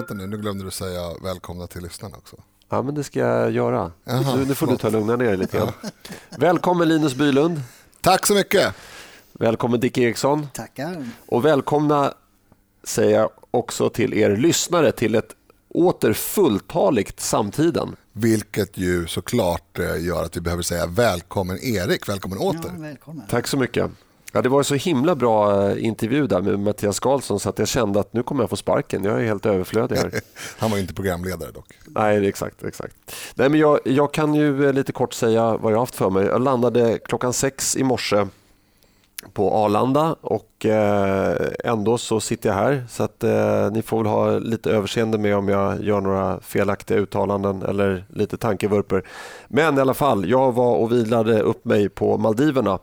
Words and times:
vänta 0.00 0.14
nu, 0.14 0.26
nu 0.26 0.36
glömde 0.36 0.64
du 0.64 0.70
säga 0.70 1.00
välkomna 1.22 1.66
till 1.66 1.82
lyssnarna 1.82 2.16
också. 2.16 2.36
Ja, 2.68 2.82
men 2.82 2.94
det 2.94 3.04
ska 3.04 3.20
jag 3.20 3.50
göra. 3.50 3.92
nu, 4.04 4.44
nu 4.46 4.54
får 4.54 4.66
du 4.66 4.76
ta 4.76 4.88
lugna 4.88 5.16
ner 5.16 5.26
dig 5.26 5.36
lite 5.36 5.56
grann. 5.56 5.72
Välkommen 6.38 6.88
Linus 6.88 7.14
Bylund. 7.14 7.60
Tack 8.00 8.26
så 8.26 8.34
mycket. 8.34 8.74
Välkommen 9.32 9.80
Dick 9.80 9.98
Eriksson. 9.98 10.48
Tackar. 10.54 11.08
Och 11.26 11.44
välkomna 11.44 12.14
säger 12.84 13.18
jag 13.18 13.30
också 13.50 13.90
till 13.90 14.14
er 14.14 14.36
lyssnare 14.36 14.92
till 14.92 15.14
ett 15.14 15.34
åter 15.68 16.12
fulltaligt 16.12 17.20
Samtiden. 17.20 17.96
Vilket 18.12 18.78
ju 18.78 19.06
såklart 19.06 19.78
eh, 19.78 20.04
gör 20.04 20.24
att 20.24 20.36
vi 20.36 20.40
behöver 20.40 20.62
säga 20.62 20.86
välkommen 20.86 21.58
Erik, 21.62 22.08
välkommen 22.08 22.38
åter. 22.38 22.72
Ja, 22.76 22.82
välkommen. 22.82 23.26
Tack 23.28 23.46
så 23.46 23.56
mycket. 23.56 23.90
Ja, 24.32 24.42
det 24.42 24.48
var 24.48 24.58
en 24.58 24.64
så 24.64 24.74
himla 24.74 25.14
bra 25.14 25.68
eh, 25.70 25.84
intervju 25.84 26.26
där 26.26 26.40
med 26.40 26.58
Mattias 26.58 27.00
Karlsson 27.00 27.40
så 27.40 27.48
att 27.48 27.58
jag 27.58 27.68
kände 27.68 28.00
att 28.00 28.12
nu 28.12 28.22
kommer 28.22 28.42
jag 28.42 28.50
få 28.50 28.56
sparken. 28.56 29.04
Jag 29.04 29.20
är 29.20 29.24
helt 29.24 29.46
överflödig 29.46 29.96
här. 29.96 30.10
Han 30.58 30.70
var 30.70 30.78
inte 30.78 30.94
programledare 30.94 31.50
dock. 31.50 31.66
Nej, 31.86 32.28
exakt. 32.28 32.64
exakt. 32.64 32.94
Nej, 33.34 33.48
men 33.48 33.60
jag, 33.60 33.80
jag 33.84 34.12
kan 34.12 34.34
ju 34.34 34.66
eh, 34.66 34.72
lite 34.72 34.92
kort 34.92 35.12
säga 35.14 35.56
vad 35.56 35.72
jag 35.72 35.76
har 35.76 35.82
haft 35.82 35.94
för 35.94 36.10
mig. 36.10 36.26
Jag 36.26 36.42
landade 36.42 36.98
klockan 36.98 37.32
sex 37.32 37.76
i 37.76 37.84
morse 37.84 38.26
på 39.32 39.54
Arlanda 39.54 40.16
och 40.20 40.66
eh, 40.66 41.36
ändå 41.64 41.98
så 41.98 42.20
sitter 42.20 42.48
jag 42.48 42.56
här 42.56 42.84
så 42.90 43.02
att 43.02 43.24
eh, 43.24 43.70
ni 43.72 43.82
får 43.82 43.98
väl 43.98 44.06
ha 44.06 44.38
lite 44.38 44.70
överseende 44.70 45.18
med 45.18 45.36
om 45.36 45.48
jag 45.48 45.84
gör 45.84 46.00
några 46.00 46.40
felaktiga 46.40 46.98
uttalanden 46.98 47.62
eller 47.62 48.04
lite 48.08 48.36
tankevurper. 48.36 49.02
Men 49.48 49.78
i 49.78 49.80
alla 49.80 49.94
fall, 49.94 50.30
jag 50.30 50.52
var 50.52 50.74
och 50.76 50.92
vilade 50.92 51.40
upp 51.42 51.64
mig 51.64 51.88
på 51.88 52.18
Maldiverna 52.18 52.78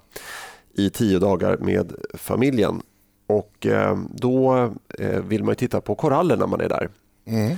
i 0.78 0.90
tio 0.90 1.20
dagar 1.20 1.58
med 1.58 1.94
familjen 2.14 2.82
och 3.28 3.66
eh, 3.66 3.98
då 4.10 4.70
vill 5.24 5.44
man 5.44 5.52
ju 5.52 5.56
titta 5.56 5.82
på 5.82 5.96
koraller 5.96 6.38
när 6.38 6.48
man 6.48 6.62
är 6.62 6.70
där. 6.70 6.90
Mm. 7.26 7.58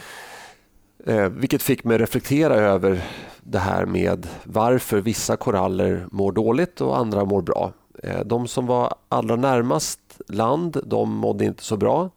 Vilket 1.39 1.61
fick 1.61 1.83
mig 1.83 1.97
reflektera 1.97 2.55
över 2.55 3.03
det 3.43 3.59
här 3.59 3.85
med 3.85 4.27
varför 4.43 5.01
vissa 5.01 5.37
koraller 5.37 6.07
mår 6.11 6.31
dåligt 6.31 6.81
och 6.81 6.97
andra 6.97 7.25
mår 7.25 7.41
bra. 7.41 7.73
Eh, 8.03 8.19
de 8.25 8.47
som 8.47 8.65
var 8.65 8.93
allra 9.09 9.35
närmast 9.35 9.99
land, 10.27 10.77
de 10.85 11.13
mådde 11.15 11.45
inte 11.45 11.63
så 11.63 11.77
bra. 11.77 12.09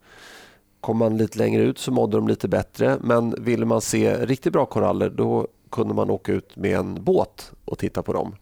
Kom 0.80 0.96
man 0.98 1.16
lite 1.16 1.38
längre 1.38 1.62
ut 1.62 1.78
så 1.78 1.90
mådde 1.90 2.16
de 2.16 2.28
lite 2.28 2.48
bättre. 2.48 2.96
Men 3.00 3.34
ville 3.38 3.66
man 3.66 3.80
se 3.80 4.26
riktigt 4.26 4.52
bra 4.52 4.66
koraller 4.66 5.10
då 5.10 5.46
kunde 5.70 5.94
man 5.94 6.10
åka 6.10 6.32
ut 6.32 6.56
med 6.56 6.76
en 6.78 7.04
båt 7.04 7.52
och 7.64 7.78
titta 7.78 8.02
på 8.02 8.12
dem. 8.12 8.34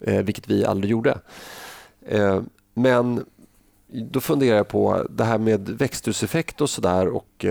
Eh, 0.00 0.22
vilket 0.22 0.48
vi 0.48 0.64
aldrig 0.64 0.90
gjorde. 0.90 1.18
Eh, 2.06 2.42
men 2.74 3.24
då 3.88 4.20
funderar 4.20 4.56
jag 4.56 4.68
på 4.68 5.06
det 5.10 5.24
här 5.24 5.38
med 5.38 5.68
växthuseffekt 5.68 6.60
och 6.60 6.70
sådär 6.70 7.08
och 7.08 7.44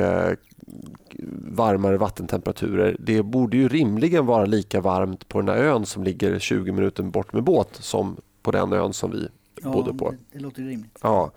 varmare 1.47 1.97
vattentemperaturer. 1.97 2.97
Det 2.99 3.23
borde 3.23 3.57
ju 3.57 3.67
rimligen 3.67 4.25
vara 4.25 4.45
lika 4.45 4.81
varmt 4.81 5.27
på 5.27 5.41
den 5.41 5.49
här 5.49 5.63
ön 5.63 5.85
som 5.85 6.03
ligger 6.03 6.39
20 6.39 6.71
minuter 6.71 7.03
bort 7.03 7.33
med 7.33 7.43
båt 7.43 7.69
som 7.71 8.17
på 8.41 8.51
den 8.51 8.73
ön 8.73 8.93
som 8.93 9.11
vi 9.11 9.27
ja, 9.61 9.71
bodde 9.71 9.93
på. 9.93 10.11
Det, 10.11 10.17
det 10.31 10.39
låter 10.39 10.61
rimligt. 10.61 10.99
Ja. 11.01 11.31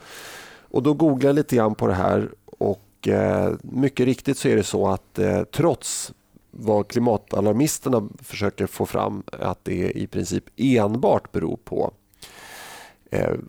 Och 0.68 0.82
då 0.82 0.94
googlade 0.94 1.26
jag 1.26 1.34
lite 1.34 1.56
grann 1.56 1.74
på 1.74 1.86
det 1.86 1.94
här 1.94 2.30
och 2.44 3.08
eh, 3.08 3.54
mycket 3.62 4.06
riktigt 4.06 4.38
så 4.38 4.48
är 4.48 4.56
det 4.56 4.62
så 4.62 4.88
att 4.88 5.18
eh, 5.18 5.42
trots 5.42 6.12
vad 6.50 6.88
klimatalarmisterna 6.88 8.08
försöker 8.18 8.66
få 8.66 8.86
fram 8.86 9.22
att 9.32 9.64
det 9.64 9.90
i 9.90 10.06
princip 10.06 10.44
enbart 10.56 11.32
beror 11.32 11.56
på 11.56 11.84
eh, 11.84 11.90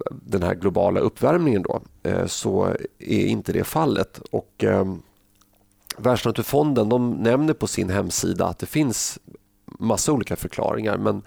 den 0.09 0.44
här 0.44 0.56
globala 0.56 1.00
uppvärmningen 1.00 1.62
då, 1.62 1.81
eh, 2.03 2.25
så 2.25 2.75
är 3.00 3.25
inte 3.25 3.53
det 3.53 3.63
fallet. 3.63 4.22
Och, 4.31 4.63
eh, 4.63 4.95
Världsnaturfonden 5.97 6.90
de 6.90 7.12
nämner 7.12 7.53
på 7.53 7.67
sin 7.67 7.90
hemsida 7.90 8.47
att 8.47 8.59
det 8.59 8.66
finns 8.66 9.19
massa 9.66 10.12
olika 10.12 10.35
förklaringar 10.35 10.97
men 10.97 11.22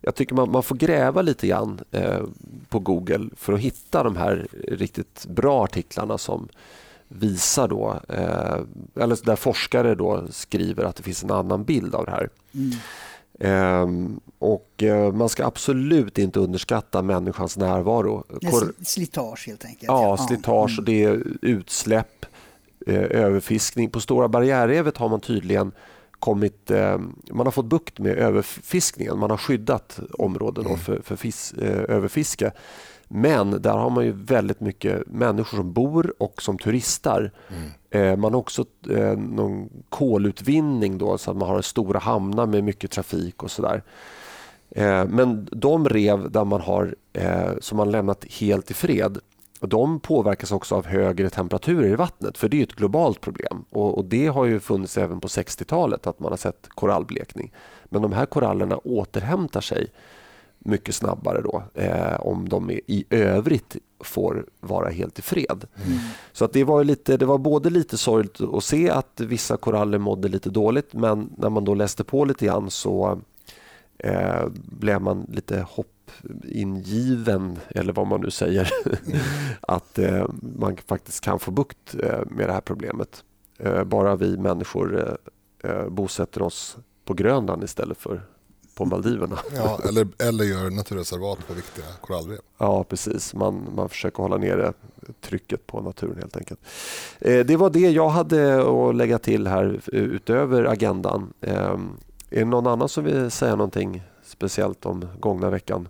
jag 0.00 0.14
tycker 0.14 0.34
man, 0.34 0.50
man 0.50 0.62
får 0.62 0.76
gräva 0.76 1.22
lite 1.22 1.46
grann 1.46 1.80
eh, 1.90 2.22
på 2.68 2.78
Google 2.78 3.30
för 3.36 3.52
att 3.52 3.60
hitta 3.60 4.02
de 4.02 4.16
här 4.16 4.48
riktigt 4.68 5.26
bra 5.26 5.64
artiklarna 5.64 6.18
som 6.18 6.48
visar 7.08 7.68
då, 7.68 8.00
eh, 8.08 8.60
eller 9.02 9.24
där 9.24 9.36
forskare 9.36 9.94
då 9.94 10.26
skriver 10.30 10.84
att 10.84 10.96
det 10.96 11.02
finns 11.02 11.24
en 11.24 11.30
annan 11.30 11.64
bild 11.64 11.94
av 11.94 12.04
det 12.04 12.10
här. 12.10 12.28
Mm. 13.42 14.20
Eh, 14.40 14.46
och 14.48 14.82
eh, 14.82 15.12
Man 15.12 15.28
ska 15.28 15.46
absolut 15.46 16.18
inte 16.18 16.40
underskatta 16.40 17.02
människans 17.02 17.56
närvaro. 17.56 18.24
Slitage 18.82 19.46
helt 19.46 19.64
enkelt. 19.64 19.84
Ja, 19.86 20.16
slitage 20.16 20.78
och 20.78 20.84
det 20.84 21.04
är 21.04 21.22
utsläpp, 21.42 22.26
eh, 22.86 22.94
överfiskning. 22.94 23.90
På 23.90 24.00
Stora 24.00 24.28
barriärrevet 24.28 24.96
har 24.96 25.08
man 25.08 25.20
tydligen 25.20 25.72
kommit, 26.20 26.70
eh, 26.70 26.98
man 27.30 27.46
har 27.46 27.50
fått 27.50 27.66
bukt 27.66 27.98
med 27.98 28.18
överfiskningen. 28.18 29.18
Man 29.18 29.30
har 29.30 29.36
skyddat 29.36 30.00
områden 30.18 30.66
mm. 30.66 30.78
för, 30.78 31.00
för 31.02 31.16
fis, 31.16 31.52
eh, 31.52 31.96
överfiske. 31.96 32.52
Men 33.12 33.62
där 33.62 33.72
har 33.72 33.90
man 33.90 34.04
ju 34.04 34.12
väldigt 34.12 34.60
mycket 34.60 35.06
människor 35.06 35.56
som 35.56 35.72
bor 35.72 36.14
och 36.18 36.42
som 36.42 36.58
turistar. 36.58 37.32
Mm. 37.48 37.70
Eh, 37.90 38.16
man 38.16 38.32
har 38.32 38.40
också 38.40 38.64
någon 39.16 39.68
kolutvinning 39.88 40.98
då, 40.98 41.18
så 41.18 41.30
att 41.30 41.36
man 41.36 41.48
har 41.48 41.62
stora 41.62 41.98
hamnar 41.98 42.46
med 42.46 42.64
mycket 42.64 42.90
trafik 42.90 43.42
och 43.42 43.50
sådär. 43.50 43.82
Men 45.08 45.48
de 45.52 45.88
rev 45.88 46.30
där 46.30 46.44
man 46.44 46.60
har, 46.60 46.94
som 47.60 47.76
man 47.76 47.90
lämnat 47.90 48.24
helt 48.30 48.70
i 48.70 48.74
fred 48.74 49.18
de 49.60 50.00
påverkas 50.00 50.52
också 50.52 50.74
av 50.74 50.86
högre 50.86 51.30
temperaturer 51.30 51.88
i 51.88 51.94
vattnet 51.94 52.38
för 52.38 52.48
det 52.48 52.58
är 52.58 52.62
ett 52.62 52.74
globalt 52.74 53.20
problem 53.20 53.64
och, 53.70 53.98
och 53.98 54.04
det 54.04 54.26
har 54.26 54.44
ju 54.44 54.60
funnits 54.60 54.98
även 54.98 55.20
på 55.20 55.28
60-talet 55.28 56.06
att 56.06 56.20
man 56.20 56.32
har 56.32 56.36
sett 56.36 56.68
korallblekning. 56.68 57.52
Men 57.84 58.02
de 58.02 58.12
här 58.12 58.26
korallerna 58.26 58.76
återhämtar 58.76 59.60
sig 59.60 59.86
mycket 60.58 60.94
snabbare 60.94 61.40
då 61.40 61.62
eh, 61.74 62.20
om 62.20 62.48
de 62.48 62.70
är, 62.70 62.80
i 62.86 63.04
övrigt 63.10 63.76
får 64.00 64.46
vara 64.60 64.88
helt 64.88 65.18
i 65.18 65.22
fred. 65.22 65.64
Mm. 65.86 65.98
Så 66.32 66.44
att 66.44 66.52
det, 66.52 66.64
var 66.64 66.84
lite, 66.84 67.16
det 67.16 67.26
var 67.26 67.38
både 67.38 67.70
lite 67.70 67.98
sorgligt 67.98 68.40
att 68.40 68.64
se 68.64 68.90
att 68.90 69.20
vissa 69.20 69.56
koraller 69.56 69.98
mådde 69.98 70.28
lite 70.28 70.50
dåligt 70.50 70.94
men 70.94 71.30
när 71.36 71.50
man 71.50 71.64
då 71.64 71.74
läste 71.74 72.04
på 72.04 72.24
lite 72.24 72.46
grann 72.46 72.70
så 72.70 73.20
eh, 74.04 74.46
blev 74.54 75.02
man 75.02 75.26
lite 75.28 75.60
hopp 75.60 75.86
ingiven, 76.44 77.58
eller 77.68 77.92
vad 77.92 78.06
man 78.06 78.20
nu 78.20 78.30
säger, 78.30 78.70
att 79.60 79.98
eh, 79.98 80.26
man 80.58 80.76
faktiskt 80.86 81.20
kan 81.20 81.38
få 81.38 81.50
bukt 81.50 81.94
eh, 82.02 82.20
med 82.26 82.48
det 82.48 82.52
här 82.52 82.60
problemet. 82.60 83.24
Bara 83.86 84.16
vi 84.16 84.36
människor 84.36 85.18
eh, 85.64 85.88
bosätter 85.88 86.42
oss 86.42 86.76
på 87.04 87.14
Grönland 87.14 87.64
istället 87.64 87.98
för 87.98 88.22
på 88.74 88.84
Maldiverna. 88.84 89.38
Ja, 89.56 89.80
eller, 89.88 90.08
eller 90.18 90.44
gör 90.44 90.70
naturreservat 90.70 91.48
på 91.48 91.54
viktiga 91.54 91.84
korallrev. 92.00 92.38
Ja, 92.58 92.84
precis. 92.84 93.34
Man, 93.34 93.68
man 93.74 93.88
försöker 93.88 94.22
hålla 94.22 94.36
nere 94.36 94.72
trycket 95.20 95.66
på 95.66 95.80
naturen 95.80 96.16
helt 96.16 96.36
enkelt. 96.36 96.60
Eh, 97.18 97.46
det 97.46 97.56
var 97.56 97.70
det 97.70 97.90
jag 97.90 98.08
hade 98.08 98.60
att 98.70 98.96
lägga 98.96 99.18
till 99.18 99.46
här 99.46 99.80
utöver 99.86 100.64
agendan. 100.64 101.32
Är 102.30 102.38
det 102.38 102.44
någon 102.44 102.66
annan 102.66 102.88
som 102.88 103.04
vill 103.04 103.30
säga 103.30 103.56
någonting 103.56 104.02
speciellt 104.22 104.86
om 104.86 105.08
gångna 105.20 105.50
veckan? 105.50 105.88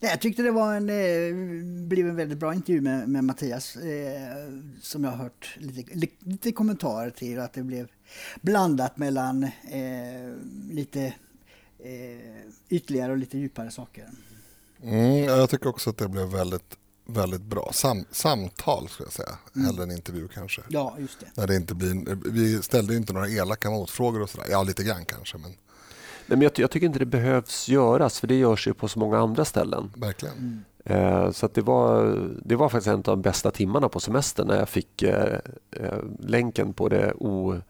Jag 0.00 0.20
tyckte 0.20 0.42
det 0.42 0.50
var 0.50 0.74
en, 0.74 0.88
eh, 0.88 1.86
blev 1.88 2.08
en 2.08 2.16
väldigt 2.16 2.38
bra 2.38 2.54
intervju 2.54 2.80
med, 2.80 3.08
med 3.08 3.24
Mattias 3.24 3.76
eh, 3.76 4.52
som 4.82 5.04
jag 5.04 5.10
har 5.10 5.18
hört 5.18 5.56
lite, 5.60 6.08
lite 6.18 6.52
kommentarer 6.52 7.10
till. 7.10 7.38
Att 7.38 7.52
det 7.52 7.62
blev 7.62 7.88
blandat 8.40 8.96
mellan 8.96 9.44
eh, 9.44 9.50
lite 10.70 11.14
eh, 11.78 12.52
ytligare 12.68 13.12
och 13.12 13.18
lite 13.18 13.38
djupare 13.38 13.70
saker. 13.70 14.08
Mm, 14.82 15.24
jag 15.24 15.50
tycker 15.50 15.68
också 15.68 15.90
att 15.90 15.96
det 15.96 16.08
blev 16.08 16.26
väldigt, 16.26 16.76
väldigt 17.08 17.42
bra. 17.42 17.70
Sam, 17.72 18.04
samtal 18.10 18.88
skulle 18.88 19.06
jag 19.06 19.12
säga, 19.12 19.38
mm. 19.56 19.66
hellre 19.66 19.82
än 19.82 19.90
intervju 19.90 20.28
kanske. 20.28 20.62
Ja, 20.68 20.96
just 20.98 21.20
det. 21.20 21.26
När 21.34 21.46
det 21.46 21.56
inte 21.56 21.74
blir, 21.74 22.18
vi 22.30 22.62
ställde 22.62 22.96
inte 22.96 23.12
några 23.12 23.28
elaka 23.28 23.70
motfrågor 23.70 24.22
och 24.22 24.30
sådär. 24.30 24.46
Ja, 24.50 24.62
lite 24.62 24.82
grann 24.82 25.04
kanske. 25.04 25.38
Men... 25.38 25.50
Nej, 25.50 26.38
men 26.38 26.42
jag, 26.42 26.52
jag, 26.56 26.70
tycker 26.70 26.86
inte 26.86 26.98
det 26.98 27.06
behövs 27.06 27.68
göras, 27.68 28.20
för 28.20 28.26
det 28.26 28.34
görs 28.34 28.66
ju 28.68 28.74
på 28.74 28.88
så 28.88 28.98
många 28.98 29.18
andra 29.18 29.44
ställen. 29.44 29.92
Verkligen. 29.96 30.36
Mm. 30.36 31.32
Så 31.32 31.48
det, 31.54 31.62
var, 31.62 32.20
det 32.44 32.56
var 32.56 32.68
faktiskt 32.68 32.88
en 32.88 32.94
av 32.94 33.02
de 33.02 33.22
bästa 33.22 33.50
timmarna 33.50 33.88
på 33.88 34.00
semestern 34.00 34.46
när 34.46 34.58
jag 34.58 34.68
fick 34.68 35.02
eh, 35.02 35.38
eh 35.70 35.98
länken 36.20 36.72
på 36.72 36.88
det 36.88 37.12
o, 37.12 37.60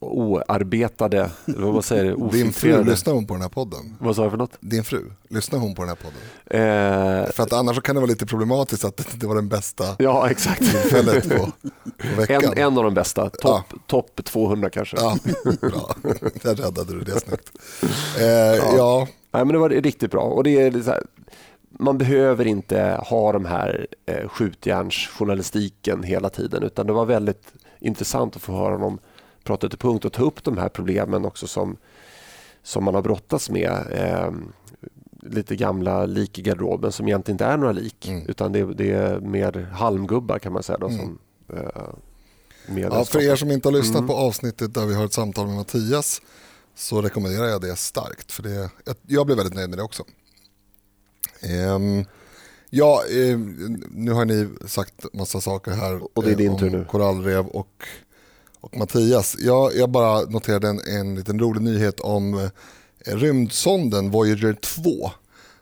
oarbetade, 0.00 1.30
vad 1.46 1.84
säger 1.84 2.30
Din 2.32 2.52
fru, 2.52 2.84
lyssnar 2.84 3.14
hon 3.14 3.26
på 3.26 3.34
den 3.34 3.42
här 3.42 3.48
podden? 3.48 3.96
Vad 4.00 4.16
sa 4.16 4.22
jag 4.22 4.30
för 4.30 4.38
något? 4.38 4.56
Din 4.60 4.84
fru, 4.84 5.10
lyssnar 5.28 5.58
hon 5.58 5.74
på 5.74 5.82
den 5.82 5.88
här 5.88 5.96
podden? 5.96 6.18
Eh, 6.46 7.30
för 7.32 7.42
att 7.42 7.52
annars 7.52 7.82
kan 7.82 7.94
det 7.94 8.00
vara 8.00 8.10
lite 8.10 8.26
problematiskt 8.26 8.84
att 8.84 9.20
det 9.20 9.26
var 9.26 9.34
den 9.34 9.48
bästa 9.48 9.84
ja, 9.98 10.30
exakt. 10.30 10.58
tillfället 10.58 11.28
på, 11.28 11.52
på 11.98 12.20
veckan. 12.20 12.44
En, 12.44 12.58
en 12.58 12.78
av 12.78 12.84
de 12.84 12.94
bästa, 12.94 13.30
topp 13.30 13.64
ja. 13.70 13.78
top 13.86 14.24
200 14.24 14.70
kanske. 14.70 14.96
Ja, 14.96 15.18
bra. 15.60 15.94
Där 16.42 16.54
räddade 16.54 16.92
du 16.92 17.00
det 17.00 17.20
snyggt. 17.20 17.52
Eh, 18.18 18.26
ja. 18.26 18.76
ja. 18.76 19.08
Nej, 19.30 19.44
men 19.44 19.52
det 19.52 19.58
var 19.58 19.68
riktigt 19.68 20.10
bra. 20.10 20.22
Och 20.22 20.44
det 20.44 20.60
är 20.60 20.70
här, 20.86 21.02
man 21.70 21.98
behöver 21.98 22.46
inte 22.46 23.00
ha 23.06 23.32
de 23.32 23.44
här 23.44 23.86
eh, 24.06 24.28
skjutjärnsjournalistiken 24.28 26.02
hela 26.02 26.30
tiden 26.30 26.62
utan 26.62 26.86
det 26.86 26.92
var 26.92 27.04
väldigt 27.04 27.52
intressant 27.80 28.36
att 28.36 28.42
få 28.42 28.52
höra 28.52 28.72
honom 28.72 28.98
prata 29.48 29.68
till 29.68 29.78
punkt 29.78 30.04
och 30.04 30.12
ta 30.12 30.22
upp 30.22 30.44
de 30.44 30.58
här 30.58 30.68
problemen 30.68 31.24
också 31.24 31.46
som, 31.46 31.76
som 32.62 32.84
man 32.84 32.94
har 32.94 33.02
brottats 33.02 33.50
med. 33.50 33.86
Eh, 33.90 34.32
lite 35.22 35.56
gamla 35.56 36.06
lik 36.06 36.38
i 36.38 36.42
garderoben 36.42 36.92
som 36.92 37.08
egentligen 37.08 37.34
inte 37.34 37.44
är 37.44 37.56
några 37.56 37.72
lik 37.72 38.08
mm. 38.08 38.26
utan 38.28 38.52
det, 38.52 38.74
det, 38.74 38.90
är 38.90 39.20
mer 39.20 39.68
halmgubbar 39.72 40.38
kan 40.38 40.52
man 40.52 40.62
säga. 40.62 40.78
Då, 40.78 40.88
mm. 40.88 40.98
som, 40.98 41.18
eh, 41.56 42.78
ja, 42.82 43.04
för 43.04 43.20
er 43.20 43.36
som 43.36 43.50
inte 43.50 43.68
har 43.68 43.72
lyssnat 43.72 43.98
mm. 43.98 44.06
på 44.06 44.14
avsnittet 44.14 44.74
där 44.74 44.86
vi 44.86 44.94
har 44.94 45.04
ett 45.04 45.12
samtal 45.12 45.46
med 45.46 45.56
Mattias 45.56 46.22
så 46.74 47.02
rekommenderar 47.02 47.46
jag 47.46 47.60
det 47.60 47.76
starkt. 47.76 48.32
För 48.32 48.42
det, 48.42 48.70
jag 49.06 49.26
blev 49.26 49.38
väldigt 49.38 49.54
nöjd 49.54 49.70
med 49.70 49.78
det 49.78 49.82
också. 49.82 50.02
Um, 51.74 52.04
ja, 52.70 53.02
um, 53.10 53.84
nu 53.90 54.12
har 54.12 54.24
ni 54.24 54.48
sagt 54.66 55.14
massa 55.14 55.40
saker 55.40 55.70
här 55.70 56.18
och 56.18 56.24
det 56.24 56.30
är 56.30 56.36
din 56.36 56.58
tur 56.58 56.70
nu. 56.70 56.84
korallrev 56.84 57.46
och, 57.46 57.84
och 58.60 58.76
Mattias. 58.76 59.36
Jag, 59.38 59.76
jag 59.76 59.90
bara 59.90 60.20
noterade 60.20 60.68
en, 60.68 60.80
en 60.80 61.14
liten 61.14 61.38
rolig 61.38 61.62
nyhet 61.62 62.00
om 62.00 62.34
uh, 62.34 62.48
rymdsonden 63.04 64.10
Voyager 64.10 64.54
2 64.54 65.10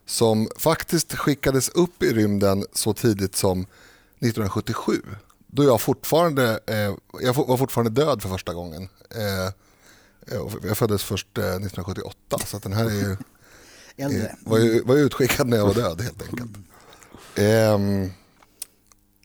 som 0.06 0.48
faktiskt 0.56 1.14
skickades 1.14 1.68
upp 1.68 2.02
i 2.02 2.12
rymden 2.12 2.64
så 2.72 2.94
tidigt 2.94 3.36
som 3.36 3.60
1977 3.60 4.92
då 5.56 5.64
jag 5.64 5.80
fortfarande, 5.80 6.60
eh, 6.66 6.94
jag 7.20 7.34
var 7.34 7.56
fortfarande 7.56 8.02
död 8.04 8.22
för 8.22 8.28
första 8.28 8.54
gången. 8.54 8.88
Eh, 9.10 9.52
jag 10.62 10.78
föddes 10.78 11.02
först 11.04 11.38
1978 11.38 12.16
eh, 12.32 12.44
så 12.46 12.58
den 12.58 12.72
här 12.72 12.84
är 12.84 12.90
ju, 12.90 13.16
Äldre. 13.96 14.36
var, 14.40 14.58
ju, 14.58 14.82
var 14.82 14.96
utskickad 14.96 15.48
när 15.48 15.56
jag 15.56 15.66
var 15.66 15.74
död 15.74 16.00
helt 16.00 16.22
enkelt. 16.22 16.50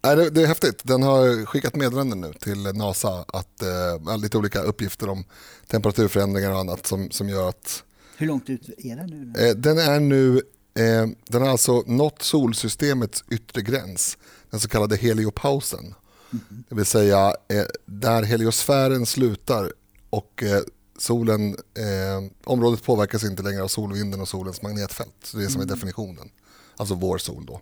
Nej, 0.03 0.15
det, 0.15 0.30
det, 0.30 0.44
är 0.44 0.48
häftigt. 0.48 0.81
Den 0.83 1.03
har 1.03 1.45
skickat 1.45 1.75
meddelanden 1.75 2.21
nu 2.21 2.33
till 2.33 2.63
NASA 2.63 3.25
att 3.27 3.62
eh, 3.62 4.18
lite 4.18 4.38
olika 4.38 4.62
uppgifter 4.62 5.09
om 5.09 5.24
temperaturförändringar 5.68 6.51
och 6.51 6.59
annat 6.59 6.88
som, 6.88 7.12
som 7.12 7.30
gör 7.30 7.50
att... 7.50 7.83
Hur 8.18 8.27
långt 8.27 8.50
ut 8.50 8.69
är 8.77 8.95
den 8.95 9.09
nu? 9.09 9.48
Eh, 9.48 9.56
den 9.56 9.77
är 9.77 10.00
nu, 10.00 10.38
eh, 10.74 11.07
den 11.27 11.42
har 11.42 11.50
alltså 11.50 11.83
nått 11.88 12.21
solsystemets 12.21 13.24
yttre 13.31 13.62
gräns, 13.62 14.18
den 14.50 14.59
så 14.59 14.68
kallade 14.68 14.95
heliopausen. 14.95 15.80
Mm 15.80 15.95
-hmm. 16.31 16.63
Det 16.69 16.75
vill 16.75 16.86
säga 16.86 17.36
eh, 17.47 17.65
där 17.86 18.24
heliosfären 18.24 19.06
slutar 19.06 19.74
och 20.09 20.44
eh, 20.44 20.62
solen, 20.97 21.56
eh, 21.77 22.31
området 22.44 22.83
påverkas 22.83 23.24
inte 23.24 23.44
längre 23.44 23.63
av 23.63 23.68
solvinden 23.68 24.21
och 24.21 24.27
solens 24.27 24.62
magnetfält. 24.62 25.15
Så 25.24 25.38
det 25.38 25.44
är 25.44 25.47
som 25.47 25.62
är 25.62 25.65
mm. 25.65 25.75
definitionen. 25.75 26.30
Alltså 26.77 26.95
vår 26.95 27.18
sol 27.18 27.45
då. 27.45 27.62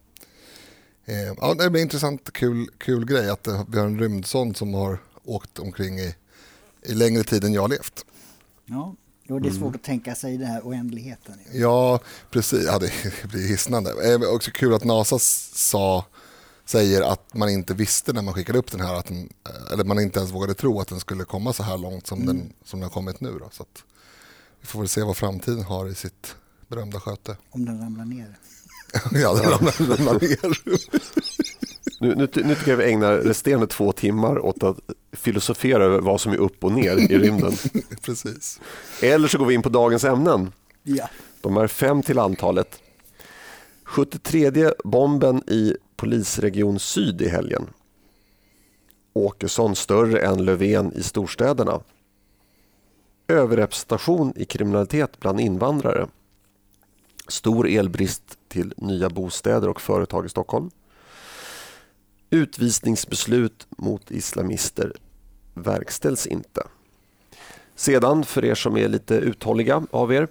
Eh, 1.10 1.34
ja, 1.38 1.54
det 1.54 1.70
blir 1.70 1.82
intressant, 1.82 2.34
kul, 2.34 2.70
kul 2.78 3.06
grej 3.06 3.30
att 3.30 3.48
eh, 3.48 3.64
vi 3.70 3.80
har 3.80 3.86
en 3.86 4.00
rymdsond 4.00 4.58
som 4.58 4.74
har 4.74 5.00
åkt 5.24 5.60
omkring 5.60 6.00
i, 6.00 6.16
i 6.84 6.94
längre 6.94 7.24
tid 7.24 7.44
än 7.44 7.54
jag 7.54 7.62
har 7.62 7.70
levt. 7.70 8.06
Ja, 8.66 8.96
och 9.30 9.42
det 9.42 9.48
är 9.48 9.52
svårt 9.52 9.62
mm. 9.62 9.76
att 9.76 9.84
tänka 9.84 10.16
sig 10.16 10.38
den 10.38 10.48
här 10.48 10.62
oändligheten. 10.62 11.34
Ja, 11.54 12.00
precis. 12.32 12.66
Ja, 12.66 12.80
det 12.80 12.92
blir 13.30 13.48
hisnande. 13.48 13.94
Det 13.94 14.10
är 14.10 14.34
också 14.34 14.52
kul 14.52 14.74
att 14.74 14.84
NASA 14.84 15.20
sa 15.20 16.06
säger 16.66 17.02
att 17.02 17.34
man 17.34 17.50
inte 17.50 17.74
visste 17.74 18.14
när 18.14 18.22
man 18.22 18.34
skickade 18.34 18.60
upp 18.60 18.72
den 18.72 18.82
här, 18.82 18.96
att 18.96 19.06
den, 19.06 19.30
eller 19.74 19.84
man 19.84 20.00
inte 20.00 20.20
ens 20.20 20.32
vågade 20.32 20.54
tro 20.54 20.80
att 20.80 20.88
den 20.88 21.00
skulle 21.00 21.24
komma 21.24 21.54
så 21.54 21.64
här 21.64 21.78
långt 21.78 22.08
som, 22.08 22.22
mm. 22.22 22.38
den, 22.38 22.54
som 22.64 22.80
den 22.80 22.90
har 22.90 22.94
kommit 22.94 23.22
nu. 23.22 23.40
Då. 23.40 23.50
Så 23.52 23.66
vi 24.62 24.68
får 24.68 24.80
väl 24.80 24.90
se 24.90 25.04
vad 25.04 25.18
framtiden 25.18 25.64
har 25.64 25.88
i 25.88 25.96
sitt 25.96 26.36
berömda 26.68 27.00
sköte. 27.00 27.38
Om 27.50 27.66
den 27.66 27.82
ramlar 27.82 28.06
ner. 28.06 28.38
Ja, 29.12 29.34
den 29.34 29.52
ramlar, 29.52 29.98
ramlar 29.98 30.14
ner. 30.14 30.58
Nu, 32.02 32.16
nu, 32.16 32.28
nu 32.36 32.56
tycker 32.56 32.72
jag 32.72 32.78
vi 32.78 32.92
ägnar 32.92 33.18
resterande 33.18 33.68
två 33.68 33.92
timmar 33.92 34.46
åt 34.46 34.64
att 34.64 34.80
filosofera 35.12 35.84
över 35.84 36.00
vad 36.00 36.22
som 36.22 36.32
är 36.32 36.38
upp 36.38 36.64
och 36.64 36.72
ner 36.72 36.98
i 36.98 37.18
rymden. 37.18 37.54
Precis. 38.02 38.60
Eller 39.02 39.28
så 39.28 39.38
går 39.38 39.46
vi 39.46 39.54
in 39.54 39.62
på 39.62 39.70
dagens 39.70 40.04
ämnen. 40.04 40.52
Ja. 40.84 41.10
De 41.42 41.58
är 41.58 41.68
fem 41.68 42.04
till 42.04 42.20
antalet. 42.20 42.80
73 43.84 44.72
bomben 44.84 45.44
i 45.50 45.76
polisregion 45.96 46.80
Syd 46.80 47.22
i 47.22 47.30
helgen. 47.30 47.68
Åkesson 49.14 49.76
större 49.76 50.20
än 50.20 50.46
Löfven 50.46 50.94
i 50.94 51.04
storstäderna. 51.04 51.80
Överrepresentation 53.28 54.34
i 54.36 54.46
kriminalitet 54.46 55.20
bland 55.20 55.40
invandrare. 55.40 56.08
Stor 57.28 57.68
elbrist 57.68 58.39
till 58.50 58.74
nya 58.78 59.10
bostäder 59.10 59.70
och 59.70 59.82
företag 59.82 60.26
i 60.26 60.30
Stockholm. 60.30 60.72
Utvisningsbeslut 62.30 63.68
mot 63.70 64.12
islamister 64.12 64.94
verkställs 65.54 66.28
inte. 66.28 66.64
Sedan, 67.76 68.24
för 68.24 68.46
er 68.46 68.56
som 68.56 68.78
är 68.78 68.88
lite 68.88 69.16
uthålliga 69.16 69.88
av 69.92 70.14
er, 70.14 70.28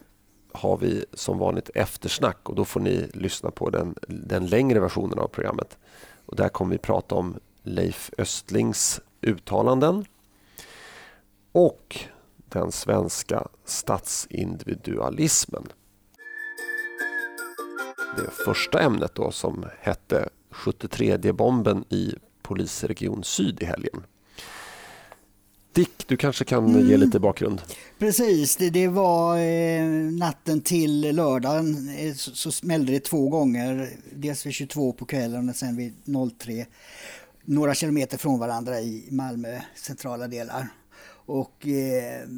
har 0.52 0.76
vi 0.76 1.04
som 1.12 1.38
vanligt 1.38 1.70
eftersnack 1.74 2.48
och 2.48 2.54
då 2.54 2.64
får 2.64 2.80
ni 2.80 3.10
lyssna 3.14 3.50
på 3.50 3.70
den, 3.70 3.94
den 4.08 4.46
längre 4.46 4.80
versionen 4.80 5.18
av 5.18 5.28
programmet. 5.28 5.78
Och 6.26 6.36
där 6.36 6.48
kommer 6.48 6.72
vi 6.72 6.78
prata 6.78 7.14
om 7.14 7.36
Leif 7.62 8.10
Östlings 8.18 9.00
uttalanden 9.20 10.04
och 11.52 11.98
den 12.36 12.72
svenska 12.72 13.48
statsindividualismen. 13.64 15.66
Det 18.24 18.44
första 18.44 18.80
ämnet 18.80 19.14
då 19.14 19.30
som 19.30 19.64
hette 19.80 20.28
73 20.50 21.32
bomben 21.32 21.84
i 21.88 22.14
polisregion 22.42 23.24
Syd 23.24 23.62
i 23.62 23.64
helgen. 23.64 24.02
Dick, 25.72 26.08
du 26.08 26.16
kanske 26.16 26.44
kan 26.44 26.66
mm. 26.66 26.88
ge 26.88 26.96
lite 26.96 27.20
bakgrund? 27.20 27.62
Precis, 27.98 28.56
det, 28.56 28.70
det 28.70 28.88
var 28.88 29.38
eh, 29.38 29.84
natten 30.12 30.60
till 30.60 31.16
lördagen 31.16 31.96
eh, 31.98 32.14
så, 32.14 32.30
så 32.30 32.52
smällde 32.52 32.92
det 32.92 33.00
två 33.00 33.28
gånger. 33.28 33.90
Dels 34.12 34.46
vid 34.46 34.52
22 34.52 34.92
på 34.92 35.04
kvällen 35.04 35.48
och 35.48 35.56
sen 35.56 35.76
vid 35.76 35.94
03. 36.38 36.66
Några 37.44 37.74
kilometer 37.74 38.18
från 38.18 38.38
varandra 38.38 38.80
i 38.80 39.08
Malmö 39.10 39.60
centrala 39.74 40.28
delar. 40.28 40.68
Och 41.26 41.66
eh, 41.68 42.28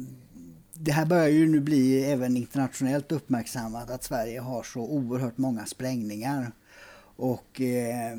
det 0.83 0.91
här 0.91 1.05
börjar 1.05 1.27
ju 1.27 1.49
nu 1.49 1.59
bli 1.59 2.03
även 2.03 2.37
internationellt 2.37 3.11
uppmärksammat 3.11 3.89
att 3.89 4.03
Sverige 4.03 4.39
har 4.39 4.63
så 4.63 4.81
oerhört 4.81 5.37
många 5.37 5.65
sprängningar. 5.65 6.51
Och 7.15 7.61
eh, 7.61 8.17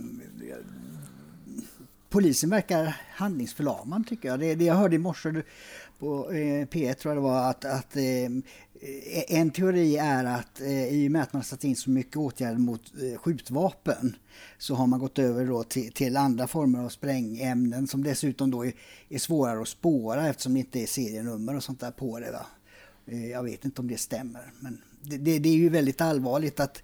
polisen 2.09 2.51
verkar 2.51 2.97
handlingsförlamad 3.11 4.07
tycker 4.07 4.29
jag. 4.29 4.41
Det, 4.41 4.55
det 4.55 4.65
jag 4.65 4.75
hörde 4.75 4.97
i 4.97 4.99
morse 4.99 5.43
på 5.99 6.33
eh, 6.33 6.67
P1 6.67 6.95
tror 6.95 7.15
jag 7.15 7.17
det 7.17 7.29
var 7.29 7.51
att, 7.51 7.65
att 7.65 7.97
eh, 7.97 8.31
en 9.29 9.51
teori 9.51 9.97
är 9.97 10.25
att 10.25 10.61
eh, 10.61 10.89
i 10.89 11.09
och 11.09 11.13
med 11.13 11.23
att 11.23 11.33
man 11.33 11.43
satt 11.43 11.65
in 11.65 11.77
så 11.77 11.91
mycket 11.91 12.17
åtgärder 12.17 12.59
mot 12.59 12.93
eh, 13.03 13.19
skjutvapen 13.19 14.17
så 14.59 14.75
har 14.75 14.87
man 14.87 15.01
gått 15.01 15.19
över 15.19 15.47
då 15.47 15.65
till, 15.65 15.93
till 15.93 16.17
andra 16.17 16.47
former 16.47 16.85
av 16.85 16.89
sprängämnen 16.89 17.87
som 17.87 18.05
dessutom 18.05 18.51
då 18.51 18.67
är, 18.67 18.73
är 19.09 19.19
svårare 19.19 19.63
att 19.63 19.69
spåra 19.69 20.29
eftersom 20.29 20.55
det 20.55 20.61
inte 20.61 20.81
är 20.81 20.87
serienummer 20.87 21.57
och 21.57 21.65
sånt 21.65 21.81
där 21.81 21.91
på 21.91 22.19
det. 22.19 22.33
Va? 22.33 22.47
Eh, 23.07 23.31
jag 23.31 23.43
vet 23.43 23.65
inte 23.65 23.81
om 23.81 23.89
det 23.89 23.99
stämmer 23.99 24.53
men 24.61 24.79
det, 25.03 25.17
det, 25.17 25.39
det 25.39 25.49
är 25.49 25.57
ju 25.57 25.69
väldigt 25.69 26.01
allvarligt 26.01 26.61
att 26.61 26.83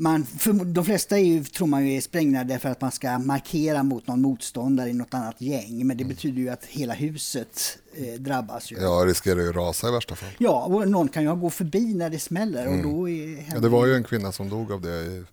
man, 0.00 0.26
de 0.66 0.84
flesta 0.84 1.18
är 1.18 1.24
ju, 1.24 1.44
tror 1.44 1.66
man 1.66 1.86
ju 1.86 1.96
är 1.96 2.00
sprängda 2.00 2.44
därför 2.44 2.68
att 2.68 2.80
man 2.80 2.92
ska 2.92 3.18
markera 3.18 3.82
mot 3.82 4.06
någon 4.06 4.22
motståndare 4.22 4.90
i 4.90 4.92
något 4.92 5.14
annat 5.14 5.40
gäng. 5.40 5.86
Men 5.86 5.96
det 5.96 6.04
mm. 6.04 6.14
betyder 6.14 6.38
ju 6.38 6.48
att 6.48 6.64
hela 6.64 6.94
huset 6.94 7.78
eh, 7.94 8.20
drabbas. 8.20 8.72
Ju. 8.72 8.76
Ja, 8.76 9.04
riskerar 9.06 9.40
ju 9.40 9.48
att 9.48 9.56
rasa 9.56 9.88
i 9.88 9.92
värsta 9.92 10.14
fall. 10.14 10.30
Ja, 10.38 10.64
och 10.64 10.88
någon 10.88 11.08
kan 11.08 11.22
ju 11.22 11.36
gå 11.36 11.50
förbi 11.50 11.94
när 11.94 12.10
det 12.10 12.18
smäller. 12.18 12.66
Mm. 12.66 12.78
Och 12.78 12.92
då 12.92 13.08
är, 13.08 13.46
ja, 13.54 13.60
det 13.60 13.68
var 13.68 13.86
ju 13.86 13.94
en 13.94 14.04
kvinna 14.04 14.32
som 14.32 14.48
dog 14.48 14.72
av 14.72 14.80
det 14.80 14.88
i, 14.88 15.24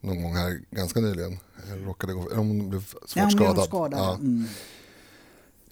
någon 0.00 0.22
gång 0.22 0.36
här 0.36 0.60
ganska 0.70 1.00
nyligen. 1.00 1.38
Råkade 1.84 2.12
gå, 2.12 2.28
hon 2.34 2.70
blev 2.70 2.84
svårt 2.86 3.12
ja, 3.14 3.22
hon 3.22 3.30
skadad. 3.30 3.64
skadad. 3.64 4.00
Ja. 4.00 4.14
Mm. 4.14 4.44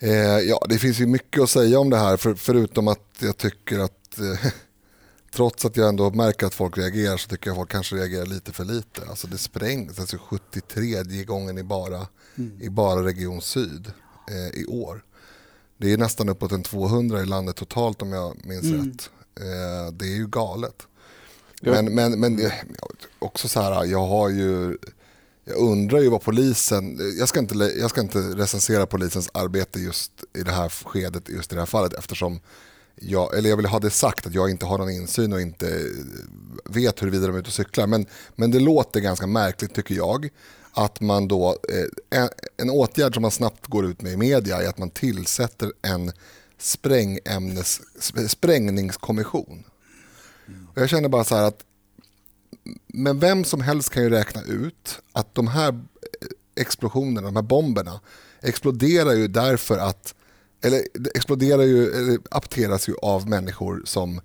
Eh, 0.04 0.38
ja, 0.38 0.66
det 0.68 0.78
finns 0.78 1.00
ju 1.00 1.06
mycket 1.06 1.42
att 1.42 1.50
säga 1.50 1.78
om 1.78 1.90
det 1.90 1.96
här, 1.96 2.16
för, 2.16 2.34
förutom 2.34 2.88
att 2.88 3.08
jag 3.18 3.37
tycker 3.37 3.78
att 3.78 4.18
eh, 4.18 4.50
trots 5.34 5.64
att 5.64 5.76
jag 5.76 5.88
ändå 5.88 6.11
märker 6.11 6.46
att 6.46 6.54
folk 6.54 6.78
reagerar 6.78 7.16
så 7.16 7.28
tycker 7.28 7.50
jag 7.50 7.52
att 7.52 7.58
folk 7.58 7.70
kanske 7.70 7.96
reagerar 7.96 8.26
lite 8.26 8.52
för 8.52 8.64
lite. 8.64 9.02
Alltså 9.08 9.26
det 9.26 9.38
sprängs, 9.38 9.99
alltså 9.99 10.18
73 10.18 11.25
gången 11.25 11.58
i 11.58 11.62
bara, 11.62 12.06
mm. 12.37 12.62
i 12.62 12.68
bara 12.68 13.04
Region 13.04 13.42
Syd 13.42 13.92
eh, 14.30 14.61
i 14.61 14.66
år. 14.66 15.04
Det 15.76 15.92
är 15.92 15.99
nästan 15.99 16.28
uppåt 16.28 16.52
en 16.52 16.62
200 16.62 17.23
i 17.23 17.26
landet 17.26 17.56
totalt 17.56 18.02
om 18.02 18.12
jag 18.12 18.46
minns 18.46 18.64
mm. 18.64 18.90
rätt. 18.90 19.11
Eh, 19.40 19.92
det 19.92 20.04
är 20.04 20.16
ju 20.16 20.26
galet. 20.26 20.87
Ja. 21.61 21.73
Men, 21.73 21.94
men, 21.94 22.20
men 22.20 22.50
också 23.18 23.49
så 23.49 23.61
här, 23.61 23.84
jag 23.84 24.06
har 24.06 24.28
ju 24.28 24.78
jag 25.44 25.56
undrar 25.56 26.00
ju 26.00 26.08
vad 26.08 26.22
polisen, 26.22 26.98
jag 27.18 27.28
ska, 27.28 27.38
inte, 27.38 27.54
jag 27.54 27.90
ska 27.90 28.00
inte 28.00 28.18
recensera 28.18 28.86
polisens 28.86 29.30
arbete 29.34 29.80
just 29.80 30.12
i 30.38 30.42
det 30.42 30.52
här 30.52 30.68
skedet, 30.68 31.28
just 31.28 31.52
i 31.52 31.54
det 31.54 31.60
här 31.60 31.66
fallet 31.66 31.92
eftersom 31.92 32.40
jag, 32.96 33.38
eller 33.38 33.50
jag 33.50 33.56
vill 33.56 33.66
ha 33.66 33.78
det 33.78 33.90
sagt 33.90 34.26
att 34.26 34.34
jag 34.34 34.50
inte 34.50 34.66
har 34.66 34.78
någon 34.78 34.90
insyn 34.90 35.32
och 35.32 35.40
inte 35.40 35.82
vet 36.64 37.02
huruvida 37.02 37.26
de 37.26 37.34
är 37.34 37.38
ute 37.38 37.48
och 37.48 37.52
cyklar. 37.52 37.86
Men, 37.86 38.06
men 38.36 38.50
det 38.50 38.60
låter 38.60 39.00
ganska 39.00 39.26
märkligt 39.26 39.74
tycker 39.74 39.94
jag 39.94 40.28
att 40.72 41.00
man 41.00 41.28
då, 41.28 41.48
eh, 41.50 42.20
en, 42.20 42.28
en 42.56 42.70
åtgärd 42.70 43.14
som 43.14 43.22
man 43.22 43.30
snabbt 43.30 43.66
går 43.66 43.86
ut 43.86 44.02
med 44.02 44.12
i 44.12 44.16
media 44.16 44.62
är 44.62 44.68
att 44.68 44.78
man 44.78 44.90
tillsätter 44.90 45.72
en 45.82 46.12
sprängämnes, 46.58 47.80
sprängningskommission. 48.28 49.64
Och 50.74 50.82
jag 50.82 50.88
känner 50.88 51.08
bara 51.08 51.24
så 51.24 51.36
här 51.36 51.42
att 51.42 51.60
men 52.87 53.18
vem 53.18 53.44
som 53.44 53.61
helst 53.61 53.90
kan 53.90 54.02
ju 54.02 54.11
räkna 54.11 54.42
ut 54.42 55.00
att 55.12 55.34
de 55.34 55.49
här 55.49 55.68
eh, 55.68 56.28
explosionerna, 56.56 57.26
de 57.26 57.37
här 57.37 57.42
bomberna 57.42 58.00
exploderar 58.40 59.12
ju 59.12 59.28
därför 59.28 59.78
att, 59.78 60.14
eller 60.64 60.82
exploderar 61.14 61.62
ju, 61.62 61.90
eller 61.90 62.18
apteras 62.30 62.88
ju 62.88 62.94
av 63.02 63.28
människor 63.28 63.82
som, 63.84 64.20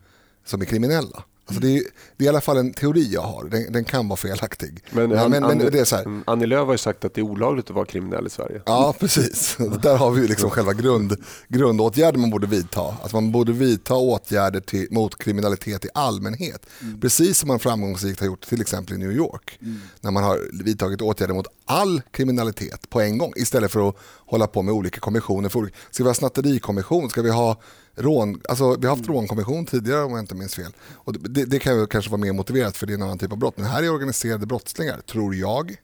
som 0.45 0.61
är 0.61 0.65
kriminella. 0.65 1.23
Alltså 1.49 1.61
det, 1.61 1.77
är, 1.77 1.83
det 2.17 2.23
är 2.23 2.25
i 2.25 2.29
alla 2.29 2.41
fall 2.41 2.57
en 2.57 2.73
teori 2.73 3.13
jag 3.13 3.21
har. 3.21 3.45
Den, 3.45 3.71
den 3.73 3.85
kan 3.85 4.07
vara 4.07 4.17
felaktig. 4.17 4.83
Men, 4.91 5.09
men, 5.09 5.31
men, 5.31 5.43
Annie, 5.43 5.69
det 5.69 5.79
är 5.79 5.85
så 5.85 5.95
här. 5.95 6.05
Mm, 6.05 6.23
Annie 6.27 6.45
Lööf 6.45 6.65
har 6.65 6.73
ju 6.73 6.77
sagt 6.77 7.05
att 7.05 7.13
det 7.13 7.21
är 7.21 7.25
olagligt 7.25 7.69
att 7.69 7.75
vara 7.75 7.85
kriminell 7.85 8.27
i 8.27 8.29
Sverige. 8.29 8.61
Ja, 8.65 8.95
precis. 8.99 9.57
Där 9.81 9.97
har 9.97 10.11
vi 10.11 10.27
liksom 10.27 10.49
själva 10.49 10.73
grund, 10.73 11.15
grundåtgärden 11.47 12.21
man 12.21 12.29
borde 12.29 12.47
vidta. 12.47 12.81
Alltså 12.81 13.15
man 13.15 13.31
borde 13.31 13.51
vidta 13.51 13.95
åtgärder 13.95 14.59
till, 14.59 14.87
mot 14.91 15.17
kriminalitet 15.17 15.85
i 15.85 15.87
allmänhet. 15.93 16.65
Mm. 16.81 16.99
Precis 16.99 17.37
som 17.37 17.47
man 17.47 17.59
framgångsrikt 17.59 18.19
har 18.19 18.27
gjort 18.27 18.41
till 18.41 18.61
exempel 18.61 18.95
i 18.95 18.97
New 18.97 19.11
York. 19.11 19.59
Mm. 19.61 19.81
När 20.01 20.11
man 20.11 20.23
har 20.23 20.63
vidtagit 20.63 21.01
åtgärder 21.01 21.33
mot 21.33 21.47
all 21.65 22.01
kriminalitet 22.11 22.89
på 22.89 23.01
en 23.01 23.17
gång 23.17 23.33
istället 23.35 23.71
för 23.71 23.89
att 23.89 23.95
hålla 24.25 24.47
på 24.47 24.61
med 24.61 24.73
olika 24.73 24.99
kommissioner. 24.99 25.49
För, 25.49 25.71
ska 25.91 26.03
vi 26.03 26.09
ha 26.09 26.13
snatterikommission? 26.13 27.09
Ska 27.09 27.21
vi 27.21 27.29
ha 27.29 27.57
rån, 27.95 28.41
alltså 28.49 28.75
vi 28.75 28.87
har 28.87 28.95
haft 28.95 29.07
mm. 29.07 29.15
rånkommission 29.15 29.65
tidigare 29.65 30.03
om 30.03 30.11
jag 30.11 30.19
inte 30.19 30.35
minns 30.35 30.55
fel. 30.55 30.71
Och 30.91 31.13
det, 31.13 31.45
det 31.45 31.59
kan 31.59 31.79
ju 31.79 31.87
kanske 31.87 32.11
vara 32.11 32.21
mer 32.21 32.33
motiverat 32.33 32.77
för 32.77 32.87
det 32.87 32.93
är 32.93 32.95
en 32.95 33.03
annan 33.03 33.17
typ 33.17 33.31
av 33.31 33.37
brott. 33.37 33.57
Men 33.57 33.65
här 33.65 33.83
är 33.83 33.93
organiserade 33.93 34.45
brottslingar, 34.45 35.01
tror 35.01 35.35
jag. 35.35 35.75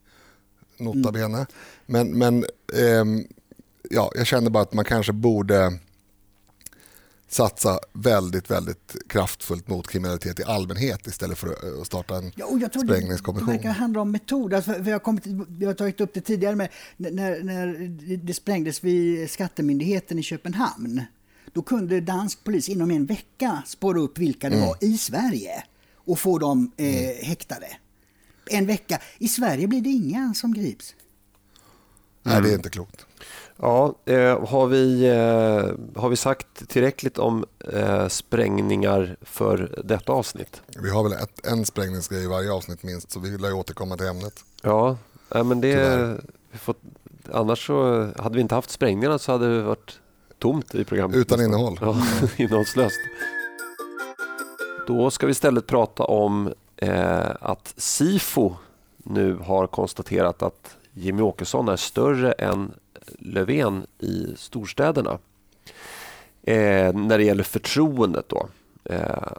Nota 0.78 1.12
bene. 1.12 1.38
Mm. 1.38 1.48
Men, 1.86 2.18
men 2.18 2.46
ähm, 2.74 3.28
ja, 3.90 4.12
jag 4.16 4.28
känner 4.28 4.50
bara 4.50 4.64
att 4.64 4.74
man 4.74 4.86
kanske 4.86 5.14
borde 5.14 5.80
satsa 7.28 7.80
väldigt, 7.94 8.52
väldigt 8.52 8.96
kraftfullt 9.10 9.68
mot 9.68 9.88
kriminalitet 9.88 10.40
i 10.40 10.44
allmänhet 10.44 11.08
istället 11.08 11.38
för 11.38 11.82
att 11.82 11.88
starta 11.88 12.18
en 12.18 12.32
ja, 12.36 12.58
jag 12.62 12.74
tror 12.74 12.84
sprängningskommission. 12.84 13.50
Det, 13.50 13.58
det 13.58 13.70
handla 13.70 14.02
om 14.02 14.12
metod. 14.12 14.54
Alltså, 14.54 14.76
vi, 14.80 14.92
har 14.92 15.00
kommit, 15.00 15.24
vi 15.48 15.66
har 15.66 15.74
tagit 15.74 16.02
upp 16.02 16.14
det 16.14 16.22
tidigare 16.22 16.56
med 16.56 16.70
när, 16.98 17.44
när 17.44 17.88
det 18.18 18.34
sprängdes 18.34 18.84
vid 18.84 19.30
Skattemyndigheten 19.30 20.20
i 20.20 20.24
Köpenhamn. 20.24 21.02
Då 21.56 21.62
kunde 21.62 22.02
dansk 22.02 22.44
polis 22.44 22.70
inom 22.70 22.92
en 22.92 23.06
vecka 23.06 23.64
spåra 23.66 24.00
upp 24.00 24.18
vilka 24.18 24.50
det 24.50 24.56
mm. 24.56 24.68
var 24.68 24.78
i 24.82 24.98
Sverige 24.98 25.64
och 25.96 26.20
få 26.20 26.38
dem 26.38 26.72
eh, 26.78 26.86
mm. 26.86 27.26
häktade. 27.26 27.68
En 28.46 28.66
vecka. 28.66 29.02
I 29.18 29.28
Sverige 29.28 29.68
blir 29.68 29.82
det 29.82 29.90
inga 29.90 30.34
som 30.34 30.54
grips. 30.54 30.96
Nej, 32.24 32.42
det 32.42 32.50
är 32.50 32.54
inte 32.54 32.70
klokt. 32.70 33.06
Ja, 33.58 33.96
eh, 34.06 34.48
har, 34.48 34.68
vi, 34.68 35.06
eh, 35.06 36.02
har 36.02 36.10
vi 36.10 36.16
sagt 36.16 36.70
tillräckligt 36.70 37.18
om 37.18 37.46
eh, 37.74 38.08
sprängningar 38.08 39.18
för 39.22 39.82
detta 39.84 40.12
avsnitt? 40.12 40.62
Vi 40.80 40.90
har 40.90 41.04
väl 41.04 41.14
ett, 41.14 41.46
en 41.46 41.66
sprängningsgrej 41.66 42.24
i 42.24 42.28
varje 42.28 42.52
avsnitt 42.52 42.84
minst, 42.84 43.12
så 43.12 43.20
vi 43.20 43.38
lär 43.38 43.54
återkomma 43.54 43.98
till 43.98 44.08
ämnet. 44.08 44.44
Ja, 44.62 44.98
men 45.30 45.62
det... 45.62 46.18
Vi 46.52 46.58
får, 46.58 46.76
annars 47.32 47.68
så 47.68 48.10
hade 48.18 48.36
vi 48.36 48.42
inte 48.42 48.56
haft 48.56 48.70
sprängningarna 48.70 49.20
så 49.20 49.32
hade 49.32 49.58
det 49.58 49.64
varit 49.64 50.00
tomt 50.40 50.76
i 50.76 50.84
programmet. 50.84 51.18
Utan 51.18 51.42
innehåll. 51.42 51.78
Ja, 51.82 51.98
innehållslöst. 52.38 53.00
Då 54.88 55.12
ska 55.12 55.26
vi 55.26 55.32
istället 55.32 55.68
prata 55.68 56.04
om 56.04 56.54
eh, 56.78 57.30
att 57.40 57.74
Sifo 57.78 58.56
nu 58.98 59.34
har 59.36 59.68
konstaterat 59.68 60.44
att 60.44 60.78
Jimmy 60.94 61.22
Åkesson 61.22 61.68
är 61.68 61.76
större 61.76 62.32
än 62.32 62.72
Löfven 63.20 63.86
i 64.00 64.34
storstäderna. 64.38 65.20
Eh, 66.44 66.94
när 66.94 67.18
det 67.18 67.24
gäller 67.24 67.44
förtroendet 67.44 68.30
då. 68.30 68.48
Eh, 68.84 69.34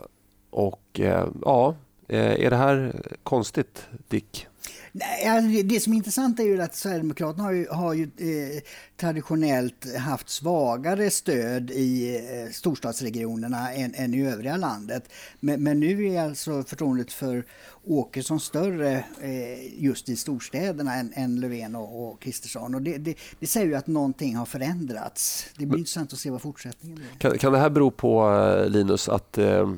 och 0.51 1.01
eh, 1.01 1.27
ja, 1.43 1.75
eh, 2.09 2.45
är 2.45 2.51
det 2.51 2.57
här 2.57 2.93
konstigt 3.23 3.87
Dick? 4.09 4.47
Nej, 4.93 5.27
alltså 5.27 5.63
det, 5.63 5.81
som 5.81 5.93
är 5.93 5.97
intressant 5.97 6.41
är 6.41 6.45
ju 6.45 6.63
att 6.63 6.75
Sverigedemokraterna 6.75 7.45
har 7.45 7.53
ju, 7.53 7.69
har 7.69 7.95
ju 7.95 8.03
eh, 8.03 8.63
traditionellt 8.97 9.97
haft 9.97 10.29
svagare 10.29 11.11
stöd 11.11 11.71
i 11.71 12.17
eh, 12.17 12.53
storstadsregionerna 12.53 13.73
än, 13.73 13.95
än, 13.95 14.15
i 14.15 14.27
övriga 14.27 14.57
landet. 14.57 15.13
Men, 15.41 15.63
men, 15.63 15.81
nu 15.81 16.07
är 16.07 16.25
alltså 16.25 16.63
förtroendet 16.63 17.13
för 17.13 17.45
Åkesson 17.85 18.41
större 18.41 19.05
eh, 19.21 19.83
just 19.85 20.09
i 20.09 20.17
storstäderna 20.17 20.95
än, 20.95 21.13
än 21.15 21.41
Löfven 21.41 21.77
och 21.77 22.23
Kristersson. 22.23 22.75
Och 22.75 22.83
det, 22.83 22.99
det, 22.99 23.15
det, 23.41 23.47
säger 23.47 23.67
ju 23.67 23.75
att 23.75 23.87
någonting 23.87 24.37
har 24.37 24.47
förändrats. 24.47 25.47
Det 25.53 25.59
blir 25.59 25.67
men, 25.67 25.79
intressant 25.79 26.13
att 26.13 26.19
se 26.19 26.31
vad 26.31 26.43
fortsättningen 26.43 26.97
blir. 26.97 27.09
Kan, 27.19 27.39
kan 27.39 27.53
det 27.53 27.59
här 27.59 27.71
bero 27.71 27.91
på, 27.91 28.31
eh, 28.31 28.71
Linus, 28.71 29.09
att 29.09 29.39
eh, 29.39 29.73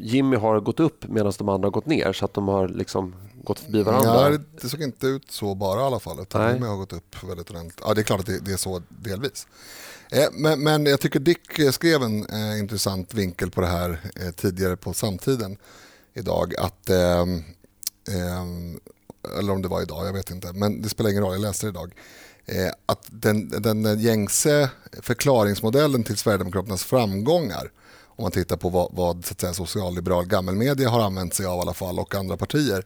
Jimmy 0.00 0.36
har 0.36 0.60
gått 0.60 0.80
upp 0.80 1.08
medan 1.08 1.32
de 1.38 1.48
andra 1.48 1.66
har 1.66 1.72
gått 1.72 1.86
ner? 1.86 2.12
Så 2.12 2.24
att 2.24 2.34
de 2.34 2.48
har 2.48 2.68
liksom 2.68 3.14
gått 3.48 3.60
förbi 3.60 3.82
varandra? 3.82 4.28
Nej, 4.28 4.38
det 4.60 4.68
såg 4.68 4.82
inte 4.82 5.06
ut 5.06 5.30
så 5.30 5.54
bara 5.54 5.80
i 5.80 5.84
alla 5.84 6.00
fall. 6.00 6.20
Utan 6.20 6.62
har 6.62 6.76
gått 6.76 6.92
upp 6.92 7.22
väldigt 7.22 7.50
ordentligt. 7.50 7.80
Ja, 7.84 7.94
det 7.94 8.00
är 8.00 8.02
klart 8.02 8.20
att 8.20 8.26
det, 8.26 8.38
det 8.38 8.52
är 8.52 8.56
så 8.56 8.82
delvis. 8.88 9.46
Eh, 10.10 10.26
men, 10.32 10.62
men, 10.62 10.86
jag 10.86 11.00
tycker 11.00 11.20
Dick 11.20 11.60
skrev 11.72 12.02
en 12.02 12.26
eh, 12.26 12.58
intressant 12.58 13.14
vinkel 13.14 13.50
på 13.50 13.60
det 13.60 13.66
här 13.66 14.00
eh, 14.16 14.30
tidigare 14.30 14.76
på 14.76 14.92
samtiden 14.92 15.56
idag. 16.14 16.54
Att, 16.58 16.90
eh, 16.90 17.26
eller 19.38 19.52
om 19.52 19.62
det 19.62 19.68
var 19.68 19.82
idag, 19.82 20.06
jag 20.06 20.12
vet 20.12 20.30
inte. 20.30 20.52
Men 20.52 20.82
det 20.82 20.88
spelar 20.88 21.10
ingen 21.10 21.22
roll, 21.22 21.32
jag 21.32 21.40
läste 21.40 21.66
det 21.66 21.70
idag. 21.70 21.92
Eh, 22.46 22.72
att 22.86 23.06
den, 23.10 23.48
den 23.48 24.00
gängse 24.00 24.70
förklaringsmodellen 25.02 26.04
till 26.04 26.16
Sverigedemokraternas 26.16 26.84
framgångar 26.84 27.70
om 28.18 28.22
man 28.22 28.32
tittar 28.32 28.56
på 28.56 28.68
vad, 28.68 28.88
vad 28.92 29.24
så 29.24 29.32
att 29.32 29.40
säga, 29.40 29.54
socialliberal 29.54 30.26
gammelmedia 30.26 30.88
har 30.88 31.00
använt 31.00 31.34
sig 31.34 31.46
av 31.46 31.58
i 31.58 31.60
alla 31.60 31.74
fall 31.74 31.98
och 31.98 32.14
andra 32.14 32.36
partier 32.36 32.84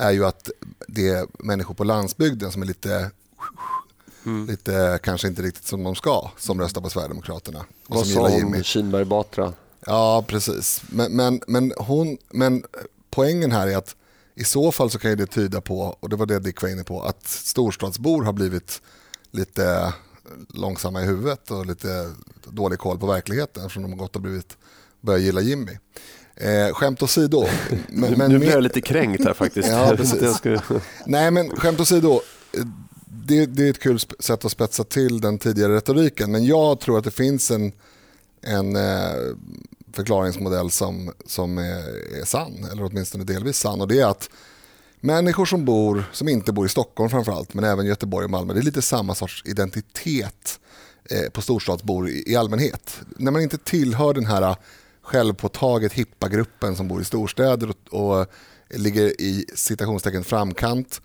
är 0.00 0.10
ju 0.10 0.24
att 0.26 0.50
det 0.88 1.08
är 1.08 1.26
människor 1.38 1.74
på 1.74 1.84
landsbygden 1.84 2.52
som 2.52 2.62
är 2.62 2.66
lite 2.66 3.10
Mm. 4.26 4.46
lite 4.46 4.98
kanske 5.02 5.28
inte 5.28 5.42
riktigt 5.42 5.66
som 5.66 5.84
de 5.84 5.94
ska 5.94 6.30
som 6.38 6.60
röstar 6.60 6.80
på 6.80 6.90
Sverigedemokraterna. 6.90 7.58
Och 7.58 7.96
Vad 7.96 8.06
sa 8.06 8.28
hon, 8.28 8.62
Kinberg 8.62 9.04
Batra? 9.04 9.52
Ja, 9.86 10.24
precis. 10.28 10.82
Men, 10.88 11.12
men, 11.12 11.40
men, 11.46 11.72
hon, 11.76 12.18
men 12.30 12.64
poängen 13.10 13.52
här 13.52 13.68
är 13.68 13.76
att 13.76 13.96
i 14.34 14.44
så 14.44 14.72
fall 14.72 14.90
så 14.90 14.98
kan 14.98 15.16
det 15.16 15.26
tyda 15.26 15.60
på, 15.60 15.96
och 16.00 16.08
det 16.08 16.16
var 16.16 16.26
det 16.26 16.38
Dick 16.38 16.62
var 16.62 16.68
inne 16.68 16.84
på, 16.84 17.02
att 17.02 17.26
storstadsbor 17.26 18.22
har 18.22 18.32
blivit 18.32 18.82
lite 19.30 19.94
långsamma 20.48 21.02
i 21.02 21.06
huvudet 21.06 21.50
och 21.50 21.66
lite 21.66 22.12
dålig 22.44 22.78
koll 22.78 22.98
på 22.98 23.06
verkligheten 23.06 23.62
eftersom 23.62 23.82
de 23.82 23.92
har 23.92 23.98
gått 23.98 24.16
och 24.16 24.22
blivit, 24.22 24.56
börjat 25.00 25.22
gilla 25.22 25.40
Jimmy. 25.40 25.78
Eh, 26.40 26.74
skämt 26.74 27.02
åsido. 27.02 27.46
Men, 27.88 28.12
men, 28.12 28.30
nu 28.30 28.38
blir 28.38 28.50
jag 28.50 28.62
lite 28.62 28.80
kränkt 28.80 29.24
här 29.24 29.34
faktiskt. 29.34 29.68
ja, 29.68 29.96
Nej 31.06 31.30
men 31.30 31.56
skämt 31.56 31.80
åsido. 31.80 32.20
Det, 33.06 33.46
det 33.46 33.66
är 33.66 33.70
ett 33.70 33.80
kul 33.80 33.98
sätt 34.18 34.44
att 34.44 34.52
spetsa 34.52 34.84
till 34.84 35.20
den 35.20 35.38
tidigare 35.38 35.76
retoriken 35.76 36.30
men 36.30 36.44
jag 36.44 36.80
tror 36.80 36.98
att 36.98 37.04
det 37.04 37.10
finns 37.10 37.50
en, 37.50 37.72
en 38.42 38.76
eh, 38.76 39.10
förklaringsmodell 39.92 40.70
som, 40.70 41.12
som 41.26 41.58
är, 41.58 42.20
är 42.20 42.24
sann, 42.24 42.68
eller 42.72 42.84
åtminstone 42.84 43.24
delvis 43.24 43.58
sann 43.58 43.80
och 43.80 43.88
det 43.88 44.00
är 44.00 44.06
att 44.06 44.30
människor 45.00 45.46
som 45.46 45.64
bor, 45.64 46.04
som 46.12 46.28
inte 46.28 46.52
bor 46.52 46.66
i 46.66 46.68
Stockholm 46.68 47.10
framförallt, 47.10 47.54
men 47.54 47.64
även 47.64 47.86
Göteborg 47.86 48.24
och 48.24 48.30
Malmö, 48.30 48.52
det 48.54 48.60
är 48.60 48.62
lite 48.62 48.82
samma 48.82 49.14
sorts 49.14 49.42
identitet 49.46 50.60
eh, 51.10 51.30
på 51.30 51.42
storstadsbor 51.42 52.08
i, 52.08 52.24
i 52.26 52.36
allmänhet. 52.36 53.00
När 53.16 53.30
man 53.30 53.42
inte 53.42 53.58
tillhör 53.58 54.14
den 54.14 54.26
här 54.26 54.56
självpåtaget 55.10 55.92
hippa 55.92 56.28
gruppen 56.28 56.76
som 56.76 56.88
bor 56.88 57.00
i 57.00 57.04
storstäder 57.04 57.70
och, 57.70 58.20
och 58.20 58.26
ligger 58.70 59.20
i 59.20 59.44
citationstecken 59.54 60.24
framkant 60.24 61.00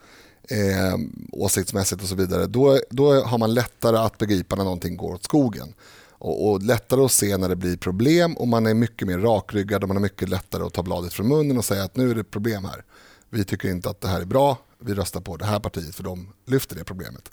eh, 0.50 0.98
åsiktsmässigt 1.32 2.02
och 2.02 2.08
så 2.08 2.16
vidare, 2.16 2.46
då, 2.46 2.80
då 2.90 3.22
har 3.22 3.38
man 3.38 3.54
lättare 3.54 3.98
att 3.98 4.18
begripa 4.18 4.56
när 4.56 4.64
någonting 4.64 4.98
går 4.98 5.14
åt 5.14 5.24
skogen. 5.24 5.74
Och, 6.10 6.50
och, 6.50 6.62
lättare 6.62 7.02
att 7.02 7.12
se 7.12 7.38
när 7.38 7.50
det 7.50 7.56
blir 7.56 7.78
problem 7.78 8.38
och 8.38 8.48
man 8.48 8.66
är 8.66 8.74
mycket 8.74 9.08
mer 9.08 9.18
rakryggad 9.18 9.84
och 9.84 9.88
man 9.88 9.98
har 9.98 10.02
mycket 10.02 10.30
lättare 10.30 10.64
att 10.64 10.74
ta 10.74 10.84
bladet 10.84 11.14
från 11.14 11.28
munnen 11.28 11.58
och 11.58 11.66
säga 11.66 11.84
att 11.84 11.96
nu 11.96 12.12
är 12.12 12.16
det 12.16 12.24
problem 12.24 12.66
här. 12.66 12.84
Vi 13.30 13.44
tycker 13.44 13.70
inte 13.70 13.90
att 13.90 14.02
det 14.02 14.08
här 14.08 14.22
är 14.22 14.26
bra, 14.26 14.58
vi 14.80 14.94
röstar 14.94 15.22
på 15.22 15.38
det 15.38 15.46
här 15.46 15.60
partiet 15.60 15.96
för 15.96 16.04
de 16.04 16.34
lyfter 16.46 16.76
det 16.76 16.84
problemet. 16.84 17.30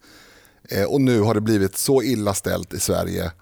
Eh, 0.69 0.85
och 0.85 1.01
nu 1.01 1.21
har 1.21 1.35
det 1.35 1.41
blivit 1.41 1.77
så 1.77 2.03
illa 2.03 2.35
ställt 2.35 2.75
i 2.75 2.81
Sverige 2.81 3.33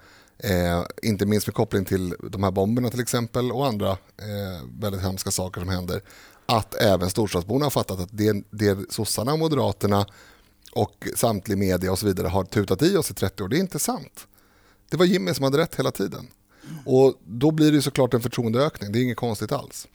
Eh, 0.42 0.84
inte 1.02 1.26
minst 1.26 1.46
med 1.46 1.54
koppling 1.54 1.84
till 1.84 2.14
de 2.30 2.42
här 2.42 2.50
bomberna 2.50 2.90
till 2.90 3.00
exempel 3.00 3.52
och 3.52 3.66
andra 3.66 3.90
eh, 3.90 4.66
väldigt 4.80 5.02
hemska 5.02 5.30
saker 5.30 5.60
som 5.60 5.70
händer. 5.70 6.02
Att 6.46 6.74
även 6.74 7.10
storstadsborna 7.10 7.64
har 7.64 7.70
fattat 7.70 8.00
att 8.00 8.08
det, 8.12 8.44
det 8.50 8.92
sossarna 8.92 9.32
och 9.32 9.38
moderaterna 9.38 10.06
och 10.72 11.08
samtlig 11.16 11.58
media 11.58 11.92
och 11.92 11.98
så 11.98 12.06
vidare 12.06 12.28
har 12.28 12.44
tutat 12.44 12.82
i 12.82 12.96
oss 12.96 13.10
i 13.10 13.14
30 13.14 13.42
år, 13.42 13.48
det 13.48 13.56
är 13.56 13.60
inte 13.60 13.78
sant. 13.78 14.26
Det 14.90 14.96
var 14.96 15.04
Jimmy 15.04 15.34
som 15.34 15.44
hade 15.44 15.58
rätt 15.58 15.74
hela 15.74 15.90
tiden. 15.90 16.26
Och 16.86 17.14
då 17.24 17.50
blir 17.50 17.72
det 17.72 17.82
såklart 17.82 18.14
en 18.14 18.20
förtroendeökning, 18.20 18.92
det 18.92 18.98
är 18.98 19.02
inget 19.02 19.16
konstigt 19.16 19.52
alls. 19.52 19.88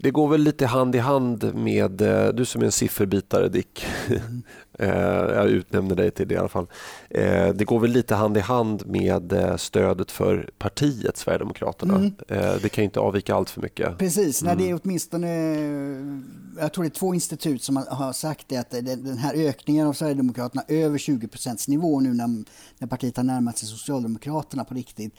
Det 0.00 0.10
går 0.10 0.28
väl 0.28 0.40
lite 0.40 0.66
hand 0.66 0.94
i 0.94 0.98
hand 0.98 1.54
med, 1.54 2.00
eh, 2.00 2.28
du 2.28 2.44
som 2.44 2.60
är 2.60 2.66
en 2.66 2.72
sifferbitare 2.72 3.48
Dick, 3.48 3.86
mm. 4.08 4.42
Jag 4.78 5.48
utnämner 5.48 5.96
dig 5.96 6.10
till 6.10 6.28
det 6.28 6.34
i 6.34 6.38
alla 6.38 6.48
fall. 6.48 6.66
Eh, 7.10 7.48
det 7.48 7.64
går 7.64 7.80
väl 7.80 7.90
lite 7.90 8.14
hand 8.14 8.36
i 8.36 8.40
hand 8.40 8.86
med 8.86 9.34
stödet 9.56 10.10
för 10.10 10.50
partiet 10.58 11.16
Sverigedemokraterna. 11.16 11.94
Mm. 11.94 12.12
Det 12.62 12.68
kan 12.68 12.84
inte 12.84 13.00
avvika 13.00 13.34
allt 13.34 13.50
för 13.50 13.60
mycket. 13.60 13.98
Precis, 13.98 14.42
mm. 14.42 14.58
det 14.58 14.70
är 14.70 14.80
åtminstone, 14.82 15.28
jag 16.60 16.72
tror 16.72 16.84
det 16.84 16.88
är 16.88 16.98
två 16.98 17.14
institut 17.14 17.62
som 17.62 17.76
har 17.76 18.12
sagt 18.12 18.48
det, 18.48 18.56
att 18.56 18.70
den 18.70 19.18
här 19.18 19.34
ökningen 19.34 19.86
av 19.86 19.92
Sverigedemokraterna 19.92 20.64
över 20.68 20.98
20 20.98 21.28
nivå 21.68 22.00
nu 22.00 22.14
när, 22.14 22.44
när 22.78 22.88
partiet 22.88 23.16
har 23.16 23.24
närmat 23.24 23.58
sig 23.58 23.68
Socialdemokraterna 23.68 24.64
på 24.64 24.74
riktigt, 24.74 25.14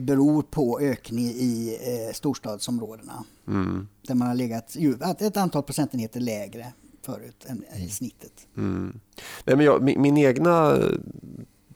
beror 0.00 0.42
på 0.42 0.80
ökning 0.80 1.24
i 1.26 1.78
storstadsområdena. 2.14 3.24
Mm. 3.48 3.88
Där 4.06 4.14
man 4.14 4.28
har 4.28 4.34
legat 4.34 4.76
ett 5.20 5.36
antal 5.36 5.62
procentenheter 5.62 6.20
lägre 6.20 6.72
förut 7.02 7.46
än 7.46 7.64
i 7.74 7.76
mm. 7.76 7.88
snittet. 7.88 8.46
Mm. 8.56 9.00
Nej, 9.44 9.56
men 9.56 9.66
jag, 9.66 9.82
min, 9.82 10.02
min, 10.02 10.16
egna 10.16 10.78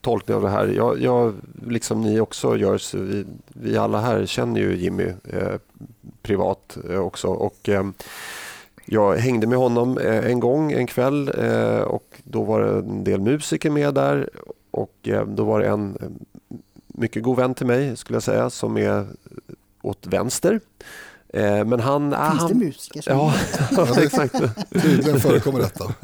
tolkning 0.00 0.36
av 0.36 0.42
det 0.42 0.48
här, 0.48 0.66
jag, 0.66 1.00
jag 1.00 1.34
liksom 1.66 2.00
ni 2.00 2.20
också 2.20 2.56
gör, 2.56 2.78
så 2.78 2.98
vi, 2.98 3.24
vi 3.46 3.76
alla 3.76 4.00
här 4.00 4.26
känner 4.26 4.60
ju 4.60 4.76
Jimmy 4.76 5.12
eh, 5.24 5.54
privat 6.22 6.76
eh, 6.90 6.98
också. 6.98 7.28
Och, 7.28 7.68
eh, 7.68 7.84
jag 8.86 9.16
hängde 9.16 9.46
med 9.46 9.58
honom 9.58 9.98
eh, 9.98 10.26
en 10.26 10.40
gång 10.40 10.72
en 10.72 10.86
kväll 10.86 11.30
eh, 11.38 11.80
och 11.80 12.20
då 12.24 12.42
var 12.42 12.60
det 12.60 12.78
en 12.78 13.04
del 13.04 13.20
musiker 13.20 13.70
med 13.70 13.94
där 13.94 14.30
och 14.70 14.94
eh, 15.02 15.26
då 15.26 15.44
var 15.44 15.60
det 15.60 15.68
en 15.68 15.98
mycket 16.86 17.22
god 17.22 17.36
vän 17.36 17.54
till 17.54 17.66
mig 17.66 17.96
skulle 17.96 18.16
jag 18.16 18.22
säga 18.22 18.50
som 18.50 18.76
är 18.76 19.06
åt 19.82 20.06
vänster 20.06 20.60
Eh, 20.60 21.13
men 21.40 21.80
han, 21.80 22.02
Finns 22.10 22.40
han, 22.40 22.48
det 22.48 22.54
musiker 22.54 23.02
som 23.02 23.16
ja, 23.16 23.34
ja, 23.76 24.02
exakt. 24.02 24.34
Tydligen 24.82 25.20
förekommer 25.20 25.58
detta. 25.58 25.94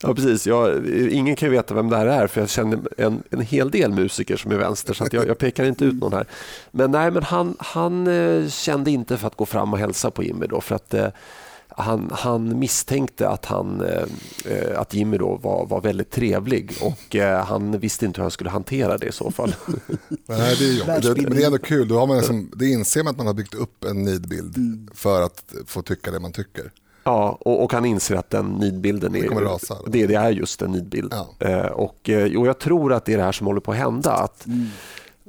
Ja, 0.00 0.14
precis. 0.14 0.46
Jag, 0.46 0.86
ingen 1.10 1.36
kan 1.36 1.50
veta 1.50 1.74
vem 1.74 1.90
det 1.90 1.96
här 1.96 2.06
är 2.06 2.26
för 2.26 2.40
jag 2.40 2.50
känner 2.50 2.78
en, 2.98 3.22
en 3.30 3.40
hel 3.40 3.70
del 3.70 3.92
musiker 3.92 4.36
som 4.36 4.52
är 4.52 4.56
vänster 4.56 4.94
så 4.94 5.06
jag, 5.10 5.28
jag, 5.28 5.38
pekar 5.38 5.64
inte 5.64 5.84
ut 5.84 5.94
någon 5.94 6.12
här. 6.12 6.26
Men, 6.70 6.90
nej, 6.90 7.10
men 7.10 7.22
han, 7.22 7.56
han 7.58 8.06
eh, 8.06 8.48
kände 8.48 8.90
inte 8.90 9.16
för 9.16 9.26
att 9.26 9.36
gå 9.36 9.46
fram 9.46 9.72
och 9.72 9.78
hälsa 9.78 10.10
på 10.10 10.22
Jimmy 10.22 10.46
då 10.46 10.60
för 10.60 10.74
att 10.74 10.94
eh, 10.94 11.08
han, 11.76 12.10
han, 12.12 12.58
misstänkte 12.58 13.28
att, 13.28 13.44
han, 13.44 13.80
eh, 13.80 14.80
att 14.80 14.94
Jimmy 14.94 15.18
då 15.18 15.36
var, 15.36 15.66
var 15.66 15.80
väldigt 15.80 16.10
trevlig 16.10 16.72
och 16.80 17.16
eh, 17.16 17.44
han 17.44 17.78
visste 17.78 18.06
inte 18.06 18.20
hur 18.20 18.24
han 18.24 18.30
skulle 18.30 18.50
hantera 18.50 18.98
det 18.98 19.06
i 19.06 19.12
så 19.12 19.30
fall. 19.30 19.54
Nej, 20.26 20.56
det 20.58 20.64
är 20.64 21.00
jobbigt. 21.00 21.28
Men 21.28 21.36
det 21.36 21.42
är 21.42 21.46
ändå 21.46 21.58
kul, 21.58 21.88
då 21.88 21.98
har 21.98 22.06
man 22.06 22.16
liksom, 22.16 22.50
det 22.56 22.68
inser 22.68 23.02
man 23.02 23.10
att 23.10 23.16
man 23.16 23.26
har 23.26 23.34
byggt 23.34 23.54
upp 23.54 23.84
en 23.84 24.02
nidbild 24.02 24.56
mm. 24.56 24.88
för 24.94 25.22
att 25.22 25.44
få 25.66 25.82
tycka 25.82 26.10
det 26.10 26.20
man 26.20 26.32
tycker. 26.32 26.70
Ja, 27.04 27.38
och, 27.40 27.64
och 27.64 27.72
han 27.72 27.84
inser 27.84 28.16
att 28.16 28.30
den 28.30 28.46
nidbilden 28.46 29.16
är, 29.16 29.28
rasa, 29.28 29.76
det, 29.86 30.06
det, 30.06 30.14
är 30.14 30.30
just 30.30 30.62
en 30.62 30.70
nidbild. 30.70 31.14
Ja. 31.14 31.48
Eh, 31.48 31.66
och, 31.66 32.10
och 32.38 32.46
jag 32.46 32.58
tror 32.58 32.92
att 32.92 33.04
det 33.04 33.12
är 33.12 33.16
det 33.16 33.24
här 33.24 33.32
som 33.32 33.46
håller 33.46 33.60
på 33.60 33.72
att 33.72 33.78
hända. 33.78 34.12
Att 34.12 34.46
mm. 34.46 34.66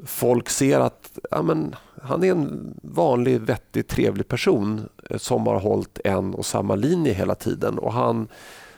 Folk 0.05 0.49
ser 0.49 0.79
att 0.79 1.19
ja, 1.31 1.41
men, 1.41 1.75
han 2.01 2.23
är 2.23 2.31
en 2.31 2.73
vanlig, 2.81 3.41
vettig, 3.41 3.87
trevlig 3.87 4.27
person 4.27 4.89
eh, 5.09 5.17
som 5.17 5.47
har 5.47 5.59
hållit 5.59 5.99
en 6.03 6.33
och 6.33 6.45
samma 6.45 6.75
linje 6.75 7.13
hela 7.13 7.35
tiden. 7.35 7.77
Och 7.77 7.93
Han 7.93 8.27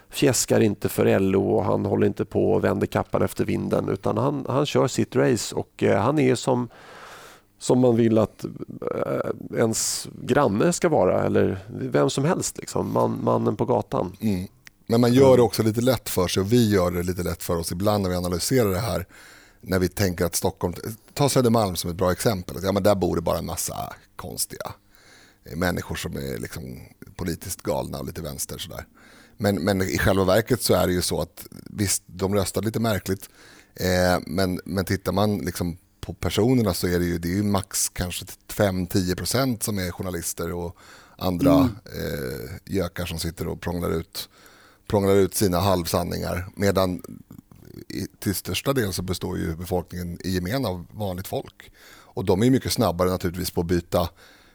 fjäskar 0.10 0.60
inte 0.60 0.90
för 0.90 1.20
LO 1.20 1.50
och 1.50 1.64
han 1.64 1.86
håller 1.86 2.08
inte 2.08 2.26
på 2.26 2.52
och 2.54 2.64
vänder 2.64 2.88
kappan 2.88 3.22
efter 3.22 3.46
vinden 3.46 3.90
utan 3.90 4.18
han, 4.18 4.46
han 4.50 4.66
kör 4.66 4.88
sitt 4.88 5.16
race 5.16 5.56
och 5.56 5.84
eh, 5.84 6.02
han 6.02 6.20
är 6.20 6.36
som, 6.36 6.70
som 7.60 7.80
man 7.80 7.96
vill 7.96 8.18
att 8.18 8.46
eh, 8.96 9.58
ens 9.58 10.08
granne 10.22 10.74
ska 10.74 10.90
vara 10.90 11.24
eller 11.24 11.60
vem 11.68 12.10
som 12.10 12.26
helst, 12.26 12.58
liksom, 12.58 12.94
man, 12.94 13.20
mannen 13.24 13.56
på 13.56 13.66
gatan. 13.66 14.16
Mm. 14.20 14.48
Men 14.90 15.02
man 15.02 15.14
gör 15.14 15.38
det 15.38 15.44
också 15.44 15.64
lite 15.64 15.82
lätt 15.82 16.10
för 16.10 16.28
sig 16.28 16.42
och 16.42 16.54
vi 16.54 16.70
gör 16.70 16.92
det 16.92 17.04
lite 17.04 17.24
lätt 17.24 17.44
för 17.44 17.58
oss 17.58 17.72
ibland 17.72 18.04
när 18.04 18.10
vi 18.10 18.16
analyserar 18.16 18.70
det 18.70 18.80
här 18.80 19.06
när 19.62 19.80
vi 19.80 19.88
tänker 19.88 20.26
att 20.26 20.36
Stockholm, 20.36 20.74
ta 21.14 21.30
Södermalm 21.30 21.76
som 21.76 21.90
ett 21.90 21.98
bra 21.98 22.12
exempel, 22.12 22.58
ja, 22.64 22.72
men 22.72 22.84
där 22.84 22.96
bor 22.96 23.16
det 23.16 23.22
bara 23.22 23.38
en 23.38 23.46
massa 23.46 23.94
konstiga 24.16 24.74
människor 25.56 25.96
som 25.96 26.18
är 26.18 26.38
liksom 26.38 26.80
politiskt 27.16 27.62
galna 27.62 28.00
och 28.00 28.06
lite 28.06 28.22
vänster. 28.22 28.58
Sådär. 28.58 28.86
Men, 29.38 29.56
men 29.56 29.82
i 29.82 29.98
själva 29.98 30.24
verket 30.24 30.62
så 30.62 30.74
är 30.74 30.88
det 30.88 30.94
ju 30.94 31.02
så 31.02 31.22
att 31.22 31.48
visst, 31.52 32.04
de 32.06 32.36
röstar 32.36 32.62
lite 32.62 32.80
märkligt, 32.80 33.30
eh, 33.76 34.20
men, 34.26 34.62
men 34.66 34.86
tittar 34.86 35.12
man 35.12 35.38
liksom 35.38 35.78
på 36.02 36.14
personerna 36.14 36.74
så 36.74 36.88
är 36.88 37.00
det 37.00 37.06
ju, 37.06 37.18
det 37.18 37.28
är 37.28 37.36
ju 37.36 37.44
max 37.44 37.90
kanske 37.90 38.26
5-10% 38.48 39.64
som 39.64 39.80
är 39.80 39.92
journalister 39.92 40.54
och 40.54 40.78
andra 41.18 41.54
mm. 41.54 41.70
eh, 41.86 42.50
gökar 42.66 43.06
som 43.06 43.20
sitter 43.20 43.48
och 43.48 43.62
prånglar 43.62 43.92
ut, 43.92 44.30
prånglar 44.88 45.16
ut 45.16 45.34
sina 45.36 45.60
halvsanningar. 45.60 46.50
Medan 46.56 47.02
till 48.20 48.36
största 48.36 48.74
del 48.74 48.94
så 48.94 49.02
består 49.02 49.38
ju 49.38 49.56
befolkningen 49.56 50.20
i 50.24 50.30
gemen 50.30 50.66
av 50.66 50.86
vanligt 50.92 51.28
folk. 51.28 51.72
Och 51.90 52.26
de 52.26 52.44
är 52.44 52.50
mycket 52.50 52.74
snabbare 52.74 53.10
naturligtvis 53.10 53.52
på 53.52 53.62
att 53.62 53.68
byta, 53.68 54.10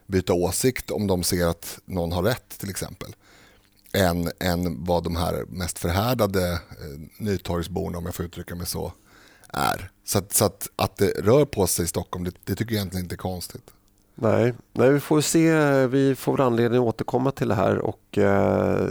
byta 0.07 0.33
åsikt 0.33 0.91
om 0.91 1.07
de 1.07 1.23
ser 1.23 1.47
att 1.47 1.79
någon 1.85 2.13
har 2.13 2.23
rätt 2.23 2.59
till 2.59 2.71
exempel. 2.71 3.15
Än, 3.93 4.31
än 4.41 4.85
vad 4.85 5.05
de 5.05 5.17
här 5.17 5.45
mest 5.49 5.79
förhärdade 5.79 6.53
eh, 6.53 6.59
nytorgsborna, 7.19 7.99
om 7.99 8.05
jag 8.05 8.15
får 8.15 8.25
uttrycka 8.25 8.55
mig 8.55 8.67
så, 8.67 8.93
är. 9.49 9.91
Så, 10.05 10.19
att, 10.19 10.33
så 10.33 10.45
att, 10.45 10.69
att 10.77 10.97
det 10.97 11.11
rör 11.11 11.45
på 11.45 11.67
sig 11.67 11.85
i 11.85 11.89
Stockholm, 11.89 12.25
det, 12.25 12.35
det 12.45 12.55
tycker 12.55 12.75
jag 12.75 12.79
egentligen 12.81 13.05
inte 13.05 13.15
är 13.15 13.17
konstigt. 13.17 13.71
Nej, 14.23 14.55
nej, 14.73 14.93
vi 14.93 15.01
får 15.01 15.21
se. 15.21 15.87
Vi 15.87 16.15
får 16.15 16.41
anledning 16.41 16.81
att 16.81 16.87
återkomma 16.87 17.31
till 17.31 17.49
det 17.49 17.55
här 17.55 17.79
och 17.79 18.19
eh, 18.19 18.87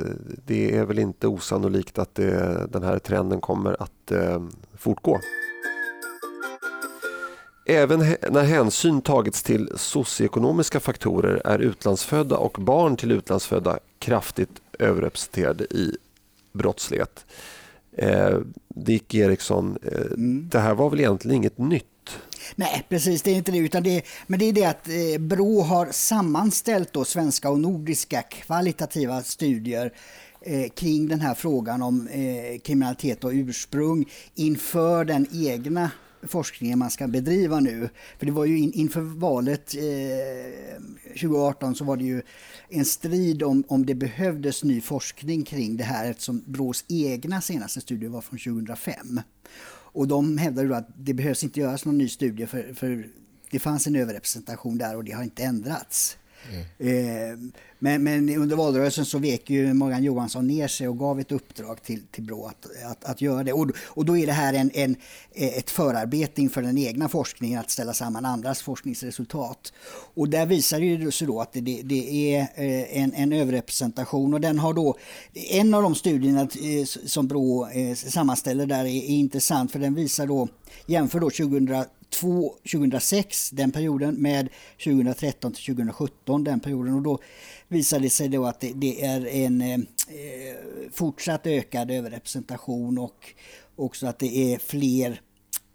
det 0.46 0.76
är 0.78 0.86
väl 0.86 1.00
inte 1.00 1.28
osannolikt 1.28 2.00
att 2.00 2.16
det, 2.16 2.68
den 2.70 2.84
här 2.84 3.00
trenden 3.00 3.42
kommer 3.42 3.82
att 3.82 4.12
eh, 4.12 4.44
fortgå. 4.78 5.20
Även 7.66 8.00
när 8.30 8.44
hänsyn 8.44 9.02
tagits 9.02 9.44
till 9.44 9.72
socioekonomiska 9.76 10.80
faktorer 10.80 11.42
är 11.46 11.60
utlandsfödda 11.60 12.38
och 12.38 12.58
barn 12.60 12.96
till 12.96 13.12
utlandsfödda 13.12 13.80
kraftigt 14.00 14.62
överrepresenterade 14.80 15.64
i 15.64 15.98
brottslighet. 16.54 17.26
Eh, 17.98 18.38
Dick 18.68 19.16
Eriksson, 19.16 19.78
eh, 19.84 20.06
mm. 20.06 20.50
det 20.52 20.60
här 20.60 20.74
var 20.74 20.90
väl 20.90 21.00
egentligen 21.00 21.38
inget 21.38 21.58
nytt? 21.58 21.91
Nej, 22.56 22.86
precis. 22.90 23.22
Det 23.22 23.32
är 23.32 23.36
inte 23.36 23.52
det. 23.52 23.58
Utan 23.58 23.84
det 23.84 24.06
men 24.28 24.40
det 24.40 24.46
är 24.46 24.54
det 24.54 24.66
att 24.66 24.88
eh, 24.88 25.20
Brå 25.20 25.62
har 25.62 25.92
sammanställt 25.92 26.94
då 26.94 27.06
svenska 27.06 27.50
och 27.50 27.60
nordiska 27.60 28.22
kvalitativa 28.22 29.24
studier 29.24 29.94
eh, 30.42 30.70
kring 30.70 31.08
den 31.08 31.20
här 31.20 31.34
frågan 31.34 31.82
om 31.82 32.08
eh, 32.08 32.60
kriminalitet 32.60 33.24
och 33.24 33.32
ursprung 33.34 34.06
inför 34.36 35.06
den 35.06 35.28
egna 35.32 35.92
forskningen 36.28 36.80
man 36.80 36.90
ska 36.90 37.08
bedriva 37.08 37.60
nu. 37.60 37.90
För 38.20 38.26
det 38.26 38.32
var 38.32 38.46
ju 38.46 38.60
in, 38.60 38.74
inför 38.74 39.02
valet 39.02 39.76
eh, 39.76 40.82
2018 41.08 41.76
så 41.76 41.84
var 41.84 41.98
det 41.98 42.04
ju 42.04 42.22
en 42.70 42.86
strid 42.86 43.44
om, 43.44 43.64
om 43.68 43.86
det 43.86 43.96
behövdes 43.96 44.64
ny 44.64 44.82
forskning 44.82 45.44
kring 45.44 45.78
det 45.78 45.84
här 45.84 46.10
eftersom 46.10 46.44
Brås 46.46 46.86
egna 46.88 47.42
senaste 47.42 47.82
studie 47.82 48.08
var 48.08 48.22
från 48.22 48.40
2005. 48.40 49.22
Och 49.94 50.08
de 50.08 50.38
hävdar 50.38 50.66
då 50.66 50.76
att 50.76 50.88
det 50.98 51.14
behövs 51.14 51.44
inte 51.44 51.60
göras 51.60 51.86
någon 51.86 51.98
ny 51.98 52.10
studie 52.10 52.46
för, 52.46 52.74
för 52.74 53.08
det 53.52 53.60
fanns 53.60 53.88
en 53.88 53.96
överrepresentation 53.96 54.78
där 54.78 54.96
och 54.96 55.04
det 55.04 55.12
har 55.12 55.24
inte 55.24 55.44
ändrats. 55.44 56.18
Mm. 56.50 57.32
Eh, 57.32 57.38
men, 57.80 58.04
men, 58.04 58.30
under 58.30 58.56
valrörelsen 58.56 59.06
så 59.06 59.18
vek 59.18 59.50
ju 59.50 59.74
Morgan 59.74 60.04
Johansson 60.04 60.48
ner 60.48 60.68
sig 60.68 60.88
och 60.88 61.00
gav 61.00 61.20
ett 61.20 61.32
uppdrag 61.32 61.84
till, 61.84 62.02
till 62.12 62.24
Brå 62.24 62.46
att, 62.46 62.68
att, 62.92 63.06
att 63.06 63.22
göra 63.22 63.44
det. 63.44 63.54
Och, 63.54 63.72
och 63.78 64.06
då 64.06 64.18
är 64.18 64.26
det 64.26 64.32
här 64.34 64.54
en, 64.54 64.72
en, 64.74 64.96
ett 65.34 65.70
förarbete 65.70 66.42
inför 66.42 66.62
den 66.62 66.78
egna 66.78 67.10
forskningen 67.10 67.60
att 67.60 67.70
ställa 67.70 67.94
samman 67.94 68.26
andras 68.26 68.62
forskningsresultat. 68.62 69.74
Och 70.14 70.30
där 70.30 70.46
visar 70.46 70.80
det 70.80 71.12
sig 71.12 71.28
då 71.28 71.42
att 71.42 71.54
det, 71.54 71.82
det 71.84 72.36
är 72.36 72.42
eh, 72.42 73.02
en, 73.02 73.14
en 73.14 73.34
överrepresentation 73.34 74.34
och 74.34 74.42
den 74.42 74.60
har 74.60 74.74
då, 74.74 74.98
en 75.34 75.74
av 75.74 75.84
de 75.84 75.96
studierna 75.96 76.42
eh, 76.42 76.86
som 76.86 77.28
Brå 77.28 77.70
eh, 77.70 77.96
sammanställer 77.96 78.66
där 78.66 78.80
är, 78.80 78.86
är 78.86 79.10
intressant 79.10 79.72
för 79.72 79.80
den 79.80 79.96
visar 79.96 80.28
då, 80.28 80.48
jämför 80.86 81.20
då 81.20 81.30
2000 81.30 81.86
2006, 82.12 83.50
den 83.50 83.72
perioden, 83.72 84.16
med 84.16 84.50
2013 84.84 85.54
till 85.54 85.66
2017, 85.66 86.44
den 86.44 86.60
perioden. 86.60 86.94
Och 86.94 87.02
då 87.02 87.20
visade 87.68 88.04
det 88.04 88.10
sig 88.10 88.30
då 88.30 88.46
att 88.46 88.60
det, 88.60 88.74
det 88.76 89.06
är 89.06 89.26
en 89.26 89.62
eh, 89.62 89.80
fortsatt 90.92 91.48
ökad 91.48 91.92
överrepresentation 91.92 92.98
och 92.98 93.34
också 93.76 94.08
att 94.08 94.20
det 94.20 94.54
är 94.54 94.60
fler 94.60 95.22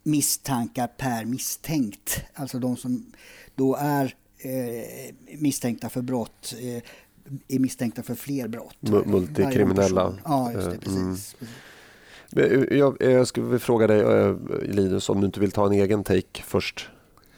misstankar 0.02 0.86
per 0.86 1.24
misstänkt. 1.24 2.20
Alltså 2.34 2.58
de 2.58 2.76
som 2.76 3.12
då 3.54 3.76
är 3.76 4.14
eh, 4.38 5.14
misstänkta 5.38 5.88
för 5.88 6.02
brott 6.02 6.54
eh, 6.60 6.82
är 7.48 7.58
misstänkta 7.58 8.02
för 8.02 8.14
fler 8.14 8.48
brott. 8.48 8.76
Multikriminella. 9.06 10.18
Ja, 10.24 10.52
just 10.52 10.70
det, 10.70 10.78
precis. 10.78 10.96
Mm. 10.96 11.14
precis. 11.14 11.36
Jag, 12.70 12.96
jag 13.00 13.26
skulle 13.26 13.58
fråga 13.58 13.86
dig, 13.86 14.00
eh, 14.00 14.34
Linus, 14.62 15.08
om 15.08 15.20
du 15.20 15.26
inte 15.26 15.40
vill 15.40 15.52
ta 15.52 15.66
en 15.66 15.72
egen 15.72 16.04
take 16.04 16.42
först? 16.42 16.90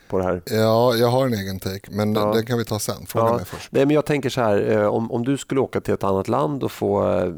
på 0.09 0.19
det 0.19 0.25
här? 0.25 0.43
Ja, 0.45 0.95
jag 0.95 1.09
har 1.09 1.27
en 1.27 1.35
egen 1.35 1.61
take, 1.61 1.91
men 1.91 2.15
ja. 2.15 2.33
den 2.35 2.47
kan 2.47 2.59
vi 2.59 2.65
ta 2.65 2.79
sen. 2.79 3.07
Fråga 3.07 3.27
ja. 3.27 3.37
mig 3.37 3.45
först. 3.45 3.73
Nej, 3.73 3.87
men 3.87 3.95
jag 3.95 4.05
tänker 4.05 4.31
så 4.31 4.41
här, 4.41 4.71
eh, 4.71 4.87
om, 4.87 5.13
om 5.13 5.25
du 5.25 5.37
skulle 5.37 5.61
åka 5.61 5.81
till 5.81 5.95
ett 5.95 6.05
annat 6.05 6.29
land 6.29 6.63
och 6.63 6.73
få 6.73 7.19
eh, 7.19 7.33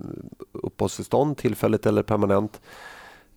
uppehållstillstånd, 0.52 1.36
tillfälligt 1.36 1.86
eller 1.86 2.02
permanent, 2.02 2.60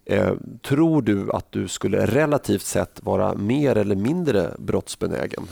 eh, 0.06 0.34
tror 0.62 1.02
du 1.02 1.32
att 1.32 1.52
du 1.52 1.68
skulle 1.68 2.06
relativt 2.06 2.66
sett 2.66 3.00
vara 3.04 3.36
mer 3.36 3.78
eller 3.78 3.96
mindre 3.96 4.56
brottsbenägen 4.58 5.44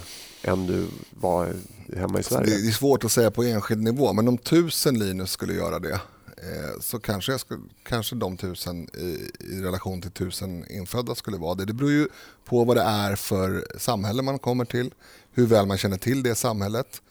än 0.44 0.68
du 0.68 0.88
var 1.10 1.48
hemma 1.96 2.20
i 2.20 2.24
Sverige? 2.24 2.46
Det 2.46 2.68
är 2.68 2.72
svårt 2.72 3.04
att 3.04 3.12
säga 3.12 3.32
på 3.32 3.44
enskild 3.44 3.84
nivå, 3.84 4.14
men 4.14 4.28
om 4.28 4.38
tusen 4.38 5.00
Linus 5.00 5.32
skulle 5.32 5.54
göra 5.54 5.80
det 5.80 6.00
Eh, 6.21 6.21
Eh, 6.44 6.80
så 6.80 7.00
kanske, 7.00 7.32
jag 7.32 7.42
skulle, 7.42 7.62
kanske 7.84 8.16
de 8.16 8.38
tusen 8.38 8.88
i, 8.94 9.32
i, 9.40 9.62
relation 9.62 10.02
till 10.02 10.12
tusen 10.12 10.72
infödda 10.72 11.16
skulle 11.16 11.38
vara 11.38 11.56
det. 11.56 11.66
Det 11.66 11.74
beror 11.74 11.92
ju 11.92 12.08
på 12.46 12.64
vad 12.64 12.78
det 12.78 12.84
är 12.84 13.16
för 13.16 13.68
samhälle 13.78 14.22
man 14.22 14.40
kommer 14.40 14.66
till, 14.66 14.94
hur 15.32 15.46
väl 15.46 15.66
man 15.66 15.78
känner 15.78 15.98
till 15.98 16.24
det 16.24 16.36
samhället, 16.36 17.02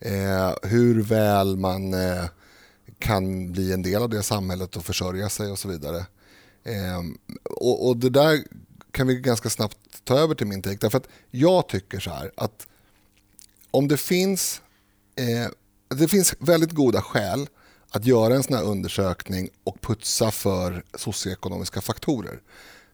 eh, 0.00 0.52
hur 0.62 1.02
väl 1.02 1.56
man 1.56 1.94
eh, 1.94 2.24
kan 2.98 3.52
bli 3.52 3.72
en 3.72 3.82
del 3.82 4.02
av 4.02 4.08
det 4.08 4.22
samhället 4.22 4.76
och 4.76 4.84
försörja 4.84 5.28
sig 5.28 5.50
och 5.50 5.58
så 5.58 5.68
vidare. 5.68 6.06
Eh, 6.64 7.02
och, 7.44 7.88
och, 7.88 7.96
det 7.96 8.10
där 8.10 8.44
kan 8.90 9.06
vi 9.06 9.14
ganska 9.14 9.50
snabbt 9.50 9.78
ta 10.04 10.18
över 10.18 10.34
till 10.34 10.46
min 10.46 10.62
take. 10.62 10.78
Därför 10.80 10.98
att 10.98 11.08
jag 11.30 11.68
tycker 11.68 12.00
så 12.00 12.10
här 12.10 12.30
att 12.36 12.66
om 13.70 13.88
det 13.88 13.96
finns, 13.96 14.60
eh, 15.16 15.50
det 15.98 16.08
finns 16.08 16.34
väldigt 16.38 16.72
goda 16.72 17.02
skäl 17.02 17.48
att 17.96 18.06
göra 18.06 18.34
en 18.34 18.42
sån 18.42 18.56
här 18.56 18.64
undersökning 18.64 19.48
och 19.64 19.80
putsa 19.80 20.30
för 20.30 20.84
socioekonomiska 20.94 21.80
faktorer. 21.80 22.40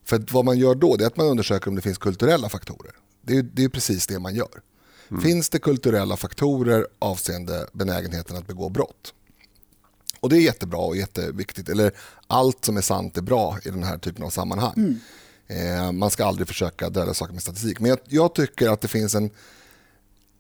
För 0.05 0.25
vad 0.33 0.45
man 0.45 0.59
gör 0.59 0.75
då 0.75 0.95
är 0.95 1.07
att 1.07 1.17
man 1.17 1.27
undersöker 1.27 1.69
om 1.69 1.75
det 1.75 1.83
finns 1.83 1.99
kulturella 1.99 2.49
faktorer. 2.49 2.93
Det 3.23 3.37
är, 3.37 3.43
det 3.43 3.65
är 3.65 3.69
precis 3.69 4.07
det 4.07 4.19
man 4.19 4.35
gör. 4.35 4.63
Mm. 5.11 5.23
Finns 5.23 5.49
det 5.49 5.59
kulturella 5.59 6.17
faktorer 6.17 6.87
avseende 6.99 7.67
benägenheten 7.73 8.37
att 8.37 8.47
begå 8.47 8.69
brott? 8.69 9.15
Och 10.21 10.29
det 10.29 10.37
är 10.37 10.41
jättebra 10.41 10.81
och 10.81 10.97
jätteviktigt. 10.97 11.69
Eller 11.69 11.93
allt 12.27 12.65
som 12.65 12.77
är 12.77 12.81
sant 12.81 13.17
är 13.17 13.23
bra 13.23 13.59
i 13.65 13.71
den 13.71 13.83
här 13.83 13.99
typen 13.99 14.25
av 14.25 14.31
sammanhang. 14.31 14.75
Mm. 14.77 14.99
Eh, 15.47 15.93
man 15.93 16.11
ska 16.11 16.25
aldrig 16.25 16.49
försöka 16.49 16.91
dölja 16.91 17.15
saker 17.15 17.33
med 17.33 17.43
statistik. 17.43 17.81
Men 17.81 17.89
jag, 17.89 17.99
jag 18.09 18.35
tycker 18.35 18.69
att 18.69 18.81
det 18.81 18.89
finns 18.89 19.15
en 19.15 19.31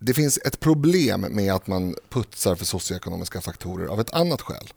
det 0.02 0.14
finns 0.14 0.38
ett 0.44 0.60
problem 0.60 1.20
med 1.20 1.52
att 1.52 1.66
man 1.66 1.94
putsar 2.08 2.54
för 2.54 2.64
socioekonomiska 2.64 3.40
faktorer 3.40 3.86
av 3.86 4.00
ett 4.00 4.12
annat 4.12 4.40
skäl. 4.40 4.72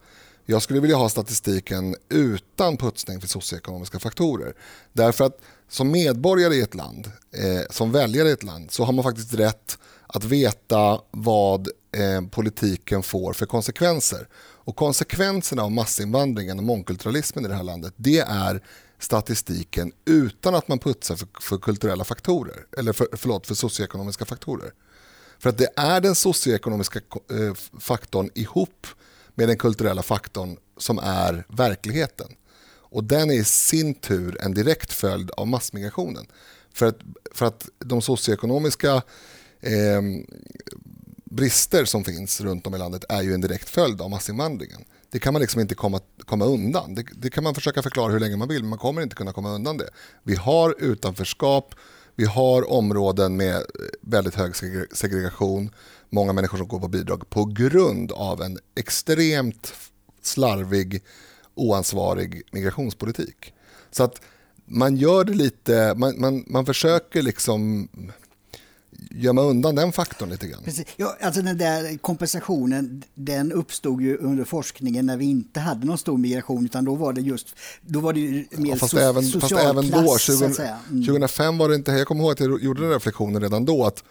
Jag 0.46 0.62
skulle 0.62 0.80
vilja 0.80 0.96
ha 0.96 1.10
statistiken 1.10 1.96
utan 2.10 2.78
putsning 2.78 3.22
för 3.22 3.28
socioekonomiska 3.28 4.00
faktorer. 4.00 4.54
Därför 4.94 5.26
att 5.26 5.40
som 5.70 5.92
medborgare 5.92 6.56
i 6.56 6.62
ett 6.62 6.76
land, 6.76 7.12
eh, 7.32 7.62
som 7.70 7.92
väljare 7.92 8.30
i 8.30 8.32
ett 8.32 8.44
land, 8.44 8.72
så 8.72 8.84
har 8.84 8.94
man 8.94 9.04
faktiskt 9.04 9.34
rätt 9.34 9.78
att 10.08 10.24
veta 10.24 11.02
vad 11.12 11.68
eh, 11.92 12.28
politiken 12.32 13.04
får 13.04 13.34
för 13.34 13.46
konsekvenser. 13.46 14.28
Och 14.38 14.76
konsekvenserna 14.76 15.64
av 15.64 15.72
massinvandringen 15.72 16.58
och 16.60 16.66
mångkulturalismen 16.66 17.46
i 17.46 17.48
det 17.48 17.56
här 17.56 17.64
landet, 17.64 17.94
det 17.98 18.20
är 18.20 18.64
statistiken 19.00 19.92
utan 20.06 20.56
att 20.56 20.68
man 20.68 20.80
putsar 20.80 21.16
för, 21.16 21.28
för 21.42 21.58
kulturella 21.58 22.04
faktorer, 22.04 22.66
eller 22.78 22.94
för, 22.94 23.08
förlåt, 23.14 23.48
för 23.48 23.56
socioekonomiska 23.56 24.26
faktorer. 24.26 24.72
För 25.40 25.50
att 25.50 25.58
det 25.58 25.70
är 25.76 26.02
den 26.02 26.16
socioekonomiska 26.16 27.00
eh, 27.32 27.54
faktorn 27.80 28.30
ihop 28.36 28.88
med 29.36 29.48
den 29.48 29.58
kulturella 29.58 30.04
faktorn 30.04 30.58
som 30.78 31.00
är 31.00 31.46
verkligheten. 31.48 32.28
Och 32.96 33.04
den 33.04 33.30
är 33.30 33.36
i 33.36 33.44
sin 33.44 33.94
tur 33.94 34.38
en 34.42 34.54
direkt 34.54 34.94
följd 34.94 35.32
av 35.32 35.48
massmigrationen. 35.48 36.26
För 36.74 36.86
att, 36.86 36.98
för 37.32 37.46
att 37.46 37.70
de 37.80 38.02
socioekonomiska 38.02 39.02
eh, 39.62 40.02
brister 41.36 41.86
som 41.86 42.04
finns 42.04 42.42
runt 42.42 42.68
om 42.68 42.76
i 42.76 42.78
landet 42.78 43.06
är 43.10 43.22
ju 43.22 43.34
en 43.34 43.42
direkt 43.42 43.70
följd 43.70 44.02
av 44.02 44.10
massinvandringen. 44.10 44.86
Det 45.10 45.20
kan 45.20 45.34
man 45.34 45.42
liksom 45.42 45.62
inte 45.62 45.76
komma, 45.76 46.00
komma 46.26 46.46
undan. 46.46 46.96
Det, 46.96 47.06
det, 47.16 47.30
kan 47.30 47.44
man 47.44 47.56
försöka 47.56 47.82
förklara 47.82 48.12
hur 48.12 48.20
länge 48.20 48.38
man 48.38 48.48
vill, 48.48 48.62
men 48.62 48.70
man 48.70 48.80
kommer 48.80 49.02
inte 49.02 49.16
kunna 49.16 49.34
komma 49.34 49.50
undan 49.50 49.78
det. 49.78 49.90
Vi 50.24 50.36
har 50.36 50.76
utanförskap, 50.80 51.76
vi 52.16 52.26
har 52.26 52.72
områden 52.72 53.38
med 53.38 53.56
eh, 53.56 53.62
väldigt 54.02 54.36
hög 54.36 54.56
segregation, 54.92 55.70
många 56.10 56.34
människor 56.34 56.58
som 56.58 56.68
går 56.68 56.80
på 56.80 56.88
bidrag 56.88 57.30
på 57.30 57.46
grund 57.46 58.12
av 58.12 58.42
en 58.42 58.58
extremt 58.76 59.74
slarvig, 60.22 61.04
oansvarig 61.56 62.42
migrationspolitik. 62.52 63.54
Så 63.92 64.04
att 64.04 64.22
man 64.66 64.98
gör 64.98 65.24
det 65.24 65.34
lite, 65.34 65.94
man, 65.98 66.20
man, 66.20 66.44
man 66.48 66.66
försöker 66.66 67.22
liksom 67.22 67.90
gömma 69.12 69.42
undan 69.42 69.76
den 69.76 69.92
faktorn 69.92 70.30
lite 70.30 70.48
grann. 70.48 70.64
Precis. 70.64 70.86
Ja, 70.96 71.18
alltså 71.22 71.42
den 71.42 71.58
där 71.58 71.98
kompensationen 71.98 73.04
den 73.14 73.52
uppstod 73.52 74.02
ju 74.02 74.18
under 74.18 74.44
forskningen 74.46 75.06
när 75.06 75.18
vi 75.18 75.26
inte 75.26 75.60
hade 75.60 75.86
någon 75.86 75.98
stor 75.98 76.18
migration 76.18 76.66
utan 76.66 76.86
då 76.86 76.96
var 76.96 77.14
det 77.14 77.22
just 77.22 77.56
då 77.82 78.00
var 78.00 78.14
det 78.14 78.58
mer 78.58 78.70
ja, 78.70 78.76
fast, 78.76 78.92
so 78.92 78.98
även, 78.98 79.24
social 79.24 79.42
fast 79.42 79.66
även 79.66 80.06
då, 80.06 80.18
20, 80.18 80.46
mm. 80.46 81.06
2005 81.06 81.58
var 81.58 81.70
det 81.70 81.76
inte, 81.76 81.92
jag 81.92 82.08
kommer 82.08 82.24
ihåg 82.24 82.32
att 82.32 82.40
jag 82.40 82.64
gjorde 82.64 82.82
den 82.82 82.92
reflektionen 82.92 83.42
redan 83.42 83.66
då 83.66 83.86
att 83.86 84.04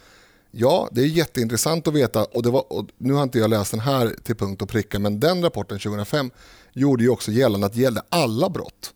Ja, 0.57 0.89
det 0.93 1.01
är 1.01 1.07
jätteintressant 1.07 1.89
att 1.89 1.95
veta 1.95 2.25
och, 2.25 2.43
det 2.43 2.51
var, 2.51 2.73
och 2.73 2.87
nu 2.99 3.13
har 3.13 3.23
inte 3.23 3.39
jag 3.39 3.51
läst 3.51 3.71
den 3.71 3.81
här 3.81 4.15
till 4.23 4.37
punkt 4.37 4.63
och 4.63 4.69
pricka 4.69 4.99
men 4.99 5.21
den 5.21 5.43
rapporten 5.43 5.79
2005 5.79 6.31
gjorde 6.73 7.03
ju 7.03 7.11
också 7.11 7.31
gällande 7.31 7.67
att 7.67 7.73
det 7.73 7.81
gällde 7.81 8.03
alla 8.09 8.49
brott. 8.49 8.95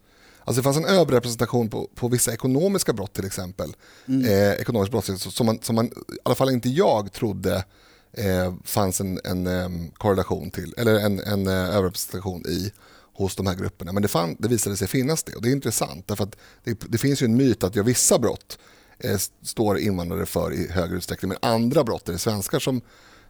Alltså 0.49 0.61
det 0.61 0.65
fanns 0.65 0.77
en 0.77 0.85
överrepresentation 0.85 1.69
på, 1.69 1.91
på 1.95 2.09
vissa 2.09 2.33
ekonomiska 2.33 2.93
brott 2.93 3.13
till 3.13 3.27
exempel. 3.27 3.77
Mm. 4.07 4.25
Eh, 4.25 4.53
ekonomisk 4.53 4.93
brottslighet 4.93 5.21
som 5.23 5.47
man, 5.47 5.59
som 5.63 5.75
man, 5.75 5.87
i 5.87 5.91
alla 6.23 6.35
fall 6.35 6.51
inte 6.51 6.69
jag 6.69 7.13
trodde 7.13 7.65
eh, 8.13 8.55
fanns 8.65 9.01
en, 9.01 9.21
en 9.25 9.47
um, 9.47 9.91
korrelation 9.91 10.51
till, 10.51 10.75
eller 10.77 10.95
en, 10.95 11.21
en 11.21 11.47
uh, 11.47 11.77
överrepresentation 11.77 12.47
i 12.47 12.73
hos 13.13 13.37
de 13.37 13.47
här 13.47 13.55
grupperna. 13.55 13.93
Men 13.93 14.03
det, 14.03 14.09
fann, 14.09 14.37
det 14.39 14.49
visade 14.49 14.77
sig 14.77 14.89
finnas 14.89 15.23
det 15.23 15.35
och 15.35 15.43
det 15.43 15.49
är 15.49 15.53
intressant 15.53 16.09
därför 16.09 16.25
att 16.25 16.37
det, 16.65 16.81
det 16.89 16.99
finns 16.99 17.23
ju 17.23 17.25
en 17.25 17.37
myt 17.37 17.65
att 17.65 17.77
ja, 17.77 17.83
vissa 17.83 18.19
brott 18.19 18.59
eh, 18.99 19.19
står 19.43 19.79
invandrare 19.79 20.27
för 20.27 20.53
i 20.53 20.71
högre 20.71 20.97
utsträckning 20.97 21.29
men 21.29 21.39
andra 21.43 21.85
brott 21.85 22.09
är 22.09 22.13
det 22.13 22.19
svenskar 22.19 22.59
som 22.59 22.81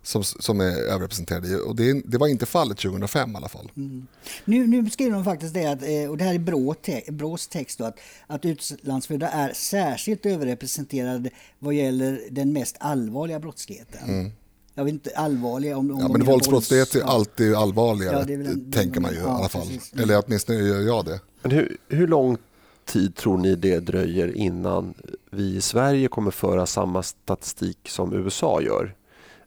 som, 0.03 0.25
som 0.25 0.61
är 0.61 0.77
överrepresenterade. 0.77 1.57
Och 1.57 1.77
det, 1.77 2.03
det, 2.05 2.19
var 2.19 2.27
inte 2.27 2.47
fallet 2.47 2.79
2005 2.79 3.33
i 3.33 3.37
alla 3.37 3.49
fall. 3.49 3.71
Mm. 3.77 4.07
Nu, 4.45 4.67
nu 4.67 4.91
skriver 4.91 5.13
de 5.13 5.25
faktiskt 5.25 5.55
det, 5.55 5.67
att, 5.67 5.83
eh, 5.83 6.11
och 6.11 6.17
det 6.17 6.25
här 6.25 6.35
är 6.35 6.39
Brå 6.39 6.75
te, 6.75 7.03
Brås 7.09 7.49
text, 7.49 7.79
då, 7.79 7.85
att, 7.85 7.99
att 8.27 8.45
utlandsfödda 8.45 9.29
är 9.29 9.53
särskilt 9.53 10.27
överrepresenterade 10.27 11.31
vad 11.59 11.75
gäller 11.75 12.21
den 12.31 12.53
mest 12.53 12.77
allvarliga 12.81 13.41
brottsligheten. 13.41 14.09
Mm. 14.09 14.33
Jag 14.75 14.85
vet 14.85 14.93
inte, 14.93 15.11
allvarliga 15.17 15.77
om, 15.77 15.91
om 15.91 16.01
ja, 16.01 16.09
men 16.09 16.25
Våldsbrottslighet 16.25 16.95
är 16.95 17.03
alltid 17.03 17.55
allvarligare, 17.55 18.25
ja, 18.29 18.35
en, 18.35 18.73
tänker 18.73 19.01
man 19.01 19.13
ju 19.13 19.19
ja, 19.19 19.25
i 19.25 19.29
alla 19.29 19.49
fall. 19.49 19.67
Precis. 19.67 19.93
Eller 19.93 20.23
åtminstone 20.27 20.59
gör 20.59 20.81
jag 20.81 21.05
det. 21.05 21.21
Men 21.43 21.51
hur, 21.51 21.77
hur 21.89 22.07
lång 22.07 22.37
tid 22.85 23.17
tror 23.17 23.39
ni 23.39 23.55
det 23.55 23.81
dröjer 23.81 24.37
innan 24.37 24.95
vi 25.31 25.57
i 25.57 25.61
Sverige 25.61 26.09
kommer 26.09 26.31
föra 26.31 26.67
samma 26.67 27.03
statistik 27.03 27.79
som 27.89 28.13
USA 28.13 28.61
gör? 28.63 28.95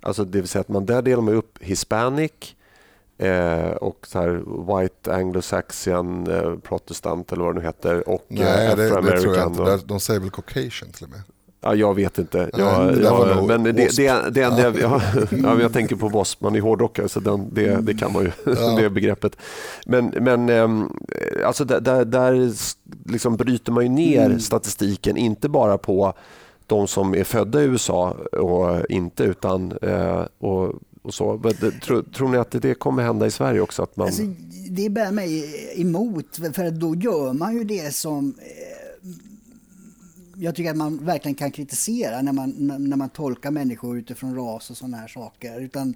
Alltså 0.01 0.25
det 0.25 0.39
vill 0.39 0.47
säga 0.47 0.61
att 0.61 0.69
man 0.69 0.85
där 0.85 1.01
delar 1.01 1.21
man 1.21 1.33
upp 1.33 1.57
hispanic 1.61 2.31
eh, 3.17 3.71
och 3.71 4.07
så 4.07 4.19
här 4.19 4.29
white 4.81 5.13
anglo-saxon 5.13 6.27
eh, 6.27 6.55
protestant 6.59 7.31
eller 7.31 7.43
vad 7.43 7.55
det 7.55 7.59
nu 7.59 7.65
heter 7.65 8.09
och 8.09 8.25
Nej, 8.27 8.67
eh, 8.67 8.75
det, 8.75 9.01
det 9.01 9.21
tror 9.21 9.35
jag 9.35 9.47
inte. 9.47 9.61
Och... 9.61 9.79
De 9.85 9.99
säger 9.99 10.19
väl 10.19 10.29
caucasian 10.29 10.91
till 10.91 11.03
och 11.03 11.09
med. 11.09 11.21
Ja, 11.63 11.75
jag 11.75 11.95
vet 11.95 12.17
inte. 12.17 12.49
Jag, 12.53 12.85
Nej, 12.85 13.03
jag, 13.03 13.47
men 13.47 13.63
det, 13.63 13.71
det, 13.71 13.97
det, 13.97 14.29
det 14.31 14.41
enda 14.41 14.61
jag, 14.61 14.79
ja, 14.79 15.01
ja, 15.31 15.59
jag 15.61 15.73
tänker 15.73 15.95
på 15.95 16.09
wasp, 16.09 16.41
man 16.41 16.55
är 16.55 16.61
hårdrockare 16.61 17.09
så 17.09 17.19
den, 17.19 17.53
det, 17.53 17.81
det 17.81 17.93
kan 17.93 18.13
man 18.13 18.23
ju, 18.23 18.31
ja. 18.45 18.75
det 18.77 18.89
begreppet. 18.89 19.37
Men, 19.85 20.05
men 20.05 20.49
ehm, 20.49 20.91
alltså 21.45 21.65
där, 21.65 21.79
där, 21.79 22.05
där 22.05 22.51
liksom 23.05 23.37
bryter 23.37 23.71
man 23.71 23.83
ju 23.83 23.89
ner 23.89 24.25
mm. 24.25 24.39
statistiken, 24.39 25.17
inte 25.17 25.49
bara 25.49 25.77
på 25.77 26.13
de 26.71 26.87
som 26.87 27.15
är 27.15 27.23
födda 27.23 27.61
i 27.61 27.65
USA 27.65 28.09
och 28.31 28.89
inte 28.89 29.23
utan 29.23 29.71
eh, 29.81 30.25
och, 30.39 30.73
och 31.01 31.13
så. 31.13 31.41
Tror, 31.83 32.03
tror 32.03 32.29
ni 32.29 32.37
att 32.37 32.51
det 32.51 32.73
kommer 32.73 33.03
hända 33.03 33.25
i 33.25 33.31
Sverige 33.31 33.61
också? 33.61 33.83
Att 33.83 33.97
man... 33.97 34.07
Alltså, 34.07 34.23
det 34.69 34.89
bär 34.89 35.11
mig 35.11 35.45
emot 35.81 36.35
för 36.53 36.71
då 36.71 36.95
gör 36.95 37.33
man 37.33 37.57
ju 37.57 37.63
det 37.63 37.95
som 37.95 38.35
eh, 38.39 38.81
jag 40.35 40.55
tycker 40.55 40.71
att 40.71 40.77
man 40.77 41.05
verkligen 41.05 41.35
kan 41.35 41.51
kritisera 41.51 42.21
när 42.21 42.33
man, 42.33 42.53
när 42.57 42.97
man 42.97 43.09
tolkar 43.09 43.51
människor 43.51 43.97
utifrån 43.97 44.35
ras 44.35 44.69
och 44.69 44.77
sådana 44.77 44.97
här 44.97 45.07
saker. 45.07 45.59
Utan 45.59 45.93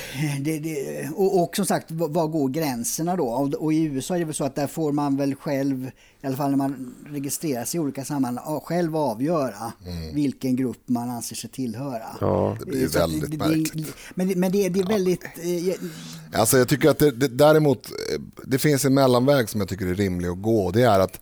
det, 0.40 0.58
det, 0.58 1.08
och, 1.08 1.42
och, 1.42 1.56
som 1.56 1.66
sagt, 1.66 1.90
var 1.90 2.28
går 2.28 2.48
gränserna 2.48 3.16
då? 3.16 3.24
Och, 3.24 3.54
och, 3.54 3.72
i 3.72 3.82
USA 3.84 4.14
är 4.14 4.18
det 4.18 4.24
väl 4.24 4.34
så 4.34 4.44
att 4.44 4.54
där 4.54 4.66
får 4.66 4.92
man 4.92 5.16
väl 5.16 5.34
själv, 5.34 5.90
i 6.20 6.26
alla 6.26 6.36
fall 6.36 6.50
när 6.50 6.56
man 6.56 6.94
registrerar 7.06 7.64
sig 7.64 7.78
i 7.78 7.80
olika 7.80 8.04
sammanhang, 8.04 8.60
själv 8.60 8.96
avgöra 8.96 9.72
mm. 9.86 10.14
vilken 10.14 10.56
grupp 10.56 10.82
man 10.86 11.10
anser 11.10 11.36
sig 11.36 11.50
tillhöra. 11.50 12.16
Ja, 12.20 12.56
det 12.60 12.66
blir 12.66 12.88
så 12.88 12.98
väldigt 12.98 13.30
det, 13.30 13.36
märkligt. 13.36 13.94
Men, 14.14 14.40
men 14.40 14.52
det, 14.52 14.68
det 14.68 14.80
är 14.80 14.86
väldigt... 14.86 15.24
Eh, 15.24 16.40
alltså 16.40 16.58
jag 16.58 16.68
tycker 16.68 16.90
att 16.90 16.98
det, 16.98 17.10
det, 17.10 17.28
däremot, 17.28 17.86
eh, 17.86 18.20
det 18.44 18.58
finns 18.58 18.84
en 18.84 18.94
mellanväg 18.94 19.48
som 19.48 19.60
jag 19.60 19.68
tycker 19.68 19.86
är 19.86 19.94
rimlig 19.94 20.28
att 20.28 20.42
gå. 20.42 20.70
Det 20.70 20.82
är 20.82 21.00
att 21.00 21.20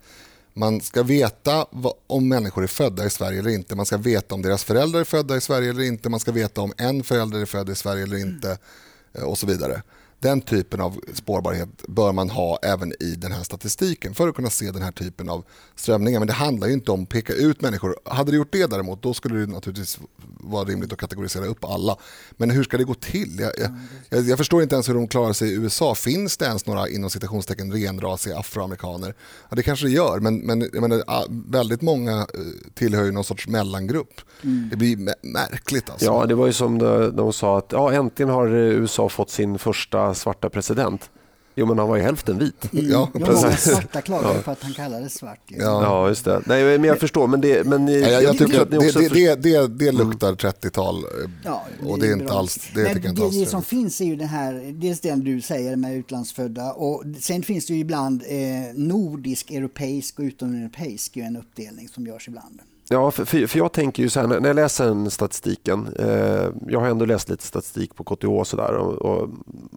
man 0.55 0.81
ska 0.81 1.03
veta 1.03 1.67
om 2.07 2.29
människor 2.29 2.63
är 2.63 2.67
födda 2.67 3.07
i 3.07 3.11
Sverige 3.11 3.39
eller 3.39 3.51
inte. 3.51 3.77
Man 3.77 3.87
ska 3.87 3.97
veta 3.97 4.35
om 4.35 4.43
deras 4.43 4.65
föräldrar 4.65 5.01
är 5.01 5.05
födda 5.05 5.37
i 5.37 5.41
Sverige 5.41 5.71
eller 5.71 5.83
inte. 5.83 6.09
Man 6.09 6.21
ska 6.21 6.33
veta 6.33 6.61
om 6.61 6.73
en 6.77 7.05
förälder 7.05 7.41
är 7.41 7.47
född 7.47 7.71
i 7.71 7.75
Sverige 7.75 8.03
eller 8.03 8.17
inte 8.17 8.59
eh, 9.13 9.23
och 9.23 9.39
så 9.39 9.47
vidare. 9.47 9.83
Den 10.21 10.41
typen 10.41 10.81
av 10.81 11.01
spårbarhet 11.13 11.69
bör 11.89 12.13
man 12.13 12.31
ha 12.31 12.59
även 12.63 12.93
i 13.03 13.15
den 13.19 13.33
här 13.33 13.43
statistiken 13.43 14.15
för 14.15 14.29
att 14.29 14.35
kunna 14.35 14.51
se 14.51 14.71
den 14.71 14.83
här 14.83 14.93
typen 14.93 15.29
av 15.29 15.45
strömningar. 15.75 16.19
Men 16.19 16.29
det 16.29 16.35
handlar 16.35 16.69
ju 16.69 16.75
inte 16.75 16.91
om 16.91 17.03
att 17.03 17.09
peka 17.09 17.33
ut 17.33 17.61
människor. 17.61 17.97
Hade 18.05 18.31
det 18.31 18.37
gjort 18.37 18.53
det 18.53 18.67
däremot, 18.67 19.03
då 19.03 19.15
skulle 19.15 19.41
det 19.41 19.47
naturligtvis 19.47 19.99
vara 20.41 20.65
rimligt 20.65 20.93
att 20.93 20.99
kategorisera 20.99 21.47
upp 21.47 21.65
alla. 21.65 21.97
Men 22.33 22.51
hur 22.51 22.63
ska 22.63 22.79
det 22.79 22.85
gå 22.85 22.95
till? 22.95 23.41
Jag, 23.41 23.53
jag, 24.09 24.23
jag 24.23 24.39
förstår 24.39 24.63
inte 24.63 24.75
ens 24.75 24.89
hur 24.89 24.95
de 24.95 25.09
klarar 25.09 25.33
sig 25.33 25.49
i 25.49 25.55
USA. 25.55 25.95
Finns 25.95 26.37
det 26.37 26.45
ens 26.45 26.67
några 26.67 26.89
inom 26.89 27.11
citationstecken 27.11 27.73
renrasiga 27.73 28.39
afroamerikaner? 28.39 29.15
Ja, 29.49 29.57
det 29.57 29.63
kanske 29.63 29.87
det 29.87 29.93
gör, 29.93 30.21
men, 30.21 30.39
men 30.39 30.61
jag 30.61 30.81
menar, 30.81 31.03
väldigt 31.51 31.83
många 31.83 32.17
eh, 32.19 32.27
tillhör 32.75 33.05
ju 33.05 33.13
någon 33.13 33.25
sorts 33.25 33.49
mellangrupp. 33.49 34.21
Mm. 34.43 34.69
Det 34.71 34.77
blir 34.77 34.97
märkligt. 35.23 35.91
Alltså. 35.91 36.07
Ja, 36.07 36.27
det 36.27 36.35
var 36.35 36.47
ju 36.47 36.53
som 36.53 36.79
de, 36.79 37.17
de 37.17 37.33
sa 37.33 37.59
att 37.59 37.73
ja, 37.73 37.93
äntligen 37.93 38.31
har 38.31 38.49
USA 38.49 39.09
fått 39.09 39.31
sin 39.31 39.59
första 39.59 40.10
svarta 40.15 40.51
president. 40.51 41.11
Jo, 41.55 41.67
men 41.67 41.79
han 41.79 41.89
var 41.89 41.97
ju 41.97 42.03
hälften 42.03 42.39
vit. 42.39 42.73
Mm. 42.73 42.91
Ja, 42.91 43.09
precis. 43.13 43.61
svarta 43.73 44.01
klagar 44.01 44.35
ja. 44.35 44.43
på 44.43 44.51
att 44.51 44.63
han 44.63 44.73
kallades 44.73 45.15
svart. 45.15 45.41
Ja. 45.47 45.83
ja, 45.83 46.09
just 46.09 46.25
det. 46.25 46.43
Nej, 46.47 46.79
men 46.79 46.85
jag 46.85 46.99
förstår, 46.99 47.27
men 47.27 47.41
det... 47.41 47.67
Men 47.67 47.89
ja, 47.89 47.95
jag, 47.95 48.23
jag 48.23 48.39
tycker 48.39 48.61
att 48.61 48.71
det, 48.71 49.09
det, 49.09 49.35
det, 49.35 49.67
det, 49.67 49.93
luktar 49.93 50.35
30-tal 50.35 50.97
eh, 50.97 51.31
ja, 51.45 51.65
och 51.87 51.99
det 51.99 52.09
är 52.09 52.13
inte 52.13 52.33
alls... 52.33 52.71
Det, 52.75 52.83
men 52.83 53.07
inte 53.07 53.23
alls 53.23 53.39
det, 53.39 53.47
som 53.47 53.63
finns 53.63 54.01
är 54.01 54.05
ju 54.05 54.17
den 54.17 54.29
här, 54.29 54.73
dels 54.73 55.01
den 55.01 55.25
du 55.25 55.41
säger 55.41 55.77
med 55.77 55.97
utlandsfödda 55.97 56.73
och 56.73 57.05
sen 57.21 57.43
finns 57.43 57.67
det 57.67 57.75
ju 57.75 57.81
ibland 57.81 58.23
eh, 58.27 58.39
nordisk, 58.75 59.51
europeisk 59.51 60.19
och 60.19 60.23
utomeuropeisk, 60.23 61.17
en 61.17 61.37
uppdelning 61.37 61.89
som 61.89 62.07
görs 62.07 62.29
ibland. 62.29 62.61
Ja, 62.93 63.11
för, 63.11 63.47
för, 63.47 63.59
jag 63.59 63.73
tänker 63.73 64.03
ju 64.03 64.09
så 64.09 64.21
här, 64.21 64.27
när 64.27 64.49
jag 64.49 64.57
läser 64.57 64.85
den 64.85 65.11
statistiken, 65.11 65.95
eh, 65.99 66.49
jag 66.69 66.81
har 66.81 66.89
ändå 66.89 67.05
läst 67.05 67.29
lite 67.29 67.45
statistik 67.45 67.95
på 67.95 68.05
KTH 68.05 68.29
och 68.29 68.47
sådär 68.47 68.73
och, 68.73 68.93
och, 68.93 69.29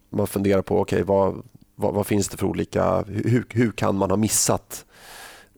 man 0.09 0.27
funderar 0.27 0.61
på 0.61 0.79
okay, 0.79 1.03
vad, 1.03 1.41
vad, 1.75 1.93
vad, 1.93 2.07
finns 2.07 2.29
det 2.29 2.37
för 2.37 2.47
olika, 2.47 3.03
hur, 3.07 3.45
hur 3.49 3.71
kan 3.71 3.95
man 3.95 4.09
ha 4.09 4.17
missat 4.17 4.85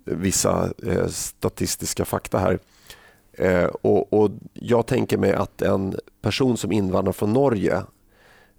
vissa 0.03 0.69
eh, 0.83 1.07
statistiska 1.07 2.05
fakta 2.05 2.37
här? 2.37 2.59
Eh, 3.33 3.65
och, 3.65 4.13
och, 4.13 4.31
Jag 4.53 4.87
tänker 4.87 5.17
mig 5.17 5.33
att 5.33 5.61
en 5.61 5.95
person 6.21 6.57
som 6.57 6.71
invandrar 6.71 7.13
från 7.13 7.33
Norge 7.33 7.83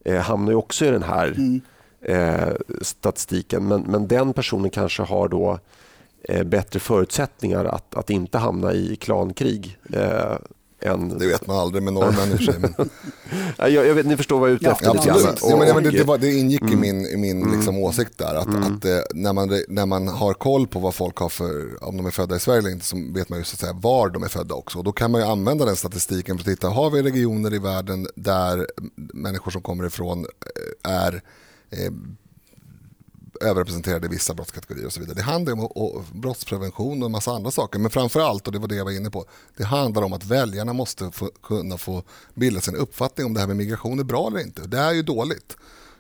eh, 0.04 0.20
hamnar 0.20 0.52
ju 0.52 0.56
också 0.56 0.84
i 0.84 0.90
den 0.90 1.02
här 1.02 1.26
mm. 1.26 1.60
Eh, 2.00 2.52
statistiken 2.82 3.68
men, 3.68 3.80
men 3.80 4.08
den 4.08 4.32
personen 4.32 4.70
kanske 4.70 5.02
har 5.02 5.28
då 5.28 5.58
bättre 6.44 6.80
förutsättningar 6.80 7.64
att, 7.64 7.94
att 7.94 8.10
inte 8.10 8.38
hamna 8.38 8.72
i 8.72 8.96
klankrig. 8.96 9.78
Eh, 9.92 10.36
än... 10.80 11.18
Det 11.18 11.26
vet 11.26 11.46
man 11.46 11.56
aldrig 11.56 11.82
med 11.82 11.92
norrmän 11.92 12.32
i 12.40 12.44
sig. 12.44 12.54
Men... 12.58 12.74
jag, 13.58 13.86
jag 13.86 13.94
vet, 13.94 14.06
ni 14.06 14.16
förstår 14.16 14.40
vad 14.40 14.48
jag 14.48 14.52
är 14.52 14.56
ute 14.56 14.70
efter. 14.70 14.86
Ja, 14.86 14.92
absolut. 14.96 15.40
Ja, 15.42 15.74
men, 15.74 15.84
det, 15.84 15.90
det, 15.90 16.04
var, 16.04 16.18
det 16.18 16.32
ingick 16.32 16.60
mm. 16.60 16.72
i 16.72 16.76
min, 16.76 17.06
i 17.06 17.16
min 17.16 17.40
liksom, 17.40 17.74
mm. 17.74 17.82
åsikt 17.82 18.18
där. 18.18 18.34
Att, 18.34 18.46
mm. 18.46 18.62
att 18.62 18.84
eh, 18.84 18.98
när, 19.14 19.32
man, 19.32 19.62
när 19.68 19.86
man 19.86 20.08
har 20.08 20.34
koll 20.34 20.66
på 20.66 20.78
vad 20.78 20.94
folk 20.94 21.16
har 21.16 21.28
för, 21.28 21.84
om 21.84 21.96
de 21.96 22.06
är 22.06 22.10
födda 22.10 22.36
i 22.36 22.40
Sverige 22.40 22.58
eller 22.58 22.70
inte, 22.70 22.86
så 22.86 22.96
vet 23.14 23.28
man 23.28 23.38
ju 23.38 23.44
så 23.44 23.54
att 23.54 23.60
säga 23.60 23.72
var 23.72 24.08
de 24.08 24.22
är 24.22 24.28
födda 24.28 24.54
också. 24.54 24.78
Och 24.78 24.84
då 24.84 24.92
kan 24.92 25.10
man 25.10 25.20
ju 25.20 25.26
använda 25.26 25.64
den 25.64 25.76
statistiken 25.76 26.38
för 26.38 26.42
att 26.42 26.56
titta, 26.56 26.68
har 26.68 26.90
vi 26.90 27.02
regioner 27.02 27.54
i 27.54 27.58
världen 27.58 28.06
där 28.14 28.66
människor 29.14 29.50
som 29.50 29.62
kommer 29.62 29.86
ifrån 29.86 30.18
eh, 30.20 30.92
är 30.92 31.22
eh, 31.70 31.92
överrepresenterade 33.40 34.06
i 34.06 34.10
vissa 34.10 34.34
brottskategorier 34.34 34.86
och 34.86 34.92
så 34.92 35.00
vidare. 35.00 35.16
Det 35.16 35.22
handlar 35.22 35.52
om 35.52 35.60
och, 35.60 36.04
brottsprevention 36.12 37.02
och 37.02 37.06
en 37.06 37.12
massa 37.12 37.30
andra 37.30 37.50
saker. 37.50 37.78
Men 37.78 37.90
framför 37.90 38.20
allt, 38.20 38.46
och 38.46 38.52
det 38.52 38.58
var 38.58 38.68
det 38.68 38.76
jag 38.76 38.84
var 38.84 38.92
inne 38.92 39.10
på, 39.10 39.24
det 39.56 39.64
handlar 39.64 40.02
om 40.02 40.12
att 40.12 40.24
väljarna 40.24 40.72
måste 40.72 41.10
få, 41.10 41.30
kunna 41.42 41.78
få 41.78 42.02
bilda 42.34 42.60
sin 42.60 42.76
uppfattning 42.76 43.26
om 43.26 43.34
det 43.34 43.40
här 43.40 43.46
med 43.46 43.56
migration 43.56 43.98
är 43.98 44.04
bra 44.04 44.26
eller 44.26 44.40
inte. 44.40 44.62
Det 44.62 44.78
är 44.78 44.92
ju 44.92 45.02
dåligt 45.02 45.56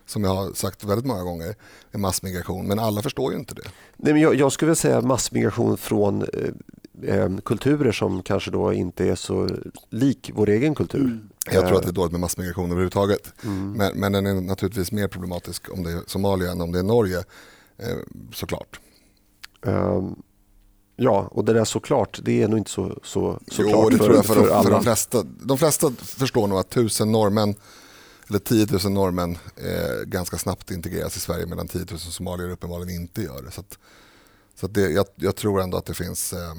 som 0.06 0.24
jag 0.24 0.34
har 0.34 0.52
sagt 0.52 0.84
väldigt 0.84 1.06
många 1.06 1.22
gånger, 1.22 1.54
med 1.90 2.00
massmigration. 2.00 2.66
Men 2.66 2.78
alla 2.78 3.02
förstår 3.02 3.32
ju 3.32 3.38
inte 3.38 3.54
det. 3.54 3.68
Nej, 3.96 4.12
men 4.12 4.22
jag, 4.22 4.34
jag 4.34 4.52
skulle 4.52 4.66
vilja 4.66 4.76
säga 4.76 5.00
massmigration 5.00 5.76
från 5.76 6.22
eh, 6.22 6.28
eh, 7.02 7.16
eh, 7.16 7.36
kulturer 7.44 7.92
som 7.92 8.22
kanske 8.22 8.50
då 8.50 8.72
inte 8.72 9.04
är 9.04 9.14
så 9.14 9.48
lik 9.90 10.30
vår 10.34 10.48
egen 10.48 10.74
kultur. 10.74 11.00
Mm. 11.00 11.28
Jag 11.50 11.66
tror 11.66 11.76
att 11.76 11.82
det 11.82 11.88
är 11.88 11.92
dåligt 11.92 12.12
med 12.12 12.20
massmigration 12.20 12.70
överhuvudtaget. 12.70 13.32
Mm. 13.44 13.72
Men, 13.72 14.00
men 14.00 14.12
den 14.12 14.26
är 14.26 14.40
naturligtvis 14.40 14.92
mer 14.92 15.08
problematisk 15.08 15.72
om 15.72 15.82
det 15.82 15.90
är 15.90 16.00
Somalia 16.06 16.52
än 16.52 16.60
om 16.60 16.72
det 16.72 16.78
är 16.78 16.82
Norge, 16.82 17.18
eh, 17.78 17.96
såklart. 18.34 18.80
Um, 19.62 20.22
ja, 20.96 21.28
och 21.30 21.44
det 21.44 21.52
där 21.52 21.64
såklart, 21.64 22.20
det 22.22 22.42
är 22.42 22.48
nog 22.48 22.58
inte 22.58 22.70
så, 22.70 22.98
så, 23.02 23.40
så 23.48 23.62
jo, 23.62 23.68
klart 23.68 23.90
det 23.90 23.98
för, 23.98 24.04
tror 24.04 24.16
jag 24.16 24.26
för, 24.26 24.34
för, 24.34 24.62
för 24.62 24.70
de, 24.70 24.82
flesta. 24.82 25.22
De 25.22 25.58
flesta 25.58 25.90
förstår 25.90 26.46
nog 26.46 26.58
att 26.58 26.70
tusen 26.70 27.12
norrmän 27.12 27.54
eller 28.28 28.38
10 28.38 28.66
000 28.84 28.92
norrmän 28.92 29.38
eh, 29.56 30.04
ganska 30.06 30.38
snabbt 30.38 30.70
integreras 30.70 31.16
i 31.16 31.20
Sverige 31.20 31.46
medan 31.46 31.68
10 31.68 31.84
000 31.90 31.98
somalier 31.98 32.50
uppenbarligen 32.50 33.00
inte 33.00 33.22
gör 33.22 33.42
det. 33.42 33.50
Så, 33.50 33.60
att, 33.60 33.78
så 34.54 34.66
att 34.66 34.74
det, 34.74 34.90
jag, 34.90 35.06
jag, 35.14 35.36
tror 35.36 35.60
ändå 35.60 35.76
att 35.76 35.86
det 35.86 35.94
finns 35.94 36.32
eh, 36.32 36.54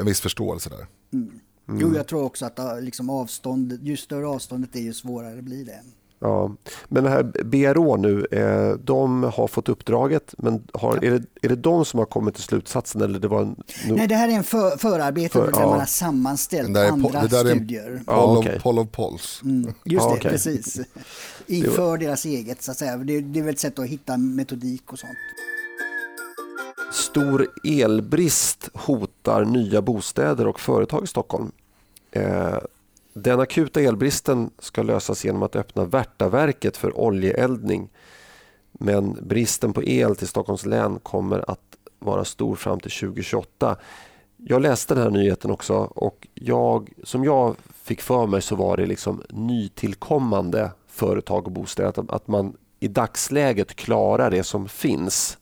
en 0.00 0.06
viss 0.06 0.20
förståelse 0.20 0.70
där. 0.70 0.86
Mm. 1.12 1.40
Mm. 1.68 1.80
Jo, 1.80 1.96
jag 1.96 2.06
tror 2.06 2.22
också 2.22 2.46
att 2.46 2.82
liksom 2.82 3.10
avstånd, 3.10 3.78
ju 3.82 3.96
större 3.96 4.26
avståndet 4.26 4.76
är 4.76 4.80
ju 4.80 4.92
svårare 4.92 5.42
blir 5.42 5.64
det. 5.64 5.80
Ja, 6.20 6.54
men 6.88 7.04
det 7.04 7.10
här 7.10 7.22
BRÅ 7.44 7.96
nu, 7.96 8.26
eh, 8.30 8.78
de 8.84 9.22
har 9.22 9.48
fått 9.48 9.68
uppdraget, 9.68 10.34
men 10.38 10.62
har, 10.72 10.98
ja. 11.02 11.08
är, 11.08 11.10
det, 11.10 11.24
är 11.42 11.48
det 11.48 11.56
de 11.56 11.84
som 11.84 11.98
har 11.98 12.06
kommit 12.06 12.34
till 12.34 12.42
slutsatsen? 12.42 13.00
Eller 13.00 13.18
det 13.18 13.28
var 13.28 13.42
en, 13.42 13.56
nu... 13.86 13.94
Nej, 13.94 14.06
det 14.06 14.14
här 14.14 14.28
är 14.28 14.32
en 14.32 14.44
för, 14.44 14.76
förarbete 14.76 15.32
för, 15.32 15.52
där 15.52 15.60
ja. 15.60 15.68
man 15.68 15.78
har 15.78 15.86
sammanställt 15.86 16.74
det 16.74 16.90
andra 16.90 17.22
det 17.22 17.28
där 17.28 17.44
studier. 17.44 17.84
Är 17.84 17.90
en 17.90 18.04
poll, 18.04 18.14
ja, 18.16 18.38
okay. 18.38 18.56
of, 18.56 18.62
poll 18.62 18.78
of 18.78 18.90
polls. 18.90 19.40
Mm, 19.44 19.74
just 19.84 20.08
det, 20.08 20.14
okay. 20.14 20.30
precis. 20.30 20.80
Inför 21.46 21.98
deras 21.98 22.24
eget, 22.24 22.62
så 22.62 22.70
att 22.70 22.76
säga. 22.76 22.96
Det, 22.96 23.20
det 23.20 23.38
är 23.38 23.42
väl 23.42 23.54
ett 23.54 23.60
sätt 23.60 23.78
att 23.78 23.86
hitta 23.86 24.16
metodik 24.16 24.92
och 24.92 24.98
sånt. 24.98 25.18
Stor 26.90 27.48
elbrist 27.64 28.70
hotar 28.74 29.44
nya 29.44 29.82
bostäder 29.82 30.46
och 30.46 30.60
företag 30.60 31.04
i 31.04 31.06
Stockholm. 31.06 31.52
Eh, 32.10 32.58
den 33.12 33.40
akuta 33.40 33.80
elbristen 33.80 34.50
ska 34.58 34.82
lösas 34.82 35.24
genom 35.24 35.42
att 35.42 35.56
öppna 35.56 35.84
Värtaverket 35.84 36.76
för 36.76 36.98
oljeeldning. 36.98 37.88
Men 38.72 39.18
bristen 39.22 39.72
på 39.72 39.82
el 39.82 40.16
till 40.16 40.28
Stockholms 40.28 40.66
län 40.66 40.98
kommer 41.02 41.50
att 41.50 41.76
vara 41.98 42.24
stor 42.24 42.56
fram 42.56 42.80
till 42.80 42.90
2028. 42.90 43.76
Jag 44.36 44.62
läste 44.62 44.94
den 44.94 45.02
här 45.02 45.10
nyheten 45.10 45.50
också 45.50 45.74
och 45.76 46.26
jag, 46.34 46.92
som 47.04 47.24
jag 47.24 47.56
fick 47.82 48.02
för 48.02 48.26
mig 48.26 48.42
så 48.42 48.56
var 48.56 48.76
det 48.76 48.86
liksom 48.86 49.22
nytillkommande 49.28 50.70
företag 50.86 51.46
och 51.46 51.52
bostäder. 51.52 51.88
Att, 51.88 52.10
att 52.10 52.28
man 52.28 52.56
i 52.80 52.88
dagsläget 52.88 53.74
klarar 53.74 54.30
det 54.30 54.42
som 54.42 54.68
finns 54.68 55.38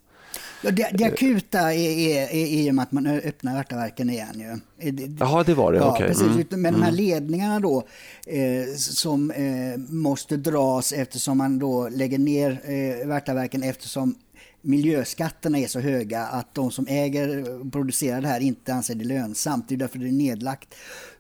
Ja, 0.67 0.73
det, 0.73 0.91
det 0.93 1.05
akuta 1.05 1.75
är, 1.75 2.35
i 2.35 2.71
och 2.71 2.75
med 2.75 2.83
att 2.83 2.93
man 2.93 3.07
öppnar 3.07 3.55
Värtaverken 3.55 4.11
igen. 4.11 4.61
Ju. 4.81 5.17
Jaha, 5.21 5.43
det 5.43 5.55
var 5.55 5.73
det. 5.73 5.79
Ja, 5.79 5.93
okay. 5.93 6.09
precis. 6.09 6.27
Mm. 6.27 6.63
Men 6.63 6.73
de 6.73 6.83
här 6.83 6.89
mm. 6.89 7.05
ledningarna 7.05 7.61
då 7.61 7.87
eh, 8.27 8.75
som 8.77 9.31
eh, 9.31 9.77
måste 9.89 10.37
dras 10.37 10.93
eftersom 10.93 11.39
man 11.39 11.59
då 11.59 11.89
lägger 11.89 12.19
ner 12.19 12.61
eh, 12.65 13.07
Värtaverken 13.07 13.63
eftersom 13.63 14.15
miljöskatterna 14.61 15.59
är 15.59 15.67
så 15.67 15.81
höga 15.81 16.23
att 16.23 16.55
de 16.55 16.71
som 16.71 16.87
äger 16.89 17.61
och 17.61 17.73
producerar 17.73 18.21
det 18.21 18.29
här 18.29 18.41
inte 18.41 18.75
anser 18.75 18.95
det 18.95 19.05
lönsamt. 19.05 19.69
Det 19.69 19.75
är 19.75 19.79
därför 19.79 19.99
det 19.99 20.09
är 20.09 20.13
nedlagt. 20.13 20.75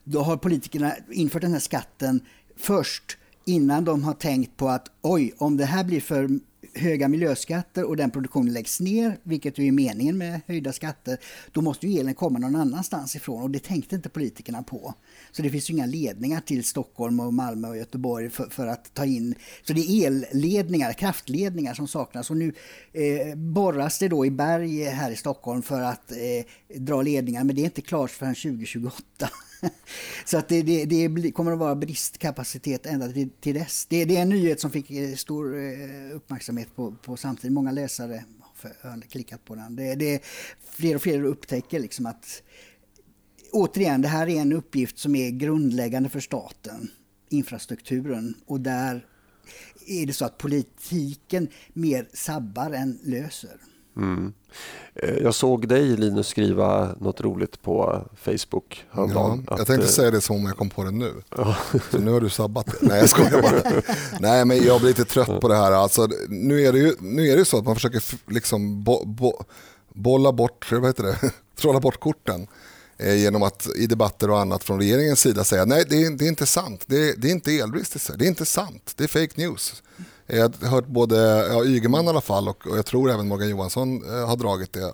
Då 0.05 0.23
har 0.23 0.37
politikerna 0.37 0.93
infört 1.11 1.43
den 1.43 1.53
här 1.53 1.61
skatten 1.61 2.21
först 2.57 3.19
innan 3.45 3.85
de 3.85 4.05
har 4.05 4.15
tänkt 4.15 4.57
på 4.57 4.69
att 4.69 4.89
oj, 5.03 5.35
om 5.39 5.57
det 5.57 5.65
här 5.65 5.85
blir 5.85 6.01
för 6.01 6.29
höga 6.77 7.09
miljöskatter 7.09 7.85
och 7.85 7.97
den 7.97 8.11
produktionen 8.11 8.53
läggs 8.53 8.81
ner, 8.81 9.19
vilket 9.23 9.59
ju 9.59 9.67
är 9.67 9.73
meningen 9.73 10.19
med 10.19 10.41
höjda 10.47 10.73
skatter, 10.73 11.19
då 11.53 11.61
måste 11.61 11.87
ju 11.87 12.01
elen 12.01 12.15
komma 12.15 12.39
någon 12.39 12.57
annanstans 12.57 13.17
ifrån 13.17 13.43
och 13.43 13.51
det 13.51 13.59
tänkte 13.59 13.97
inte 13.97 14.09
politikerna 14.09 14.62
på. 14.62 14.95
Så 15.33 15.43
det 15.43 15.51
finns 15.51 15.71
ju 15.71 15.75
inga 15.75 15.87
ledningar 15.87 16.41
till 16.41 16.65
Stockholm 16.65 17.21
och 17.21 17.35
Malmö 17.35 17.69
och 17.69 17.77
Göteborg 17.77 18.31
för, 18.31 18.45
för 18.45 18.67
att 18.67 18.95
ta 18.95 19.05
in, 19.05 19.35
så 19.62 19.73
det 19.73 19.81
är 19.81 20.07
elledningar, 20.07 20.93
kraftledningar 20.93 21.75
som 21.75 21.89
saknas 21.89 22.31
och 22.31 22.37
nu 22.37 22.53
eh, 22.93 23.37
borras 23.37 23.99
det 23.99 24.09
då 24.09 24.27
i 24.27 24.31
berg 24.31 24.85
här 24.85 25.11
i 25.11 25.17
Stockholm 25.17 25.62
för 25.62 25.81
att 25.81 26.12
eh, 26.12 26.79
dra 26.81 27.03
ledningar, 27.03 27.45
men 27.45 27.57
det 27.57 27.62
är 27.62 27.65
inte 27.65 27.83
klart 27.83 28.11
förrän 28.11 28.35
2028. 28.35 29.31
Så 30.25 30.38
att 30.38 30.49
det, 30.49 30.62
det, 30.62 30.85
det, 31.09 31.31
kommer 31.31 31.53
att 31.53 31.59
vara 31.59 31.75
bristkapacitet 31.75 32.87
ända 32.87 33.09
till, 33.09 33.31
till 33.40 33.55
dess. 33.55 33.87
Det, 33.87 34.05
det, 34.05 34.16
är 34.16 34.23
en 34.23 34.29
nyhet 34.29 34.61
som 34.61 34.71
fick 34.71 34.90
eh, 34.90 35.14
stor 35.14 35.59
eh, 35.59 36.16
uppmärksamhet 36.16 36.69
på, 36.77 36.92
på 36.92 37.16
samtidigt. 37.16 37.53
Många 37.53 37.73
läsare 37.73 38.25
har 38.83 39.01
klickat 39.01 39.45
på 39.45 39.55
den. 39.55 39.77
Det, 39.77 39.95
det, 39.95 40.23
fler 40.71 40.95
och 40.95 41.03
fler 41.03 41.25
upptäcker 41.25 41.81
liksom 41.81 42.07
att 42.07 42.42
återigen, 43.53 44.03
det 44.03 44.09
här 44.09 44.29
är 44.29 44.40
en 44.40 44.53
uppgift 44.53 44.99
som 44.99 45.16
är 45.16 45.31
grundläggande 45.31 46.09
för 46.09 46.21
staten, 46.21 46.90
infrastrukturen. 47.29 48.35
Och 48.47 48.61
där 48.61 49.07
är 49.87 50.07
det 50.07 50.12
så 50.12 50.25
att 50.25 50.38
politiken 50.38 51.49
mer 51.73 52.09
sabbar 52.12 52.71
än 52.71 52.99
löser. 53.03 53.57
Mm. 53.97 54.33
Eh, 54.95 55.15
jag 55.15 55.35
såg 55.35 55.69
dig 55.69 55.97
Linus 55.97 56.29
skriva 56.29 56.95
något 57.01 57.21
roligt 57.21 57.63
på 57.63 58.07
Facebook 58.23 58.85
häromdagen. 58.91 59.47
Ja, 59.51 59.59
jag 59.59 59.67
tänkte 59.67 59.87
att, 59.87 59.93
säga 59.93 60.11
det 60.11 60.21
som 60.21 60.37
om 60.37 60.47
jag 60.47 60.57
kom 60.57 60.71
på 60.71 60.85
det 60.85 60.91
nu. 60.91 61.13
Så 61.91 61.99
nu 61.99 62.11
har 62.11 62.21
du 62.21 62.31
sabbat 62.31 62.67
det. 62.67 62.77
Nej 62.81 63.01
jag 63.01 63.11
skojar 63.11 63.43
bara. 63.43 63.83
Nej 64.21 64.45
men 64.45 64.65
jag 64.65 64.81
blir 64.81 64.89
lite 64.89 65.05
trött 65.05 65.41
på 65.41 65.49
det 65.49 65.57
här. 65.57 65.73
Alltså, 65.73 66.09
nu, 66.29 66.63
är 66.63 66.73
det 66.73 66.79
ju, 66.79 66.95
nu 67.01 67.29
är 67.29 67.37
det 67.37 67.45
så 67.45 67.59
att 67.59 67.65
man 67.65 67.75
försöker 67.75 68.03
liksom 68.33 68.85
bo, 68.85 69.05
bo, 69.05 69.33
bolla 69.95 70.33
bort, 70.33 70.73
vad 70.73 70.87
heter 70.87 71.03
det, 71.03 71.31
trolla 71.57 71.81
bort 71.81 72.01
korten. 72.01 72.47
Eh, 72.99 73.15
genom 73.15 73.43
att 73.43 73.69
i 73.77 73.87
debatter 73.87 74.31
och 74.31 74.41
annat 74.41 74.65
från 74.65 74.79
regeringens 74.79 75.21
sida 75.21 75.45
säga 75.45 75.65
nej 75.65 75.85
det 75.89 76.05
är, 76.05 76.11
det 76.11 76.25
är 76.25 76.29
inte 76.29 76.47
sant, 76.47 76.85
det 76.87 77.09
är, 77.09 77.15
det 77.17 77.29
är 77.29 77.33
inte 77.33 77.53
elbrist 77.53 77.97
i 77.97 77.99
Sverige, 77.99 78.19
det 78.19 78.25
är 78.25 78.29
inte 78.29 78.45
sant, 78.45 78.93
det 78.97 79.05
är 79.05 79.09
fake 79.09 79.41
news. 79.41 79.83
Jag 80.27 80.55
har 80.61 80.69
hört 80.69 80.87
både 80.87 81.17
ja, 81.51 81.65
Ygeman 81.65 82.05
i 82.05 82.09
alla 82.09 82.21
fall 82.21 82.49
och, 82.49 82.67
och 82.67 82.79
jag 82.79 82.87
tror 82.87 83.11
även 83.11 83.29
Morgan 83.29 83.49
Johansson 83.49 84.05
eh, 84.05 84.29
har 84.29 84.37
dragit 84.37 84.73
det. 84.73 84.83
Eh, 84.83 84.93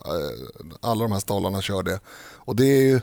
alla 0.81 1.03
de 1.03 1.12
här 1.12 1.21
stollarna 1.21 1.62
kör 1.62 1.83
det. 1.83 2.01
Och 2.35 2.57
det 2.57 2.66
är 2.66 2.83
ju 2.83 3.01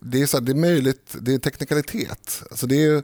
det 0.00 0.22
är, 0.22 0.26
så 0.26 0.36
här, 0.36 0.44
det 0.44 0.52
är 0.52 0.56
möjligt, 0.56 1.16
det 1.20 1.34
är 1.34 1.38
teknikalitet. 1.38 2.42
Alltså 2.50 2.66
det 2.66 2.84
är, 2.84 3.02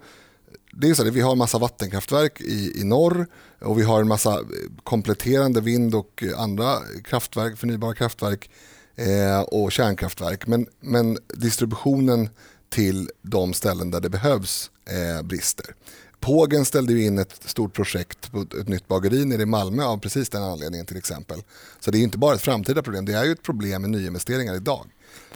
det 0.73 0.89
är 0.89 0.95
så 0.95 1.05
här, 1.05 1.11
vi 1.11 1.21
har 1.21 1.33
en 1.33 1.39
massa 1.39 1.59
vattenkraftverk 1.59 2.41
i, 2.41 2.81
i 2.81 2.85
norr 2.85 3.27
och 3.61 3.79
vi 3.79 3.83
har 3.83 4.01
en 4.01 4.09
massa 4.09 4.33
eh, 4.33 4.45
kompletterande 4.85 5.61
vind 5.61 5.95
och 5.95 6.25
andra 6.37 6.77
kraftverk, 7.05 7.59
förnybara 7.59 7.95
kraftverk 7.95 8.51
eh, 8.97 9.41
och 9.41 9.73
kärnkraftverk. 9.73 10.47
Men, 10.47 10.67
men 10.81 11.19
distributionen 11.35 12.29
till 12.69 13.11
de 13.23 13.53
ställen 13.53 13.91
där 13.91 14.01
det 14.01 14.11
behövs 14.11 14.71
eh, 14.85 15.23
brister. 15.23 15.75
Pågen 16.21 16.65
ställde 16.65 17.01
in 17.01 17.19
ett 17.19 17.41
stort 17.45 17.73
projekt 17.73 18.33
på 18.33 18.41
ett 18.61 18.69
nytt 18.69 18.89
bageri 18.89 19.25
nere 19.25 19.43
i 19.43 19.47
Malmö 19.47 19.85
av 19.85 19.99
precis 19.99 20.29
den 20.29 20.43
anledningen 20.43 20.87
till 20.87 20.97
exempel. 20.97 21.43
Så 21.81 21.91
det 21.91 21.99
är 21.99 22.03
inte 22.03 22.19
bara 22.19 22.35
ett 22.35 22.43
framtida 22.43 22.83
problem, 22.83 23.05
det 23.05 23.13
är 23.13 23.25
ju 23.25 23.33
ett 23.33 23.43
problem 23.43 23.83
med 23.83 23.91
nyinvesteringar 23.91 24.55
idag. 24.55 24.87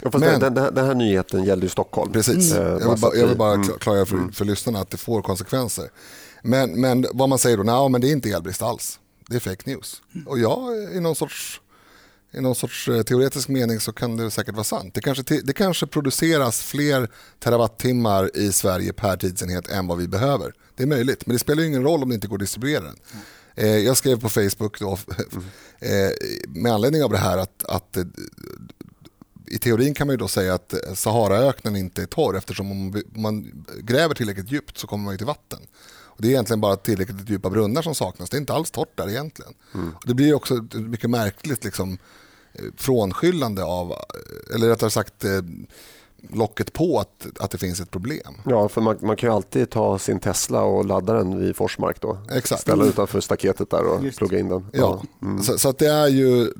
Ja, 0.01 0.11
Men, 0.13 0.41
den, 0.41 0.55
den, 0.55 0.87
här 0.87 0.95
nyheten 0.95 1.45
gällde 1.45 1.67
ju 1.67 1.71
Stockholm. 1.71 2.13
Precis, 2.13 2.53
mm. 2.53 2.67
jag, 2.67 2.91
vill 2.91 3.01
bara, 3.01 3.17
jag 3.17 3.27
vill 3.27 3.39
bara 3.39 3.65
klargöra 3.65 4.07
för, 4.07 4.17
mm. 4.17 4.33
för 4.33 4.45
lyssnarna 4.45 4.81
att 4.81 4.91
det 4.91 4.97
får 4.97 5.23
konsekvenser. 5.23 5.91
Men, 6.43 6.81
men 6.81 7.07
vad 7.13 7.29
man 7.29 7.39
säger 7.39 7.57
då, 7.57 7.63
nej 7.63 7.89
men 7.89 8.01
det 8.01 8.09
är 8.09 8.13
inte 8.13 8.31
elbrist 8.31 8.63
alls. 8.63 8.99
Det 9.29 9.37
är 9.37 9.41
fake 9.41 9.71
news. 9.71 10.03
Och 10.27 10.39
jag 10.39 10.93
i 10.93 11.01
någon 11.01 11.17
sorts 11.17 11.61
i 12.35 12.41
någon 12.41 12.55
sorts 12.55 12.89
eh, 12.89 13.03
teoretisk 13.03 13.49
mening 13.49 13.81
så 13.81 13.93
kan 13.93 14.17
det 14.17 14.31
säkert 14.31 14.55
vara 14.55 14.65
sant. 14.65 14.95
Det 14.95 15.01
kanske, 15.01 15.41
det 15.41 15.53
kanske 15.53 15.87
produceras 15.87 16.63
fler 16.63 17.09
terawattimmar 17.39 18.37
i 18.37 18.53
Sverige 18.53 18.93
per 18.93 19.17
tidsenhet 19.17 19.69
än 19.69 19.87
vad 19.87 19.99
vi 19.99 20.09
behöver. 20.09 20.53
Det 20.77 20.83
är 20.83 20.87
möjligt, 20.87 21.27
men 21.27 21.35
det 21.35 21.39
spelar 21.39 21.63
ingen 21.63 21.83
roll 21.83 22.03
om 22.03 22.09
det 22.09 22.15
inte 22.15 22.27
går 22.27 22.37
att 22.37 22.41
distribuera 22.41 22.83
den. 22.83 22.97
Mm. 23.57 23.85
jag 23.85 23.97
skrev 23.97 24.21
på 24.21 24.29
Facebook 24.29 24.81
då, 24.81 24.99
mm. 25.81 26.13
med 26.63 26.73
anledning 26.73 27.03
av 27.05 27.11
det 27.11 27.19
här 27.19 27.39
att, 27.39 27.65
att 27.65 27.97
i 29.47 29.59
teorin 29.59 29.95
kan 29.95 30.07
man 30.07 30.15
ju 30.15 30.19
då 30.19 30.29
säga 30.29 30.55
att 30.55 30.75
Saharaöknen 30.95 31.77
inte 31.77 32.03
är 32.03 32.07
torr 32.07 32.37
eftersom 32.37 32.71
om 32.71 33.03
man 33.15 33.65
gräver 33.81 34.15
tillräckligt 34.15 34.53
djupt 34.53 34.79
så 34.79 34.87
kommer 34.87 35.05
man 35.05 35.17
till 35.17 35.27
vatten. 35.27 35.59
Och 36.15 36.23
det 36.23 36.29
är 36.29 36.31
egentligen 36.31 36.61
bara 36.61 36.77
tillräckligt 36.77 37.31
djupa 37.31 37.51
brunnar 37.51 37.83
som 37.83 37.95
saknas. 37.95 38.31
Det 38.31 38.37
är 38.37 38.41
inte 38.41 38.53
alls 38.53 38.71
torrt 38.71 38.97
där 38.97 39.11
egentligen. 39.11 39.55
Mm. 39.75 39.95
det 40.05 40.15
blir 40.15 40.35
också 40.35 40.67
mycket 40.73 41.11
märkligt 41.11 41.65
liksom, 41.65 41.99
frånskyllande 42.77 43.65
av, 43.65 43.95
eller 44.55 44.69
rättare 44.69 44.91
sagt 44.91 45.25
locket 46.31 46.73
på 46.73 46.99
att, 46.99 47.27
att 47.41 47.51
det 47.51 47.59
finns 47.59 47.81
ett 47.81 47.91
problem. 47.91 48.35
Ja, 48.45 48.69
för 48.69 48.81
man, 48.81 48.99
man 49.01 49.17
kan 49.17 49.31
ju 49.31 49.35
alltid 49.35 49.71
ta 49.71 49.99
sin 49.99 50.21
Tesla 50.21 50.63
och 50.63 50.85
ladda 50.85 51.13
den 51.13 51.39
vid 51.39 51.57
Forsmark 51.57 52.01
då. 52.01 52.19
Exakt. 52.33 52.63
Ställa 52.63 52.85
utanför 52.85 53.21
staketet 53.21 53.71
där 53.71 53.85
och 53.85 54.05
Just. 54.05 54.19
plugga 54.19 54.39
in 54.39 54.49
den. 54.49 54.67
Ja, 54.73 55.03
ja. 55.21 55.27
Mm. 55.27 55.43
Så, 55.43 55.59
så, 55.59 55.69
att 55.69 55.79
det 55.79 55.91
är 55.91 56.09
ju, 56.09 56.53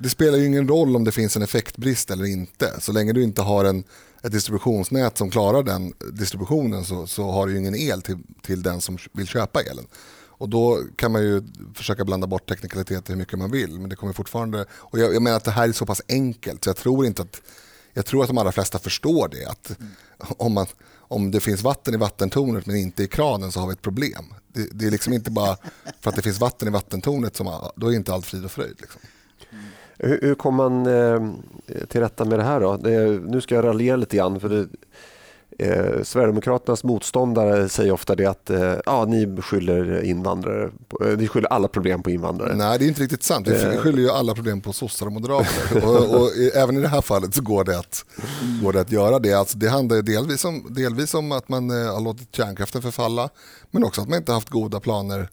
det 0.00 0.08
spelar 0.08 0.38
ju 0.38 0.46
ingen 0.46 0.68
roll 0.68 0.96
om 0.96 1.04
det 1.04 1.12
finns 1.12 1.36
en 1.36 1.42
effektbrist 1.42 2.10
eller 2.10 2.24
inte. 2.24 2.80
Så 2.80 2.92
länge 2.92 3.12
du 3.12 3.22
inte 3.22 3.42
har 3.42 3.64
en, 3.64 3.84
ett 4.22 4.32
distributionsnät 4.32 5.18
som 5.18 5.30
klarar 5.30 5.62
den 5.62 5.92
distributionen 6.12 6.84
så, 6.84 7.06
så 7.06 7.30
har 7.30 7.46
du 7.46 7.52
ju 7.52 7.58
ingen 7.58 7.74
el 7.74 8.02
till, 8.02 8.18
till 8.42 8.62
den 8.62 8.80
som 8.80 8.98
vill 9.12 9.26
köpa 9.26 9.62
elen. 9.62 9.84
Och 10.42 10.48
då 10.48 10.80
kan 10.96 11.12
man 11.12 11.22
ju 11.22 11.42
försöka 11.74 12.04
blanda 12.04 12.26
bort 12.26 12.48
teknikaliteter 12.48 13.12
hur 13.12 13.18
mycket 13.18 13.38
man 13.38 13.50
vill. 13.50 13.80
Men 13.80 13.88
det 13.88 13.96
kommer 13.96 14.12
fortfarande... 14.12 14.66
Och 14.72 14.98
jag, 14.98 15.14
jag 15.14 15.22
menar 15.22 15.36
att 15.36 15.44
det 15.44 15.50
här 15.50 15.68
är 15.68 15.72
så 15.72 15.86
pass 15.86 16.02
enkelt 16.08 16.64
så 16.64 16.70
jag 16.70 16.76
tror 16.76 17.06
inte 17.06 17.22
att 17.22 17.42
jag 17.92 18.06
tror 18.06 18.22
att 18.22 18.28
de 18.28 18.38
allra 18.38 18.52
flesta 18.52 18.78
förstår 18.78 19.28
det. 19.28 19.46
Att 19.46 19.78
mm. 19.80 19.92
om, 20.38 20.52
man, 20.52 20.66
om 20.98 21.30
det 21.30 21.40
finns 21.40 21.62
vatten 21.62 21.94
i 21.94 21.96
vattentornet 21.96 22.66
men 22.66 22.76
inte 22.76 23.02
i 23.02 23.08
kranen 23.08 23.52
så 23.52 23.60
har 23.60 23.66
vi 23.66 23.72
ett 23.72 23.82
problem. 23.82 24.34
Det, 24.48 24.68
det 24.72 24.86
är 24.86 24.90
liksom 24.90 25.12
inte 25.12 25.30
bara 25.30 25.56
för 26.00 26.10
att 26.10 26.16
det 26.16 26.22
finns 26.22 26.40
vatten 26.40 26.68
i 26.68 26.70
vattentornet 26.70 27.36
som 27.36 27.70
då 27.76 27.92
är 27.92 27.96
inte 27.96 28.14
allt 28.14 28.26
frid 28.26 28.44
och 28.44 28.52
fröjd. 28.52 28.76
Liksom. 28.80 29.00
Mm. 29.52 29.64
Hur, 29.98 30.20
hur 30.22 30.34
kommer 30.34 30.68
man 30.68 30.86
eh, 30.86 31.84
till 31.86 32.00
rätta 32.00 32.24
med 32.24 32.38
det 32.38 32.44
här 32.44 32.60
då? 32.60 32.76
Det, 32.76 33.20
nu 33.20 33.40
ska 33.40 33.54
jag 33.54 33.64
raljera 33.64 33.96
lite 33.96 34.16
grann. 34.16 34.40
För 34.40 34.48
det, 34.48 34.68
Eh, 35.58 36.02
Sverigedemokraternas 36.02 36.84
motståndare 36.84 37.68
säger 37.68 37.92
ofta 37.92 38.14
det 38.14 38.26
att 38.26 38.50
eh, 38.50 38.74
ja, 38.86 39.04
ni 39.04 39.42
skyller 39.42 40.02
invandrare, 40.02 40.70
på, 40.88 41.04
eh, 41.04 41.18
ni 41.18 41.28
skyller 41.28 41.48
alla 41.48 41.68
problem 41.68 42.02
på 42.02 42.10
invandrare. 42.10 42.54
Nej, 42.54 42.78
det 42.78 42.84
är 42.84 42.88
inte 42.88 43.02
riktigt 43.02 43.22
sant. 43.22 43.48
Vi 43.48 43.62
eh. 43.62 43.76
skyller 43.76 43.98
ju 43.98 44.10
alla 44.10 44.34
problem 44.34 44.60
på 44.60 44.72
sossar 44.72 45.06
och 45.06 45.12
moderater. 45.12 45.86
och, 45.86 46.20
och, 46.20 46.30
även 46.54 46.76
i 46.76 46.80
det 46.80 46.88
här 46.88 47.00
fallet 47.00 47.34
så 47.34 47.42
går 47.42 47.64
det 47.64 47.78
att, 47.78 48.04
går 48.62 48.72
det 48.72 48.80
att 48.80 48.92
göra 48.92 49.18
det. 49.18 49.32
Alltså, 49.32 49.58
det 49.58 49.68
handlar 49.68 50.02
delvis 50.02 50.44
om, 50.44 50.66
delvis 50.70 51.14
om 51.14 51.32
att 51.32 51.48
man 51.48 51.70
eh, 51.70 51.94
har 51.94 52.00
låtit 52.00 52.36
kärnkraften 52.36 52.82
förfalla, 52.82 53.28
men 53.70 53.84
också 53.84 54.00
att 54.00 54.08
man 54.08 54.18
inte 54.18 54.32
haft 54.32 54.50
goda 54.50 54.80
planer 54.80 55.28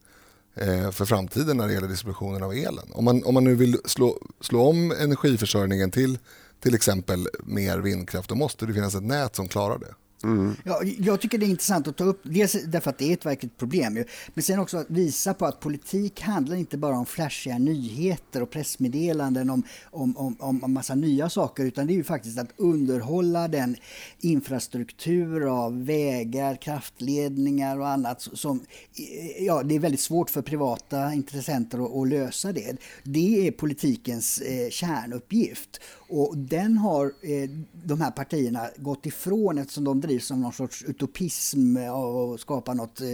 eh, 0.55 0.91
för 0.91 1.05
framtiden 1.05 1.57
när 1.57 1.67
det 1.67 1.73
gäller 1.73 1.87
distributionen 1.87 2.43
av 2.43 2.53
elen. 2.53 2.85
Om 2.91 3.05
man, 3.05 3.23
om 3.23 3.33
man 3.33 3.43
nu 3.43 3.55
vill 3.55 3.77
slå, 3.85 4.17
slå 4.41 4.67
om 4.67 4.91
energiförsörjningen 4.91 5.91
till 5.91 6.17
till 6.59 6.75
exempel 6.75 7.27
mer 7.43 7.77
vindkraft, 7.77 8.29
då 8.29 8.35
måste 8.35 8.65
det 8.65 8.73
finnas 8.73 8.95
ett 8.95 9.03
nät 9.03 9.35
som 9.35 9.47
klarar 9.47 9.79
det. 9.79 9.93
Mm. 10.23 10.55
Ja, 10.63 10.81
jag 10.99 11.21
tycker 11.21 11.37
det 11.37 11.45
är 11.45 11.49
intressant 11.49 11.87
att 11.87 11.97
ta 11.97 12.03
upp, 12.03 12.21
dels 12.23 12.55
därför 12.65 12.89
att 12.89 12.97
det 12.97 13.09
är 13.09 13.13
ett 13.13 13.25
verkligt 13.25 13.57
problem, 13.57 14.03
men 14.33 14.43
sen 14.43 14.59
också 14.59 14.77
att 14.77 14.89
visa 14.89 15.33
på 15.33 15.45
att 15.45 15.59
politik 15.59 16.21
handlar 16.21 16.55
inte 16.55 16.77
bara 16.77 16.97
om 16.97 17.05
flashiga 17.05 17.57
nyheter 17.57 18.41
och 18.41 18.49
pressmeddelanden 18.49 19.49
om, 19.49 19.63
om, 19.83 20.17
om, 20.17 20.37
om 20.39 20.63
en 20.63 20.73
massa 20.73 20.95
nya 20.95 21.29
saker, 21.29 21.65
utan 21.65 21.87
det 21.87 21.93
är 21.93 21.95
ju 21.95 22.03
faktiskt 22.03 22.39
att 22.39 22.49
underhålla 22.57 23.47
den 23.47 23.75
infrastruktur 24.19 25.63
av 25.65 25.85
vägar, 25.85 26.55
kraftledningar 26.55 27.79
och 27.79 27.87
annat 27.87 28.21
som, 28.21 28.59
eh, 28.95 29.43
ja, 29.45 29.63
det 29.63 29.75
är 29.75 29.79
väldigt 29.79 29.99
svårt 29.99 30.29
för 30.29 30.41
privata 30.41 31.13
intressenter 31.13 31.85
att, 31.85 31.95
att 31.95 32.07
lösa 32.07 32.51
det. 32.51 32.77
Det 33.03 33.47
är 33.47 33.51
politikens 33.51 34.41
eh, 34.41 34.69
kärnuppgift. 34.69 35.79
Och 36.09 36.37
den 36.37 36.77
har 36.77 37.05
eh, 37.05 37.49
de 37.83 38.01
här 38.01 38.11
partierna 38.11 38.69
gått 38.77 39.05
ifrån 39.05 39.57
eftersom 39.57 39.83
de 39.83 40.01
drivs 40.09 40.25
som 40.25 40.41
någon 40.41 40.53
sorts 40.53 40.83
utopism 40.83 41.77
och 41.77 42.39
skapa 42.39 42.73
något 42.73 43.01
eh, 43.01 43.07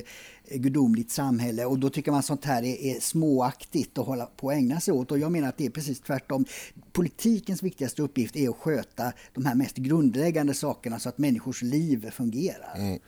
gudomligt 0.52 1.12
samhälle 1.12 1.66
och 1.66 1.80
då 1.80 1.90
tycker 1.90 2.12
man 2.12 2.24
sånt 2.24 2.46
här 2.46 2.64
är, 2.64 2.96
är 2.96 3.00
småaktigt 3.00 3.98
att 3.98 4.06
hålla 4.06 4.26
på 4.26 4.50
att 4.50 4.56
ägna 4.56 4.80
sig 4.80 4.94
åt 4.94 5.12
och 5.12 5.20
jag 5.20 5.32
menar 5.32 5.50
att 5.50 5.58
det 5.58 5.66
är 5.66 5.70
precis 5.70 6.00
tvärtom. 6.00 6.46
Politikens 6.92 7.64
viktigaste 7.64 8.02
uppgift 8.02 8.36
är 8.36 8.50
att 8.50 8.56
sköta 8.56 9.14
de 9.34 9.46
här 9.46 9.56
mest 9.56 9.78
grundläggande 9.78 10.54
sakerna 10.54 11.00
så 11.00 11.10
att 11.10 11.18
människors 11.18 11.62
liv 11.62 12.10
fungerar. 12.12 12.76
Mm. 12.78 13.00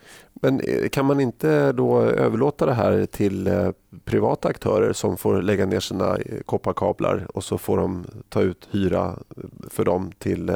Men 0.41 0.59
eh, 0.59 0.89
kan 0.89 1.05
man 1.05 1.19
inte 1.19 1.71
då 1.71 2.01
överlåta 2.01 2.65
det 2.65 2.73
här 2.73 3.05
till 3.05 3.47
eh, 3.47 3.71
privata 4.05 4.47
aktörer 4.47 4.93
som 4.93 5.17
får 5.17 5.41
lägga 5.41 5.65
ner 5.65 5.79
sina 5.79 6.17
eh, 6.17 6.41
kopparkablar 6.45 7.27
och 7.37 7.43
så 7.43 7.57
får 7.57 7.77
de 7.77 8.05
ta 8.29 8.41
ut 8.41 8.67
hyra 8.71 9.19
för 9.69 9.85
dem 9.85 10.11
till 10.17 10.51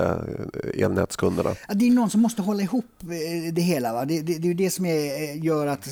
elnätskunderna? 0.73 1.49
Det 1.73 1.87
är 1.87 1.91
någon 1.91 2.09
som 2.09 2.21
måste 2.21 2.41
hålla 2.41 2.63
ihop 2.63 2.85
det 3.53 3.61
hela. 3.61 3.93
Va? 3.93 4.05
Det, 4.05 4.21
det, 4.21 4.37
det 4.37 4.49
är 4.49 4.53
det 4.53 4.69
som 4.69 4.85
är, 4.85 5.33
gör 5.33 5.67
att 5.67 5.87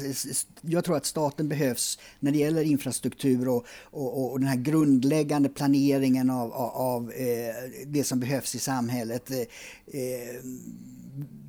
jag 0.80 0.86
tror 0.86 0.98
att 0.98 1.06
staten 1.06 1.50
behövs 1.50 2.00
när 2.20 2.32
det 2.32 2.38
gäller 2.38 2.62
infrastruktur 2.62 3.48
och, 3.48 3.66
och, 3.84 4.32
och 4.32 4.40
den 4.40 4.50
här 4.50 4.58
grundläggande 4.58 5.50
planeringen 5.50 6.30
av, 6.30 6.54
av, 6.54 6.70
av 6.70 7.12
eh, 7.12 7.86
det 7.88 8.04
som 8.04 8.20
behövs 8.20 8.56
i 8.56 8.60
samhället. 8.60 9.32
Eh, 9.32 9.38
eh 9.38 10.44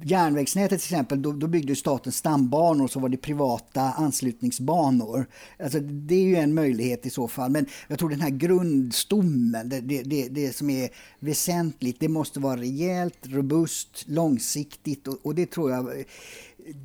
järnvägsnätet 0.02 0.80
till 0.80 0.94
exempel, 0.94 1.22
då, 1.22 1.32
då 1.32 1.46
byggde 1.46 1.76
staten 1.76 2.12
stambanor 2.12 2.84
och 2.84 2.90
så 2.90 3.00
var 3.00 3.08
det 3.08 3.16
privata 3.16 3.82
anslutningsbanor. 3.82 5.26
Alltså, 5.62 5.80
det 5.80 6.14
är 6.14 6.22
ju 6.22 6.36
en 6.36 6.54
möjlighet 6.54 7.06
i 7.06 7.10
så 7.10 7.28
fall. 7.28 7.50
Men 7.50 7.66
jag 7.88 7.98
tror 7.98 8.10
den 8.10 8.20
här 8.20 8.30
grundstommen, 8.30 9.68
det, 9.68 9.80
det, 9.80 10.02
det, 10.02 10.28
det 10.28 10.56
som 10.56 10.70
är 10.70 10.88
väsentligt, 11.18 12.00
det 12.00 12.08
måste 12.08 12.40
vara 12.40 12.60
rejält, 12.60 13.18
robust, 13.22 14.04
långsiktigt 14.06 15.08
och, 15.08 15.18
och 15.22 15.34
det 15.34 15.50
tror 15.50 15.70
jag 15.70 16.04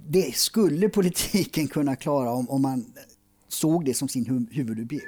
det 0.07 0.35
skulle 0.35 0.89
politiken 0.89 1.67
kunna 1.67 1.95
klara 1.95 2.31
om, 2.31 2.49
om 2.49 2.61
man 2.61 2.85
såg 3.47 3.85
det 3.85 3.93
som 3.93 4.07
sin 4.07 4.47
huvuduppgift. 4.51 5.05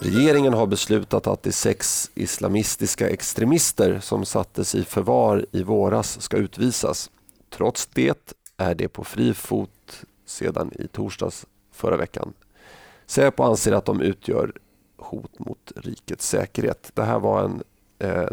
Regeringen 0.00 0.52
har 0.52 0.66
beslutat 0.66 1.26
att 1.26 1.42
de 1.42 1.52
sex 1.52 2.10
islamistiska 2.14 3.10
extremister 3.10 4.00
som 4.00 4.24
sattes 4.24 4.74
i 4.74 4.84
förvar 4.84 5.46
i 5.52 5.62
våras 5.62 6.20
ska 6.20 6.36
utvisas. 6.36 7.10
Trots 7.50 7.86
det 7.86 8.36
är 8.56 8.74
de 8.74 8.88
på 8.88 9.04
fri 9.04 9.34
fot 9.34 10.04
sedan 10.26 10.70
i 10.78 10.88
torsdags 10.88 11.46
förra 11.72 11.96
veckan. 11.96 12.32
Säpo 13.06 13.42
anser 13.42 13.72
att 13.72 13.84
de 13.84 14.00
utgör 14.00 14.52
hot 14.96 15.38
mot 15.38 15.72
rikets 15.76 16.28
säkerhet. 16.28 16.90
Det 16.94 17.02
här 17.02 17.18
var 17.18 17.44
en 17.44 17.62
eh, 17.98 18.30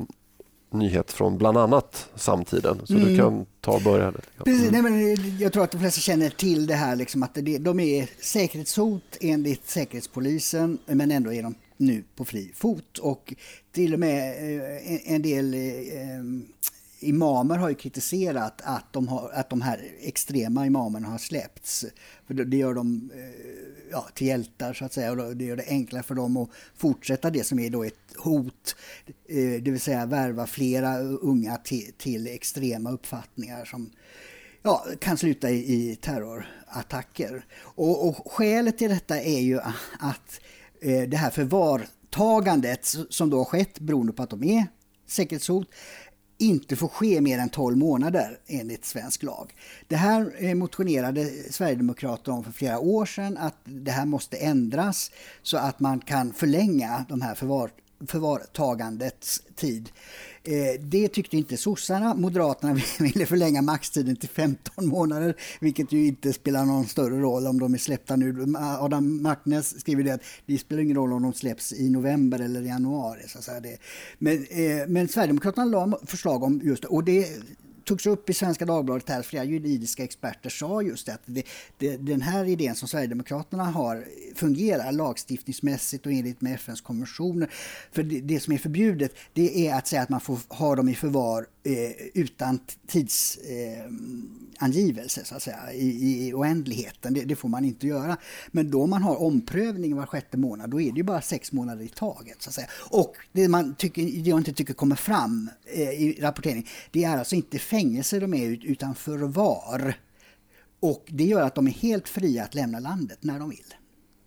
nyhet 0.72 1.12
från 1.12 1.38
bland 1.38 1.58
annat 1.58 2.10
samtiden. 2.16 2.82
Så 2.84 2.94
mm. 2.94 3.08
du 3.08 3.18
kan 3.18 3.46
ta 3.62 3.72
och 3.72 3.82
börja. 3.82 4.14
Precis, 4.44 4.72
nej, 4.72 4.82
men 4.82 5.16
jag 5.38 5.54
tror 5.54 5.64
att 5.64 5.72
de 5.72 5.78
flesta 5.78 6.02
känner 6.02 6.30
till 6.30 6.68
det 6.68 6.76
här, 6.76 6.96
liksom, 6.96 7.24
att 7.24 7.34
det, 7.34 7.58
de 7.58 7.80
är 7.80 8.10
säkerhetshot 8.22 9.18
enligt 9.22 9.70
Säkerhetspolisen, 9.70 10.78
men 10.86 11.12
ändå 11.12 11.34
är 11.34 11.44
de 11.44 11.56
nu 11.78 12.04
på 12.16 12.26
fri 12.26 12.52
fot. 12.56 12.98
Och 12.98 13.34
till 13.72 13.94
och 13.94 14.00
med 14.00 14.30
eh, 14.30 15.14
en 15.14 15.22
del 15.22 15.54
eh, 15.54 15.60
imamer 17.00 17.58
har 17.58 17.70
ju 17.70 17.76
kritiserat 17.76 18.62
att 18.64 18.94
de, 18.94 19.08
har, 19.08 19.30
att 19.34 19.50
de 19.50 19.62
här 19.62 19.92
extrema 20.02 20.66
imamerna 20.66 21.08
har 21.08 21.18
släppts. 21.18 21.86
För 22.28 22.34
det 22.34 22.58
gör 22.58 22.74
dem 22.74 23.10
eh, 23.14 23.20
ja, 23.92 24.08
till 24.14 24.28
hjältar 24.28 24.74
så 24.74 24.86
att 24.86 24.94
säga 24.94 25.12
och 25.12 25.38
det 25.38 25.46
gör 25.46 25.56
det 25.56 25.68
enklare 25.68 26.04
för 26.04 26.16
dem 26.16 26.38
att 26.38 26.50
fortsätta 26.78 27.30
det 27.30 27.44
som 27.44 27.60
är 27.60 27.70
då 27.70 27.84
ett 27.84 28.16
hot. 28.18 28.76
Eh, 29.30 29.62
det 29.62 29.72
vill 29.72 29.80
säga 29.80 30.06
värva 30.06 30.48
flera 30.48 31.00
unga 31.00 31.58
till, 31.58 31.94
till 31.98 32.28
extrema 32.28 32.92
uppfattningar 32.92 33.66
som 33.66 33.90
ja, 34.64 34.86
kan 35.00 35.18
sluta 35.18 35.50
i, 35.50 35.74
i 35.74 35.96
terrorattacker. 35.96 37.46
Och, 37.62 38.08
och 38.08 38.32
skälet 38.32 38.78
till 38.78 38.90
detta 38.90 39.22
är 39.22 39.40
ju 39.40 39.60
att 40.00 40.42
eh, 40.82 41.02
det 41.02 41.18
här 41.18 41.30
förvartagandet 41.30 42.96
som 43.10 43.30
då 43.30 43.38
har 43.38 43.46
skett 43.46 43.80
beroende 43.80 44.14
på 44.14 44.24
att 44.24 44.30
de 44.30 44.44
är 44.44 44.68
säkerhetshot 45.08 45.68
inte 46.40 46.76
får 46.76 46.88
ske 46.88 47.22
mer 47.22 47.40
än 47.40 47.50
12 47.50 47.78
månader 47.78 48.40
enligt 48.48 48.86
svensk 48.86 49.24
lag. 49.24 49.54
Det 49.88 49.96
här 49.96 50.36
eh, 50.38 50.56
motionerade 50.56 51.30
Sverigedemokraterna 51.50 52.38
om 52.38 52.44
för 52.44 52.52
flera 52.52 52.80
år 52.80 53.06
sedan 53.06 53.38
att 53.38 53.56
det 53.64 53.92
här 53.92 54.06
måste 54.06 54.38
ändras 54.38 55.12
så 55.44 55.58
att 55.58 55.80
man 55.80 56.00
kan 56.00 56.34
förlänga 56.34 57.06
de 57.10 57.22
här 57.22 57.36
förvar, 57.36 57.72
förvartagandets 58.08 59.42
tid. 59.56 59.90
Eh, 60.44 60.82
det 60.82 61.08
tyckte 61.08 61.38
inte 61.38 61.58
sossarna. 61.58 62.14
Moderaterna 62.14 62.74
ville 63.00 63.26
förlänga 63.26 63.62
maxtiden 63.62 64.16
till 64.16 64.30
15 64.30 64.88
månader, 64.88 65.36
vilket 65.62 65.92
ju 65.92 66.08
inte 66.08 66.34
spelar 66.34 66.66
någon 66.66 66.88
större 66.88 67.20
roll 67.20 67.48
om 67.48 67.60
de 67.60 67.74
är 67.74 67.78
släppta 67.78 68.16
nu. 68.16 68.54
Adam 68.58 69.22
Martnäs 69.22 69.80
skriver 69.80 70.04
det 70.04 70.14
att 70.14 70.24
det 70.46 70.58
spelar 70.58 70.82
ingen 70.82 70.98
roll 70.98 71.14
om 71.14 71.24
de 71.24 71.34
släpps 71.34 71.74
i 71.74 71.90
november 71.90 72.40
eller 72.40 72.62
januari. 72.62 73.22
Så 73.28 73.38
att 73.38 73.44
säga 73.44 73.60
det. 73.60 73.78
Men, 74.18 74.46
eh, 74.50 74.88
men 74.88 75.08
Sverigedemokraterna 75.08 75.66
la 75.66 76.00
förslag 76.06 76.44
om 76.44 76.62
just 76.64 76.82
det, 76.82 76.88
och 76.88 77.04
det 77.04 77.28
togs 77.84 78.06
upp 78.06 78.30
i 78.30 78.34
Svenska 78.34 78.66
Dagbladet 78.66 79.10
här, 79.10 79.22
flera 79.22 79.44
juridiska 79.44 80.04
experter 80.04 80.50
sa 80.50 80.82
just 80.82 81.06
det, 81.06 81.14
att 81.14 81.22
det, 81.26 81.44
det, 81.78 81.98
den 81.98 82.22
här 82.22 82.46
idén 82.46 82.76
som 82.76 82.88
Sverigedemokraterna 82.88 83.64
har 83.64 84.06
fungerar 84.36 84.92
lagstiftningsmässigt 84.92 86.06
och 86.06 86.12
enligt 86.12 86.42
med 86.42 86.54
FNs 86.54 86.82
konventioner. 86.82 87.50
För 87.92 88.04
det, 88.04 88.22
det, 88.22 88.40
som 88.40 88.54
är 88.54 88.58
förbjudet 88.58 89.16
det 89.34 89.68
är 89.68 89.76
att 89.76 89.88
säga 89.88 90.02
att 90.02 90.10
man 90.10 90.22
får 90.22 90.40
ha 90.48 90.76
dem 90.76 90.90
i 90.90 90.96
förvar 90.96 91.46
eh, 91.64 91.92
utan 92.14 92.60
tidsangivelse 92.88 95.22
eh, 95.22 95.26
så 95.26 95.36
att 95.36 95.44
säga, 95.44 95.74
i, 95.74 96.28
i 96.28 96.34
oändligheten. 96.34 97.14
Det, 97.14 97.24
det, 97.24 97.36
får 97.36 97.50
man 97.50 97.66
inte 97.66 97.88
göra. 97.88 98.18
Men 98.52 98.72
då 98.72 98.88
man 98.88 99.04
har 99.04 99.22
omprövning 99.22 99.96
var 99.96 100.06
sjätte 100.06 100.38
månad, 100.38 100.70
då 100.70 100.82
är 100.82 100.92
det 100.92 100.98
ju 100.98 101.04
bara 101.04 101.22
sex 101.22 101.52
månader 101.52 101.84
i 101.84 101.88
taget. 101.88 102.42
Så 102.42 102.50
att 102.50 102.54
säga. 102.54 102.68
Och 102.90 103.16
det 103.32 103.48
man, 103.48 103.76
tycker, 103.76 104.02
det 104.02 104.30
jag 104.30 104.40
inte 104.40 104.54
tycker 104.54 104.74
kommer 104.74 104.96
fram 104.96 105.50
eh, 105.66 105.90
i 105.90 106.18
rapporteringen, 106.22 106.66
det 106.92 107.04
är 107.04 107.18
alltså 107.18 107.36
inte 107.36 107.60
fängelse 107.70 108.20
de 108.20 108.34
är 108.34 108.66
utan 108.66 108.96
förvar. 108.96 109.94
Och 110.80 111.06
det 111.08 111.24
gör 111.24 111.42
att 111.42 111.56
de 111.56 111.68
är 111.68 111.72
helt 111.72 112.10
fria 112.10 112.44
att 112.44 112.56
lämna 112.56 112.80
landet 112.80 113.18
när 113.22 113.40
de 113.40 113.50
vill. 113.50 113.74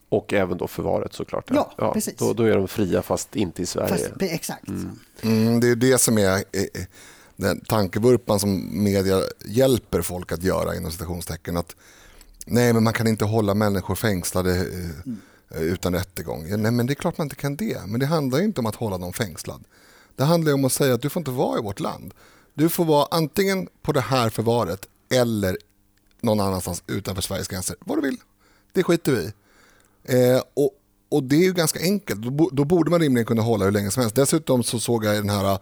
Och 0.08 0.32
även 0.32 0.58
då 0.58 0.68
förvaret 0.68 1.12
såklart. 1.12 1.50
Ja, 1.54 1.72
ja 1.78 1.92
precis. 1.92 2.16
Då, 2.16 2.32
då, 2.32 2.42
är 2.42 2.56
de 2.56 2.68
fria 2.68 3.02
fast 3.02 3.36
inte 3.36 3.62
i 3.62 3.66
Sverige. 3.66 3.88
Fast, 3.88 4.22
exakt. 4.22 4.68
Mm. 4.68 4.98
Mm, 5.22 5.60
det 5.60 5.68
är 5.68 5.76
det 5.76 5.98
som 5.98 6.18
är 6.18 6.44
den 7.36 7.60
tankevurpan 7.60 8.40
som 8.40 8.82
media 8.84 9.22
hjälper 9.44 10.02
folk 10.02 10.32
att 10.32 10.42
göra 10.42 10.76
inom 10.76 10.90
citationstecken. 10.90 11.56
Att, 11.56 11.76
nej 12.46 12.72
men 12.72 12.84
man 12.84 12.92
kan 12.92 13.06
inte 13.06 13.24
hålla 13.24 13.54
människor 13.54 13.94
fängslade 13.94 14.56
eh, 14.56 15.06
mm. 15.06 15.18
utan 15.50 15.94
rättegång. 15.94 16.48
Ja, 16.48 16.56
nej 16.56 16.72
men 16.72 16.86
det 16.86 16.92
är 16.92 16.94
klart 16.94 17.18
man 17.18 17.24
inte 17.24 17.36
kan 17.36 17.56
det. 17.56 17.86
Men 17.86 18.00
det 18.00 18.06
handlar 18.06 18.40
inte 18.40 18.60
om 18.60 18.66
att 18.66 18.76
hålla 18.76 18.98
någon 18.98 19.12
fängslad. 19.12 19.64
Det 20.16 20.24
handlar 20.24 20.52
om 20.52 20.64
att 20.64 20.72
säga 20.72 20.94
att 20.94 21.02
du 21.02 21.10
får 21.10 21.20
inte 21.20 21.30
vara 21.30 21.58
i 21.58 21.62
vårt 21.62 21.80
land. 21.80 22.14
Du 22.54 22.68
får 22.68 22.84
vara 22.84 23.08
antingen 23.10 23.68
på 23.82 23.92
det 23.92 24.00
här 24.00 24.30
förvaret 24.30 24.88
eller 25.10 25.56
någon 26.20 26.40
annanstans 26.40 26.82
utanför 26.86 27.22
Sveriges 27.22 27.48
gränser. 27.48 27.76
Vad 27.80 27.98
du 27.98 28.02
vill. 28.02 28.16
Det 28.72 28.82
skiter 28.82 29.12
vi 29.12 29.32
eh, 30.04 30.42
och, 30.54 30.70
och 31.12 31.22
det 31.22 31.36
är 31.36 31.42
ju 31.42 31.52
ganska 31.52 31.80
enkelt. 31.80 32.20
Då, 32.52 32.64
borde 32.64 32.90
man 32.90 33.00
rimligen 33.00 33.26
kunna 33.26 33.42
hålla 33.42 33.64
hur 33.64 33.72
länge 33.72 33.90
som 33.90 34.00
helst. 34.00 34.16
Dessutom 34.16 34.62
så 34.62 34.80
såg 34.80 35.04
jag 35.04 35.16
den 35.16 35.30
här, 35.30 35.58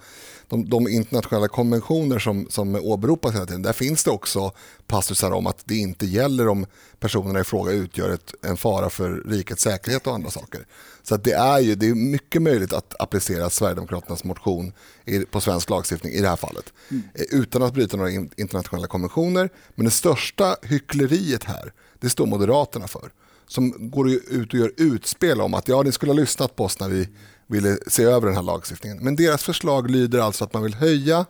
de, 0.48 0.70
de 0.70 0.88
internationella 0.88 1.48
konventioner 1.48 2.18
som, 2.18 2.46
som 2.50 2.74
åberopas 2.74 3.34
hela 3.34 3.46
tiden. 3.46 3.62
Där 3.62 3.72
finns 3.72 4.04
det 4.04 4.10
också 4.10 4.52
passusar 4.86 5.30
om 5.30 5.46
att 5.46 5.62
det 5.64 5.76
inte 5.76 6.06
gäller 6.06 6.48
om 6.48 6.66
personerna 6.98 7.40
i 7.40 7.44
fråga 7.44 7.72
utgör 7.72 8.10
ett, 8.10 8.34
en 8.42 8.56
fara 8.56 8.90
för 8.90 9.22
rikets 9.26 9.62
säkerhet 9.62 10.06
och 10.06 10.14
andra 10.14 10.30
saker. 10.30 10.66
Så 11.02 11.16
det, 11.16 11.32
är 11.32 11.58
ju, 11.58 11.74
det 11.74 11.88
är 11.88 11.94
mycket 11.94 12.42
möjligt 12.42 12.72
att 12.72 12.94
applicera 13.00 13.50
Sverigedemokraternas 13.50 14.24
motion 14.24 14.72
i, 15.04 15.18
på 15.20 15.40
svensk 15.40 15.70
lagstiftning 15.70 16.12
i 16.12 16.20
det 16.20 16.28
här 16.28 16.36
fallet. 16.36 16.72
Mm. 16.90 17.02
Utan 17.14 17.62
att 17.62 17.74
bryta 17.74 17.96
några 17.96 18.10
internationella 18.10 18.86
konventioner. 18.86 19.50
Men 19.74 19.84
det 19.84 19.90
största 19.90 20.56
hyckleriet 20.62 21.44
här, 21.44 21.72
det 22.00 22.10
står 22.10 22.26
Moderaterna 22.26 22.88
för 22.88 23.10
som 23.50 23.90
går 23.90 24.10
ut 24.10 24.52
och 24.52 24.58
gör 24.58 24.72
utspel 24.76 25.40
om 25.40 25.54
att 25.54 25.68
ja, 25.68 25.82
ni 25.82 25.92
skulle 25.92 26.12
ha 26.12 26.16
lyssnat 26.16 26.56
på 26.56 26.64
oss 26.64 26.80
när 26.80 26.88
vi 26.88 27.08
ville 27.46 27.78
se 27.86 28.02
över 28.02 28.26
den 28.26 28.36
här 28.36 28.42
lagstiftningen. 28.42 28.98
Men 28.98 29.16
deras 29.16 29.42
förslag 29.42 29.90
lyder 29.90 30.18
alltså 30.18 30.44
att 30.44 30.54
man 30.54 30.62
vill 30.62 30.74
höja 30.74 31.26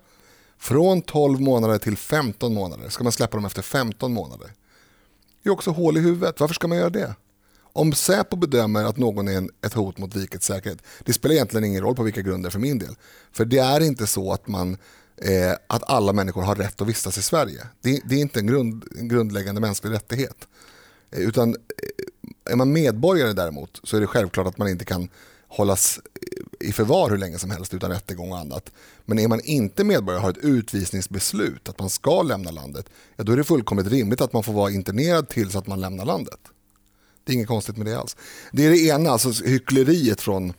från 0.58 1.02
12 1.02 1.40
månader 1.40 1.78
till 1.78 1.96
15 1.96 2.54
månader. 2.54 2.88
Ska 2.88 3.04
man 3.04 3.12
släppa 3.12 3.36
dem 3.36 3.44
efter 3.44 3.62
15 3.62 4.12
månader? 4.12 4.52
Det 5.42 5.48
är 5.48 5.52
också 5.52 5.70
hål 5.70 5.96
i 5.96 6.00
huvudet. 6.00 6.40
Varför 6.40 6.54
ska 6.54 6.68
man 6.68 6.78
göra 6.78 6.90
det? 6.90 7.14
Om 7.72 7.92
Säpo 7.92 8.36
bedömer 8.36 8.84
att 8.84 8.96
någon 8.96 9.28
är 9.28 9.48
ett 9.66 9.74
hot 9.74 9.98
mot 9.98 10.16
rikets 10.16 10.46
säkerhet, 10.46 10.78
det 11.04 11.12
spelar 11.12 11.34
egentligen 11.34 11.64
ingen 11.64 11.82
roll 11.82 11.94
på 11.94 12.02
vilka 12.02 12.22
grunder 12.22 12.50
för 12.50 12.58
min 12.58 12.78
del. 12.78 12.94
För 13.32 13.44
det 13.44 13.58
är 13.58 13.80
inte 13.80 14.06
så 14.06 14.32
att, 14.32 14.48
man, 14.48 14.76
eh, 15.16 15.52
att 15.66 15.90
alla 15.90 16.12
människor 16.12 16.42
har 16.42 16.54
rätt 16.54 16.80
att 16.80 16.88
vistas 16.88 17.18
i 17.18 17.22
Sverige. 17.22 17.66
Det, 17.80 18.00
det 18.04 18.14
är 18.14 18.20
inte 18.20 18.40
en, 18.40 18.46
grund, 18.46 18.84
en 18.98 19.08
grundläggande 19.08 19.60
mänsklig 19.60 19.92
rättighet. 19.92 20.46
Utan 21.10 21.54
eh, 21.54 22.52
är 22.52 22.56
man 22.56 22.72
medborgare 22.72 23.32
däremot 23.32 23.80
så 23.84 23.96
är 23.96 24.00
det 24.00 24.06
självklart 24.06 24.46
att 24.46 24.58
man 24.58 24.68
inte 24.68 24.84
kan 24.84 25.08
hållas 25.48 26.00
eh, 26.60 26.68
i 26.68 26.72
förvar 26.72 27.10
hur 27.10 27.18
länge 27.18 27.38
som 27.38 27.50
helst 27.50 27.74
utan 27.74 27.90
rättegång 27.90 28.32
och 28.32 28.38
annat. 28.38 28.70
Men 29.04 29.18
är 29.18 29.28
man 29.28 29.40
inte 29.40 29.84
medborgare 29.84 30.18
och 30.18 30.22
har 30.22 30.30
ett 30.30 30.44
utvisningsbeslut 30.44 31.68
att 31.68 31.78
man 31.78 31.90
ska 31.90 32.22
lämna 32.22 32.50
landet, 32.50 32.86
ja, 33.16 33.24
då 33.24 33.32
är 33.32 33.36
det 33.36 33.44
fullkomligt 33.44 33.86
rimligt 33.86 34.20
att 34.20 34.32
man 34.32 34.42
får 34.42 34.52
vara 34.52 34.70
internerad 34.70 35.28
tills 35.28 35.56
att 35.56 35.66
man 35.66 35.80
lämnar 35.80 36.04
landet. 36.04 36.40
Det 37.24 37.32
är 37.32 37.34
inget 37.34 37.48
konstigt 37.48 37.76
med 37.76 37.86
det 37.86 37.98
alls. 37.98 38.16
Det 38.52 38.66
är 38.66 38.70
det 38.70 38.80
ena, 38.80 39.10
alltså 39.10 39.44
hyckleriet 39.44 40.20
från, 40.20 40.52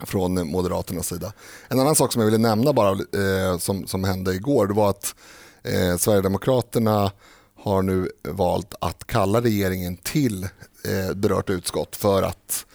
från 0.00 0.48
Moderaternas 0.48 1.08
sida. 1.08 1.32
En 1.68 1.80
annan 1.80 1.94
sak 1.94 2.12
som 2.12 2.22
jag 2.22 2.26
ville 2.26 2.38
nämna 2.38 2.72
bara 2.72 2.90
eh, 2.92 3.58
som, 3.58 3.86
som 3.86 4.04
hände 4.04 4.34
igår, 4.34 4.66
det 4.66 4.74
var 4.74 4.90
att 4.90 5.14
eh, 5.62 5.96
Sverigedemokraterna 5.96 7.12
har 7.64 7.82
nu 7.82 8.08
valt 8.22 8.74
att 8.80 9.06
kalla 9.06 9.40
regeringen 9.40 9.96
till 9.96 10.44
eh, 10.44 11.14
berört 11.14 11.50
utskott 11.50 11.96
för 11.96 12.22
att 12.22 12.66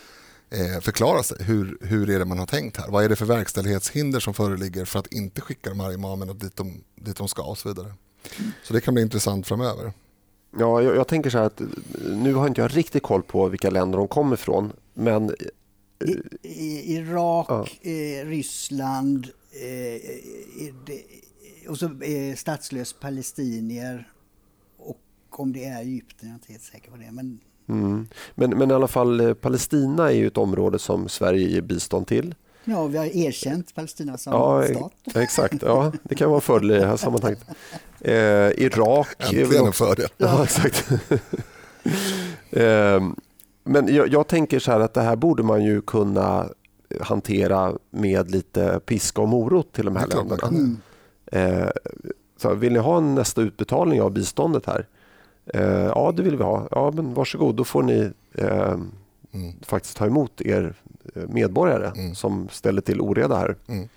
eh, 0.49 0.81
förklara 0.81 1.23
sig. 1.23 1.43
Hur, 1.43 1.77
hur 1.81 2.09
är 2.09 2.19
det 2.19 2.25
man 2.25 2.39
har 2.39 2.45
tänkt 2.45 2.77
här? 2.77 2.87
Vad 2.89 3.03
är 3.03 3.09
det 3.09 3.15
för 3.15 3.25
verkställighetshinder 3.25 4.19
som 4.19 4.33
föreligger 4.33 4.85
för 4.85 4.99
att 4.99 5.13
inte 5.13 5.41
skicka 5.41 5.69
de 5.69 5.79
här 5.79 5.93
imamerna 5.93 6.33
dit 6.33 6.55
de, 6.55 6.83
dit 6.95 7.17
de 7.17 7.27
ska 7.27 7.43
och 7.43 7.57
så 7.57 7.69
vidare. 7.69 7.93
Så 8.63 8.73
det 8.73 8.81
kan 8.81 8.93
bli 8.93 9.03
intressant 9.03 9.47
framöver. 9.47 9.93
Ja, 10.59 10.81
jag, 10.81 10.95
jag, 10.95 11.07
tänker 11.07 11.29
så 11.29 11.37
här 11.37 11.45
att 11.45 11.61
nu 12.05 12.33
har 12.33 12.47
inte 12.47 12.61
jag 12.61 12.77
riktigt 12.77 13.03
koll 13.03 13.23
på 13.23 13.47
vilka 13.47 13.69
länder 13.69 13.97
de 13.97 14.07
kommer 14.07 14.33
ifrån. 14.33 14.71
Men... 14.93 15.35
I, 16.05 16.11
i, 16.41 16.95
Irak, 16.95 17.45
ja. 17.49 17.67
eh, 17.91 18.25
Ryssland 18.25 19.27
eh, 19.51 20.01
det, 20.85 21.03
och 21.67 21.77
så 21.77 21.85
eh, 21.85 22.35
statslös 22.35 22.93
palestinier 22.93 24.07
om 25.31 25.53
det 25.53 25.65
är 25.65 25.81
Egypten, 25.81 26.29
jag 26.29 26.29
är 26.29 26.33
inte 26.33 26.51
helt 26.51 26.63
säker 26.63 26.91
på 26.91 26.97
det. 26.97 27.11
Men... 27.11 27.39
Mm. 27.69 28.07
Men, 28.35 28.49
men 28.49 28.71
i 28.71 28.73
alla 28.73 28.87
fall 28.87 29.19
eh, 29.19 29.33
Palestina 29.33 30.11
är 30.11 30.15
ju 30.15 30.27
ett 30.27 30.37
område 30.37 30.79
som 30.79 31.09
Sverige 31.09 31.47
ger 31.47 31.61
bistånd 31.61 32.07
till. 32.07 32.35
Ja, 32.63 32.87
vi 32.87 32.97
har 32.97 33.05
erkänt 33.05 33.75
Palestina 33.75 34.17
som 34.17 34.33
ja, 34.33 34.63
stat. 34.63 34.93
Exakt, 35.15 35.61
ja, 35.61 35.91
det 36.03 36.15
kan 36.15 36.29
vara 36.29 36.41
fördel 36.41 36.71
i 36.71 36.73
det 36.73 36.85
här 36.85 36.97
sammanhanget. 36.97 37.45
Eh, 37.99 38.13
Irak... 38.65 39.15
Äntligen 39.19 39.65
en 39.65 39.73
fördel. 39.73 40.07
Ja, 40.17 40.43
exakt. 40.43 40.91
eh, 42.49 43.01
men 43.63 43.95
jag, 43.95 44.07
jag, 44.07 44.27
tänker 44.27 44.59
så 44.59 44.71
här 44.71 44.79
att 44.79 44.93
det 44.93 45.01
här 45.01 45.15
borde 45.15 45.43
man 45.43 45.63
ju 45.63 45.81
kunna 45.81 46.49
hantera 47.01 47.73
med 47.89 48.31
lite 48.31 48.79
piska 48.85 49.21
och 49.21 49.27
morot 49.27 49.73
till 49.73 49.85
de 49.85 49.95
här 49.95 50.07
länderna. 50.07 50.47
Mm. 50.47 50.77
Eh, 51.31 51.69
så 52.37 52.53
vill 52.53 52.73
ni 52.73 52.79
ha 52.79 52.97
en 52.97 53.15
nästa 53.15 53.41
utbetalning 53.41 54.01
av 54.01 54.11
biståndet 54.11 54.65
här? 54.65 54.87
Eh, 55.53 55.91
ja, 55.95 56.13
det 56.15 56.23
vill 56.23 56.37
vi 56.37 56.43
ha. 56.43 56.67
Ja, 56.71 56.91
men 56.95 57.13
varsågod, 57.13 57.55
då 57.55 57.63
får 57.63 57.83
ni 57.83 58.11
eh, 58.35 58.73
mm. 59.31 59.53
faktiskt 59.61 59.97
ta 59.97 60.05
emot 60.05 60.41
er 60.41 60.75
eh, 61.15 61.23
medborgare 61.27 61.91
mm. 61.95 62.15
som 62.15 62.49
ställer 62.51 62.81
till 62.81 63.01
oreda 63.01 63.37
här. 63.37 63.55
Mm. 63.67 63.89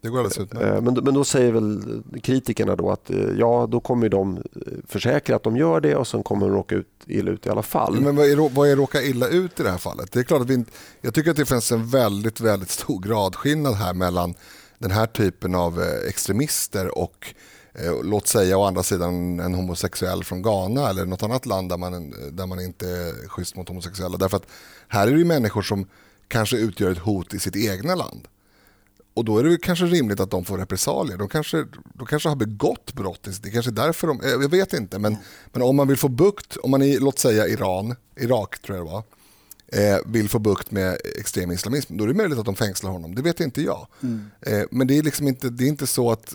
Det 0.00 0.08
går 0.08 0.18
alldeles 0.18 0.38
utmärkt. 0.38 0.66
Eh, 0.66 0.80
men, 0.80 0.94
men 0.94 1.14
då 1.14 1.24
säger 1.24 1.52
väl 1.52 2.02
kritikerna 2.22 2.76
då 2.76 2.90
att 2.90 3.10
ja, 3.36 3.66
då 3.70 3.80
kommer 3.80 4.08
de 4.08 4.42
försäkra 4.86 5.36
att 5.36 5.42
de 5.42 5.56
gör 5.56 5.80
det 5.80 5.96
och 5.96 6.06
sen 6.06 6.22
kommer 6.22 6.46
de 6.46 6.54
råka 6.54 6.74
ut 6.74 6.88
illa 7.06 7.30
ut 7.30 7.46
i 7.46 7.50
alla 7.50 7.62
fall. 7.62 8.00
Men 8.00 8.16
vad 8.16 8.26
är, 8.26 8.54
vad 8.54 8.68
är 8.68 8.76
råka 8.76 9.02
illa 9.02 9.28
ut 9.28 9.60
i 9.60 9.62
det 9.62 9.70
här 9.70 9.78
fallet? 9.78 10.12
Det 10.12 10.20
är 10.20 10.24
klart 10.24 10.40
att 10.40 10.50
vi, 10.50 10.64
jag 11.00 11.14
tycker 11.14 11.30
att 11.30 11.36
det 11.36 11.46
finns 11.46 11.72
en 11.72 11.86
väldigt, 11.86 12.40
väldigt 12.40 12.70
stor 12.70 13.00
gradskillnad 13.00 13.74
här 13.74 13.94
mellan 13.94 14.34
den 14.78 14.90
här 14.90 15.06
typen 15.06 15.54
av 15.54 15.82
extremister 16.08 16.98
och 16.98 17.34
Eh, 17.38 17.55
låt 18.02 18.26
säga 18.26 18.58
å 18.58 18.64
andra 18.64 18.82
sidan 18.82 19.40
en 19.40 19.54
homosexuell 19.54 20.24
från 20.24 20.42
Ghana 20.42 20.90
eller 20.90 21.06
något 21.06 21.22
annat 21.22 21.46
land 21.46 21.68
där 21.68 21.76
man, 21.76 22.14
där 22.32 22.46
man 22.46 22.60
inte 22.60 22.88
är 22.88 23.28
schysst 23.28 23.56
mot 23.56 23.68
homosexuella. 23.68 24.16
Därför 24.16 24.36
att 24.36 24.46
här 24.88 25.06
är 25.06 25.16
det 25.16 25.24
människor 25.24 25.62
som 25.62 25.86
kanske 26.28 26.56
utgör 26.56 26.90
ett 26.90 26.98
hot 26.98 27.34
i 27.34 27.38
sitt 27.38 27.56
egna 27.56 27.94
land. 27.94 28.28
Och 29.14 29.24
då 29.24 29.38
är 29.38 29.44
det 29.44 29.56
kanske 29.56 29.84
rimligt 29.84 30.20
att 30.20 30.30
de 30.30 30.44
får 30.44 30.58
repressalier. 30.58 31.16
De 31.16 31.28
kanske, 31.28 31.66
de 31.94 32.06
kanske 32.06 32.28
har 32.28 32.36
begått 32.36 32.92
brott. 32.92 33.28
Det 33.42 33.50
kanske 33.50 33.70
är 33.70 33.72
därför 33.72 34.06
de, 34.06 34.20
jag 34.22 34.48
vet 34.48 34.72
inte. 34.72 34.98
Men, 34.98 35.16
men 35.52 35.62
om 35.62 35.76
man 35.76 35.88
vill 35.88 35.96
få 35.96 36.08
bukt, 36.08 36.56
om 36.56 36.70
man 36.70 36.82
i 36.82 36.98
låt 36.98 37.18
säga 37.18 37.46
Iran, 37.46 37.94
Irak 38.16 38.62
tror 38.62 38.78
jag 38.78 38.86
det 38.86 38.90
var, 38.90 39.02
eh, 39.72 39.98
vill 40.06 40.28
få 40.28 40.38
bukt 40.38 40.70
med 40.70 40.98
extrem 41.18 41.50
islamism, 41.50 41.96
då 41.96 42.04
är 42.04 42.08
det 42.08 42.14
möjligt 42.14 42.38
att 42.38 42.44
de 42.44 42.54
fängslar 42.54 42.90
honom. 42.90 43.14
Det 43.14 43.22
vet 43.22 43.40
inte 43.40 43.62
jag. 43.62 43.86
Mm. 44.02 44.30
Eh, 44.40 44.62
men 44.70 44.86
det 44.86 44.98
är, 44.98 45.02
liksom 45.02 45.28
inte, 45.28 45.50
det 45.50 45.64
är 45.64 45.68
inte 45.68 45.86
så 45.86 46.10
att 46.10 46.34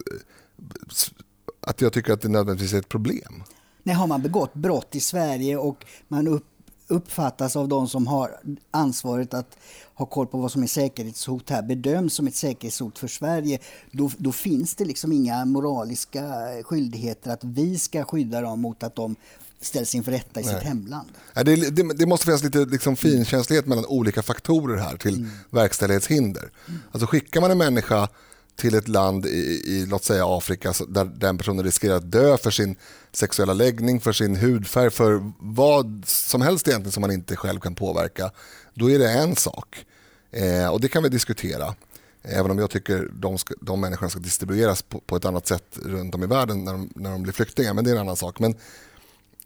att 1.62 1.82
jag 1.82 1.93
tycker 1.93 2.14
att 2.14 2.22
det 2.22 2.30
nödvändigtvis 2.30 2.74
är 2.74 2.80
ett 2.80 2.89
problem. 2.89 3.43
Nej, 3.84 3.95
har 3.95 4.07
man 4.07 4.22
begått 4.22 4.53
brott 4.53 4.95
i 4.95 4.99
Sverige 4.99 5.57
och 5.57 5.86
man 6.07 6.28
upp, 6.28 6.45
uppfattas 6.88 7.55
av 7.55 7.68
de 7.68 7.88
som 7.88 8.07
har 8.07 8.39
ansvaret 8.72 9.34
att 9.34 9.57
ha 9.93 10.05
koll 10.05 10.28
på 10.28 10.38
vad 10.38 10.51
som 10.51 10.64
är 10.64 10.68
säkerhetshot 10.68 11.49
här 11.49 11.62
bedöms 11.62 12.14
som 12.14 12.28
ett 12.28 12.36
säkerhetshot 12.36 12.99
för 12.99 13.07
Sverige, 13.07 13.59
då, 13.91 14.12
då 14.18 14.32
finns 14.32 14.76
det 14.76 14.86
liksom 14.86 15.12
inga 15.12 15.45
moraliska 15.45 16.47
skyldigheter 16.64 17.32
att 17.32 17.43
vi 17.43 17.78
ska 17.78 18.03
skydda 18.03 18.41
dem 18.41 18.62
mot 18.62 18.84
att 18.84 18.95
de 18.95 19.16
ställs 19.62 19.95
inför 19.95 20.12
rätta 20.12 20.41
i 20.41 20.43
Nej. 20.43 20.53
sitt 20.53 20.64
hemland. 20.64 21.09
Det, 21.34 21.55
det, 21.55 21.93
det, 21.93 22.05
måste 22.05 22.26
finnas 22.26 22.43
lite 22.43 22.66
liksom 22.66 22.95
finkänslighet 22.95 23.66
mellan 23.66 23.86
olika 23.86 24.22
faktorer 24.22 24.78
här 24.78 24.97
till 24.97 25.18
mm. 25.18 25.30
verkställighetshinder. 25.49 26.51
Mm. 26.68 26.80
Alltså 26.91 27.07
skickar 27.07 27.41
man 27.41 27.51
en 27.51 27.57
människa 27.57 28.09
till 28.55 28.75
ett 28.75 28.87
land 28.87 29.25
i, 29.25 29.61
i, 29.65 29.85
låt 29.85 30.03
säga 30.03 30.25
Afrika 30.27 30.73
där 30.87 31.05
den 31.05 31.37
personen 31.37 31.65
riskerar 31.65 31.95
att 31.95 32.11
dö 32.11 32.37
för 32.37 32.51
sin 32.51 32.75
sexuella 33.11 33.53
läggning, 33.53 34.01
för 34.01 34.11
sin 34.11 34.35
hudfärg, 34.35 34.89
för 34.89 35.31
vad 35.39 36.03
som 36.05 36.41
helst 36.41 36.67
egentligen 36.67 36.91
som 36.91 37.01
man 37.01 37.11
inte 37.11 37.35
själv 37.35 37.59
kan 37.59 37.75
påverka, 37.75 38.31
då 38.73 38.91
är 38.91 38.99
det 38.99 39.11
en 39.11 39.35
sak. 39.35 39.85
Eh, 40.31 40.67
och 40.67 40.81
det 40.81 40.87
kan 40.87 41.03
vi 41.03 41.09
diskutera. 41.09 41.75
Även 42.23 42.51
om 42.51 42.59
jag 42.59 42.69
tycker 42.69 43.09
de, 43.13 43.37
ska, 43.37 43.53
de 43.61 43.81
människorna 43.81 44.09
ska 44.09 44.19
distribueras 44.19 44.81
på, 44.81 44.99
på, 44.99 45.15
ett 45.15 45.25
annat 45.25 45.47
sätt 45.47 45.77
runt 45.85 46.15
om 46.15 46.23
i 46.23 46.27
världen 46.27 46.63
när 46.63 46.71
de, 46.71 46.89
när 46.95 47.11
de 47.11 47.23
blir 47.23 47.33
flyktingar, 47.33 47.73
men 47.73 47.83
det 47.83 47.89
är 47.89 47.95
en 47.95 48.01
annan 48.01 48.15
sak. 48.15 48.39
Men, 48.39 48.51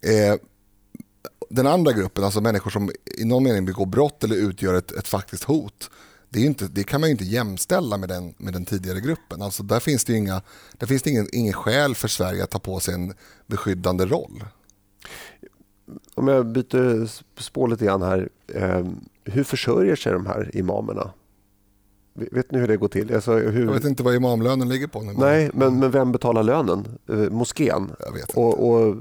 eh, 0.02 0.36
den 1.50 1.68
andra 1.68 1.92
gruppen, 1.92 2.24
alltså 2.24 2.42
människor 2.42 2.72
som 2.72 2.92
i 3.18 3.26
någon 3.26 3.44
mening 3.44 3.66
begår 3.66 3.86
brott 3.86 4.24
eller 4.24 4.36
utgör 4.36 4.74
ett, 4.74 4.92
ett 4.92 5.08
faktiskt 5.08 5.44
hot, 5.44 5.90
det, 6.36 6.42
är 6.42 6.46
inte, 6.46 6.68
det 6.68 6.84
kan 6.84 7.02
man 7.02 7.10
ju 7.10 7.12
inte 7.12 7.24
jämställa 7.24 7.98
med 7.98 8.10
den, 8.10 8.34
med 8.38 8.54
den 8.54 8.66
tidigare 8.66 9.00
gruppen. 9.00 9.42
Alltså 9.42 9.64
där 9.64 9.80
finns 9.80 10.06
det, 10.06 10.14
inga, 10.14 10.42
där 10.78 10.88
finns 10.88 11.02
det 11.04 11.10
ingen, 11.10 11.28
ingen 11.32 11.54
skäl 11.54 11.96
för 11.96 12.08
Sverige 12.08 12.44
att 12.44 12.50
ta 12.50 12.60
på 12.60 12.80
sig 12.80 12.94
en 12.94 13.14
beskyddande 13.48 14.06
roll. 14.06 14.44
Om 16.16 16.28
jag 16.28 16.48
byter 16.48 17.10
spår 17.42 17.68
lite 17.68 17.86
grann 17.86 18.02
här. 18.02 18.30
Eh, 18.54 18.86
hur 19.24 19.44
försörjer 19.44 19.96
sig 19.96 20.14
de 20.14 20.26
här 20.26 20.52
imamerna? 20.54 21.12
Vet 22.14 22.52
ni 22.52 22.60
hur 22.60 22.68
det 22.68 22.78
går 22.78 22.88
till? 22.88 23.16
Alltså, 23.16 23.34
hur... 23.34 23.66
Jag 23.66 23.74
vet 23.74 23.86
inte 23.86 24.04
vad 24.04 24.16
imamlönen 24.16 24.70
ligger 24.70 24.88
på. 24.88 25.02
Nej, 25.02 25.52
men, 25.54 25.80
men 25.80 25.92
vem 25.92 26.12
betalar 26.12 26.44
lönen? 26.44 26.88
Eh, 27.10 27.16
moskén? 27.16 27.92
Jag 28.00 28.12
vet 28.12 28.22
inte. 28.22 28.40
Och, 28.40 28.70
och 28.70 28.96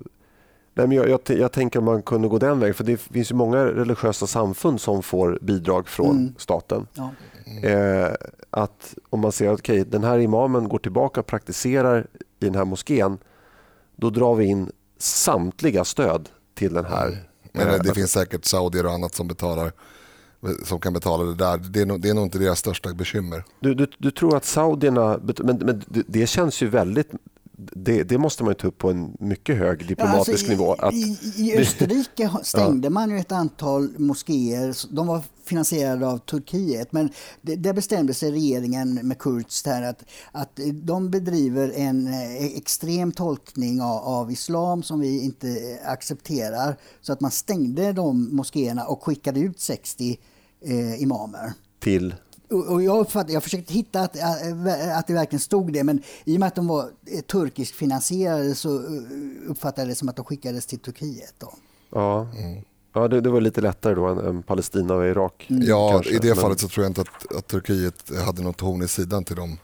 Nej, 0.75 0.87
men 0.87 0.97
jag, 0.97 1.09
jag, 1.09 1.21
jag, 1.27 1.53
tänker 1.53 1.79
om 1.79 1.85
man 1.85 2.03
kunde 2.03 2.29
gå 2.29 2.39
den 2.39 2.61
vägen. 2.61 2.75
För 2.75 2.85
Det 2.85 2.97
finns 2.97 3.31
ju 3.31 3.35
många 3.35 3.65
religiösa 3.65 4.27
samfund 4.27 4.81
som 4.81 5.03
får 5.03 5.39
bidrag 5.43 5.89
från 5.89 6.17
mm. 6.17 6.35
staten. 6.39 6.87
Ja. 6.95 7.11
Mm. 7.47 7.65
Eh, 7.65 8.13
att 8.51 8.95
Om 9.11 9.21
man 9.21 9.33
ser 9.33 9.49
att 9.49 9.61
okay, 9.61 9.85
den 9.85 10.05
här 10.05 10.19
imamen 10.19 10.69
går 10.69 10.79
tillbaka 10.79 11.21
och 11.21 11.27
praktiserar 11.27 12.07
i 12.41 12.45
den 12.45 12.55
här 12.55 12.65
moskén 12.65 13.19
då 13.97 14.11
drar 14.11 14.35
vi 14.35 14.45
in 14.45 14.71
samtliga 14.99 15.85
stöd 15.85 16.29
till 16.55 16.75
den 16.75 16.85
här. 16.85 17.07
Mm. 17.07 17.19
Men 17.53 17.67
det, 17.67 17.79
det 17.79 17.95
finns 17.95 18.13
säkert 18.13 18.45
saudier 18.45 18.87
och 18.87 18.93
annat 18.93 19.15
som 19.15 19.29
betalar 19.29 19.73
som 20.65 20.81
kan 20.81 20.93
betala 20.93 21.25
det 21.25 21.35
där. 21.35 21.59
Det 21.59 21.81
är 21.81 21.87
nog, 21.87 22.01
det 22.01 22.09
är 22.09 22.15
nog 22.15 22.25
inte 22.25 22.39
deras 22.39 22.59
största 22.59 22.95
bekymmer. 22.95 23.45
Du, 23.61 23.75
du, 23.75 23.87
du 23.99 24.11
tror 24.11 24.37
att 24.37 24.45
saudierna, 24.45 25.21
men, 25.39 25.57
men 25.57 25.83
det 25.89 26.27
känns 26.27 26.63
ju 26.63 26.69
väldigt 26.69 27.11
det, 27.57 28.03
det, 28.03 28.19
måste 28.19 28.45
man 28.45 28.55
ta 28.55 28.69
upp 28.69 28.79
på 28.79 28.91
en 28.91 29.17
mycket 29.21 29.57
hög 29.57 29.89
diplomatisk 29.89 30.29
ja, 30.29 30.33
alltså 30.33 30.51
nivå. 30.51 30.73
Att... 30.73 30.95
I, 30.95 31.19
I, 31.37 31.59
Österrike 31.59 32.31
stängde 32.43 32.87
ja. 32.87 32.91
man 32.91 33.11
ju 33.11 33.19
ett 33.19 33.33
antal 33.33 33.99
moskéer. 33.99 34.95
De 34.95 35.07
var 35.07 35.23
finansierade 35.45 36.07
av 36.07 36.19
Turkiet. 36.19 36.93
Men 36.93 37.11
det, 37.43 37.57
där 37.57 37.73
bestämde 37.73 38.15
sig 38.15 38.33
regeringen 38.33 38.95
med 38.95 39.19
Kurz 39.19 39.67
här 39.67 39.83
att, 39.83 40.05
att 40.33 40.61
de 40.73 41.11
bedriver 41.11 41.73
en 41.77 42.07
eh, 42.07 42.45
extrem 42.45 43.13
tolkning 43.13 43.83
av, 43.83 43.97
av 43.97 44.31
islam 44.31 44.83
som 44.83 45.01
vi 45.01 45.25
inte 45.25 45.79
accepterar. 45.85 46.77
Så 47.01 47.13
att 47.13 47.21
man 47.21 47.31
stängde 47.31 47.93
de 47.93 48.37
moskéerna 48.37 48.85
och 48.85 49.03
skickade 49.03 49.41
ut 49.41 49.61
60 49.61 50.19
eh, 50.61 51.03
imamer. 51.03 51.53
Till? 51.81 52.15
Och 52.51 52.83
jag, 52.83 53.01
uppfattade, 53.01 53.33
jag 53.33 53.43
försökte 53.43 53.73
hitta 53.73 54.01
att, 54.01 54.17
äh, 54.17 54.99
att 54.99 55.07
det 55.07 55.15
verkligen 55.15 55.41
stod 55.41 55.73
det, 55.73 55.85
men 55.85 56.03
i 56.25 56.37
och 56.37 56.41
med 56.41 56.47
att 56.47 56.55
de 56.55 56.67
var 56.67 56.91
eh, 57.07 57.21
turkiskt 57.21 57.77
finansierade 57.77 58.55
så 58.55 58.77
eh, 58.77 59.03
uppfattade 59.49 59.83
jag 59.83 59.89
det 59.89 59.95
som 59.95 60.09
att 60.09 60.17
de 60.17 60.25
skickades 60.25 60.67
till 60.67 60.79
Turkiet. 60.79 61.35
Då. 61.39 61.53
Ja, 61.91 62.29
mm. 62.39 62.63
ja 62.95 63.09
det, 63.09 63.21
det, 63.21 63.31
var 63.31 63.41
lite 63.41 63.61
lättare 63.61 63.95
då 63.95 64.07
än, 64.07 64.19
än 64.19 64.43
Palestina 64.43 64.95
och 64.95 65.07
Irak. 65.07 65.47
Mm. 65.51 65.63
Ja, 65.67 65.91
kanske. 65.93 66.15
i 66.15 66.19
det 66.19 66.29
men... 66.29 66.37
fallet 66.37 66.61
så 66.61 66.69
tror 66.69 66.85
jag 66.85 66.91
inte 66.91 67.01
att, 67.01 67.37
att 67.37 67.47
Turkiet 67.47 68.11
hade 68.27 68.43
något 68.43 68.61
horn 68.61 68.83
i 68.83 68.89
sidan 68.89 69.25
till 69.25 69.37
dem 69.37 69.59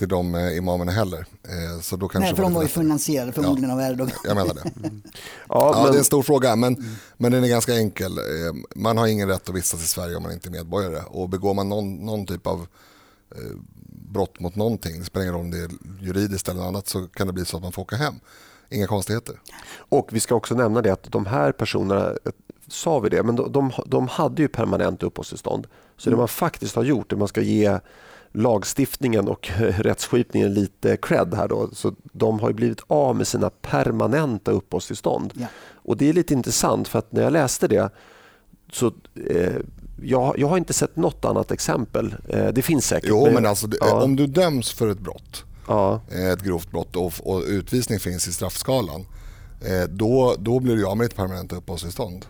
till 0.00 0.08
de 0.08 0.34
eh, 0.34 0.56
imamerna 0.56 0.92
heller. 0.92 1.18
Eh, 1.18 1.80
så 1.80 1.96
då 1.96 2.08
kanske 2.08 2.26
Nej, 2.26 2.36
för 2.36 2.42
de 2.42 2.54
var 2.54 2.62
ju 2.62 2.68
finansierade 2.68 3.32
förmodligen 3.32 3.70
ja, 3.70 3.76
av 3.76 3.92
Erdogan. 3.92 4.16
Jag 4.24 4.36
menar 4.36 4.54
det. 4.54 4.60
Mm. 4.60 5.02
Ja, 5.48 5.72
ja 5.74 5.82
men... 5.82 5.92
Det 5.92 5.96
är 5.96 5.98
en 5.98 6.04
stor 6.04 6.22
fråga, 6.22 6.56
men, 6.56 6.74
mm. 6.74 6.90
men 7.16 7.32
den 7.32 7.44
är 7.44 7.48
ganska 7.48 7.74
enkel. 7.74 8.18
Eh, 8.18 8.24
man 8.74 8.96
har 8.96 9.06
ingen 9.06 9.28
rätt 9.28 9.48
att 9.48 9.54
vistas 9.54 9.84
i 9.84 9.86
Sverige 9.86 10.16
om 10.16 10.22
man 10.22 10.32
inte 10.32 10.48
är 10.48 10.50
medborgare. 10.50 11.02
Och 11.06 11.28
begår 11.28 11.54
man 11.54 11.68
någon, 11.68 11.96
någon 11.96 12.26
typ 12.26 12.46
av 12.46 12.66
brott 14.12 14.40
mot 14.40 14.56
någonting, 14.56 14.98
det 14.98 15.04
spelar 15.04 15.24
ingen 15.24 15.34
roll 15.34 15.44
om 15.44 15.50
det 15.50 15.58
är 15.58 15.70
juridiskt 16.00 16.48
eller 16.48 16.62
annat, 16.62 16.88
så 16.88 17.06
kan 17.06 17.26
det 17.26 17.32
bli 17.32 17.44
så 17.44 17.56
att 17.56 17.62
man 17.62 17.72
får 17.72 17.82
åka 17.82 17.96
hem. 17.96 18.14
Inga 18.70 18.86
konstigheter. 18.86 19.40
Och 19.76 20.08
vi 20.12 20.20
ska 20.20 20.34
också 20.34 20.54
nämna 20.54 20.82
det 20.82 20.92
att 20.92 21.12
de 21.12 21.26
här 21.26 21.52
personerna, 21.52 22.12
sa 22.68 22.98
vi 22.98 23.08
det, 23.08 23.22
men 23.22 23.36
de, 23.36 23.52
de, 23.52 23.72
de 23.86 24.08
hade 24.08 24.42
ju 24.42 24.48
permanent 24.48 25.02
uppehållstillstånd. 25.02 25.66
Så 25.96 26.08
mm. 26.08 26.16
det 26.16 26.20
man 26.20 26.28
faktiskt 26.28 26.76
har 26.76 26.84
gjort, 26.84 27.10
det 27.10 27.16
man 27.16 27.28
ska 27.28 27.40
ge 27.40 27.78
lagstiftningen 28.32 29.28
och 29.28 29.50
rättsskipningen 29.58 30.54
lite 30.54 30.96
cred 30.96 31.34
här. 31.34 31.48
Då. 31.48 31.68
Så 31.72 31.94
de 32.12 32.40
har 32.40 32.52
blivit 32.52 32.80
av 32.86 33.16
med 33.16 33.26
sina 33.26 33.50
permanenta 33.50 34.50
uppehållstillstånd. 34.50 35.32
Ja. 35.36 35.46
Och 35.72 35.96
det 35.96 36.08
är 36.08 36.12
lite 36.12 36.34
intressant 36.34 36.88
för 36.88 36.98
att 36.98 37.12
när 37.12 37.22
jag 37.22 37.32
läste 37.32 37.68
det 37.68 37.90
så 38.72 38.86
eh, 39.30 39.56
jag, 40.02 40.38
jag 40.38 40.48
har 40.48 40.56
inte 40.56 40.72
sett 40.72 40.96
något 40.96 41.24
annat 41.24 41.50
exempel. 41.50 42.14
Eh, 42.28 42.48
det 42.48 42.62
finns 42.62 42.86
säkert. 42.86 43.08
Jo, 43.08 43.30
men 43.32 43.46
alltså, 43.46 43.68
ja. 43.80 44.02
om 44.02 44.16
du 44.16 44.26
döms 44.26 44.72
för 44.72 44.88
ett 44.88 44.98
brott, 44.98 45.44
ja. 45.68 46.00
Eh, 46.12 46.28
ett 46.28 46.42
grovt 46.42 46.70
brott 46.70 46.96
och, 46.96 47.12
och 47.22 47.42
utvisning 47.46 48.00
finns 48.00 48.28
i 48.28 48.32
straffskalan, 48.32 49.06
eh, 49.60 49.88
då, 49.88 50.34
då 50.38 50.60
blir 50.60 50.76
du 50.76 50.86
av 50.86 50.96
med 50.96 51.06
ditt 51.06 51.16
permanenta 51.16 51.56
uppehållstillstånd. 51.56 52.26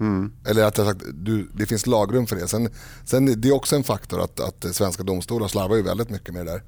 Mm. 0.00 0.32
Eller 0.44 0.64
att 0.64 0.76
sagt, 0.76 1.04
du, 1.14 1.48
det 1.54 1.66
finns 1.66 1.86
lagrum 1.86 2.26
för 2.26 2.36
det. 2.36 2.48
Sen, 2.48 2.68
sen 3.04 3.40
det 3.40 3.48
är 3.48 3.52
också 3.52 3.76
en 3.76 3.84
faktor 3.84 4.20
att, 4.20 4.40
att 4.40 4.74
svenska 4.74 5.02
domstolar 5.02 5.48
slarvar 5.48 5.76
ju 5.76 5.82
väldigt 5.82 6.10
mycket 6.10 6.34
med 6.34 6.46
det 6.46 6.52
där. 6.52 6.62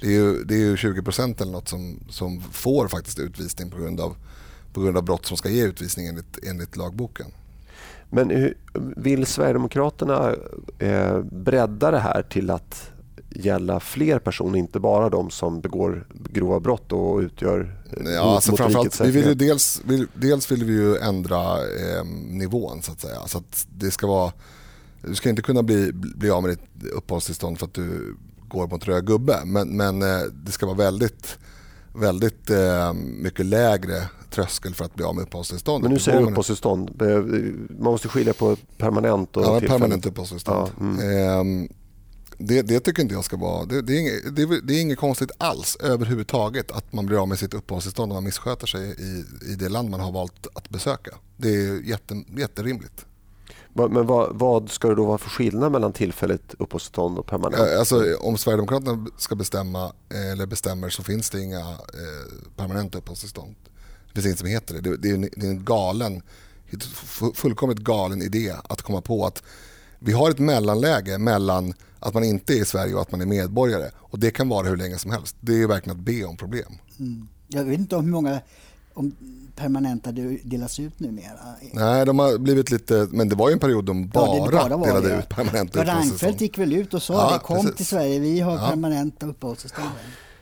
Det 0.00 0.06
är 0.06 0.10
ju, 0.10 0.44
det 0.44 0.54
är 0.54 0.58
ju 0.58 0.76
20% 0.76 1.42
eller 1.42 1.52
något 1.52 1.68
som, 1.68 2.00
som 2.08 2.40
får 2.40 2.88
faktiskt 2.88 3.18
utvisning 3.18 3.70
på 3.70 3.78
grund, 3.78 4.00
av, 4.00 4.16
på 4.72 4.80
grund 4.80 4.96
av 4.96 5.04
brott 5.04 5.26
som 5.26 5.36
ska 5.36 5.48
ge 5.48 5.64
utvisning 5.64 6.06
enligt, 6.06 6.38
enligt 6.42 6.76
lagboken. 6.76 7.26
Men 8.10 8.54
vill 8.96 9.26
Sverigedemokraterna 9.26 10.34
eh, 10.78 11.20
bredda 11.20 11.90
det 11.90 11.98
här 11.98 12.22
till 12.22 12.50
att 12.50 12.89
gälla 13.30 13.80
fler 13.80 14.18
personer, 14.18 14.58
inte 14.58 14.80
bara 14.80 15.08
de 15.08 15.30
som 15.30 15.60
begår 15.60 16.06
grova 16.12 16.60
brott 16.60 16.92
och 16.92 17.18
utgör 17.18 17.76
ja, 18.04 18.20
alltså 18.20 18.56
framförallt, 18.56 19.00
vi 19.00 19.10
vill 19.10 19.38
dels, 19.38 19.82
vill, 19.84 20.06
dels 20.14 20.52
vill 20.52 20.64
vi 20.64 20.72
ju 20.72 20.96
ändra 20.96 21.58
eh, 21.58 22.04
nivån 22.28 22.82
så 22.82 22.92
att 22.92 23.00
säga. 23.00 23.26
Så 23.26 23.38
att 23.38 23.66
det 23.78 23.90
ska 23.90 24.06
vara, 24.06 24.32
du 25.02 25.14
ska 25.14 25.30
inte 25.30 25.42
kunna 25.42 25.62
bli, 25.62 25.92
bli 25.92 26.30
av 26.30 26.42
med 26.42 26.50
ditt 26.50 26.90
uppehållstillstånd 26.92 27.58
för 27.58 27.66
att 27.66 27.74
du 27.74 28.16
går 28.48 28.68
mot 28.68 28.88
röd 28.88 29.06
gubbe. 29.06 29.40
Men, 29.44 29.76
men 29.76 30.02
eh, 30.02 30.22
det 30.44 30.52
ska 30.52 30.66
vara 30.66 30.76
väldigt, 30.76 31.38
väldigt 31.94 32.50
eh, 32.50 32.92
mycket 32.94 33.46
lägre 33.46 34.08
tröskel 34.30 34.74
för 34.74 34.84
att 34.84 34.94
bli 34.94 35.04
av 35.04 35.14
med 35.14 35.22
uppehållstillstånd. 35.22 35.82
Men 35.82 35.92
nu 35.92 35.98
säger 35.98 36.18
du 36.18 36.24
uppehållstillstånd. 36.24 37.02
Man 37.68 37.92
måste 37.92 38.08
skilja 38.08 38.32
på 38.32 38.56
permanent 38.78 39.36
och 39.36 39.44
ja, 39.44 39.60
permanent 39.60 40.06
uppehållstillstånd. 40.06 40.70
Ja, 40.78 40.84
mm. 41.40 41.68
Eh, 42.40 42.46
det, 42.46 42.62
det, 42.62 42.80
tycker 42.80 43.02
inte 43.02 43.14
jag 43.14 43.24
ska 43.24 43.36
vara... 43.36 43.64
Det, 43.64 43.82
det, 43.82 43.92
är 43.92 44.00
inget, 44.00 44.36
det, 44.36 44.60
det, 44.60 44.74
är 44.74 44.80
inget 44.80 44.98
konstigt 44.98 45.30
alls 45.38 45.76
överhuvudtaget 45.80 46.70
att 46.70 46.92
man 46.92 47.06
blir 47.06 47.22
av 47.22 47.28
med 47.28 47.38
sitt 47.38 47.54
uppehållstillstånd 47.54 48.12
om 48.12 48.16
man 48.16 48.24
missköter 48.24 48.66
sig 48.66 48.90
i, 48.90 49.24
i 49.52 49.54
det 49.54 49.68
land 49.68 49.90
man 49.90 50.00
har 50.00 50.12
valt 50.12 50.46
att 50.54 50.68
besöka. 50.68 51.10
Det 51.36 51.48
är 51.48 51.80
jätte, 51.82 52.24
jätterimligt. 52.36 53.06
Men 53.72 54.06
vad, 54.06 54.38
vad, 54.38 54.70
ska 54.70 54.88
det 54.88 54.94
då 54.94 55.04
vara 55.04 55.18
för 55.18 55.30
skillnad 55.30 55.72
mellan 55.72 55.92
tillfälligt 55.92 56.54
uppehållstillstånd 56.58 57.18
och 57.18 57.26
permanent? 57.26 57.78
Alltså, 57.78 58.16
om 58.20 58.38
Sverigedemokraterna 58.38 59.06
ska 59.18 59.34
bestämma, 59.34 59.92
eller 60.34 60.46
bestämmer 60.46 60.88
så 60.88 61.02
finns 61.02 61.30
det 61.30 61.40
inga 61.40 61.60
eh, 61.60 62.56
permanenta 62.56 62.98
uppehållstillstånd. 62.98 63.54
Det 64.06 64.22
finns 64.22 64.26
inget 64.26 64.38
som 64.38 64.48
heter 64.48 64.80
det. 64.80 64.96
Det, 64.96 65.10
är 65.10 65.14
en, 65.14 65.20
det 65.20 65.46
är 65.46 65.50
en 65.50 65.64
galen, 65.64 66.22
fullkomligt 67.34 67.78
galen 67.78 68.22
idé 68.22 68.54
att 68.64 68.82
komma 68.82 69.00
på 69.00 69.26
att 69.26 69.42
vi 69.98 70.12
har 70.12 70.30
ett 70.30 70.38
mellanläge 70.38 71.18
mellan 71.18 71.74
att 72.00 72.14
man 72.14 72.24
inte 72.24 72.52
är 72.52 72.62
i 72.62 72.64
Sverige 72.64 72.94
och 72.94 73.02
att 73.02 73.12
man 73.12 73.20
är 73.20 73.26
medborgare. 73.26 73.90
Och 73.96 74.18
Det 74.18 74.30
kan 74.30 74.48
vara 74.48 74.68
hur 74.68 74.76
länge 74.76 74.98
som 74.98 75.10
helst. 75.10 75.36
Det 75.40 75.62
är 75.62 75.66
verkligen 75.66 75.98
att 75.98 76.04
be 76.04 76.24
om 76.24 76.36
problem. 76.36 76.72
Mm. 76.98 77.28
Jag 77.48 77.64
vet 77.64 77.78
inte 77.78 77.96
om 77.96 78.04
hur 78.04 78.12
många 78.12 78.40
om 78.94 79.12
permanenta 79.56 80.12
delas 80.42 80.80
ut 80.80 81.00
numera. 81.00 81.38
Nej, 81.72 82.06
de 82.06 82.18
har 82.18 82.38
blivit 82.38 82.70
lite... 82.70 83.08
Men 83.10 83.28
det 83.28 83.34
var 83.34 83.48
ju 83.48 83.52
en 83.52 83.58
period 83.58 83.84
de 83.84 84.08
bara, 84.08 84.36
ja, 84.36 84.44
det 84.44 84.52
bara 84.52 84.86
delade 84.86 85.08
det. 85.08 85.18
ut 85.18 85.28
permanenta. 85.28 85.84
Reinfeldt 85.84 86.40
gick 86.40 86.58
väl 86.58 86.72
ut 86.72 86.94
och 86.94 87.02
sa 87.02 87.14
ja, 87.14 87.32
det. 87.32 87.38
Kom 87.38 87.56
precis. 87.56 87.76
till 87.76 87.86
Sverige, 87.86 88.18
vi 88.18 88.40
har 88.40 88.52
ja. 88.52 88.68
permanenta 88.68 89.26
uppehållstillstånd. 89.26 89.88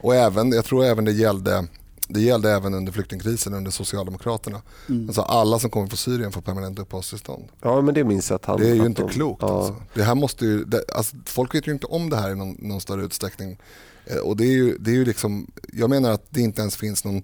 Och 0.00 0.14
även, 0.14 0.52
jag 0.52 0.64
tror 0.64 0.84
även 0.84 1.04
det 1.04 1.12
gällde 1.12 1.66
det 2.08 2.20
gällde 2.20 2.50
även 2.50 2.74
under 2.74 2.92
flyktingkrisen 2.92 3.54
under 3.54 3.70
Socialdemokraterna. 3.70 4.62
Mm. 4.88 5.08
Alltså 5.08 5.22
alla 5.22 5.58
som 5.58 5.70
kommer 5.70 5.86
från 5.86 5.96
Syrien 5.96 6.32
får 6.32 6.40
permanent 6.40 6.78
uppehållstillstånd. 6.78 7.48
Ja, 7.62 7.80
men 7.80 7.94
det 7.94 8.04
minns 8.04 8.30
jag 8.30 8.36
att 8.36 8.44
han... 8.44 8.60
Det 8.60 8.70
är 8.70 8.74
ju 8.74 8.86
inte 8.86 9.02
de, 9.02 9.10
klokt. 9.10 9.42
Ja. 9.42 9.58
Alltså. 9.58 9.82
Det 9.94 10.02
här 10.02 10.14
måste 10.14 10.44
ju, 10.44 10.64
det, 10.64 10.84
alltså, 10.94 11.16
folk 11.24 11.54
vet 11.54 11.66
ju 11.66 11.72
inte 11.72 11.86
om 11.86 12.10
det 12.10 12.16
här 12.16 12.30
i 12.30 12.34
någon, 12.34 12.56
någon 12.58 12.80
större 12.80 13.04
utsträckning. 13.04 13.58
Eh, 14.04 14.16
och 14.16 14.36
det 14.36 14.44
är 14.44 14.52
ju, 14.52 14.78
det 14.78 14.90
är 14.90 14.94
ju 14.94 15.04
liksom, 15.04 15.46
jag 15.72 15.90
menar 15.90 16.10
att 16.10 16.26
det 16.30 16.40
inte 16.40 16.60
ens 16.60 16.76
finns 16.76 17.04
någon 17.04 17.22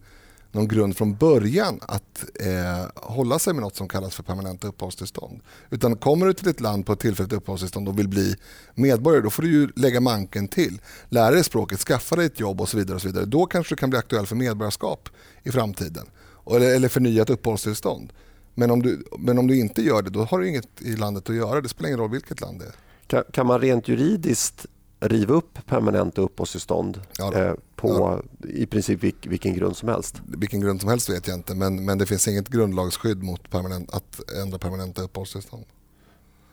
någon 0.55 0.69
grund 0.69 0.97
från 0.97 1.17
början 1.17 1.79
att 1.83 2.25
eh, 2.41 2.87
hålla 2.95 3.39
sig 3.39 3.55
med 3.55 3.63
något 3.63 3.77
som 3.77 3.89
kallas 3.89 4.15
för 4.15 4.23
permanenta 4.23 4.69
uppehållstillstånd. 4.69 5.41
Utan 5.71 5.97
kommer 5.97 6.27
du 6.27 6.33
till 6.33 6.49
ett 6.49 6.61
land 6.61 6.87
på 6.87 6.93
ett 6.93 7.01
tillfälligt 7.01 7.33
uppehållstillstånd 7.33 7.89
och 7.89 7.99
vill 7.99 8.09
bli 8.09 8.37
medborgare 8.75 9.23
då 9.23 9.31
får 9.31 9.43
du 9.43 9.53
ju 9.53 9.69
lägga 9.77 10.01
manken 10.01 10.49
till. 10.49 10.81
Lära 11.09 11.31
dig 11.31 11.45
språket, 11.45 11.79
skaffa 11.79 12.17
dig 12.17 12.27
ett 12.27 12.41
jobb 12.41 12.61
och 12.61 12.69
så 12.69 12.77
vidare. 12.77 12.95
och 12.95 13.03
så 13.03 13.09
vidare. 13.09 13.25
Då 13.25 13.47
kanske 13.47 13.75
du 13.75 13.77
kan 13.77 13.91
bli 13.91 13.99
aktuell 13.99 14.27
för 14.27 14.37
medborgarskap 14.37 15.09
i 15.43 15.51
framtiden. 15.51 16.07
Eller, 16.51 16.75
eller 16.75 16.89
förnyat 16.89 17.31
uppehållstillstånd. 17.31 18.13
Men 18.55 18.71
om, 18.71 18.83
du, 18.83 19.05
men 19.19 19.39
om 19.39 19.47
du 19.47 19.59
inte 19.59 19.83
gör 19.83 20.03
det 20.03 20.11
då 20.11 20.25
har 20.25 20.39
du 20.39 20.49
inget 20.49 20.83
i 20.83 20.97
landet 20.97 21.31
att 21.31 21.37
göra. 21.37 21.61
Det 21.61 21.69
spelar 21.69 21.89
ingen 21.89 22.01
roll 22.01 22.11
vilket 22.11 22.41
land 22.41 22.59
det 22.59 22.65
är. 22.65 22.75
Kan, 23.07 23.25
kan 23.33 23.47
man 23.47 23.61
rent 23.61 23.89
juridiskt 23.89 24.67
riva 25.09 25.35
upp 25.35 25.59
permanenta 25.67 26.23
uppehållstillstånd 26.23 27.01
ja 27.19 27.35
eh, 27.35 27.55
på 27.77 27.89
ja. 27.89 28.49
i 28.49 28.67
princip 28.67 29.03
vilk, 29.03 29.27
vilken 29.27 29.55
grund 29.55 29.77
som 29.77 29.89
helst? 29.89 30.23
Vilken 30.27 30.61
grund 30.61 30.81
som 30.81 30.91
helst 30.91 31.11
vet 31.11 31.29
jag 31.29 31.37
inte 31.37 31.55
men, 31.55 31.85
men 31.85 31.99
det 31.99 32.07
finns 32.07 32.29
inget 32.29 32.49
grundlagsskydd 32.49 33.23
mot 33.23 33.51
permanent, 33.51 33.95
att 33.95 34.33
ändra 34.43 34.59
permanenta 34.59 35.03
uppehållstillstånd. 35.03 35.65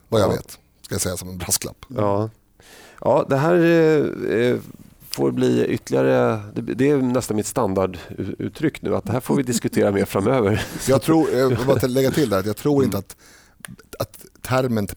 Vad 0.09 0.21
jag 0.21 0.27
ja. 0.27 0.35
vet, 0.35 0.59
ska 0.81 0.95
jag 0.95 1.01
säga 1.01 1.17
som 1.17 1.29
en 1.29 1.37
brasklapp. 1.37 1.85
Ja, 1.87 2.29
ja 3.01 3.25
det 3.29 3.37
här 3.37 3.55
eh, 3.55 4.37
eh 4.37 4.59
får 5.09 5.31
bli 5.31 5.65
ytterligare... 5.65 6.41
Det, 6.55 6.61
det, 6.61 6.89
är 6.89 6.97
nästan 6.97 7.37
mitt 7.37 7.47
standarduttryck 7.47 8.81
nu 8.81 8.95
att 8.95 9.05
det 9.05 9.11
här 9.11 9.19
får 9.19 9.35
vi 9.35 9.43
diskutera 9.43 9.91
mer 9.91 10.05
framöver. 10.05 10.65
Jag 10.87 11.01
tror, 11.01 11.29
jag 11.29 11.49
vill 11.49 11.65
bara 11.67 11.87
lägga 11.87 12.11
till 12.11 12.29
där, 12.29 12.39
att 12.39 12.45
jag 12.45 12.57
tror 12.57 12.83
inte 12.83 12.97
att 12.97 13.15
att 13.99 14.25
termen, 14.41 14.87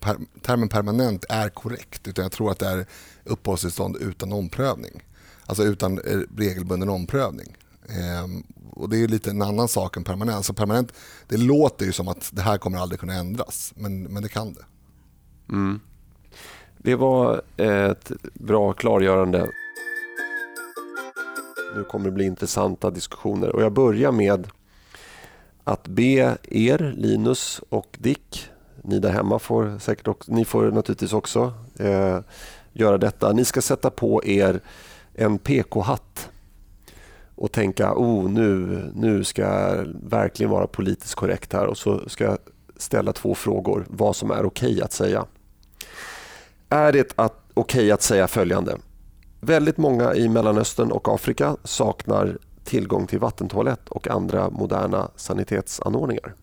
termen 0.42 0.68
permanent 0.68 1.24
är 1.28 1.48
korrekt 1.48 2.08
utan 2.08 2.22
jag 2.22 2.32
tror 2.32 2.50
att 2.50 2.58
det 2.58 2.66
är 2.66 2.86
uppehållstillstånd 3.24 3.96
utan 3.96 4.32
omprövning. 4.32 5.02
Alltså 5.46 5.64
utan 5.64 5.98
eh, 5.98 6.18
regelbunden 6.36 6.88
omprövning. 6.88 7.56
Ehm, 7.88 8.44
och 8.70 8.88
Det 8.88 8.96
är 8.96 9.08
lite 9.08 9.30
en 9.30 9.42
annan 9.42 9.68
sak 9.68 9.96
än 9.96 10.04
permanent. 10.04 10.36
Alltså 10.36 10.54
permanent 10.54 10.92
det 11.28 11.36
låter 11.36 11.86
ju 11.86 11.92
som 11.92 12.08
att 12.08 12.30
det 12.32 12.42
här 12.42 12.58
kommer 12.58 12.78
aldrig 12.78 13.00
kunna 13.00 13.14
ändras, 13.14 13.72
men, 13.76 14.02
men 14.02 14.22
det 14.22 14.28
kan 14.28 14.52
det. 14.52 14.64
Mm. 15.52 15.80
Det 16.78 16.94
var 16.94 17.42
ett 17.56 18.12
bra 18.34 18.72
klargörande. 18.72 19.50
Nu 21.76 21.84
kommer 21.84 22.04
det 22.04 22.10
bli 22.10 22.24
intressanta 22.24 22.90
diskussioner 22.90 23.48
och 23.56 23.62
jag 23.62 23.72
börjar 23.72 24.12
med 24.12 24.48
att 25.64 25.88
be 25.88 26.38
er, 26.42 26.94
Linus 26.96 27.60
och 27.68 27.96
Dick, 27.98 28.50
ni 28.82 28.98
där 28.98 29.10
hemma 29.10 29.38
får 29.38 29.78
säkert 29.78 30.08
också, 30.08 30.32
ni 30.32 30.44
får 30.44 30.70
naturligtvis 30.70 31.12
också 31.12 31.52
eh, 31.78 32.18
göra 32.74 32.98
detta. 32.98 33.32
Ni 33.32 33.44
ska 33.44 33.60
sätta 33.60 33.90
på 33.90 34.24
er 34.24 34.60
en 35.14 35.38
PK-hatt 35.38 36.30
och 37.34 37.52
tänka 37.52 37.94
oh, 37.94 38.30
nu, 38.30 38.82
nu 38.94 39.24
ska 39.24 39.42
jag 39.42 39.86
verkligen 40.02 40.50
vara 40.50 40.66
politiskt 40.66 41.14
korrekt 41.14 41.52
här 41.52 41.66
och 41.66 41.78
så 41.78 42.08
ska 42.08 42.24
jag 42.24 42.38
ställa 42.76 43.12
två 43.12 43.34
frågor 43.34 43.86
vad 43.88 44.16
som 44.16 44.30
är 44.30 44.44
okej 44.44 44.72
okay 44.72 44.82
att 44.82 44.92
säga. 44.92 45.26
Är 46.68 46.92
det 46.92 47.14
okej 47.16 47.36
okay 47.54 47.90
att 47.90 48.02
säga 48.02 48.28
följande? 48.28 48.78
Väldigt 49.40 49.76
många 49.76 50.14
i 50.14 50.28
Mellanöstern 50.28 50.90
och 50.90 51.08
Afrika 51.14 51.56
saknar 51.64 52.38
tillgång 52.64 53.06
till 53.06 53.18
vattentoalett 53.18 53.88
och 53.88 54.08
andra 54.08 54.50
moderna 54.50 55.10
sanitetsanordningar. 55.16 56.34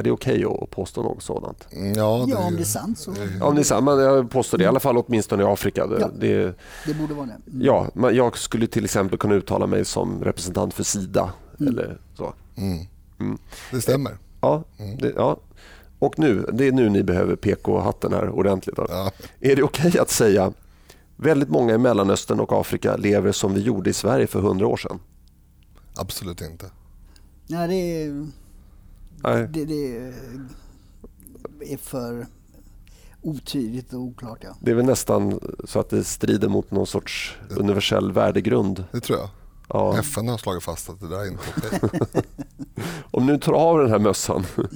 Är 0.00 0.04
det 0.04 0.10
okej 0.10 0.46
okay 0.46 0.62
att 0.64 0.70
påstå 0.70 1.02
något 1.02 1.22
sådant? 1.22 1.66
Mm, 1.72 1.92
ja, 1.92 2.24
det, 2.26 2.32
ja 2.32 2.38
om 2.38 2.56
det 2.56 2.62
är 2.62 2.64
sant 2.64 2.98
så. 2.98 3.14
Ja, 3.40 3.46
om 3.46 3.54
det 3.54 3.60
är 3.60 3.64
sant, 3.64 3.84
men 3.84 3.98
jag 3.98 4.30
påstår 4.30 4.58
det 4.58 4.64
i 4.64 4.66
alla 4.66 4.80
fall 4.80 4.96
åtminstone 4.96 5.42
i 5.42 5.46
Afrika. 5.46 5.86
Det, 5.86 6.00
ja, 6.00 6.10
det, 6.18 6.54
det 6.86 6.94
borde 6.94 7.14
vara 7.14 7.26
det. 7.26 7.52
Mm. 7.52 7.66
Ja, 7.66 8.10
jag 8.12 8.38
skulle 8.38 8.66
till 8.66 8.84
exempel 8.84 9.18
kunna 9.18 9.34
uttala 9.34 9.66
mig 9.66 9.84
som 9.84 10.24
representant 10.24 10.74
för 10.74 10.82
Sida. 10.82 11.32
Mm. 11.60 11.72
Eller 11.72 11.98
så. 12.14 12.34
Mm. 12.56 12.86
mm. 13.20 13.38
Det 13.70 13.80
stämmer. 13.80 14.18
Ja, 14.40 14.64
mm. 14.78 14.98
det, 14.98 15.12
ja. 15.16 15.36
Och 15.98 16.18
nu, 16.18 16.46
det 16.52 16.66
är 16.66 16.72
nu 16.72 16.88
ni 16.88 17.02
behöver 17.02 17.36
PK-hatten 17.36 18.12
här 18.12 18.28
ordentligt. 18.28 18.76
Ja. 18.78 19.10
Är 19.40 19.56
det 19.56 19.62
okej 19.62 19.88
okay 19.88 20.00
att 20.00 20.10
säga 20.10 20.52
väldigt 21.16 21.48
många 21.48 21.74
i 21.74 21.78
Mellanöstern 21.78 22.40
och 22.40 22.60
Afrika 22.60 22.96
lever 22.96 23.32
som 23.32 23.54
vi 23.54 23.60
gjorde 23.60 23.90
i 23.90 23.92
Sverige 23.92 24.26
för 24.26 24.40
hundra 24.40 24.66
år 24.66 24.76
sedan? 24.76 24.98
Absolut 25.94 26.40
inte. 26.40 26.66
Ja, 27.46 27.66
det 27.66 27.74
är 27.74 28.26
Nej. 29.22 29.48
Det, 29.52 29.64
det 29.64 29.96
är 31.72 31.76
för 31.76 32.26
otydligt 33.22 33.92
och 33.92 34.00
oklart. 34.00 34.38
Ja. 34.40 34.56
Det 34.60 34.70
är 34.70 34.74
väl 34.74 34.86
nästan 34.86 35.40
så 35.64 35.80
att 35.80 35.90
det 35.90 36.04
strider 36.04 36.48
mot 36.48 36.70
någon 36.70 36.86
sorts 36.86 37.36
universell 37.50 38.12
värdegrund. 38.12 38.84
Det 38.92 39.00
tror 39.00 39.18
jag. 39.18 39.28
Ja. 39.68 39.98
FN 39.98 40.28
har 40.28 40.38
slagit 40.38 40.62
fast 40.62 40.90
att 40.90 41.00
det 41.00 41.08
där 41.08 41.20
är 41.20 41.26
inte 41.26 41.42
okej. 41.56 42.00
Om 43.10 43.26
nu 43.26 43.38
tar 43.38 43.52
av 43.52 43.78
den 43.78 43.90
här 43.90 43.98
mössan. 43.98 44.46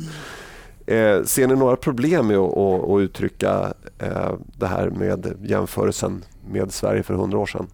Eh, 0.87 1.25
ser 1.25 1.47
ni 1.47 1.57
några 1.57 1.77
problem 1.77 2.27
med 2.27 2.37
att, 2.37 2.57
att, 2.57 2.91
att 2.91 3.01
uttrycka 3.01 3.75
eh, 3.99 4.33
det 4.59 4.67
här 4.67 4.91
med 4.91 5.37
jämförelsen 5.43 6.25
med 6.51 6.73
Sverige 6.73 7.03
för 7.03 7.15
hundra 7.15 7.39
år 7.39 7.47
sedan? 7.47 7.67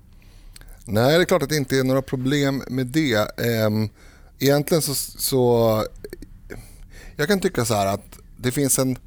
Nej, 0.84 1.16
det 1.16 1.22
är 1.22 1.24
klart 1.24 1.42
att 1.42 1.48
det 1.48 1.56
inte 1.56 1.78
är 1.78 1.84
några 1.84 2.02
problem 2.02 2.62
med 2.68 2.86
det. 2.86 3.14
Eh, 3.16 3.70
egentligen 4.38 4.82
så, 4.82 4.94
så 4.94 5.84
jag 7.20 7.28
kan 7.28 7.40
tycka 7.40 7.64
så 7.64 7.74
här 7.74 7.86
att 7.86 8.18
det 8.36 8.52
finns 8.52 8.78
en... 8.78 8.98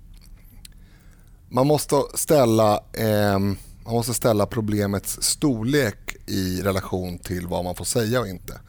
Man 1.49 1.67
måste 1.67 1.95
ställa, 2.13 2.83
eh, 2.93 3.39
man 3.39 3.93
måste 3.93 4.13
ställa 4.13 4.45
problemets 4.45 5.21
storlek 5.21 6.15
i 6.25 6.61
relation 6.61 7.17
till 7.17 7.47
vad 7.47 7.63
man 7.63 7.75
får 7.75 7.85
säga 7.85 8.19
och 8.19 8.27
inte. 8.27 8.59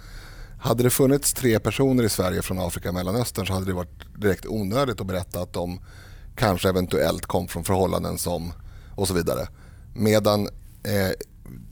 Hade 0.61 0.83
det 0.83 0.91
funnits 0.91 1.35
tre 1.35 1.61
personer 1.61 2.05
i 2.05 2.09
Sverige 2.09 2.43
från 2.43 2.59
Afrika 2.59 2.89
och 2.89 2.95
Mellanöstern 2.95 3.47
så 3.47 3.53
hade 3.53 3.67
det 3.67 3.73
varit 3.73 4.21
direkt 4.21 4.47
onödigt 4.47 5.01
att 5.01 5.07
berätta 5.07 5.41
att 5.41 5.53
de 5.53 5.81
kanske 6.37 6.69
eventuellt 6.69 7.27
kom 7.27 7.49
från 7.49 7.65
förhållanden 7.65 8.19
som 8.19 8.53
och 8.95 9.09
så 9.09 9.15
vidare. 9.15 9.49
Medan 9.95 10.49
eh, 10.83 11.11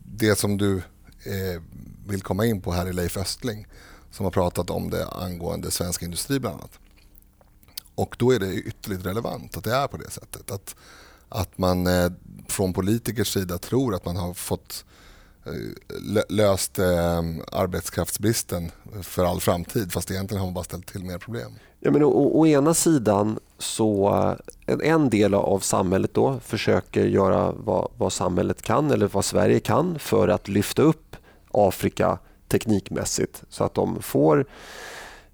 det 0.05 0.39
som 0.39 0.59
du 0.59 0.77
eh, 1.25 1.63
vill 2.07 2.23
komma 2.23 2.47
in 2.47 2.61
på 2.61 2.73
här 2.73 2.87
är 2.87 2.93
Leif 2.93 3.17
Östling 3.17 3.67
som 4.11 4.25
har 4.25 4.31
pratat 4.31 4.71
om 4.71 4.91
det 4.91 5.07
angående 5.09 5.71
svensk 5.71 6.03
industri 6.03 6.41
bland 6.41 6.57
annat. 6.57 6.82
Och 8.03 8.17
då 8.19 8.31
är 8.31 8.39
det 8.39 8.55
ytterligt 8.55 9.07
relevant 9.07 9.57
att 9.57 9.65
det 9.65 9.75
är 9.75 9.87
på 9.87 9.97
det 9.97 10.11
sättet. 10.11 10.51
Att, 10.51 10.77
att 11.29 11.59
man 11.59 11.87
eh, 11.87 12.13
från 12.49 12.73
politikers 12.73 13.33
sida 13.33 13.59
tror 13.59 13.95
att 13.95 14.05
man 14.05 14.17
har 14.17 14.35
fått 14.35 14.85
eh, 15.47 16.23
löst 16.29 16.79
eh, 16.79 17.19
arbetskraftsbristen 17.53 18.71
för 19.03 19.25
all 19.25 19.41
framtid 19.41 19.93
fast 19.93 20.11
egentligen 20.11 20.41
har 20.41 20.47
man 20.47 20.55
bara 20.55 20.65
ställt 20.65 20.87
till 20.87 21.05
mer 21.05 21.19
problem. 21.19 21.53
Ja, 21.81 21.91
men 21.91 22.03
å, 22.03 22.09
å 22.09 22.47
ena 22.47 22.75
sidan 22.75 23.39
så 23.59 24.09
eh, 24.67 24.73
en, 24.75 24.81
en 24.81 25.11
del 25.11 25.35
av 25.35 25.59
samhället 25.59 26.15
då 26.15 26.41
försöker 26.45 27.05
göra 27.05 27.53
vad, 27.53 27.91
vad 27.97 28.13
samhället 28.13 28.63
kan 28.63 28.91
eller 28.91 29.09
vad 29.09 29.25
Sverige 29.25 29.61
kan 29.61 29.99
för 29.99 30.29
att 30.29 30.49
lyfta 30.49 30.83
upp 30.83 31.17
Afrika 31.51 32.19
teknikmässigt 32.49 33.43
så 33.49 33.65
att 33.65 33.75
de 33.75 34.03
får 34.03 34.47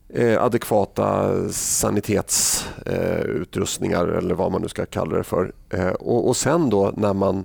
eh, 0.09 0.43
adekvata 0.43 1.35
sanitetsutrustningar 1.53 4.13
eh, 4.13 4.19
eller 4.19 4.35
vad 4.35 4.53
man 4.53 4.63
nu 4.63 4.69
ska 4.69 4.87
kalla 4.87 5.17
det 5.17 5.25
för. 5.25 5.53
Eh, 5.71 5.89
och, 5.89 6.29
och, 6.29 6.37
sen 6.37 6.71
då 6.71 6.93
när 6.97 7.15
man 7.15 7.45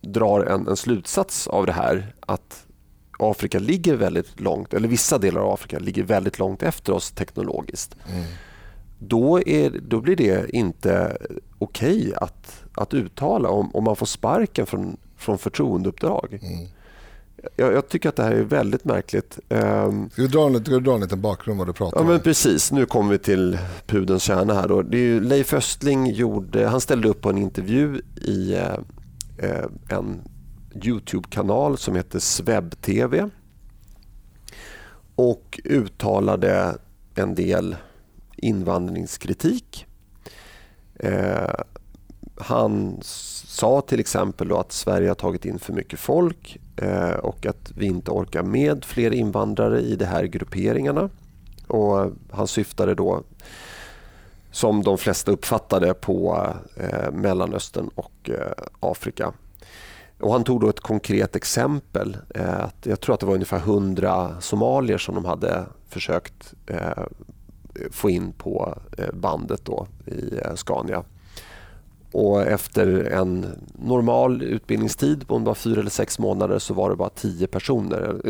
drar 0.00 0.44
en, 0.44 0.68
en, 0.68 0.76
slutsats 0.76 1.48
av 1.48 1.66
det 1.66 1.72
här 1.72 2.14
att 2.20 2.66
Afrika 3.18 3.58
ligger 3.58 3.96
väldigt 3.96 4.40
långt, 4.40 4.74
eller 4.74 4.88
vissa 4.88 5.18
delar 5.18 5.40
av 5.40 5.52
Afrika 5.52 5.78
ligger 5.78 6.02
väldigt 6.02 6.38
långt 6.38 6.62
efter 6.62 6.92
oss 6.92 7.10
teknologiskt. 7.10 7.96
Mm. 8.12 8.24
Då, 8.98 9.48
är, 9.48 9.70
då 9.70 10.00
blir 10.00 10.16
det 10.16 10.56
inte 10.56 11.16
okej 11.58 11.98
okay 11.98 12.12
att, 12.16 12.64
att 12.74 12.94
uttala 12.94 13.48
om, 13.48 13.74
om 13.74 13.84
man 13.84 13.96
får 13.96 14.06
sparken 14.06 14.66
från, 14.66 14.96
från 15.16 15.38
förtroendeuppdrag. 15.38 16.38
Mm. 16.42 16.68
Jag, 17.56 17.72
jag, 17.72 17.88
tycker 17.88 18.08
att 18.08 18.16
det 18.16 18.22
här 18.22 18.32
är 18.32 18.42
väldigt 18.42 18.84
märkligt. 18.84 19.38
Um, 19.48 20.10
ska, 20.10 20.22
du 20.22 20.28
dra 20.28 20.46
en, 20.46 20.64
ska 20.64 20.74
du 20.74 20.80
dra 20.80 20.94
en 20.94 21.00
liten 21.00 21.20
bakgrund 21.20 21.58
vad 21.58 21.68
du 21.68 21.72
pratar 21.72 21.98
ja, 21.98 22.00
om? 22.00 22.08
Men 22.08 22.20
precis, 22.20 22.72
nu 22.72 22.86
kommer 22.86 23.10
vi 23.10 23.18
till 23.18 23.58
pudens 23.86 24.22
kärna 24.22 24.54
här. 24.54 24.68
Då. 24.68 24.82
Det 24.82 24.98
är 24.98 25.20
Leif 25.20 25.54
Östling 25.54 26.06
gjorde, 26.10 26.66
han 26.66 26.80
ställde 26.80 27.08
upp 27.08 27.20
på 27.20 27.30
en 27.30 27.38
intervju 27.38 28.00
i 28.16 28.54
eh, 29.38 29.64
en 29.88 30.20
Youtube-kanal 30.82 31.78
som 31.78 31.96
heter 31.96 32.18
Sveb-TV 32.18 33.30
och 35.14 35.60
uttalade 35.64 36.78
en 37.14 37.34
del 37.34 37.76
invandringskritik. 38.36 39.86
Eh, 40.94 41.50
han 42.36 42.98
sa 43.02 43.80
till 43.80 44.00
exempel 44.00 44.52
att 44.52 44.72
Sverige 44.72 45.08
har 45.08 45.14
tagit 45.14 45.44
in 45.44 45.58
för 45.58 45.72
mycket 45.72 45.98
folk 46.00 46.56
eh, 46.56 46.65
Eh, 46.76 47.10
och 47.10 47.46
att 47.46 47.72
vi 47.74 47.86
inte 47.86 48.10
orkar 48.10 48.42
med 48.42 48.84
fler 48.84 49.10
invandrare 49.10 49.80
i 49.80 49.96
de 49.96 50.04
här 50.04 50.24
grupperingarna. 50.24 51.10
Och 51.66 52.12
han 52.30 52.48
syftade 52.48 52.94
då, 52.94 53.22
som 54.50 54.82
de 54.82 54.98
flesta 54.98 55.32
uppfattade, 55.32 55.94
på 55.94 56.46
eh, 56.76 57.10
Mellanöstern 57.12 57.90
och 57.94 58.30
eh, 58.30 58.52
Afrika. 58.80 59.32
Och 60.20 60.32
han 60.32 60.44
tog 60.44 60.60
då 60.60 60.68
ett 60.68 60.80
konkret 60.80 61.36
exempel. 61.36 62.16
jag 62.82 63.00
tror 63.00 63.14
att 63.14 63.20
det 63.20 63.26
var 63.26 63.34
ungefär 63.34 63.58
100 63.58 64.40
somalier 64.40 64.98
som 64.98 65.14
de 65.14 65.24
hade 65.24 65.66
försökt 65.88 66.54
få 67.90 68.10
in 68.10 68.32
på 68.32 68.78
bandet 69.12 69.64
då 69.64 69.86
i 70.06 70.40
Scania 70.54 71.04
och 72.12 72.42
efter 72.42 73.04
en 73.04 73.46
normal 73.78 74.42
utbildningstid 74.42 75.28
på 75.28 75.54
fyra 75.54 75.80
eller 75.80 75.90
sex 75.90 76.18
månader 76.18 76.58
så 76.58 76.74
var 76.74 76.90
det 76.90 76.96
bara 76.96 77.10
tio 77.10 77.46
personer, 77.46 78.20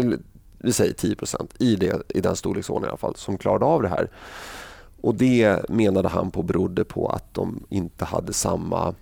vi 0.58 0.72
säger 0.72 0.92
10 0.92 1.16
procent, 1.16 1.54
i, 1.58 1.90
i 2.08 2.20
den 2.20 2.36
storleksordningen 2.36 2.88
i 2.88 2.90
alla 2.90 2.96
fall, 2.96 3.16
som 3.16 3.38
klarade 3.38 3.64
av 3.64 3.82
det 3.82 3.88
här. 3.88 4.10
Och 5.00 5.14
Det 5.14 5.68
menade 5.68 6.08
han 6.08 6.30
på 6.30 6.42
berodde 6.42 6.84
på 6.84 7.08
att 7.08 7.34
de 7.34 7.64
inte 7.68 8.04
hade 8.04 8.32
samma 8.32 8.94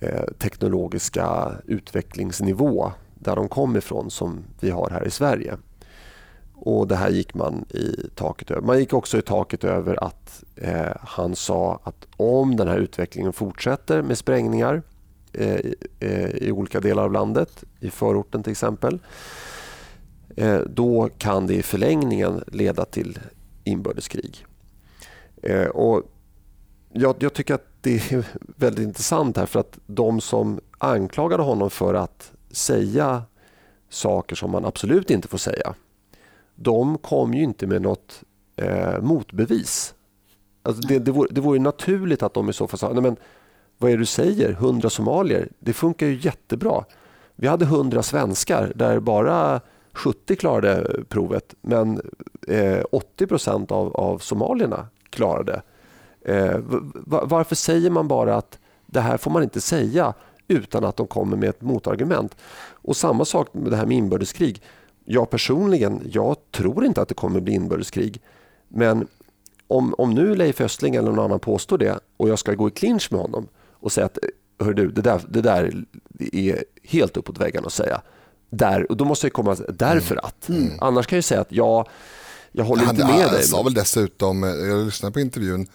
eh, 0.00 0.24
teknologiska 0.38 1.52
utvecklingsnivå 1.66 2.92
där 3.14 3.36
de 3.36 3.48
kom 3.48 3.76
ifrån 3.76 4.10
som 4.10 4.44
vi 4.60 4.70
har 4.70 4.90
här 4.90 5.06
i 5.06 5.10
Sverige. 5.10 5.56
Och 6.64 6.88
Det 6.88 6.96
här 6.96 7.10
gick 7.10 7.34
man 7.34 7.64
i 7.70 8.08
taket 8.14 8.50
över. 8.50 8.62
Man 8.62 8.78
gick 8.78 8.92
också 8.92 9.18
i 9.18 9.22
taket 9.22 9.64
över 9.64 10.04
att 10.04 10.44
eh, 10.56 10.96
han 11.00 11.36
sa 11.36 11.80
att 11.82 12.06
om 12.16 12.56
den 12.56 12.68
här 12.68 12.78
utvecklingen 12.78 13.32
fortsätter 13.32 14.02
med 14.02 14.18
sprängningar 14.18 14.82
eh, 15.32 15.56
i 15.56 15.74
eh, 16.00 16.54
olika 16.54 16.80
delar 16.80 17.02
av 17.02 17.12
landet, 17.12 17.64
i 17.80 17.90
förorten 17.90 18.42
till 18.42 18.50
exempel, 18.50 18.98
eh, 20.36 20.58
då 20.60 21.08
kan 21.18 21.46
det 21.46 21.54
i 21.54 21.62
förlängningen 21.62 22.44
leda 22.46 22.84
till 22.84 23.18
inbördeskrig. 23.64 24.46
Eh, 25.42 25.66
och 25.66 26.02
jag, 26.92 27.16
jag, 27.18 27.34
tycker 27.34 27.54
att 27.54 27.66
det 27.80 28.12
är 28.12 28.26
väldigt 28.56 28.84
intressant 28.84 29.36
här 29.36 29.46
för 29.46 29.60
att 29.60 29.78
de 29.86 30.20
som 30.20 30.60
anklagade 30.78 31.42
honom 31.42 31.70
för 31.70 31.94
att 31.94 32.32
säga 32.50 33.22
saker 33.88 34.36
som 34.36 34.50
man 34.50 34.64
absolut 34.64 35.10
inte 35.10 35.28
får 35.28 35.38
säga 35.38 35.74
de 36.64 36.98
kom 36.98 37.34
ju 37.34 37.42
inte 37.42 37.66
med 37.66 37.82
något 37.82 38.22
eh, 38.56 39.00
motbevis. 39.00 39.94
Alltså 40.62 40.88
det, 40.88 40.98
det, 40.98 41.10
vore, 41.10 41.28
det 41.30 41.40
vore 41.40 41.58
naturligt 41.58 42.22
att 42.22 42.34
de 42.34 42.50
i 42.50 42.52
så 42.52 42.66
fall 42.66 42.78
sa, 42.78 42.92
nej 42.92 43.02
men 43.02 43.16
vad 43.78 43.90
är 43.90 43.96
det 43.96 44.02
du 44.02 44.06
säger, 44.06 44.50
100 44.50 44.90
somalier, 44.90 45.48
det 45.58 45.72
funkar 45.72 46.06
ju 46.06 46.18
jättebra. 46.20 46.84
Vi 47.36 47.48
hade 47.48 47.64
100 47.64 48.02
svenskar 48.02 48.72
där 48.74 49.00
bara 49.00 49.60
70 49.92 50.36
klarade 50.36 51.04
provet 51.08 51.54
men 51.60 52.00
eh, 52.48 52.84
80 52.92 53.26
procent 53.26 53.72
av, 53.72 53.96
av 53.96 54.18
somalierna 54.18 54.86
klarade. 55.10 55.62
Eh, 56.24 56.58
varför 57.04 57.54
säger 57.54 57.90
man 57.90 58.08
bara 58.08 58.36
att 58.36 58.58
det 58.86 59.00
här 59.00 59.16
får 59.16 59.30
man 59.30 59.42
inte 59.42 59.60
säga 59.60 60.14
utan 60.48 60.84
att 60.84 60.96
de 60.96 61.06
kommer 61.06 61.36
med 61.36 61.48
ett 61.48 61.62
motargument? 61.62 62.36
Och 62.70 62.96
samma 62.96 63.24
sak 63.24 63.54
med 63.54 63.70
det 63.70 63.76
här 63.76 63.86
med 63.86 63.96
inbördeskrig 63.96 64.62
jag 65.04 65.30
personligen, 65.30 66.10
jag 66.12 66.36
tror 66.50 66.84
inte 66.84 67.02
att 67.02 67.08
det 67.08 67.14
kommer 67.14 67.40
bli 67.40 67.54
inbördeskrig. 67.54 68.20
Men 68.68 69.06
om, 69.68 69.94
om 69.98 70.14
nu 70.14 70.34
Leif 70.34 70.60
Östling 70.60 70.94
eller 70.94 71.10
någon 71.10 71.24
annan 71.24 71.40
påstår 71.40 71.78
det 71.78 71.98
och 72.16 72.28
jag 72.28 72.38
ska 72.38 72.54
gå 72.54 72.68
i 72.68 72.70
clinch 72.70 73.08
med 73.10 73.20
honom 73.20 73.48
och 73.70 73.92
säga 73.92 74.06
att 74.06 74.18
hör 74.60 74.72
du, 74.72 74.90
det, 74.90 75.02
där, 75.02 75.20
det 75.28 75.40
där 75.40 75.84
är 76.32 76.64
helt 76.82 77.16
uppåt 77.16 77.38
väggarna 77.38 77.66
att 77.66 77.72
säga. 77.72 78.00
Där, 78.50 78.90
och 78.90 78.96
då 78.96 79.04
måste 79.04 79.26
jag 79.26 79.32
komma 79.32 79.56
därför 79.68 80.14
mm. 80.14 80.24
att. 80.24 80.48
Mm. 80.48 80.70
Annars 80.80 81.06
kan 81.06 81.16
jag 81.16 81.24
säga 81.24 81.40
att 81.40 81.52
jag, 81.52 81.88
jag 82.52 82.64
håller 82.64 82.82
han, 82.82 82.94
inte 82.94 83.06
med 83.06 83.14
han, 83.14 83.22
dig. 83.22 83.36
Han 83.36 83.42
sa 83.42 83.62
väl 83.62 83.74
dessutom, 83.74 84.42
jag 84.42 84.84
lyssnade 84.84 85.12
på 85.12 85.20
intervjun, 85.20 85.66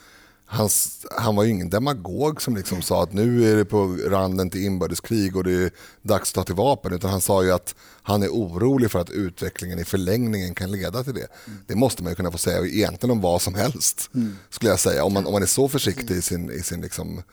Hans, 0.51 1.05
han 1.17 1.35
var 1.35 1.43
ju 1.43 1.49
ingen 1.49 1.69
demagog 1.69 2.41
som 2.41 2.55
liksom 2.55 2.81
sa 2.81 3.03
att 3.03 3.13
nu 3.13 3.51
är 3.51 3.55
det 3.55 3.65
på 3.65 3.97
randen 4.07 4.49
till 4.49 4.65
inbördeskrig 4.65 5.35
och 5.35 5.43
det 5.43 5.51
är 5.51 5.71
dags 6.01 6.29
att 6.29 6.35
ta 6.35 6.43
till 6.43 6.55
vapen. 6.55 6.93
Utan 6.93 7.09
han 7.09 7.21
sa 7.21 7.43
ju 7.43 7.51
att 7.51 7.75
han 8.01 8.23
är 8.23 8.27
orolig 8.27 8.91
för 8.91 8.99
att 8.99 9.09
utvecklingen 9.09 9.79
i 9.79 9.85
förlängningen 9.85 10.55
kan 10.55 10.71
leda 10.71 11.03
till 11.03 11.13
det. 11.13 11.27
Mm. 11.47 11.59
Det 11.67 11.75
måste 11.75 12.03
man 12.03 12.11
ju 12.11 12.15
kunna 12.15 12.31
få 12.31 12.37
säga 12.37 12.65
egentligen 12.65 13.11
om 13.11 13.21
vad 13.21 13.41
som 13.41 13.53
helst. 13.53 14.09
Mm. 14.15 14.37
Skulle 14.49 14.71
jag 14.71 14.79
säga. 14.79 15.03
Om 15.03 15.13
man, 15.13 15.25
om 15.25 15.33
man 15.33 15.41
är 15.41 15.47
så 15.47 15.67
försiktig 15.67 16.15
i 16.15 16.21
sin, 16.21 16.51
i 16.51 16.63
sin 16.63 16.81
liksom, 16.81 17.23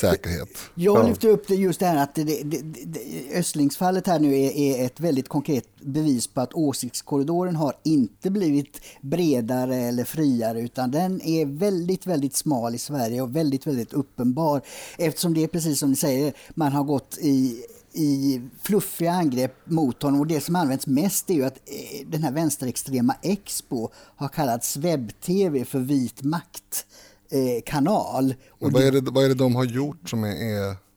säkerhet. 0.00 0.48
Jag 0.74 1.08
lyfter 1.08 1.28
upp 1.28 1.48
det 1.48 1.54
just 1.54 1.80
det 1.80 1.86
här 1.86 2.02
att 2.02 2.14
det, 2.14 2.24
det, 2.24 2.62
det, 2.84 3.00
Östlingsfallet 3.34 4.06
här 4.06 4.18
nu 4.18 4.34
är, 4.34 4.50
är, 4.50 4.86
ett 4.86 5.00
väldigt 5.00 5.28
konkret 5.28 5.64
bevis 5.80 6.26
på 6.26 6.40
att 6.40 6.54
åsiktskorridoren 6.54 7.56
har 7.56 7.74
inte 7.82 8.30
blivit 8.30 8.80
bredare 9.00 9.76
eller 9.76 10.04
friare 10.04 10.60
utan 10.60 10.90
den 10.90 11.22
är 11.22 11.46
väldigt, 11.46 12.06
väldigt 12.06 12.36
smal 12.36 12.74
i 12.74 12.78
Sverige 12.78 13.22
och 13.22 13.36
väldigt, 13.36 13.66
väldigt 13.66 13.92
uppenbar. 13.92 14.62
Eftersom 14.98 15.34
det 15.34 15.42
är 15.42 15.48
precis 15.48 15.78
som 15.78 15.90
ni 15.90 15.96
säger, 15.96 16.32
man 16.54 16.72
har 16.72 16.84
gått 16.84 17.18
i 17.20 17.64
i 17.92 18.42
fluffiga 18.62 19.12
angrepp 19.12 19.56
mot 19.64 20.02
honom. 20.02 20.20
Och 20.20 20.26
det 20.26 20.40
som 20.40 20.56
används 20.56 20.86
mest 20.86 21.30
är 21.30 21.34
ju 21.34 21.44
att 21.44 21.56
eh, 21.56 22.06
den 22.06 22.22
här 22.22 22.32
vänsterextrema 22.32 23.16
Expo 23.22 23.88
har 23.94 24.28
kallats 24.28 24.76
webb-tv 24.76 25.64
för 25.64 25.78
vit 25.78 26.22
makt 26.22 26.86
eh, 27.30 27.62
kanal. 27.64 28.34
Och 28.60 28.72
vad, 28.72 28.82
är 28.82 28.92
det, 28.92 29.10
vad 29.10 29.24
är 29.24 29.28
det 29.28 29.34
de 29.34 29.54
har 29.54 29.64
gjort 29.64 30.08
som 30.08 30.24
är... 30.24 30.90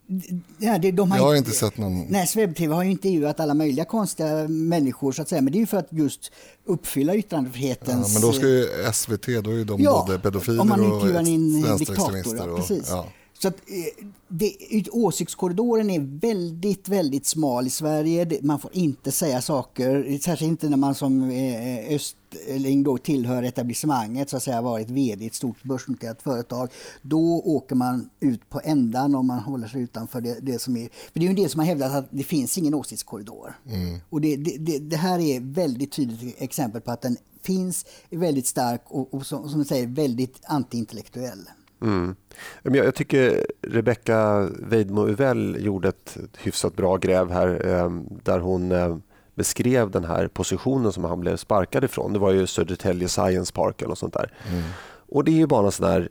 Ja, 0.58 0.78
det, 0.78 0.92
de 0.92 1.12
har 1.12 1.18
jag 1.18 1.26
har 1.26 1.36
inte 1.36 1.52
sett 1.52 1.78
någon... 1.78 2.06
Nej, 2.10 2.28
Swebb-TV 2.28 2.74
har 2.74 2.84
ju 2.84 2.92
intervjuat 2.92 3.40
alla 3.40 3.54
möjliga 3.54 3.86
konstiga 3.86 4.48
människor 4.48 5.12
så 5.12 5.22
att 5.22 5.30
säga, 5.30 5.42
men 5.42 5.54
det 5.54 5.58
är 5.58 5.60
ju 5.60 5.68
för 5.68 5.78
att 5.78 5.88
just 5.90 6.32
uppfylla 6.66 7.16
yttrandefrihetens... 7.16 8.08
Ja, 8.08 8.14
men 8.14 8.22
då 8.22 8.34
ska 8.34 8.48
ju 8.48 8.68
SVT, 8.94 9.26
då 9.44 9.52
är 9.52 9.56
ju 9.56 9.64
de 9.64 9.82
ja, 9.82 10.06
både 10.08 10.20
pedofiler 10.20 10.62
och 10.62 11.10
vänsterextremister. 11.10 12.50
Och, 12.50 12.58
precis. 12.58 12.88
Ja. 12.90 13.08
Så 13.44 13.48
att, 13.48 13.56
eh, 13.56 14.06
det, 14.28 14.90
åsiktskorridoren 14.92 15.90
är 15.90 16.00
väldigt, 16.00 16.90
väldigt 16.90 17.26
smal 17.26 17.68
i 17.68 17.70
Sverige. 17.70 18.40
Man 18.42 18.60
får 18.60 18.72
inte 18.74 19.12
säga 19.12 19.42
saker, 19.42 20.20
särskilt 20.22 20.50
inte 20.50 20.70
när 20.70 20.78
man 20.78 20.96
som 20.96 21.30
eh, 21.30 21.96
Östling 21.96 22.84
då 22.84 22.98
tillhör 22.98 23.44
etablissemanget, 23.44 24.30
så 24.30 24.38
att 24.38 24.44
säga 24.44 24.62
varit 24.62 24.90
vd 24.90 25.24
i 25.24 25.28
ett 25.28 25.34
stort 25.34 25.64
börsnoterat 25.64 26.22
företag. 26.22 26.70
Då 27.02 27.42
åker 27.46 27.76
man 27.76 28.10
ut 28.20 28.50
på 28.50 28.62
ändan 28.64 29.16
om 29.16 29.28
man 29.28 29.40
håller 29.40 29.68
sig 29.68 29.82
utanför 29.82 30.22
det, 30.22 30.40
det 30.42 30.60
som 30.60 30.78
är... 30.78 30.90
För 31.14 31.20
det 31.20 31.20
är 31.20 31.24
ju 31.24 31.30
en 31.30 31.36
del 31.36 31.50
som 31.50 31.60
har 31.60 31.68
hävdat 31.68 31.94
att 31.94 32.08
det 32.10 32.24
finns 32.24 32.58
ingen 32.58 32.74
åsiktskorridor. 32.74 33.60
Mm. 33.70 34.00
Och 34.10 34.22
det, 34.22 34.36
det, 34.36 34.80
det, 34.80 34.98
här 34.98 35.20
är 35.20 35.40
väldigt 35.40 35.92
tydligt 35.92 36.42
exempel 36.42 36.82
på 36.82 36.92
att 36.92 37.02
den 37.02 37.18
finns, 37.42 37.86
är 38.10 38.18
väldigt 38.18 38.48
stark 38.48 38.82
och, 38.86 39.14
och 39.14 39.26
som, 39.26 39.50
som 39.50 39.60
du 39.60 39.66
säger 39.66 39.88
väldigt 39.88 40.40
antiintellektuell. 40.44 41.48
Mm. 41.84 42.16
Jag 42.64 42.96
tycker 42.96 43.46
Rebecka 43.62 44.50
Weidmo 44.60 45.08
Uvell 45.08 45.58
gjorde 45.60 45.90
ett 45.90 46.18
hyfsat 46.38 46.76
bra 46.76 46.98
gräv 46.98 47.32
här 47.32 47.66
ehm, 47.66 48.08
där 48.24 48.40
hon 48.40 48.72
eh, 48.72 48.98
beskrev 49.36 49.92
den 49.92 50.06
här 50.06 50.28
positionen 50.28 50.94
som 50.94 51.04
han 51.04 51.20
blev 51.20 51.38
sparkad 51.38 51.84
ifrån. 51.84 52.14
Det 52.14 52.20
var 52.20 52.32
ju 52.32 52.48
Södertälje 52.48 53.08
Science 53.08 53.54
Park 53.54 53.82
eller 53.82 53.96
sånt 53.96 54.14
där. 54.14 54.32
Mm. 54.52 54.64
Och 55.10 55.24
det 55.24 55.32
är 55.32 55.38
ju 55.38 55.48
bara 55.48 55.66
en 55.66 55.72
sån 55.72 55.88
här 55.88 56.10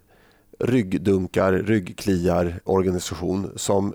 ryggdunkar, 0.59 1.53
ryggkliar 1.53 2.61
organisation 2.65 3.53
som 3.57 3.95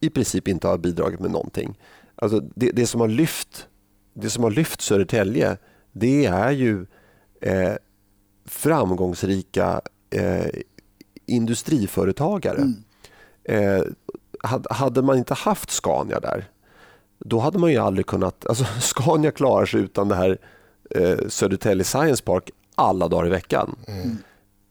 i 0.00 0.10
princip 0.10 0.48
inte 0.48 0.68
har 0.68 0.78
bidragit 0.78 1.20
med 1.20 1.30
någonting. 1.30 1.78
Alltså 2.16 2.40
det, 2.40 2.70
det, 2.70 2.86
som 2.86 3.00
har 3.00 3.08
lyft, 3.08 3.68
det 4.14 4.30
som 4.30 4.44
har 4.44 4.50
lyft 4.50 4.80
Södertälje 4.80 5.56
det 5.92 6.26
är 6.26 6.50
ju 6.50 6.86
eh, 7.40 7.72
framgångsrika 8.46 9.80
eh, 10.10 10.46
industriföretagare. 11.26 12.56
Mm. 12.56 12.84
Eh, 13.44 13.84
hade 14.70 15.02
man 15.02 15.18
inte 15.18 15.34
haft 15.34 15.70
Scania 15.70 16.20
där, 16.20 16.48
då 17.18 17.38
hade 17.38 17.58
man 17.58 17.70
ju 17.70 17.78
aldrig 17.78 18.06
kunnat... 18.06 18.46
Alltså 18.46 18.64
Scania 18.80 19.30
klarar 19.30 19.66
sig 19.66 19.80
utan 19.80 20.08
det 20.08 20.14
här 20.14 20.38
eh, 20.90 21.18
Södertälje 21.28 21.84
Science 21.84 22.24
Park 22.24 22.50
alla 22.74 23.08
dagar 23.08 23.26
i 23.26 23.30
veckan. 23.30 23.76
Mm. 23.86 24.18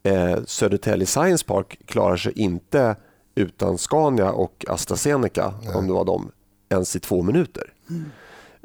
Eh, 0.04 0.44
Södertälje 0.46 1.06
Science 1.06 1.46
Park 1.46 1.80
klarar 1.86 2.18
sig 2.18 2.32
inte 2.36 2.96
utan 3.36 3.78
Scania 3.78 4.32
och 4.32 4.66
AstraZeneca, 4.68 5.54
Nej. 5.64 5.76
om 5.76 5.88
det 5.88 5.94
var 5.94 6.06
dem, 6.06 6.32
ens 6.70 6.96
i 6.96 7.00
två 7.00 7.22
minuter. 7.22 7.74
Mm. 7.90 8.06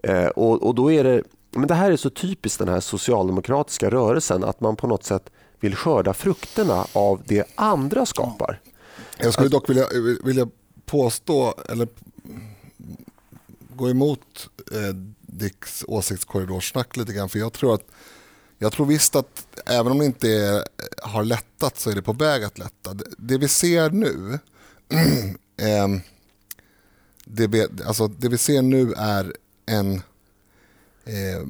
Eh, 0.02 0.28
och, 0.28 0.62
och 0.62 0.74
då 0.74 0.92
är 0.92 1.04
det, 1.04 1.22
men 1.50 1.68
det 1.68 1.74
här 1.74 1.90
är 1.90 1.96
så 1.96 2.10
typiskt 2.10 2.58
den 2.58 2.68
här 2.68 2.80
socialdemokratiska 2.80 3.90
rörelsen, 3.90 4.44
att 4.44 4.60
man 4.60 4.76
på 4.76 4.86
något 4.86 5.04
sätt 5.04 5.30
vill 5.60 5.76
skörda 5.76 6.14
frukterna 6.14 6.86
av 6.92 7.22
det 7.26 7.44
andra 7.54 8.06
skapar. 8.06 8.60
Jag 9.18 9.32
skulle 9.32 9.48
dock 9.48 9.70
vilja, 9.70 9.86
vilja 10.24 10.48
påstå, 10.86 11.54
eller 11.68 11.88
gå 13.76 13.90
emot 13.90 14.48
eh, 14.72 14.94
Dicks 15.20 15.84
åsiktskorridorsnack 15.88 16.96
lite 16.96 17.12
grann. 17.12 17.28
För 17.28 17.38
jag 17.38 17.52
tror 17.52 17.74
att 17.74 17.84
jag 18.58 18.72
tror 18.72 18.86
visst 18.86 19.16
att 19.16 19.46
även 19.66 19.92
om 19.92 19.98
det 19.98 20.04
inte 20.04 20.30
är, 20.30 20.64
har 21.02 21.24
lättat 21.24 21.78
så 21.78 21.90
är 21.90 21.94
det 21.94 22.02
på 22.02 22.12
väg 22.12 22.44
att 22.44 22.58
lätta. 22.58 22.94
Det, 22.94 23.04
det 23.18 23.38
vi 23.38 23.48
ser 23.48 23.90
nu 23.90 24.38
eh, 25.56 25.88
det, 27.24 27.46
vi, 27.46 27.66
alltså 27.86 28.08
det 28.08 28.28
vi 28.28 28.38
ser 28.38 28.62
nu 28.62 28.92
är 28.92 29.32
en 29.66 29.94
eh, 31.04 31.42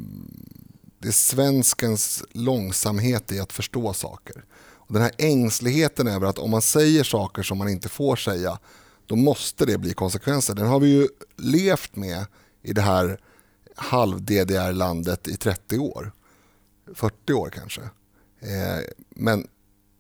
det 0.99 1.09
är 1.09 1.13
svenskens 1.13 2.25
långsamhet 2.31 3.33
i 3.33 3.41
att 3.41 3.53
förstå 3.53 3.93
saker. 3.93 4.45
Och 4.59 4.93
den 4.93 5.03
här 5.03 5.13
ängsligheten 5.19 6.07
över 6.07 6.27
att 6.27 6.39
om 6.39 6.51
man 6.51 6.63
säger 6.63 7.05
saker 7.05 7.43
som 7.43 7.59
man 7.59 7.69
inte 7.69 7.89
får 7.89 8.17
säga 8.17 8.59
då 9.07 9.17
måste 9.17 9.67
det 9.67 9.79
bli 9.79 9.93
konsekvenser. 9.93 10.55
Den 10.55 10.67
har 10.67 10.81
vi 10.81 10.89
ju 10.89 11.09
levt 11.37 11.97
med 11.97 12.27
i 12.63 12.73
det 12.73 12.81
här 12.81 13.21
halv-DDR-landet 13.77 15.29
i 15.29 15.37
30 15.37 15.79
år. 15.79 16.13
40 16.95 17.33
år 17.33 17.51
kanske. 17.51 17.81
Eh, 18.41 18.85
men, 19.09 19.47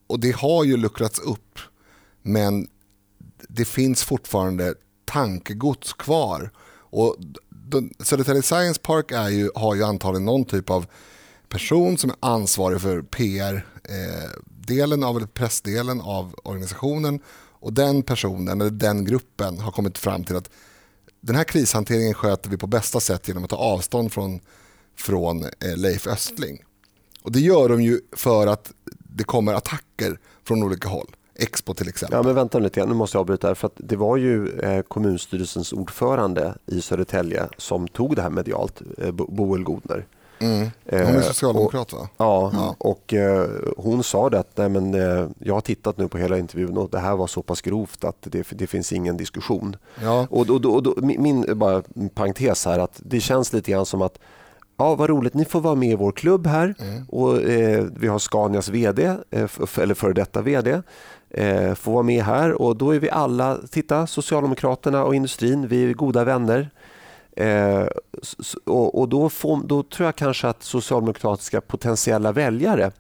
och 0.07 0.21
det 0.21 0.37
har 0.37 0.65
ju 0.65 0.77
luckrats 0.77 1.19
upp. 1.19 1.59
Men 2.23 2.69
det 3.49 3.65
finns 3.65 4.03
fortfarande 4.03 4.75
tankegods 5.05 5.93
kvar. 5.93 6.51
Och 6.91 7.17
Södertälje 8.01 8.43
Science 8.43 8.81
Park 8.81 9.13
är 9.13 9.29
ju, 9.29 9.51
har 9.55 9.75
ju 9.75 9.85
antagligen 9.85 10.25
någon 10.25 10.45
typ 10.45 10.71
av 10.71 10.87
person 11.49 11.99
som 11.99 12.11
är 12.11 12.17
ansvarig 12.21 12.81
för 12.81 13.03
PR-delen 13.03 15.03
eh, 15.03 15.09
av, 15.09 15.17
eller 15.17 15.27
pressdelen 15.27 16.01
av 16.01 16.35
organisationen 16.45 17.21
och 17.61 17.73
den 17.73 18.03
personen 18.03 18.61
eller 18.61 18.71
den 18.71 19.05
gruppen 19.05 19.59
har 19.59 19.73
kommit 19.73 19.99
fram 19.99 20.25
till 20.25 20.37
att 20.37 20.51
den 21.21 21.37
här 21.37 21.45
krishanteringen 21.45 22.15
sköter 22.15 22.51
vi 22.51 22.57
på 22.57 22.67
bästa 22.67 23.01
sätt 23.01 23.29
genom 23.29 23.45
att 23.45 23.51
ta 23.51 23.57
avstånd 23.57 24.13
från, 24.13 24.41
från 24.97 25.45
eh, 25.45 25.77
Leif 25.77 26.07
Östling. 26.07 26.63
Och 27.23 27.33
det 27.33 27.41
gör 27.41 27.69
de 27.69 27.83
ju 27.83 28.01
för 28.13 28.47
att 28.47 28.73
det 28.99 29.25
kommer 29.25 29.55
attacker 29.55 30.21
från 30.45 30.63
olika 30.63 30.89
håll. 30.89 31.17
Expo 31.39 31.75
till 31.75 31.89
exempel. 31.89 32.17
Ja, 32.17 32.23
men 32.23 32.35
vänta 32.35 32.59
lite, 32.59 32.87
nu 32.87 32.95
måste 32.95 33.17
jag 33.17 33.21
avbryta. 33.21 33.55
För 33.55 33.67
att 33.67 33.73
det 33.77 33.97
var 33.97 34.17
ju 34.17 34.61
eh, 34.61 34.83
kommunstyrelsens 34.83 35.73
ordförande 35.73 36.55
i 36.67 36.81
Södertälje 36.81 37.49
som 37.57 37.89
tog 37.89 38.17
det 38.17 38.23
här 38.23 38.31
medialt, 38.31 38.83
eh, 38.99 39.11
Boel 39.11 39.65
Godner. 39.65 40.07
Mm. 40.41 40.71
Hon 40.91 41.01
är 41.01 41.21
socialdemokrat 41.21 41.93
va? 41.93 42.09
Ja, 42.17 42.51
ja. 42.55 42.77
och 42.79 43.15
eh, 43.15 43.49
hon 43.77 44.03
sa 44.03 44.31
det 44.31 44.39
att 44.39 44.57
nej, 44.57 44.69
men, 44.69 44.95
eh, 44.95 45.29
jag 45.39 45.55
har 45.55 45.61
tittat 45.61 45.99
nu 45.99 46.09
på 46.09 46.19
hela 46.19 46.39
intervjun 46.39 46.77
och 46.77 46.91
det 46.91 46.99
här 46.99 47.17
var 47.17 47.27
så 47.27 47.43
pass 47.43 47.61
grovt 47.61 48.05
att 48.05 48.17
det, 48.21 48.47
det 48.51 48.67
finns 48.67 48.93
ingen 48.93 49.17
diskussion. 49.17 49.77
Ja. 50.03 50.27
Och, 50.31 50.51
och, 50.51 50.65
och, 50.65 50.87
och, 50.87 51.03
min 51.03 51.59
bara, 51.59 51.83
parentes 52.15 52.65
här 52.65 52.79
att 52.79 53.01
det 53.05 53.21
känns 53.21 53.53
lite 53.53 53.71
grann 53.71 53.87
som 53.87 54.03
att 54.03 54.19
Ja, 54.81 54.95
vad 54.95 55.11
roligt, 55.11 55.35
ni 55.35 55.45
får 55.45 55.61
vara 55.61 55.75
med 55.75 55.91
i 55.91 55.95
vår 55.95 56.13
klubb 56.13 56.47
här. 56.47 56.75
Mm. 56.79 57.05
Och, 57.09 57.43
eh, 57.43 57.85
vi 57.97 58.09
har 58.09 58.19
Scanias 58.19 58.69
VD, 58.69 59.05
eh, 59.31 59.51
eller 59.79 59.95
före 59.95 60.13
detta 60.13 60.43
VD, 60.43 60.83
eh, 61.31 61.75
får 61.75 61.93
vara 61.93 62.03
med 62.03 62.25
här 62.25 62.63
och 62.63 62.77
då 62.77 62.95
är 62.95 63.01
vi 63.01 63.11
alla, 63.11 63.59
titta, 63.71 64.07
Socialdemokraterna 64.07 65.05
och 65.05 65.15
industrin, 65.15 65.69
vi 65.69 65.91
är 65.91 65.95
goda 65.95 66.25
vänner. 66.25 66.71
Eh, 67.37 67.87
och, 68.65 68.99
och 69.01 69.09
då, 69.09 69.29
får, 69.29 69.63
då, 69.65 69.83
tror 69.83 70.07
jag 70.07 70.17
kanske 70.17 70.49
att 70.49 70.63
socialdemokratiska 70.63 71.61
potentiella 71.61 72.33
väljare 72.33 72.93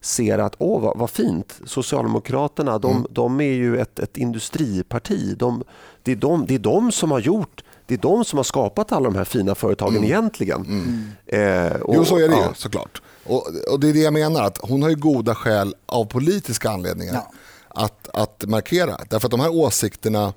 ser 0.00 0.38
att 0.38 0.54
åh 0.58 0.82
vad, 0.82 0.98
vad 0.98 1.10
fint, 1.10 1.60
Socialdemokraterna 1.64 2.78
de, 2.78 2.90
mm. 2.90 3.06
de 3.10 3.40
är 3.40 3.52
ju 3.52 3.80
ett, 3.80 3.98
ett 3.98 4.16
industriparti. 4.16 5.36
De, 5.38 5.62
det, 6.02 6.12
är 6.12 6.16
de, 6.16 6.46
det 6.46 6.54
är 6.54 6.58
de 6.58 6.92
som 6.92 7.10
har 7.10 7.20
gjort 7.20 7.62
det 7.86 7.94
är 7.94 7.98
de 7.98 8.24
som 8.24 8.36
har 8.36 8.44
skapat 8.44 8.92
alla 8.92 9.04
de 9.04 9.16
här 9.16 9.24
fina 9.24 9.54
företagen 9.54 9.96
mm. 9.96 10.04
egentligen. 10.04 10.60
Mm. 10.60 11.12
Eh, 11.26 11.80
och, 11.80 11.94
jo, 11.94 12.04
så 12.04 12.16
är 12.16 12.28
det 12.28 12.36
ja. 12.36 12.48
ju 12.48 12.54
såklart. 12.54 13.02
Och, 13.24 13.46
och, 13.72 13.80
det 13.80 13.88
är 13.88 13.92
det 13.92 13.98
jag 13.98 14.12
menar, 14.12 14.42
att 14.42 14.58
hon 14.62 14.82
har 14.82 14.90
ju 14.90 14.96
goda 14.96 15.34
skäl 15.34 15.74
av 15.86 16.04
politiska 16.04 16.70
anledningar 16.70 17.14
ja. 17.14 17.32
Att, 17.74 18.08
att 18.12 18.44
markera. 18.48 19.00
Därför 19.10 19.26
att 19.26 19.30
de 19.30 19.40
här 19.40 19.54
åsikterna, 19.54 20.34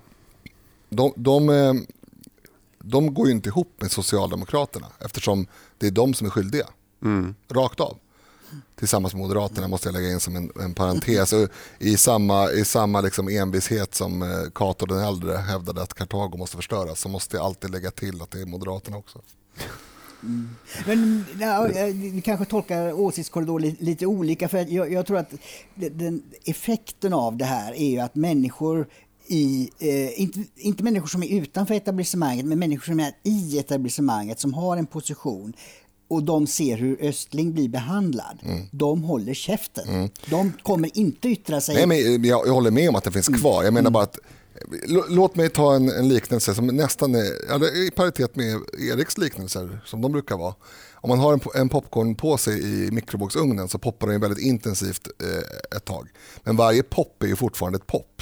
de, 0.89 1.13
de, 1.15 1.49
eh, 1.49 1.73
de 2.79 3.13
går 3.13 3.27
ju 3.27 3.33
inte 3.33 3.49
ihop 3.49 3.73
med 3.77 3.91
Socialdemokraterna 3.91 4.87
eftersom 4.99 5.47
det 5.77 5.87
är 5.87 5.91
de 5.91 6.13
som 6.13 6.27
är 6.27 6.31
skyldiga. 6.31 6.67
Mm. 7.03 7.35
Rakt 7.49 7.79
av. 7.79 7.97
Tillsammans 8.75 9.13
med 9.13 9.21
Moderaterna 9.21 9.67
måste 9.67 9.87
jag 9.87 9.93
lägga 9.93 10.11
in 10.11 10.19
som 10.19 10.35
en, 10.35 10.51
en 10.59 10.73
parentes. 10.73 11.33
I 11.79 11.97
samma, 11.97 12.51
i 12.51 12.65
samma 12.65 13.01
liksom 13.01 13.27
envishet 13.27 13.95
som 13.95 14.21
eh, 14.21 14.49
Cato 14.55 14.85
den 14.85 14.99
äldre 14.99 15.37
hävdade 15.37 15.81
att 15.81 15.93
Kartago 15.93 16.37
måste 16.37 16.55
förstöras 16.55 16.99
så 16.99 17.09
måste 17.09 17.37
jag 17.37 17.45
alltid 17.45 17.69
lägga 17.69 17.91
till 17.91 18.21
att 18.21 18.31
det 18.31 18.41
är 18.41 18.45
Moderaterna 18.45 18.97
också. 18.97 19.21
Mm. 20.23 20.49
Men 20.85 21.25
ja, 21.39 21.67
vi 21.93 22.21
kanske 22.25 22.45
tolkar 22.45 22.93
åsiktskorridor 22.93 23.59
lite, 23.59 23.83
lite 23.83 24.05
olika. 24.05 24.49
för 24.49 24.57
jag, 24.57 24.91
jag, 24.91 25.05
tror 25.05 25.17
att 25.17 25.33
den, 25.75 26.23
effekten 26.45 27.13
av 27.13 27.37
det 27.37 27.45
här 27.45 27.73
är 27.73 27.89
ju 27.89 27.99
att 27.99 28.15
människor 28.15 28.87
i, 29.27 29.69
eh, 29.79 30.21
inte, 30.21 30.43
inte 30.55 30.83
människor 30.83 31.07
som 31.07 31.23
är 31.23 31.27
utanför 31.27 31.73
etablissemanget, 31.73 32.45
men 32.45 32.59
människor 32.59 32.85
som 32.85 32.99
är 32.99 33.11
i 33.23 33.59
etablissemanget, 33.59 34.39
som 34.39 34.53
har 34.53 34.77
en 34.77 34.85
position, 34.85 35.53
och 36.07 36.23
de 36.23 36.47
ser 36.47 36.77
hur 36.77 37.05
Östling 37.05 37.53
blir 37.53 37.69
behandlad. 37.69 38.39
Mm. 38.43 38.65
De 38.71 39.03
håller 39.03 39.33
käften. 39.33 39.87
Mm. 39.87 40.09
De 40.29 40.53
kommer 40.63 40.97
inte 40.97 41.29
yttra 41.29 41.61
sig. 41.61 41.75
Nej, 41.75 41.87
men 41.87 42.23
jag, 42.23 42.47
jag 42.47 42.53
håller 42.53 42.71
med 42.71 42.89
om 42.89 42.95
att 42.95 43.03
det 43.03 43.11
finns 43.11 43.27
mm. 43.27 43.39
kvar. 43.39 43.63
Jag 43.63 43.73
menar 43.73 43.91
bara 43.91 44.03
att 44.03 44.19
Låt 45.09 45.35
mig 45.35 45.49
ta 45.49 45.75
en, 45.75 45.89
en 45.89 46.09
liknelse 46.09 46.55
som 46.55 46.67
nästan 46.67 47.15
är 47.15 47.75
i 47.75 47.91
paritet 47.91 48.35
med 48.35 48.59
Eriks 48.79 49.17
liknelser 49.17 49.81
som 49.85 50.01
de 50.01 50.11
brukar 50.11 50.37
vara. 50.37 50.55
Om 50.93 51.09
man 51.09 51.19
har 51.19 51.33
en, 51.33 51.39
en 51.55 51.69
popcornpåse 51.69 52.51
i 52.51 52.89
mikrovågsugnen 52.91 53.67
så 53.67 53.77
poppar 53.77 54.07
den 54.07 54.21
väldigt 54.21 54.45
intensivt 54.45 55.07
eh, 55.23 55.77
ett 55.77 55.85
tag. 55.85 56.09
Men 56.43 56.55
varje 56.55 56.83
pop 56.83 57.23
är 57.23 57.27
ju 57.27 57.35
fortfarande 57.35 57.75
ett 57.75 57.87
pop. 57.87 58.21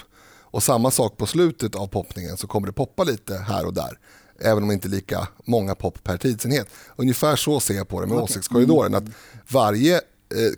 Och 0.56 0.64
samma 0.64 0.92
sak 0.92 1.18
på 1.18 1.26
slutet 1.26 1.76
av 1.76 1.88
poppningen 1.88 2.38
så 2.38 2.48
kommer 2.48 2.68
det 2.68 2.74
poppa 2.74 3.04
lite 3.04 3.38
här 3.38 3.66
och 3.66 3.74
där. 3.74 4.00
Även 4.40 4.64
om 4.64 4.72
inte 4.72 4.88
lika 4.88 5.28
många 5.46 5.76
pop 5.76 6.04
per 6.04 6.18
tidsenhet. 6.18 6.68
Ungefär 6.96 7.36
så 7.36 7.60
ser 7.60 7.74
jag 7.74 7.88
på 7.88 8.02
det 8.02 8.08
med 8.08 8.16
okay. 8.16 8.24
åsiktskorridoren. 8.24 8.96
Att 8.96 9.04
varje 9.50 9.96
eh, 9.96 10.02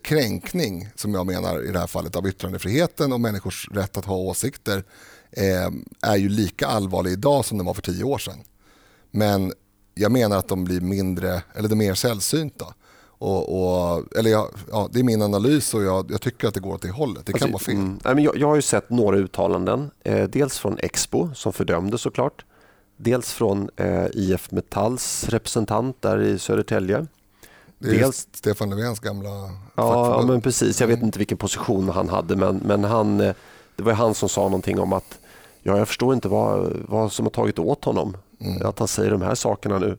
kränkning, 0.03 0.89
som 0.95 1.13
jag 1.13 1.25
menar 1.25 1.69
i 1.69 1.71
det 1.71 1.80
här 1.80 1.88
fallet, 1.88 2.15
av 2.15 2.28
yttrandefriheten 2.28 3.13
och 3.13 3.21
människors 3.21 3.69
rätt 3.71 3.97
att 3.97 4.05
ha 4.05 4.15
åsikter 4.15 4.84
är 6.01 6.15
ju 6.15 6.30
lika 6.30 6.67
allvarlig 6.67 7.11
idag 7.11 7.45
som 7.45 7.57
den 7.57 7.67
var 7.67 7.73
för 7.73 7.82
tio 7.82 8.03
år 8.03 8.17
sedan. 8.17 8.39
Men 9.11 9.53
jag 9.93 10.11
menar 10.11 10.38
att 10.38 10.47
de 10.47 10.63
blir 10.63 10.82
mindre, 10.82 11.41
eller 11.53 11.69
de 11.69 11.82
är 11.82 11.88
mer 11.88 11.93
sällsynta. 11.93 12.65
Och, 13.19 13.59
och, 13.59 14.17
eller 14.17 14.30
jag, 14.30 14.47
ja, 14.71 14.89
det 14.91 14.99
är 14.99 15.03
min 15.03 15.21
analys 15.21 15.73
och 15.73 15.84
jag, 15.84 16.11
jag, 16.11 16.21
tycker 16.21 16.47
att 16.47 16.53
det 16.53 16.59
går 16.59 16.73
åt 16.73 16.82
det 16.82 16.91
hållet. 16.91 17.25
Det 17.25 17.34
kan 17.34 17.53
alltså, 17.53 17.71
vara 17.73 17.78
fel. 17.78 18.11
Mm, 18.11 18.23
jag, 18.23 18.38
jag 18.38 18.47
har 18.47 18.55
ju 18.55 18.61
sett 18.61 18.89
några 18.89 19.17
uttalanden. 19.17 19.91
Eh, 20.03 20.23
dels 20.23 20.57
från 20.57 20.78
Expo 20.80 21.30
som 21.36 21.53
fördömde 21.53 21.97
såklart. 21.97 22.45
Dels 22.97 23.32
från 23.32 23.69
eh, 23.75 24.05
IF 24.13 24.51
Metalls 24.51 25.30
representant 25.30 26.01
där 26.01 26.21
i 26.21 26.39
Södertälje. 26.39 27.07
Det 27.80 27.89
är 27.89 27.99
Dels... 27.99 28.28
Stefan 28.34 28.69
Löfvens 28.69 28.99
gamla 28.99 29.30
ja, 29.75 30.23
men 30.28 30.41
precis. 30.41 30.82
Jag 30.82 30.88
vet 30.88 31.01
inte 31.01 31.19
vilken 31.19 31.38
position 31.38 31.89
han 31.89 32.09
hade 32.09 32.36
men, 32.36 32.57
men 32.57 32.84
han, 32.84 33.21
eh, 33.21 33.36
det 33.78 33.84
var 33.84 33.93
han 33.93 34.13
som 34.13 34.30
sa 34.30 34.41
någonting 34.43 34.80
om 34.80 34.93
att 34.93 35.19
ja, 35.63 35.78
jag 35.78 35.88
förstår 35.88 36.13
inte 36.13 36.28
vad, 36.28 36.73
vad 36.88 37.11
som 37.11 37.25
har 37.25 37.32
tagit 37.32 37.59
åt 37.59 37.86
honom. 37.86 38.17
Mm. 38.39 38.65
Att 38.65 38.80
han 38.80 38.88
säger 38.88 39.11
de 39.11 39.21
här 39.21 39.36
sakerna 39.36 39.80
nu. 39.80 39.97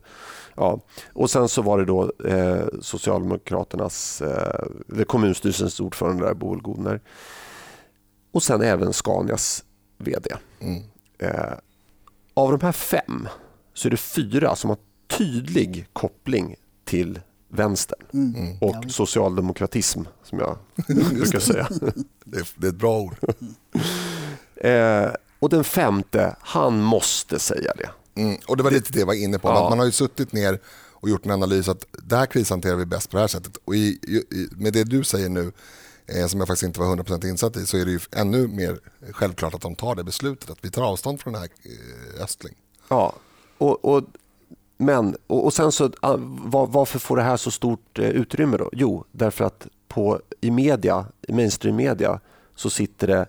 Ja. 0.55 0.79
Och 1.13 1.29
sen 1.29 1.49
så 1.49 1.61
var 1.61 1.77
det 1.77 1.85
då 1.85 2.11
eh, 2.25 2.65
Socialdemokraternas, 2.81 4.21
eh, 4.21 5.03
kommunstyrelsens 5.03 5.79
ordförande 5.79 6.25
där, 6.25 6.33
Boel 6.33 6.61
Godner. 6.61 7.01
Och 8.31 8.43
sen 8.43 8.61
även 8.61 8.93
Scanias 8.93 9.63
VD. 9.97 10.35
Mm. 10.59 10.83
Eh, 11.19 11.53
av 12.33 12.51
de 12.51 12.65
här 12.65 12.71
fem 12.71 13.27
så 13.73 13.87
är 13.87 13.89
det 13.89 13.97
fyra 13.97 14.55
som 14.55 14.69
har 14.69 14.77
tydlig 15.07 15.87
koppling 15.93 16.55
till 16.85 17.19
vänstern 17.49 17.99
mm. 18.13 18.57
och 18.61 18.75
ja, 18.83 18.89
socialdemokratism 18.89 20.01
som 20.23 20.39
jag 20.39 20.57
brukar 21.13 21.39
säga. 21.39 21.67
Det 22.25 22.37
är, 22.37 22.47
det 22.55 22.67
är, 22.67 22.69
ett 22.69 22.75
bra 22.75 22.99
ord. 22.99 23.15
eh, 24.55 25.11
och 25.39 25.49
den 25.49 25.63
femte, 25.63 26.35
han 26.39 26.81
måste 26.81 27.39
säga 27.39 27.73
det. 27.77 28.21
Mm. 28.21 28.37
Och 28.47 28.57
Det 28.57 28.63
var 28.63 28.71
lite 28.71 28.93
det 28.93 28.99
jag 28.99 29.05
var 29.05 29.13
inne 29.13 29.39
på. 29.39 29.47
Ja. 29.47 29.69
Man 29.69 29.79
har 29.79 29.85
ju 29.85 29.91
suttit 29.91 30.33
ner 30.33 30.59
och 31.01 31.09
gjort 31.09 31.25
en 31.25 31.31
analys 31.31 31.67
att 31.69 31.85
det 31.91 32.15
här 32.15 32.25
krishanterar 32.25 32.75
vi 32.75 32.85
bäst 32.85 33.09
på 33.09 33.17
det 33.17 33.21
här 33.21 33.27
sättet. 33.27 33.57
Och 33.65 33.75
i, 33.75 33.87
i, 33.87 34.47
med 34.51 34.73
det 34.73 34.83
du 34.83 35.03
säger 35.03 35.29
nu, 35.29 35.51
eh, 36.05 36.27
som 36.27 36.39
jag 36.39 36.47
faktiskt 36.47 36.63
inte 36.63 36.79
var 36.79 36.95
100% 36.95 37.27
insatt 37.27 37.57
i, 37.57 37.65
så 37.65 37.77
är 37.77 37.85
det 37.85 37.91
ju 37.91 37.99
ännu 38.11 38.47
mer 38.47 38.79
självklart 39.11 39.53
att 39.53 39.61
de 39.61 39.75
tar 39.75 39.95
det 39.95 40.03
beslutet, 40.03 40.49
att 40.49 40.57
vi 40.61 40.69
tar 40.69 40.83
avstånd 40.83 41.21
från 41.21 41.33
den 41.33 41.41
här 41.41 41.49
eh, 41.63 42.23
Östling. 42.23 42.55
Ja, 42.87 43.13
och, 43.57 43.85
och 43.85 44.03
men, 44.81 45.15
och, 45.27 45.45
och 45.45 45.53
sen 45.53 45.71
så, 45.71 45.91
ah, 46.01 46.17
var, 46.19 46.67
varför 46.67 46.99
får 46.99 47.17
det 47.17 47.23
här 47.23 47.37
så 47.37 47.51
stort 47.51 47.99
eh, 47.99 48.09
utrymme 48.09 48.57
då? 48.57 48.69
Jo, 48.73 49.05
därför 49.11 49.45
att 49.45 49.67
på, 49.87 50.19
i 50.41 50.51
media, 50.51 51.05
i 51.27 51.33
mainstream-media 51.33 52.19
så 52.55 52.69
sitter 52.69 53.07
det 53.07 53.25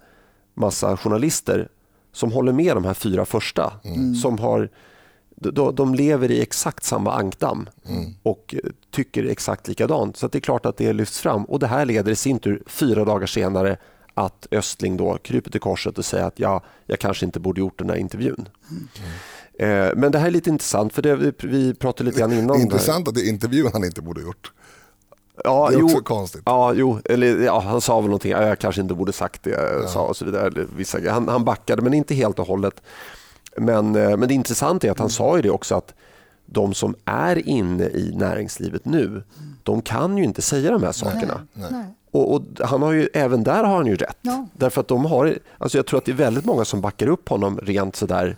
massa 0.55 0.97
journalister 0.97 1.69
som 2.13 2.33
håller 2.33 2.53
med 2.53 2.77
de 2.77 2.85
här 2.85 2.95
fyra 2.95 3.25
första. 3.25 3.73
Mm. 3.85 4.15
Som 4.15 4.39
har, 4.39 4.69
de, 5.37 5.75
de, 5.75 5.95
lever 5.95 6.31
i 6.31 6.43
exakt 6.43 6.85
samma 6.85 7.13
ankdamm 7.15 7.69
mm. 7.89 8.15
och 8.23 8.55
tycker 8.91 9.25
exakt 9.25 9.69
likadant. 9.69 10.17
Så 10.17 10.29
det 10.29 10.39
är 10.39 10.41
klart 10.41 10.67
att 10.67 10.77
det 10.77 10.93
lyfts 10.93 11.21
fram. 11.21 11.45
Och 11.45 11.59
Det 11.59 11.67
här 11.67 11.85
leder 11.85 12.13
i 12.13 12.17
sin 12.17 12.39
tur 12.39 12.63
fyra 12.67 13.05
dagar 13.05 13.27
senare 13.27 13.77
att 14.15 14.47
Östling 14.51 14.97
då 14.97 15.19
kryper 15.19 15.51
till 15.51 15.61
korset 15.61 15.99
och 15.99 16.05
säger 16.05 16.25
att 16.25 16.39
ja, 16.39 16.63
jag 16.87 16.99
kanske 16.99 17.27
inte 17.27 17.41
borde 17.41 17.61
gjort 17.61 17.79
den 17.79 17.91
här 17.91 17.97
intervjun. 17.97 18.49
Mm. 18.71 18.89
Eh, 19.61 19.89
men 19.97 20.13
det 20.13 20.19
här 20.19 20.27
är 20.27 20.31
lite 20.31 20.51
intressant, 20.51 20.93
för 20.93 21.03
det, 21.03 21.35
vi 21.43 21.75
pratade 21.75 22.09
lite 22.11 22.21
grann 22.21 22.33
innan. 22.33 22.61
Intressant 22.61 23.09
att 23.09 23.15
det 23.15 23.21
är 23.21 23.29
intervjun 23.29 23.71
han 23.73 23.85
inte 23.85 24.03
borde 24.03 24.21
gjort. 24.21 24.53
Ja, 25.45 25.69
det 25.71 25.77
är 25.77 25.83
också 25.83 25.97
jo, 25.97 26.05
konstigt. 26.05 26.43
Ja, 26.45 26.73
jo, 26.75 26.99
eller, 27.05 27.39
ja, 27.39 27.61
han 27.61 27.81
sa 27.81 28.01
väl 28.01 28.05
någonting, 28.05 28.31
jag 28.33 28.59
kanske 28.59 28.81
inte 28.81 28.95
borde 28.95 29.13
sagt 29.13 29.43
det, 29.43 29.51
ja. 29.83 29.89
sa 29.89 30.07
och 30.07 30.17
så 30.17 30.25
vidare. 30.25 30.67
Vissa, 30.77 30.99
han, 31.11 31.29
han 31.29 31.45
backade, 31.45 31.83
men 31.83 31.95
inte 31.95 32.15
helt 32.15 32.39
och 32.39 32.47
hållet. 32.47 32.83
Men, 33.57 33.97
eh, 33.97 34.17
men 34.17 34.29
det 34.29 34.35
intressanta 34.35 34.87
är 34.87 34.91
att 34.91 34.99
han 34.99 35.05
mm. 35.05 35.11
sa 35.11 35.37
ju 35.37 35.43
det 35.43 35.51
också 35.51 35.75
att 35.75 35.95
de 36.47 36.75
som 36.75 36.95
är 37.05 37.49
inne 37.49 37.85
i 37.85 38.13
näringslivet 38.17 38.85
nu, 38.85 39.23
de 39.63 39.83
kan 39.83 40.19
ju 40.19 40.25
inte 40.25 40.43
säga 40.43 40.71
de 40.71 40.83
här 40.83 40.93
sakerna. 40.93 41.47
Nej, 41.53 41.69
nej. 41.71 41.85
Och, 42.11 42.35
och, 42.35 42.43
han 42.61 42.83
har 42.83 42.93
ju, 42.93 43.09
även 43.15 43.45
där 43.45 43.65
har 43.65 43.77
han 43.77 43.87
ju 43.87 43.97
rätt. 43.97 44.19
Ja. 44.21 44.47
Därför 44.53 44.81
att 44.81 44.89
de 44.89 45.05
har, 45.05 45.39
alltså 45.59 45.79
jag 45.79 45.87
tror 45.87 45.99
att 45.99 46.05
det 46.05 46.13
är 46.13 46.17
väldigt 46.17 46.45
många 46.45 46.65
som 46.65 46.81
backar 46.81 47.07
upp 47.07 47.29
honom 47.29 47.59
rent 47.63 47.97
sådär 47.97 48.37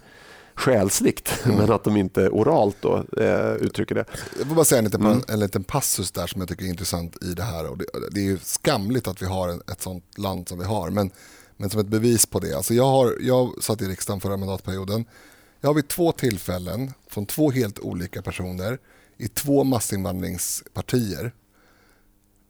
själsligt, 0.55 1.33
mm. 1.45 1.57
men 1.57 1.73
att 1.73 1.85
de 1.85 1.97
inte 1.97 2.29
oralt 2.29 2.77
då, 2.81 3.05
eh, 3.21 3.53
uttrycker 3.55 3.95
det. 3.95 4.05
Jag 4.39 4.45
vill 4.45 4.55
bara 4.55 4.65
säga 4.65 4.79
en 4.79 4.85
liten, 4.85 5.07
mm. 5.07 5.23
en 5.29 5.41
liten 5.41 5.65
passus 5.65 6.11
där 6.11 6.27
som 6.27 6.41
jag 6.41 6.49
tycker 6.49 6.65
är 6.65 6.69
intressant 6.69 7.23
i 7.23 7.35
det 7.35 7.43
här. 7.43 7.71
Och 7.71 7.79
det, 7.79 7.85
det 8.11 8.21
är 8.21 8.25
ju 8.25 8.39
skamligt 8.39 9.09
att 9.09 9.23
vi 9.23 9.27
har 9.27 9.49
ett 9.73 9.83
sånt 9.83 10.19
land 10.19 10.49
som 10.49 10.59
vi 10.59 10.65
har, 10.65 10.91
men, 10.91 11.11
men 11.57 11.71
som 11.71 11.81
ett 11.81 11.87
bevis 11.87 12.27
på 12.27 12.39
det. 12.39 12.57
Alltså 12.57 12.75
jag, 12.75 12.87
har, 12.87 13.17
jag 13.21 13.63
satt 13.63 13.83
i 13.83 13.85
riksdagen 13.85 14.21
förra 14.21 14.37
mandatperioden. 14.37 15.05
Jag 15.61 15.69
har 15.69 15.75
vid 15.75 15.89
två 15.89 16.13
tillfällen 16.13 16.93
från 17.09 17.27
två 17.27 17.51
helt 17.51 17.79
olika 17.79 18.23
personer 18.23 18.79
i 19.17 19.29
två 19.29 19.65
massinvandringspartier 19.65 21.33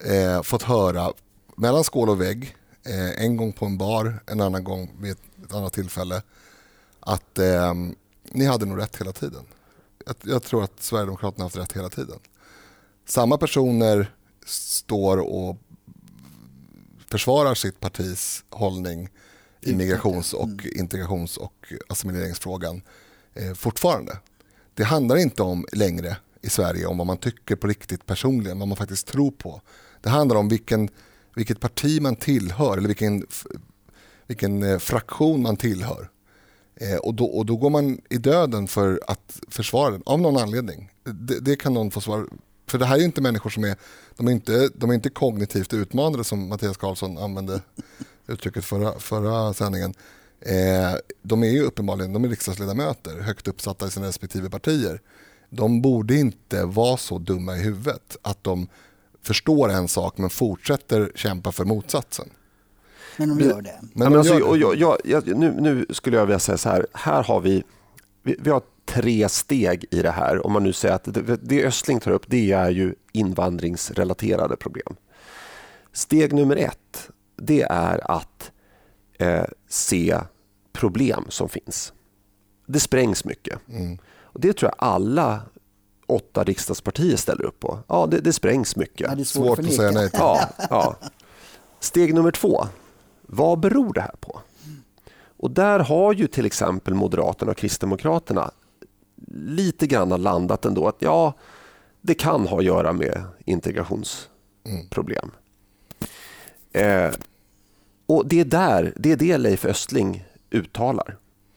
eh, 0.04 0.42
fått 0.42 0.62
höra 0.62 1.12
mellan 1.56 1.84
skål 1.84 2.08
och 2.08 2.20
vägg, 2.20 2.56
eh, 2.86 3.24
en 3.24 3.36
gång 3.36 3.52
på 3.52 3.66
en 3.66 3.78
bar, 3.78 4.22
en 4.26 4.40
annan 4.40 4.64
gång 4.64 4.90
vid 5.00 5.12
ett, 5.12 5.22
ett 5.44 5.54
annat 5.54 5.72
tillfälle, 5.72 6.22
att 7.06 7.38
eh, 7.38 7.74
ni 8.24 8.44
hade 8.44 8.66
nog 8.66 8.78
rätt 8.78 9.00
hela 9.00 9.12
tiden. 9.12 9.44
Jag, 10.06 10.16
jag, 10.22 10.42
tror 10.42 10.64
att 10.64 10.82
Sverigedemokraterna 10.82 11.44
har 11.44 11.46
haft 11.46 11.56
rätt 11.56 11.76
hela 11.76 11.88
tiden. 11.88 12.18
Samma 13.06 13.38
personer 13.38 14.14
står 14.46 15.16
och 15.18 15.56
försvarar 17.10 17.54
sitt 17.54 17.80
partis 17.80 18.44
hållning 18.50 19.08
i 19.60 19.74
migrations 19.74 20.32
och 20.32 20.48
mm. 20.48 20.78
integrations 20.78 21.36
och 21.36 21.72
assimileringsfrågan 21.88 22.82
eh, 23.34 23.54
fortfarande. 23.54 24.18
Det 24.74 24.84
handlar 24.84 25.16
inte 25.16 25.42
om 25.42 25.66
längre 25.72 26.16
i 26.42 26.50
Sverige 26.50 26.86
om 26.86 26.98
vad 26.98 27.06
man 27.06 27.16
tycker 27.16 27.56
på 27.56 27.66
riktigt 27.66 28.06
personligen, 28.06 28.58
vad 28.58 28.68
man 28.68 28.76
faktiskt 28.76 29.06
tror 29.06 29.30
på. 29.30 29.60
Det 30.00 30.08
handlar 30.08 30.36
om 30.36 30.48
vilken, 30.48 30.88
vilket 31.34 31.60
parti 31.60 32.02
man 32.02 32.16
tillhör 32.16 32.78
eller 32.78 32.88
vilken, 32.88 33.26
vilken 34.26 34.62
eh, 34.62 34.78
fraktion 34.78 35.42
man 35.42 35.56
tillhör. 35.56 36.11
Eh, 36.82 36.96
och, 36.96 37.14
då, 37.14 37.24
och 37.24 37.46
då 37.46 37.56
går 37.56 37.70
man 37.70 38.00
i 38.10 38.18
döden 38.18 38.68
för 38.68 39.00
att 39.06 39.40
försvara 39.48 39.90
den, 39.90 40.02
av 40.06 40.20
någon 40.20 40.36
anledning. 40.36 40.90
Det, 41.04 41.40
det 41.40 41.56
kan 41.56 41.74
någon 41.74 41.90
få 41.90 42.00
svara 42.00 42.24
för 42.66 42.78
det 42.78 42.86
här 42.86 42.98
är 42.98 43.04
inte 43.04 43.20
människor 43.20 43.50
som 43.50 43.64
är, 43.64 43.76
de 44.16 44.28
är 44.28 44.32
inte, 44.32 44.68
de 44.74 44.90
är 44.90 44.94
inte 44.94 45.10
kognitivt 45.10 45.74
utmanade 45.74 46.24
som 46.24 46.48
Mattias 46.48 46.76
Karlsson 46.76 47.18
använde 47.18 47.60
uttrycket 48.26 48.64
förra, 48.64 48.98
förra 48.98 49.54
sändningen. 49.54 49.94
Eh, 50.40 50.94
de 51.22 51.42
är 51.42 51.48
ju 51.48 51.62
uppenbarligen 51.62 52.12
de 52.12 52.24
är 52.24 52.28
riksdagsledamöter, 52.28 53.20
högt 53.20 53.48
uppsatta 53.48 53.86
i 53.86 53.90
sina 53.90 54.06
respektive 54.06 54.50
partier. 54.50 55.00
De 55.50 55.82
borde 55.82 56.16
inte 56.16 56.64
vara 56.64 56.96
så 56.96 57.18
dumma 57.18 57.56
i 57.56 57.60
huvudet 57.60 58.16
att 58.22 58.44
de 58.44 58.68
förstår 59.22 59.70
en 59.70 59.88
sak 59.88 60.18
men 60.18 60.30
fortsätter 60.30 61.12
kämpa 61.14 61.52
för 61.52 61.64
motsatsen. 61.64 62.30
Men 63.16 63.28
de 63.28 63.44
gör 63.44 63.62
det. 63.62 63.80
Men, 63.94 64.12
de 64.12 64.18
alltså, 64.18 64.34
gör 64.34 64.74
det. 64.74 64.80
Jag, 64.80 65.00
jag, 65.04 65.38
nu, 65.38 65.60
nu, 65.60 65.86
skulle 65.90 66.16
jag 66.16 66.26
vilja 66.26 66.38
säga 66.38 66.58
så 66.58 66.68
här, 66.68 66.86
här 66.92 67.22
har 67.22 67.40
vi, 67.40 67.64
vi, 68.22 68.36
vi 68.40 68.50
har 68.50 68.62
tre 68.84 69.28
steg 69.28 69.84
i 69.90 70.02
det 70.02 70.10
här. 70.10 70.46
Om 70.46 70.52
man 70.52 70.62
nu 70.62 70.72
säger 70.72 70.94
att 70.94 71.04
det, 71.04 71.36
det 71.42 71.64
Östling 71.64 72.00
tar 72.00 72.10
upp 72.10 72.24
det 72.26 72.52
är 72.52 72.70
ju 72.70 72.94
invandringsrelaterade 73.12 74.56
problem. 74.56 74.96
Steg 75.92 76.32
nummer 76.32 76.56
ett 76.56 77.08
det 77.36 77.62
är 77.62 78.10
att 78.10 78.50
eh, 79.18 79.44
se 79.68 80.18
problem 80.72 81.26
som 81.28 81.48
finns. 81.48 81.92
Det 82.66 82.80
sprängs 82.80 83.24
mycket. 83.24 83.68
Mm. 83.68 83.98
Och 84.22 84.40
Det 84.40 84.52
tror 84.52 84.70
jag 84.70 84.88
alla 84.88 85.40
åtta 86.06 86.44
riksdagspartier 86.44 87.16
ställer 87.16 87.44
upp 87.44 87.60
på. 87.60 87.78
Ja, 87.88 88.06
det, 88.06 88.20
det 88.20 88.32
sprängs 88.32 88.76
mycket. 88.76 89.00
Ja, 89.08 89.14
det 89.14 89.22
är 89.22 89.24
svårt, 89.24 89.46
svårt 89.46 89.58
att 89.58 89.72
säga 89.72 89.90
nej 89.90 90.10
till. 90.10 90.18
Ja, 90.20 90.48
ja. 90.70 90.96
Steg 91.80 92.14
nummer 92.14 92.30
två. 92.30 92.66
Vad 93.34 93.60
beror 93.60 93.92
det 93.92 94.00
här 94.00 94.14
på? 94.20 94.40
Och 95.36 95.50
Där 95.50 95.78
har 95.78 96.12
ju 96.12 96.26
till 96.26 96.46
exempel 96.46 96.94
Moderaterna 96.94 97.50
och 97.50 97.56
Kristdemokraterna 97.56 98.50
lite 99.34 99.86
grann 99.86 100.22
landat 100.22 100.64
ändå 100.64 100.88
att 100.88 100.96
ja, 100.98 101.34
det 102.00 102.14
kan 102.14 102.46
ha 102.46 102.58
att 102.58 102.64
göra 102.64 102.92
med 102.92 103.22
integrationsproblem. 103.44 105.30
Mm. 106.72 107.04
Eh, 107.04 107.14
och 108.06 108.28
det 108.28 108.40
är, 108.40 108.44
där, 108.44 108.92
det 108.96 109.12
är 109.12 109.16
det 109.16 109.38
Leif 109.38 109.64
Östling 109.64 110.24
uttalar. 110.50 111.16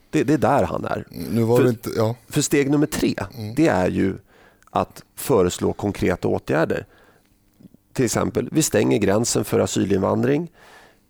Det, 0.09 0.23
det 0.23 0.33
är 0.33 0.37
där 0.37 0.63
han 0.63 0.85
är. 0.85 1.05
för, 1.57 1.69
inte, 1.69 1.89
ja. 1.95 2.15
för, 2.29 2.41
steg 2.41 2.69
nummer 2.69 2.87
tre, 2.87 3.15
mm. 3.37 3.55
det 3.55 3.67
är 3.67 3.89
ju 3.89 4.17
att 4.69 5.03
föreslå 5.15 5.73
konkreta 5.73 6.27
åtgärder. 6.27 6.85
Till 7.93 8.05
exempel, 8.05 8.49
vi 8.51 8.61
stänger 8.61 8.97
gränsen 8.97 9.45
för 9.45 9.59
asylinvandring. 9.59 10.51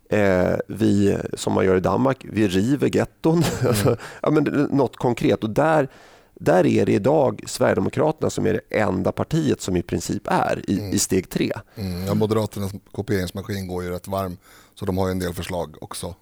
Eh, 0.08 0.56
vi, 0.68 1.18
som 1.34 1.52
man 1.52 1.64
gör 1.64 1.76
i 1.76 1.80
Danmark, 1.80 2.26
vi 2.30 2.48
river 2.48 2.96
getton. 2.96 3.42
Mm. 3.62 3.96
ja, 4.22 4.30
men, 4.30 4.68
något 4.70 4.96
konkret. 4.96 5.44
Och 5.44 5.50
där, 5.50 5.88
där 6.34 6.66
är 6.66 6.86
det 6.86 6.92
idag 6.92 7.44
Sverigedemokraterna 7.46 8.30
som 8.30 8.46
är 8.46 8.52
det 8.52 8.78
enda 8.78 9.12
partiet 9.12 9.60
som 9.60 9.76
i 9.76 9.82
princip 9.82 10.22
är 10.26 10.70
i, 10.70 10.78
mm. 10.78 10.92
i 10.92 10.98
steg 10.98 11.30
tre. 11.30 11.52
Mm. 11.74 12.06
Ja, 12.06 12.14
Moderaternas 12.14 12.72
kopieringsmaskin 12.92 13.66
går 13.66 13.84
ju 13.84 13.90
rätt 13.90 14.08
varm 14.08 14.36
så 14.74 14.86
de 14.86 14.98
har 14.98 15.10
en 15.10 15.18
del 15.18 15.34
förslag 15.34 15.76
också. 15.80 16.14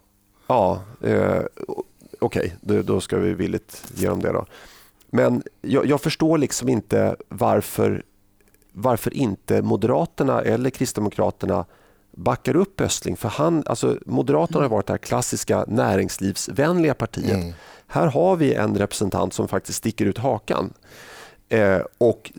Ja, 0.46 0.82
eh, 1.02 1.42
okej, 2.18 2.56
okay. 2.60 2.82
då 2.82 3.00
ska 3.00 3.16
vi 3.16 3.34
villigt 3.34 3.92
ge 3.94 4.08
dem 4.08 4.22
det. 4.22 4.32
då. 4.32 4.46
Men 5.10 5.42
jag, 5.60 5.86
jag, 5.86 6.00
förstår 6.00 6.38
liksom 6.38 6.68
inte 6.68 7.16
varför, 7.28 8.02
varför 8.72 9.14
inte 9.14 9.62
Moderaterna 9.62 10.42
eller 10.42 10.70
Kristdemokraterna 10.70 11.64
backar 12.16 12.56
upp 12.56 12.80
Östling. 12.80 13.16
För 13.16 13.28
han, 13.28 13.62
alltså, 13.66 13.98
Moderaterna 14.06 14.60
har 14.60 14.68
varit 14.68 14.86
det 14.86 14.92
här 14.92 14.98
klassiska 14.98 15.64
näringslivsvänliga 15.68 16.94
partiet. 16.94 17.34
Mm. 17.34 17.52
Här 17.86 18.06
har 18.06 18.36
vi 18.36 18.54
en 18.54 18.78
representant 18.78 19.34
som 19.34 19.48
faktiskt 19.48 19.78
sticker 19.78 20.06
ut 20.06 20.18
hakan 20.18 20.72
eh, 21.48 21.80
och 21.98 22.32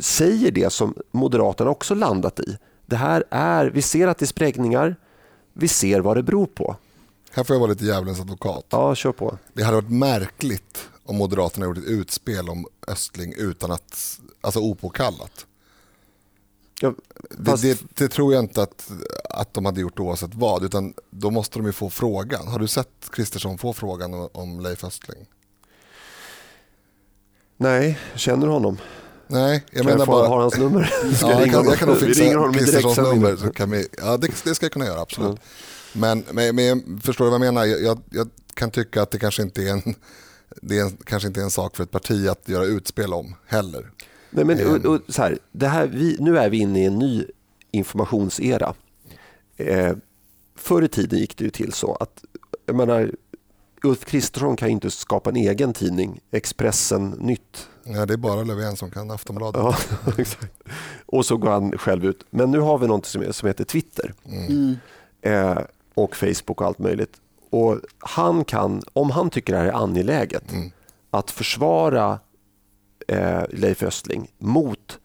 säger 0.00 0.50
det 0.50 0.72
som 0.72 0.94
Moderaterna 1.10 1.70
också 1.70 1.94
landat 1.94 2.40
i. 2.40 2.58
Det 2.86 2.96
här 2.96 3.24
är, 3.30 3.66
vi 3.66 3.82
ser 3.82 4.08
att 4.08 4.18
det 4.18 4.24
är 4.24 4.26
sprängningar, 4.26 4.96
vi 5.52 5.68
ser 5.68 6.00
vad 6.00 6.16
det 6.16 6.22
beror 6.22 6.46
på. 6.46 6.76
Här 7.30 7.44
får 7.44 7.54
jag 7.54 7.60
vara 7.60 7.70
lite 7.70 7.84
djävulens 7.84 8.20
advokat. 8.20 8.66
Ja, 8.68 8.94
kör 8.94 9.12
på. 9.12 9.38
Det 9.52 9.62
hade 9.62 9.76
varit 9.76 9.90
märkligt 9.90 10.88
om 11.04 11.16
Moderaterna 11.16 11.66
gjort 11.66 11.78
ett 11.78 11.84
utspel 11.84 12.48
om 12.48 12.66
Östling 12.88 13.34
utan 13.36 13.70
att, 13.70 14.20
alltså 14.40 14.60
opåkallat. 14.60 15.46
Ja, 16.80 16.94
fast... 17.46 17.62
det, 17.62 17.78
det, 17.94 18.08
tror 18.08 18.34
jag 18.34 18.44
inte 18.44 18.62
att, 18.62 18.90
att 19.30 19.54
de 19.54 19.64
hade 19.64 19.80
gjort 19.80 20.00
oavsett 20.00 20.34
vad, 20.34 20.64
utan 20.64 20.94
då 21.10 21.30
måste 21.30 21.58
de 21.58 21.66
ju 21.66 21.72
få 21.72 21.90
frågan. 21.90 22.48
Har 22.48 22.58
du 22.58 22.66
sett 22.66 22.88
Kristersson 23.10 23.58
få 23.58 23.72
frågan 23.72 24.28
om 24.32 24.60
Leif 24.60 24.84
Östling? 24.84 25.26
Nej, 27.56 27.98
känner 28.14 28.46
du 28.46 28.52
honom? 28.52 28.78
Nej, 29.26 29.64
jag 29.70 29.82
kan 29.82 29.92
menar 29.92 30.06
bara... 30.06 30.28
Har 30.28 30.40
hans 30.40 30.58
nummer? 30.58 30.94
ja, 31.20 31.40
jag, 31.40 31.50
kan, 31.50 31.64
jag 31.64 31.78
kan 31.78 31.88
nog 31.88 31.98
fixa 31.98 32.52
Kristerssons 32.52 32.96
nummer. 32.96 33.36
Så 33.36 33.52
kan 33.52 33.70
vi, 33.70 33.88
ja, 33.98 34.16
det, 34.16 34.30
det 34.44 34.54
ska 34.54 34.64
jag 34.64 34.72
kunna 34.72 34.86
göra, 34.86 35.00
absolut. 35.00 35.28
Mm. 35.28 35.40
Men, 35.92 36.24
men, 36.32 36.56
men 36.56 37.00
förstår 37.00 37.24
du 37.24 37.30
vad 37.30 37.40
jag 37.40 37.54
menar? 37.54 37.64
Jag, 37.64 37.98
jag, 38.10 38.30
kan 38.54 38.70
tycka 38.70 39.02
att 39.02 39.10
det 39.10 39.18
kanske 39.18 39.42
inte 39.42 39.62
är 39.62 39.70
en, 39.70 39.94
det 40.62 40.78
är 40.78 40.82
en, 40.82 40.96
kanske 41.04 41.28
inte 41.28 41.40
är 41.40 41.44
en 41.44 41.50
sak 41.50 41.76
för 41.76 41.84
ett 41.84 41.90
parti 41.90 42.28
att 42.28 42.48
göra 42.48 42.64
utspel 42.64 43.12
om 43.12 43.34
heller. 43.46 43.90
Nej, 44.32 44.44
men, 44.44 44.66
och, 44.66 44.94
och, 44.94 45.00
så 45.08 45.22
här, 45.22 45.38
det 45.52 45.68
här, 45.68 45.86
vi, 45.86 46.16
nu 46.20 46.38
är 46.38 46.50
vi 46.50 46.58
inne 46.58 46.82
i 46.82 46.84
en 46.84 46.98
ny 46.98 47.24
informationsera. 47.70 48.74
Eh, 49.56 49.92
förr 50.56 50.82
i 50.82 50.88
tiden 50.88 51.18
gick 51.18 51.36
det 51.36 51.44
ju 51.44 51.50
till 51.50 51.72
så 51.72 51.94
att 51.94 52.24
jag 52.66 52.76
menar, 52.76 53.10
Ulf 53.82 54.04
Kristersson 54.04 54.56
kan 54.56 54.68
ju 54.68 54.72
inte 54.72 54.90
skapa 54.90 55.30
en 55.30 55.36
egen 55.36 55.72
tidning, 55.72 56.20
Expressen 56.30 57.10
Nytt. 57.10 57.68
Ja, 57.84 58.06
det 58.06 58.12
är 58.12 58.18
bara 58.18 58.42
Löfven 58.42 58.76
som 58.76 58.90
kan, 58.90 59.10
Aftonbladet. 59.10 59.62
Ja, 59.62 59.76
exakt. 60.18 60.62
Och 61.06 61.26
så 61.26 61.36
går 61.36 61.50
han 61.50 61.78
själv 61.78 62.04
ut. 62.04 62.26
Men 62.30 62.50
nu 62.50 62.58
har 62.58 62.78
vi 62.78 62.86
något 62.86 63.06
som 63.06 63.48
heter 63.48 63.64
Twitter. 63.64 64.14
Mm. 64.24 64.76
Eh, 65.22 65.58
och 65.94 66.16
Facebook 66.16 66.60
och 66.60 66.66
allt 66.66 66.78
möjligt. 66.78 67.16
Och 67.50 67.80
han 67.98 68.44
kan, 68.44 68.82
om 68.92 69.10
han 69.10 69.30
tycker 69.30 69.52
det 69.52 69.58
här 69.58 69.66
är 69.66 69.72
angeläget, 69.72 70.52
mm. 70.52 70.70
att 71.10 71.30
försvara 71.30 72.18
eh, 73.08 73.42
Leif 73.50 73.82
Östling 73.82 74.30
mot 74.38 74.98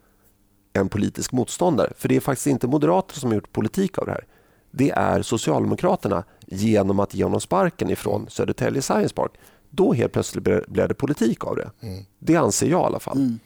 en 0.74 0.90
politisk 0.90 1.32
motståndare. 1.32 1.94
För 1.98 2.10
det 2.10 2.16
är 2.16 2.20
faktiskt 2.20 2.48
inte 2.48 2.68
moderater 2.68 3.20
som 3.20 3.30
har 3.30 3.36
gjort 3.36 3.52
politik 3.52 3.98
av 3.98 4.06
det 4.06 4.12
här. 4.12 4.26
Det 4.72 4.90
är 4.90 5.22
Socialdemokraterna 5.22 6.24
genom 6.46 7.00
att 7.00 7.14
ge 7.14 7.24
honom 7.24 7.42
sparken 7.42 7.90
ifrån 7.90 8.30
Södertälje 8.30 8.82
Science 8.82 9.16
Park. 9.16 9.32
Då 9.70 9.94
helt 9.94 10.14
plötsligt 10.14 10.44
blev 10.44 10.88
det 10.88 10.94
politik 10.94 11.46
av 11.46 11.56
det. 11.56 11.72
Mm. 11.82 12.06
Det 12.20 12.36
anser 12.36 12.68
jag 12.68 12.82
i 12.82 12.86
alla 12.86 13.00
fall. 13.00 13.18
Mm. 13.18 13.40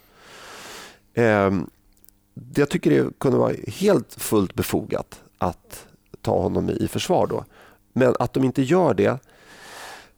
Eh, 1.13 1.67
jag 2.55 2.69
tycker 2.69 2.89
det 2.91 3.19
kunde 3.19 3.37
vara 3.37 3.53
helt 3.67 4.13
fullt 4.13 4.53
befogat 4.53 5.21
att 5.37 5.87
ta 6.21 6.41
honom 6.41 6.69
i 6.69 6.87
försvar 6.87 7.27
då. 7.27 7.45
Men 7.93 8.15
att 8.19 8.33
de 8.33 8.43
inte 8.43 8.61
gör 8.61 8.93
det 8.93 9.19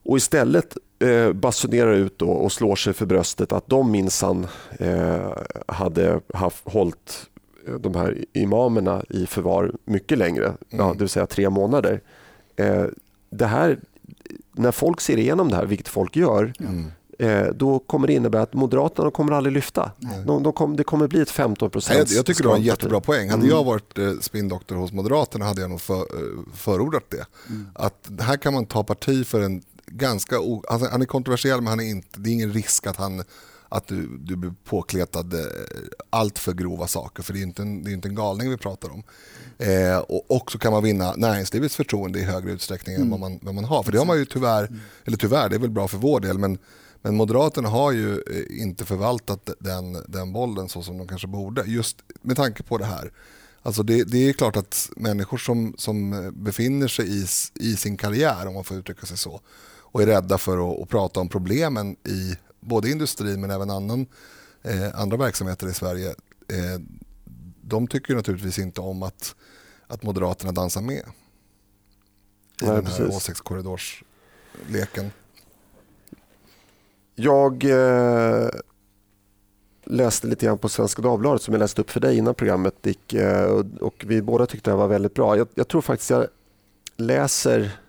och 0.03 0.17
istället 0.17 0.77
eh, 0.99 1.33
basunerar 1.33 1.93
ut 1.93 2.21
och 2.21 2.51
slår 2.51 2.75
sig 2.75 2.93
för 2.93 3.05
bröstet 3.05 3.51
att 3.51 3.69
de 3.69 3.91
minsann 3.91 4.47
eh, 4.79 5.31
hade 5.67 6.19
haft, 6.33 6.63
hållit 6.69 7.29
eh, 7.67 7.73
de 7.73 7.95
här 7.95 8.25
imamerna 8.33 9.03
i 9.09 9.25
förvar 9.25 9.71
mycket 9.85 10.17
längre, 10.17 10.45
mm. 10.45 10.57
ja, 10.69 10.93
det 10.93 10.99
vill 10.99 11.09
säga 11.09 11.25
tre 11.25 11.49
månader. 11.49 12.01
Eh, 12.55 12.85
det 13.29 13.45
här, 13.45 13.79
när 14.51 14.71
folk 14.71 15.01
ser 15.01 15.17
igenom 15.17 15.49
det 15.49 15.55
här, 15.55 15.65
vilket 15.65 15.87
folk 15.87 16.15
gör, 16.15 16.53
mm. 16.59 16.85
Eh, 17.19 17.47
då 17.55 17.79
kommer 17.79 18.07
det 18.07 18.13
innebära 18.13 18.41
att 18.41 18.53
Moderaterna 18.53 19.11
kommer 19.11 19.31
aldrig 19.31 19.53
lyfta. 19.53 19.91
De, 20.25 20.43
de 20.43 20.53
kom, 20.53 20.75
det 20.75 20.83
kommer 20.83 21.07
bli 21.07 21.21
ett 21.21 21.29
15 21.29 21.69
procent. 21.69 22.09
Jag, 22.09 22.17
jag 22.17 22.25
tycker 22.25 22.43
du 22.43 22.49
har 22.49 22.55
en 22.55 22.61
jättebra 22.61 23.01
poäng. 23.01 23.29
Hade 23.29 23.43
mm. 23.43 23.55
jag 23.55 23.63
varit 23.63 23.97
eh, 23.97 24.13
spindoktor 24.21 24.75
hos 24.75 24.91
Moderaterna 24.91 25.45
hade 25.45 25.61
jag 25.61 25.69
nog 25.69 25.81
för, 25.81 25.99
eh, 25.99 26.39
förordat 26.53 27.03
det. 27.09 27.25
Mm. 27.49 27.67
Att 27.73 28.09
här 28.19 28.37
kan 28.37 28.53
man 28.53 28.65
ta 28.65 28.83
parti 28.83 29.27
för 29.27 29.41
en 29.41 29.61
ganska... 29.85 30.39
O, 30.39 30.63
alltså, 30.67 30.89
han 30.89 31.01
är 31.01 31.05
kontroversiell 31.05 31.61
men 31.61 31.67
han 31.67 31.79
är 31.79 31.89
inte, 31.89 32.19
det 32.19 32.29
är 32.29 32.33
ingen 32.33 32.53
risk 32.53 32.87
att 32.87 32.95
han 32.95 33.23
att 33.73 33.87
du, 33.87 34.17
du 34.17 34.35
blir 34.35 34.53
påkletad 34.63 35.33
eh, 35.33 35.39
allt 36.09 36.39
för 36.39 36.53
grova 36.53 36.87
saker, 36.87 37.23
för 37.23 37.33
det 37.33 37.39
är 37.39 37.43
inte 37.43 37.61
en, 37.61 37.83
det 37.83 37.91
är 37.91 37.93
inte 37.93 38.07
en 38.07 38.15
galning 38.15 38.49
vi 38.49 38.57
pratar 38.57 38.89
om. 38.89 39.03
Eh, 39.57 39.97
och 39.97 40.31
också 40.31 40.57
kan 40.57 40.71
man 40.71 40.83
vinna 40.83 41.13
näringslivets 41.15 41.75
förtroende 41.75 42.19
i 42.19 42.23
högre 42.23 42.51
utsträckning 42.51 42.95
mm. 42.95 43.05
än 43.05 43.11
vad 43.11 43.19
man, 43.19 43.39
vad 43.41 43.55
man 43.55 43.63
har. 43.63 43.83
För 43.83 43.91
det 43.91 43.97
har 43.97 44.05
man 44.05 44.17
ju 44.17 44.25
tyvärr, 44.25 44.67
mm. 44.67 44.79
eller 45.05 45.17
tyvärr, 45.17 45.49
det 45.49 45.55
är 45.55 45.59
väl 45.59 45.69
bra 45.69 45.87
för 45.87 45.97
vår 45.97 46.19
del, 46.19 46.37
men 46.37 46.57
men 47.05 47.15
Moderaterna 47.15 47.69
har 47.69 47.91
ju 47.91 48.13
eh, 48.13 48.61
inte 48.61 48.85
förvaltat 48.85 49.49
den, 49.59 49.97
den 50.07 50.33
bollen 50.33 50.69
så 50.69 50.83
som 50.83 50.97
de 50.97 51.07
kanske 51.07 51.27
borde, 51.27 51.63
just 51.65 51.97
med 52.21 52.35
tanke 52.35 52.63
på 52.63 52.77
det 52.77 52.85
här. 52.85 53.11
Alltså 53.61 53.83
det, 53.83 54.03
det 54.03 54.29
är 54.29 54.33
klart 54.33 54.55
att 54.55 54.89
människor 54.95 55.37
som, 55.37 55.75
som 55.77 56.31
befinner 56.35 56.87
sig 56.87 57.21
i, 57.21 57.25
i 57.55 57.75
sin 57.75 57.97
karriär, 57.97 58.47
om 58.47 58.53
man 58.53 58.63
får 58.63 58.77
uttrycka 58.77 59.05
sig 59.05 59.17
så, 59.17 59.41
och 59.93 60.01
är 60.01 60.05
rädda 60.05 60.37
för 60.37 60.71
att, 60.71 60.81
att 60.81 60.89
prata 60.89 61.19
om 61.19 61.29
problemen 61.29 61.95
i 62.07 62.35
både 62.59 62.89
industrin 62.89 63.41
men 63.41 63.51
även 63.51 63.69
annan, 63.69 64.05
eh, 64.61 64.99
andra 64.99 65.17
verksamheter 65.17 65.67
i 65.67 65.73
Sverige, 65.73 66.09
eh, 66.47 66.79
de 67.61 67.87
tycker 67.87 68.15
naturligtvis 68.15 68.59
inte 68.59 68.81
om 68.81 69.03
att, 69.03 69.35
att 69.87 70.03
Moderaterna 70.03 70.51
dansar 70.51 70.81
med 70.81 71.03
i 72.61 72.65
Nej, 72.65 72.75
den 72.75 72.85
här 72.85 73.07
åsiktskorridorsleken. 73.07 75.11
Jag 77.15 77.63
eh, 77.63 78.49
läste 79.83 80.27
lite 80.27 80.45
grann 80.45 80.57
på 80.57 80.69
Svenska 80.69 81.01
Dagbladet 81.01 81.41
som 81.41 81.53
jag 81.53 81.59
läste 81.59 81.81
upp 81.81 81.89
för 81.89 81.99
dig 81.99 82.17
innan 82.17 82.35
programmet 82.35 82.83
Dick 82.83 83.13
eh, 83.13 83.63
och 83.81 84.05
vi 84.07 84.21
båda 84.21 84.45
tyckte 84.45 84.71
det 84.71 84.75
var 84.75 84.87
väldigt 84.87 85.13
bra. 85.13 85.37
Jag, 85.37 85.47
jag 85.55 85.67
tror 85.67 85.81
faktiskt 85.81 86.09
jag 86.09 86.27
läser 86.97 87.79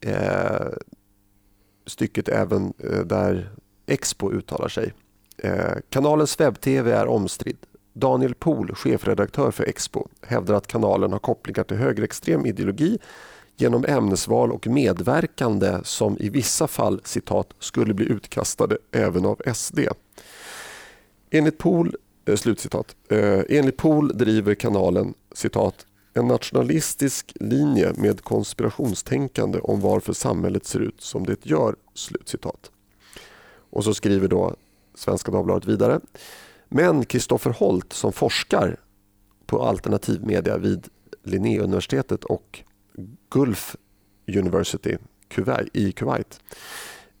eh, 0.00 0.66
stycket 1.86 2.28
även 2.28 2.72
eh, 2.78 3.00
där 3.00 3.50
Expo 3.86 4.32
uttalar 4.32 4.68
sig. 4.68 4.92
Eh, 5.38 5.72
kanalens 5.90 6.40
webb-tv 6.40 6.92
är 6.92 7.06
omstridd. 7.06 7.58
Daniel 7.92 8.34
Pohl, 8.34 8.74
chefredaktör 8.74 9.50
för 9.50 9.64
Expo, 9.64 10.08
hävdar 10.22 10.54
att 10.54 10.66
kanalen 10.66 11.12
har 11.12 11.18
kopplingar 11.18 11.64
till 11.64 11.76
högerextrem 11.76 12.46
ideologi 12.46 12.98
genom 13.56 13.84
ämnesval 13.84 14.52
och 14.52 14.66
medverkande 14.66 15.78
som 15.82 16.16
i 16.20 16.28
vissa 16.28 16.66
fall 16.66 17.00
citat, 17.04 17.48
skulle 17.58 17.94
bli 17.94 18.06
utkastade 18.06 18.78
även 18.92 19.24
av 19.26 19.40
SD. 19.54 19.78
Enligt 21.30 21.58
Pohl, 21.58 21.96
eh, 22.26 22.36
slutcitat, 22.36 22.96
eh, 23.08 23.40
enligt 23.48 23.76
Pohl 23.76 24.18
driver 24.18 24.54
kanalen 24.54 25.14
citat, 25.32 25.86
en 26.14 26.28
nationalistisk 26.28 27.32
linje 27.40 27.92
med 27.96 28.20
konspirationstänkande 28.20 29.58
om 29.58 29.80
varför 29.80 30.12
samhället 30.12 30.66
ser 30.66 30.80
ut 30.80 31.00
som 31.00 31.26
det 31.26 31.46
gör. 31.46 31.76
Slutcitat. 31.94 32.70
Och 33.70 33.84
så 33.84 33.94
skriver 33.94 34.28
då 34.28 34.56
Svenska 34.94 35.32
Dagbladet 35.32 35.68
vidare. 35.68 36.00
Men 36.68 37.04
Kristoffer 37.04 37.50
Holt 37.50 37.92
som 37.92 38.12
forskar 38.12 38.76
på 39.46 39.62
alternativ 39.62 40.26
media 40.26 40.58
vid 40.58 40.88
Linnéuniversitetet 41.22 42.24
och 42.24 42.62
Gulf 43.30 43.76
University 44.28 44.96
i 45.72 45.92
Kuwait 45.92 46.40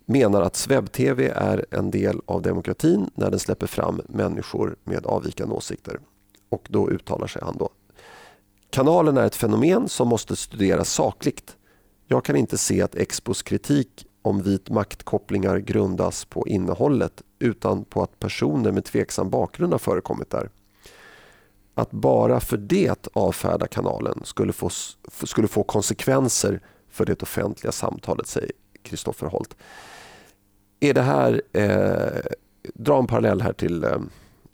menar 0.06 0.42
att 0.42 0.66
webb-tv 0.66 1.28
är 1.28 1.66
en 1.70 1.90
del 1.90 2.20
av 2.26 2.42
demokratin 2.42 3.10
när 3.14 3.30
den 3.30 3.40
släpper 3.40 3.66
fram 3.66 4.00
människor 4.08 4.76
med 4.84 5.06
avvikande 5.06 5.54
åsikter. 5.54 6.00
Och 6.48 6.66
då 6.70 6.90
uttalar 6.90 7.26
sig 7.26 7.42
han 7.44 7.56
då. 7.58 7.70
Kanalen 8.74 9.16
är 9.16 9.26
ett 9.26 9.36
fenomen 9.36 9.88
som 9.88 10.08
måste 10.08 10.36
studeras 10.36 10.92
sakligt. 10.92 11.56
Jag 12.06 12.24
kan 12.24 12.36
inte 12.36 12.58
se 12.58 12.82
att 12.82 12.94
Expos 12.94 13.42
kritik 13.42 14.06
om 14.22 14.42
vit 14.42 14.70
maktkopplingar 14.70 15.58
grundas 15.58 16.24
på 16.24 16.48
innehållet 16.48 17.22
utan 17.38 17.84
på 17.84 18.02
att 18.02 18.18
personer 18.18 18.72
med 18.72 18.84
tveksam 18.84 19.30
bakgrund 19.30 19.72
har 19.72 19.78
förekommit 19.78 20.30
där 20.30 20.50
att 21.74 21.90
bara 21.90 22.40
för 22.40 22.56
det 22.56 23.08
avfärda 23.12 23.66
kanalen 23.66 24.20
skulle 24.24 24.52
få, 24.52 24.70
skulle 25.24 25.48
få 25.48 25.62
konsekvenser 25.62 26.60
för 26.90 27.04
det 27.04 27.22
offentliga 27.22 27.72
samtalet, 27.72 28.26
säger 28.26 28.52
Kristoffer 28.82 29.26
Holt. 29.26 29.56
Är 30.80 30.94
det 30.94 31.02
här, 31.02 31.42
eh, 31.52 32.30
dra 32.74 32.98
en 32.98 33.06
parallell 33.06 33.40
här 33.40 33.52
till 33.52 33.84
eh, 33.84 33.98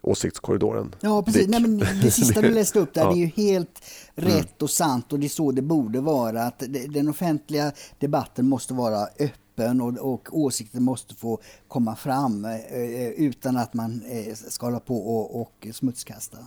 åsiktskorridoren. 0.02 0.94
Ja, 1.00 1.22
precis. 1.22 1.48
Nej, 1.48 1.60
men 1.60 1.78
det 1.78 2.10
sista 2.10 2.40
du 2.40 2.50
läste 2.50 2.78
upp 2.78 2.94
där, 2.94 3.02
ja. 3.02 3.12
det 3.12 3.16
är 3.16 3.20
ju 3.20 3.26
helt 3.26 3.82
mm. 4.16 4.30
rätt 4.30 4.62
och 4.62 4.70
sant 4.70 5.12
och 5.12 5.20
det 5.20 5.26
är 5.26 5.28
så 5.28 5.52
det 5.52 5.62
borde 5.62 6.00
vara. 6.00 6.42
Att 6.42 6.62
den 6.88 7.08
offentliga 7.08 7.72
debatten 7.98 8.48
måste 8.48 8.74
vara 8.74 9.08
öppen 9.18 9.80
och, 9.80 10.12
och 10.12 10.28
åsikter 10.38 10.80
måste 10.80 11.14
få 11.14 11.40
komma 11.68 11.96
fram 11.96 12.44
eh, 12.44 13.08
utan 13.08 13.56
att 13.56 13.74
man 13.74 14.02
eh, 14.02 14.34
ska 14.34 14.66
hålla 14.66 14.80
på 14.80 14.96
och, 14.96 15.40
och 15.40 15.66
smutskasta. 15.72 16.38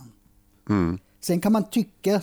Mm. 0.68 0.98
Sen 1.20 1.40
kan 1.40 1.52
man 1.52 1.64
tycka, 1.70 2.22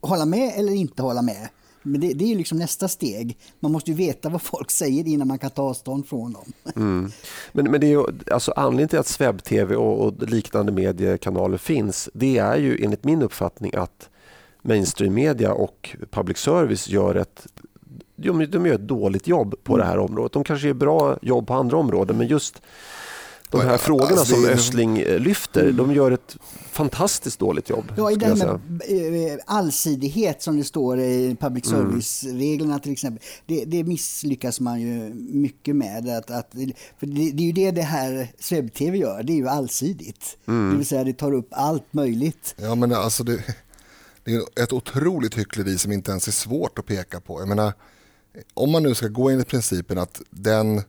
hålla 0.00 0.26
med 0.26 0.52
eller 0.56 0.72
inte 0.72 1.02
hålla 1.02 1.22
med. 1.22 1.48
Men 1.86 2.00
det, 2.00 2.12
det 2.12 2.24
är 2.24 2.28
ju 2.28 2.34
liksom 2.34 2.58
nästa 2.58 2.88
steg. 2.88 3.38
Man 3.60 3.72
måste 3.72 3.90
ju 3.90 3.96
veta 3.96 4.28
vad 4.28 4.42
folk 4.42 4.70
säger 4.70 5.08
innan 5.08 5.28
man 5.28 5.38
kan 5.38 5.50
ta 5.50 5.62
avstånd 5.62 6.08
från 6.08 6.32
dem. 6.32 6.52
Mm. 6.76 7.12
Men, 7.52 7.70
men 7.70 7.80
det 7.80 7.86
är 7.86 7.90
ju, 7.90 8.04
alltså 8.30 8.52
anledningen 8.56 8.88
till 8.88 8.98
att 8.98 9.20
webb-tv 9.20 9.76
och, 9.76 10.06
och, 10.06 10.28
liknande 10.28 10.72
mediekanaler 10.72 11.58
finns, 11.58 12.08
det 12.14 12.38
är 12.38 12.56
ju 12.56 12.84
enligt 12.84 13.04
min 13.04 13.22
uppfattning 13.22 13.74
att 13.74 14.10
mainstream-media 14.62 15.52
och 15.52 15.96
public 16.10 16.38
service 16.38 16.88
gör 16.88 17.14
ett 17.14 17.46
de 18.16 18.66
gör 18.66 18.74
ett 18.74 18.88
dåligt 18.88 19.26
jobb 19.26 19.54
på 19.62 19.74
mm. 19.74 19.84
det 19.84 19.92
här 19.92 19.98
området. 19.98 20.32
De 20.32 20.44
kanske 20.44 20.66
gör 20.66 20.74
bra 20.74 21.18
jobb 21.22 21.46
på 21.46 21.54
andra 21.54 21.76
områden 21.76 22.18
men 22.18 22.26
just 22.26 22.62
de 23.50 23.60
här 23.60 23.78
frågorna 23.78 24.20
alltså, 24.20 24.34
som 24.34 24.44
Östling 24.44 24.98
eh, 24.98 25.18
lyfter, 25.18 25.62
mm. 25.62 25.76
de 25.76 25.94
gör 25.94 26.10
ett 26.10 26.36
fantastiskt 26.70 27.38
dåligt 27.38 27.70
jobb. 27.70 27.92
Ja, 27.96 28.10
i 28.10 28.18
här 28.24 28.60
med 28.68 29.32
eh, 29.32 29.38
allsidighet 29.46 30.42
som 30.42 30.56
det 30.56 30.64
står 30.64 31.00
i 31.00 31.36
public 31.40 31.72
mm. 31.72 31.80
service-reglerna 31.80 32.78
till 32.78 32.92
exempel. 32.92 33.22
Det, 33.46 33.64
det, 33.64 33.84
misslyckas 33.84 34.60
man 34.60 34.80
ju 34.80 35.14
mycket 35.14 35.76
med. 35.76 36.08
Att, 36.08 36.30
att, 36.30 36.50
för 36.98 37.06
det, 37.06 37.30
det 37.30 37.42
är 37.42 37.46
ju 37.46 37.52
det 37.52 37.70
det 37.70 37.82
här 37.82 38.28
SvebTV 38.38 38.96
gör, 38.96 39.22
det 39.22 39.32
är 39.32 39.36
ju 39.36 39.48
allsidigt. 39.48 40.36
Mm. 40.46 40.70
Det 40.70 40.76
vill 40.76 40.86
säga 40.86 41.04
det 41.04 41.12
tar 41.12 41.32
upp 41.32 41.48
allt 41.50 41.92
möjligt. 41.92 42.54
Ja, 42.58 42.74
men 42.74 42.92
alltså 42.92 43.24
det, 43.24 43.44
det 44.24 44.34
är 44.34 44.62
ett 44.62 44.72
otroligt 44.72 45.38
hyckleri 45.38 45.78
som 45.78 45.92
inte 45.92 46.10
ens 46.10 46.28
är 46.28 46.32
svårt 46.32 46.78
att 46.78 46.86
peka 46.86 47.20
på. 47.20 47.40
Jag 47.40 47.48
menar, 47.48 47.72
om 48.54 48.70
man 48.70 48.82
nu 48.82 48.94
ska 48.94 49.08
gå 49.08 49.30
enligt 49.30 49.48
principen 49.48 49.98
att 49.98 50.22
den 50.30 50.82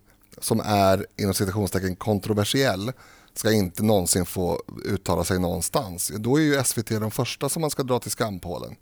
som 0.46 0.60
är 0.66 1.06
inom 1.18 1.34
citationstecken 1.34 1.96
kontroversiell 1.96 2.92
ska 3.34 3.52
inte 3.52 3.84
någonsin 3.84 4.26
få 4.26 4.62
uttala 4.86 5.24
sig 5.24 5.40
någonstans. 5.40 6.12
Då 6.18 6.40
är 6.40 6.42
ju 6.42 6.64
SVT 6.64 6.90
de 6.90 7.12
första 7.12 7.50
som 7.50 7.62
man 7.62 7.70
ska 7.70 7.84
dra 7.84 8.00
till 8.00 8.12
skampålen. 8.12 8.76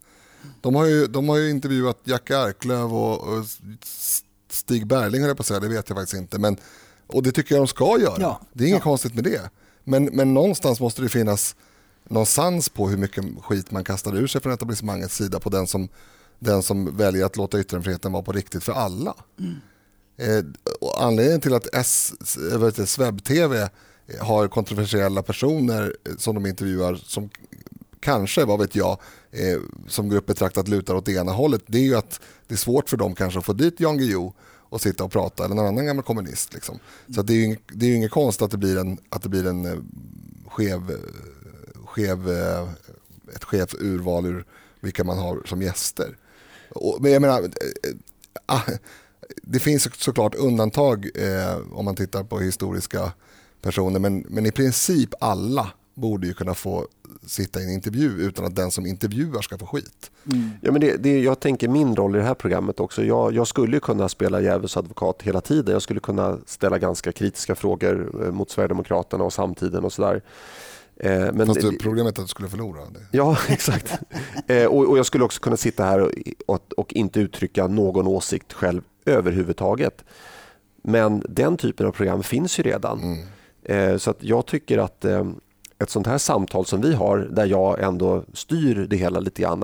De 0.61 0.75
har 0.75 0.85
ju, 0.85 1.07
de 1.07 1.29
har 1.29 1.37
ju 1.37 1.49
intervjuat 1.49 1.99
Jack 2.03 2.31
Arklöv 2.31 2.95
och, 2.95 3.19
och 3.19 3.45
Stig 4.49 4.87
Berling, 4.87 5.21
höll 5.21 5.27
jag 5.27 5.37
på 5.37 5.41
att 5.41 5.47
säga, 5.47 5.59
det 5.59 5.67
vet 5.67 5.89
jag 5.89 5.97
faktiskt 5.97 6.21
inte. 6.21 6.39
Men, 6.39 6.57
och 7.07 7.23
det 7.23 7.31
tycker 7.31 7.55
jag 7.55 7.61
de 7.61 7.67
ska 7.67 7.99
göra. 7.99 8.17
Ja. 8.19 8.41
Det 8.53 8.63
är 8.63 8.67
inget 8.67 8.79
ja. 8.79 8.83
konstigt 8.83 9.13
med 9.13 9.23
det. 9.23 9.49
Men, 9.83 10.05
men 10.05 10.33
någonstans 10.33 10.79
måste 10.79 11.01
det 11.01 11.09
finnas 11.09 11.55
någon 12.03 12.25
sans 12.25 12.69
på 12.69 12.89
hur 12.89 12.97
mycket 12.97 13.25
skit 13.41 13.71
man 13.71 13.83
kastar 13.83 14.17
ur 14.17 14.27
sig 14.27 14.41
från 14.41 14.53
etablissemangets 14.53 15.15
sida 15.15 15.39
på 15.39 15.49
den 15.49 15.67
som, 15.67 15.89
den 16.39 16.63
som 16.63 16.97
väljer 16.97 17.25
att 17.25 17.37
låta 17.37 17.59
yttrandefriheten 17.59 18.11
vara 18.11 18.23
på 18.23 18.31
riktigt 18.31 18.63
för 18.63 18.73
alla. 18.73 19.15
Mm. 19.39 19.55
Eh, 20.17 20.43
anledningen 20.97 21.41
till 21.41 21.53
att 21.53 21.67
S, 21.73 22.13
eh, 22.51 22.85
Sveb-TV 22.85 23.69
har 24.19 24.47
kontroversiella 24.47 25.23
personer 25.23 25.95
eh, 26.09 26.15
som 26.17 26.35
de 26.35 26.45
intervjuar 26.45 26.95
som 26.95 27.29
kanske, 27.99 28.45
vad 28.45 28.59
vet 28.59 28.75
jag, 28.75 28.99
eh, 29.31 29.59
som 29.87 30.09
grupp 30.09 30.25
betraktat 30.25 30.67
lutar 30.67 30.95
åt 30.95 31.05
det 31.05 31.13
ena 31.13 31.31
hållet. 31.31 31.61
Det 31.65 31.77
är 31.77 31.83
ju 31.83 31.95
att 31.95 32.19
det 32.47 32.53
är 32.53 32.57
svårt 32.57 32.89
för 32.89 32.97
dem 32.97 33.15
kanske 33.15 33.39
att 33.39 33.45
få 33.45 33.53
dit 33.53 33.79
Jan 33.79 33.97
Guillou 33.97 34.33
och 34.41 34.81
sitta 34.81 35.03
och 35.03 35.11
prata 35.11 35.45
eller 35.45 35.55
någon 35.55 35.67
annan 35.67 35.85
gammal 35.85 36.03
kommunist. 36.03 36.53
Liksom. 36.53 36.79
Så 37.15 37.21
det 37.21 37.33
är 37.33 37.37
ju 37.37 37.43
inget, 37.43 37.61
det 37.67 37.85
är 37.85 37.95
inget 37.95 38.11
konst 38.11 38.41
att 38.41 38.51
det 38.51 38.57
blir 38.57 38.77
en, 38.77 38.97
att 39.09 39.21
det 39.21 39.29
blir 39.29 39.47
en 39.47 39.65
eh, 39.65 39.77
skev, 40.47 40.97
skev, 41.85 42.29
ett 43.35 43.43
skevt 43.43 43.73
urval 43.73 44.25
ur 44.25 44.45
vilka 44.79 45.03
man 45.03 45.17
har 45.17 45.41
som 45.45 45.61
gäster. 45.61 46.17
Och, 46.69 47.01
men 47.01 47.11
jag 47.11 47.21
menar, 47.21 47.49
ah, 48.45 48.61
det 49.41 49.59
finns 49.59 49.89
såklart 49.97 50.35
undantag 50.35 51.09
eh, 51.15 51.57
om 51.71 51.85
man 51.85 51.95
tittar 51.95 52.23
på 52.23 52.39
historiska 52.39 53.11
personer 53.61 53.99
men, 53.99 54.25
men 54.29 54.45
i 54.45 54.51
princip 54.51 55.13
alla 55.19 55.71
borde 55.93 56.27
ju 56.27 56.33
kunna 56.33 56.53
få 56.53 56.87
sitta 57.25 57.59
i 57.59 57.63
en 57.63 57.69
intervju 57.69 58.09
utan 58.09 58.45
att 58.45 58.55
den 58.55 58.71
som 58.71 58.85
intervjuar 58.85 59.41
ska 59.41 59.57
få 59.57 59.65
skit. 59.65 60.11
Mm. 60.25 60.49
Ja, 60.61 60.71
men 60.71 60.81
det, 60.81 60.97
det, 60.97 61.19
jag 61.19 61.39
tänker 61.39 61.67
min 61.67 61.95
roll 61.95 62.15
i 62.15 62.17
det 62.17 62.25
här 62.25 62.33
programmet 62.33 62.79
också. 62.79 63.03
Jag, 63.03 63.33
jag 63.33 63.47
skulle 63.47 63.79
kunna 63.79 64.09
spela 64.09 64.41
djävulsadvokat 64.41 65.21
hela 65.21 65.41
tiden. 65.41 65.73
Jag 65.73 65.81
skulle 65.81 65.99
kunna 65.99 66.37
ställa 66.45 66.77
ganska 66.77 67.11
kritiska 67.11 67.55
frågor 67.55 68.25
eh, 68.25 68.31
mot 68.31 68.51
Sverigedemokraterna 68.51 69.23
och 69.23 69.33
samtiden 69.33 69.85
och 69.85 69.93
sådär. 69.93 70.21
Eh, 70.97 71.11
men 71.11 71.47
Fast 71.47 71.61
det, 71.61 71.79
problemet 71.79 72.17
är 72.17 72.21
att 72.21 72.27
du 72.27 72.29
skulle 72.29 72.49
förlora. 72.49 72.79
Det. 72.79 73.17
Ja, 73.17 73.37
exakt. 73.49 73.93
Eh, 74.47 74.65
och, 74.65 74.89
och, 74.89 74.97
jag 74.97 75.05
skulle 75.05 75.23
också 75.23 75.41
kunna 75.41 75.57
sitta 75.57 75.83
här 75.83 76.01
och, 76.01 76.11
och, 76.45 76.73
och, 76.77 76.93
inte 76.93 77.19
uttrycka 77.19 77.67
någon 77.67 78.07
åsikt 78.07 78.53
själv 78.53 78.81
överhuvudtaget. 79.05 80.03
Men 80.83 81.23
den 81.29 81.57
typen 81.57 81.87
av 81.87 81.91
program 81.91 82.23
finns 82.23 82.59
ju 82.59 82.63
redan. 82.63 83.01
Mm. 83.03 83.27
Eh, 83.63 83.97
så 83.97 84.11
att 84.11 84.23
jag 84.23 84.45
tycker 84.45 84.77
att 84.77 85.05
eh, 85.05 85.25
ett 85.79 85.89
sånt 85.89 86.07
här 86.07 86.17
samtal 86.17 86.65
som 86.65 86.81
vi 86.81 86.93
har 86.93 87.17
där 87.17 87.45
jag 87.45 87.83
ändå 87.83 88.23
styr 88.33 88.87
det 88.89 88.95
hela 88.95 89.19
lite 89.19 89.41
grann. 89.41 89.63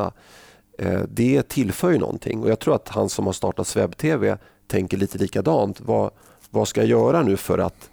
Eh, 0.80 1.02
det 1.10 1.50
tillför 1.50 1.92
ju 1.92 1.98
någonting 1.98 2.44
och 2.44 2.50
jag 2.50 2.60
tror 2.60 2.76
att 2.76 2.88
han 2.88 3.10
som 3.10 3.26
har 3.26 3.34
startat 3.34 3.68
SvebTV 3.68 4.38
tänker 4.68 4.98
lite 4.98 5.18
likadant. 5.18 5.82
Vad, 5.82 6.12
vad 6.50 6.68
ska 6.68 6.82
jag 6.82 6.90
göra 6.90 7.22
nu 7.22 7.38
för 7.38 7.58
att 7.58 7.90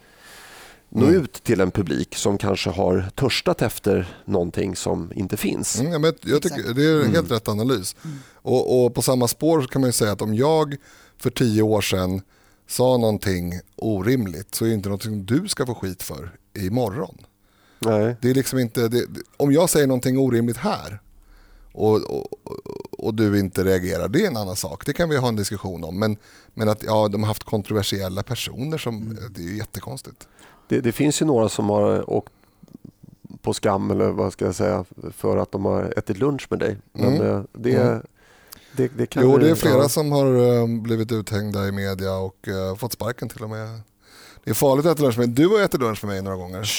nå 0.88 1.06
mm. 1.06 1.22
ut 1.22 1.32
till 1.32 1.60
en 1.60 1.70
publik 1.70 2.14
som 2.14 2.38
kanske 2.38 2.70
har 2.70 3.08
törstat 3.14 3.62
efter 3.62 4.16
någonting 4.24 4.76
som 4.76 5.12
inte 5.14 5.36
finns. 5.36 5.80
Mm, 5.80 6.02
men 6.02 6.14
jag 6.20 6.42
tycker, 6.42 6.74
det 6.74 6.84
är 6.84 6.94
en 6.94 7.02
helt 7.02 7.16
mm. 7.16 7.28
rätt 7.28 7.48
analys. 7.48 7.96
Mm. 8.04 8.16
Och, 8.34 8.84
och, 8.84 8.94
på 8.94 9.02
samma 9.02 9.28
spår 9.28 9.62
kan 9.62 9.80
man 9.80 9.92
säga 9.92 10.12
att 10.12 10.22
om 10.22 10.34
jag 10.34 10.76
för 11.18 11.30
tio 11.30 11.62
år 11.62 11.80
sedan 11.80 12.22
sa 12.66 12.96
någonting 12.96 13.60
orimligt 13.76 14.54
så 14.54 14.64
är 14.64 14.68
det 14.68 14.74
inte 14.74 14.88
någonting 14.88 15.24
du 15.24 15.48
ska 15.48 15.66
få 15.66 15.74
skit 15.74 16.02
för 16.02 16.30
imorgon. 16.54 17.16
Nej. 17.78 18.16
Det 18.20 18.30
är 18.30 18.34
liksom 18.34 18.58
inte, 18.58 18.88
det, 18.88 19.06
om 19.36 19.52
jag 19.52 19.70
säger 19.70 19.86
någonting 19.86 20.18
orimligt 20.18 20.56
här 20.56 21.00
och, 21.72 21.96
och, 21.96 22.26
och, 22.98 23.14
du 23.14 23.38
inte 23.38 23.64
reagerar, 23.64 24.08
det 24.08 24.24
är 24.24 24.26
en 24.26 24.36
annan 24.36 24.56
sak. 24.56 24.86
Det 24.86 24.92
kan 24.92 25.08
vi 25.08 25.16
ha 25.16 25.28
en 25.28 25.36
diskussion 25.36 25.84
om. 25.84 25.98
Men, 25.98 26.16
men 26.54 26.68
att 26.68 26.82
ja, 26.82 27.08
de 27.08 27.22
har 27.22 27.28
haft 27.28 27.44
kontroversiella 27.44 28.22
personer, 28.22 28.78
som, 28.78 28.96
mm. 28.96 29.18
det 29.30 29.42
är 29.42 29.56
jättekonstigt. 29.56 30.28
Det, 30.68 30.80
det 30.80 30.92
finns 30.92 31.22
ju 31.22 31.26
några 31.26 31.48
som 31.48 31.70
har 31.70 32.10
åkt 32.10 32.32
på 33.42 33.54
skam 33.54 33.90
eller 33.90 34.10
vad 34.10 34.32
ska 34.32 34.44
jag 34.44 34.54
säga 34.54 34.84
för 35.12 35.36
att 35.36 35.52
de 35.52 35.64
har 35.64 35.94
ätit 35.96 36.18
lunch 36.18 36.46
med 36.50 36.58
dig. 36.58 36.76
Men 36.92 37.16
mm. 37.16 37.26
Eh, 37.26 37.42
det, 37.52 37.74
mm. 37.74 38.02
Det, 38.76 38.88
det 38.96 39.06
kan 39.06 39.22
jo, 39.22 39.38
det 39.38 39.50
är 39.50 39.54
flera 39.54 39.82
ja. 39.82 39.88
som 39.88 40.12
har 40.12 40.26
um, 40.26 40.82
blivit 40.82 41.12
uthängda 41.12 41.68
i 41.68 41.72
media 41.72 42.12
och 42.12 42.48
uh, 42.48 42.76
fått 42.76 42.92
sparken 42.92 43.28
till 43.28 43.42
och 43.42 43.50
med. 43.50 43.80
Det 44.44 44.50
är 44.50 44.54
farligt 44.54 44.86
att 44.86 44.92
äta 44.92 45.02
lunch 45.02 45.18
med 45.18 45.28
Du 45.28 45.48
har 45.48 45.60
ätit 45.60 45.80
lunch 45.80 46.04
med 46.04 46.12
mig 46.12 46.22
några 46.22 46.36
gånger. 46.36 46.70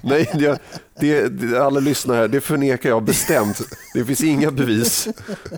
Nej, 0.00 0.30
det, 0.34 0.58
det, 1.00 1.28
det, 1.28 1.64
alla 1.64 1.80
lyssnar 1.80 2.14
här, 2.14 2.28
det 2.28 2.40
förnekar 2.40 2.88
jag 2.88 3.02
bestämt. 3.02 3.60
Det 3.94 4.04
finns 4.04 4.20
inga 4.20 4.50
bevis. 4.50 5.08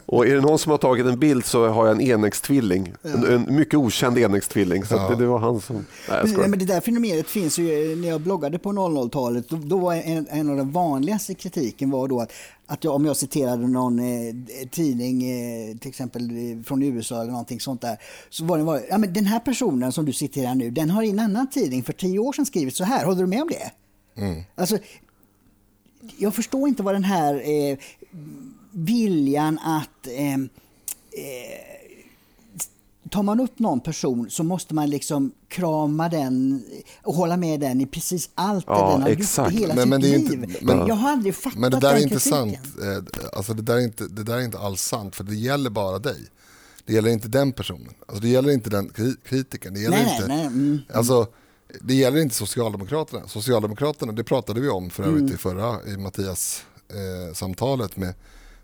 Och 0.06 0.26
är 0.26 0.34
det 0.34 0.40
någon 0.40 0.58
som 0.58 0.70
har 0.70 0.78
tagit 0.78 1.06
en 1.06 1.18
bild 1.18 1.44
så 1.44 1.68
har 1.68 1.86
jag 1.86 1.96
en 1.96 2.00
enäggstvilling. 2.00 2.92
En, 3.02 3.24
en 3.24 3.56
mycket 3.56 3.74
okänd 3.74 4.18
enäggstvilling. 4.18 4.84
Så 4.84 4.94
ja. 4.94 5.08
det, 5.08 5.16
det, 5.16 5.26
var 5.26 5.38
han 5.38 5.60
som... 5.60 5.86
Nej, 6.08 6.22
men, 6.24 6.50
men 6.50 6.58
det 6.58 6.64
där 6.64 6.80
fenomenet 6.80 7.28
finns 7.28 7.58
ju, 7.58 7.96
när 7.96 8.08
jag 8.08 8.20
bloggade 8.20 8.58
på 8.58 8.72
00-talet, 8.72 9.48
då, 9.48 9.56
då, 9.56 9.78
var 9.78 9.94
en, 9.94 10.26
en 10.30 10.50
av 10.50 10.56
de 10.56 10.72
vanligaste 10.72 11.34
kritiken 11.34 11.90
var 11.90 12.08
då 12.08 12.20
att 12.20 12.32
att 12.72 12.84
jag, 12.84 12.94
om 12.94 13.04
jag 13.04 13.16
citerade 13.16 13.68
någon 13.68 13.98
eh, 13.98 14.34
tidning, 14.70 15.30
eh, 15.30 15.76
till 15.76 15.88
exempel 15.88 16.30
eh, 16.30 16.62
från 16.64 16.82
USA 16.82 17.20
eller 17.20 17.30
någonting 17.30 17.60
sånt 17.60 17.80
där, 17.80 17.98
så 18.30 18.44
var 18.44 18.58
det, 18.58 18.64
var, 18.64 18.80
ja 18.88 18.98
men 18.98 19.12
den 19.12 19.26
här 19.26 19.40
personen 19.40 19.92
som 19.92 20.04
du 20.04 20.12
citerar 20.12 20.54
nu, 20.54 20.70
den 20.70 20.90
har 20.90 21.02
i 21.02 21.10
en 21.10 21.18
annan 21.18 21.50
tidning 21.50 21.82
för 21.82 21.92
tio 21.92 22.18
år 22.18 22.32
sedan 22.32 22.46
skrivit 22.46 22.76
så 22.76 22.84
här, 22.84 23.04
håller 23.04 23.20
du 23.20 23.26
med 23.26 23.42
om 23.42 23.48
det? 23.48 23.72
Mm. 24.22 24.42
Alltså, 24.54 24.78
jag 26.16 26.34
förstår 26.34 26.68
inte 26.68 26.82
vad 26.82 26.94
den 26.94 27.04
här 27.04 27.34
eh, 27.34 27.78
viljan 28.70 29.58
att 29.58 30.06
eh, 30.06 30.34
eh, 30.34 31.72
tar 33.10 33.22
man 33.22 33.40
upp 33.40 33.58
någon 33.58 33.80
person 33.80 34.30
så 34.30 34.42
måste 34.42 34.74
man 34.74 34.90
liksom 34.90 35.32
krama 35.48 36.08
den 36.08 36.64
och 37.02 37.14
hålla 37.14 37.36
med 37.36 37.60
den 37.60 37.80
i 37.80 37.86
precis 37.86 38.30
allt 38.34 38.64
ja, 38.68 38.86
det 38.86 38.92
den 38.92 39.02
har 39.02 39.08
exakt. 39.08 39.52
gjort 39.52 39.60
i 39.60 39.62
hela 39.62 39.74
men, 39.74 39.82
sitt 39.82 39.90
men 39.90 40.00
liv. 40.00 40.44
Inte, 40.44 40.64
men, 40.64 40.86
jag 40.86 40.94
har 40.94 41.10
aldrig 41.10 41.34
fattat 41.34 41.58
Men 41.58 41.70
det 41.70 41.80
där 41.80 41.94
är 41.94 42.02
inte 42.02 42.20
sant. 42.20 42.58
Alltså 43.32 43.54
det, 43.54 43.62
där 43.62 43.76
är 43.76 43.80
inte, 43.80 44.08
det 44.08 44.22
där 44.22 44.36
är 44.36 44.40
inte 44.40 44.58
alls 44.58 44.82
sant, 44.82 45.16
för 45.16 45.24
det 45.24 45.34
gäller 45.34 45.70
bara 45.70 45.98
dig. 45.98 46.20
Det 46.84 46.92
gäller 46.92 47.10
inte 47.10 47.28
den 47.28 47.52
personen. 47.52 47.94
Alltså 48.06 48.22
det 48.22 48.28
gäller 48.28 48.50
inte 48.50 48.70
den 48.70 48.90
kritikern. 49.24 49.74
Det 49.74 49.80
gäller 49.80 49.96
nej, 49.96 50.16
inte, 50.16 50.28
nej, 50.28 50.46
mm, 50.46 50.78
alltså, 50.94 51.26
det 51.80 51.94
gäller 51.94 52.20
inte 52.20 52.34
Socialdemokraterna. 52.34 53.28
Socialdemokraterna, 53.28 54.12
det 54.12 54.24
pratade 54.24 54.60
vi 54.60 54.68
om 54.68 54.90
för 54.90 55.02
övrigt 55.02 55.20
mm. 55.20 55.34
i 55.34 55.36
förra 55.36 55.78
i 55.86 55.96
Mattias 55.96 56.64
eh, 56.88 57.34
samtalet 57.34 57.96
med 57.96 58.14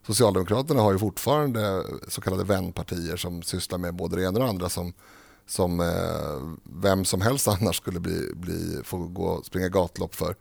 Socialdemokraterna 0.06 0.82
har 0.82 0.93
ju 0.93 0.98
fortfarande 0.98 1.85
så 2.09 2.20
kallade 2.20 2.44
vänpartier 2.44 3.16
som 3.16 3.43
sysslar 3.43 3.78
med 3.78 3.94
både 3.94 4.16
det 4.16 4.22
ena 4.22 4.28
och 4.28 4.44
det 4.44 4.51
andra 4.51 4.68
som, 4.68 4.93
som 5.47 5.80
eh, 5.80 6.56
vem 6.82 7.05
som 7.05 7.20
helst 7.20 7.48
annars 7.60 7.76
skulle 7.76 8.01
bli, 8.01 8.35
bli, 8.35 8.80
få 8.85 8.98
gå, 8.98 9.43
springa 9.43 9.68
gatlopp 9.68 10.14
för. 10.14 10.36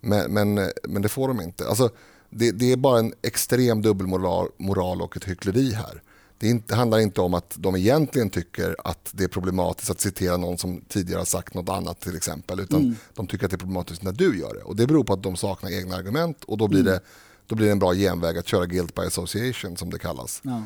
Men, 0.00 0.32
men, 0.32 0.70
men 0.88 1.02
det 1.02 1.08
får 1.08 1.28
de 1.28 1.40
inte. 1.40 1.68
Alltså, 1.68 1.90
det, 2.30 2.50
det, 2.50 2.72
är 2.72 2.76
bara 2.76 2.98
en 2.98 3.14
extrem 3.22 3.82
dubbelmoral 3.82 4.48
moral 4.56 5.02
och 5.02 5.16
ett 5.16 5.24
hyckleri 5.24 5.72
här. 5.72 6.02
Det, 6.38 6.48
inte, 6.48 6.74
handlar 6.74 6.98
inte 6.98 7.20
om 7.20 7.34
att 7.34 7.54
de 7.58 7.76
egentligen 7.76 8.30
tycker 8.30 8.76
att 8.84 9.10
det 9.12 9.24
är 9.24 9.28
problematiskt 9.28 9.90
att 9.90 10.00
citera 10.00 10.36
någon 10.36 10.58
som 10.58 10.80
tidigare 10.88 11.18
har 11.18 11.24
sagt 11.24 11.54
något 11.54 11.68
annat 11.68 12.00
till 12.00 12.16
exempel. 12.16 12.60
Utan 12.60 12.80
mm. 12.80 12.96
de 13.14 13.26
tycker 13.26 13.44
att 13.44 13.50
det 13.50 13.56
är 13.56 13.58
problematiskt 13.58 14.02
när 14.02 14.12
du 14.12 14.38
gör 14.38 14.54
det. 14.54 14.62
Och 14.62 14.76
det 14.76 14.86
beror 14.86 15.04
på 15.04 15.12
att 15.12 15.22
de 15.22 15.36
saknar 15.36 15.70
egna 15.70 15.96
argument 15.96 16.44
och 16.44 16.58
då 16.58 16.68
blir 16.68 16.80
mm. 16.80 16.92
det 16.92 17.00
då 17.46 17.54
blir 17.54 17.66
det 17.66 17.72
en 17.72 17.78
bra 17.78 17.94
genväg 17.94 18.38
att 18.38 18.48
köra 18.48 18.66
guilt 18.66 18.94
by 18.94 19.02
association 19.02 19.76
som 19.76 19.90
det 19.90 19.98
kallas. 19.98 20.40
Ja. 20.44 20.62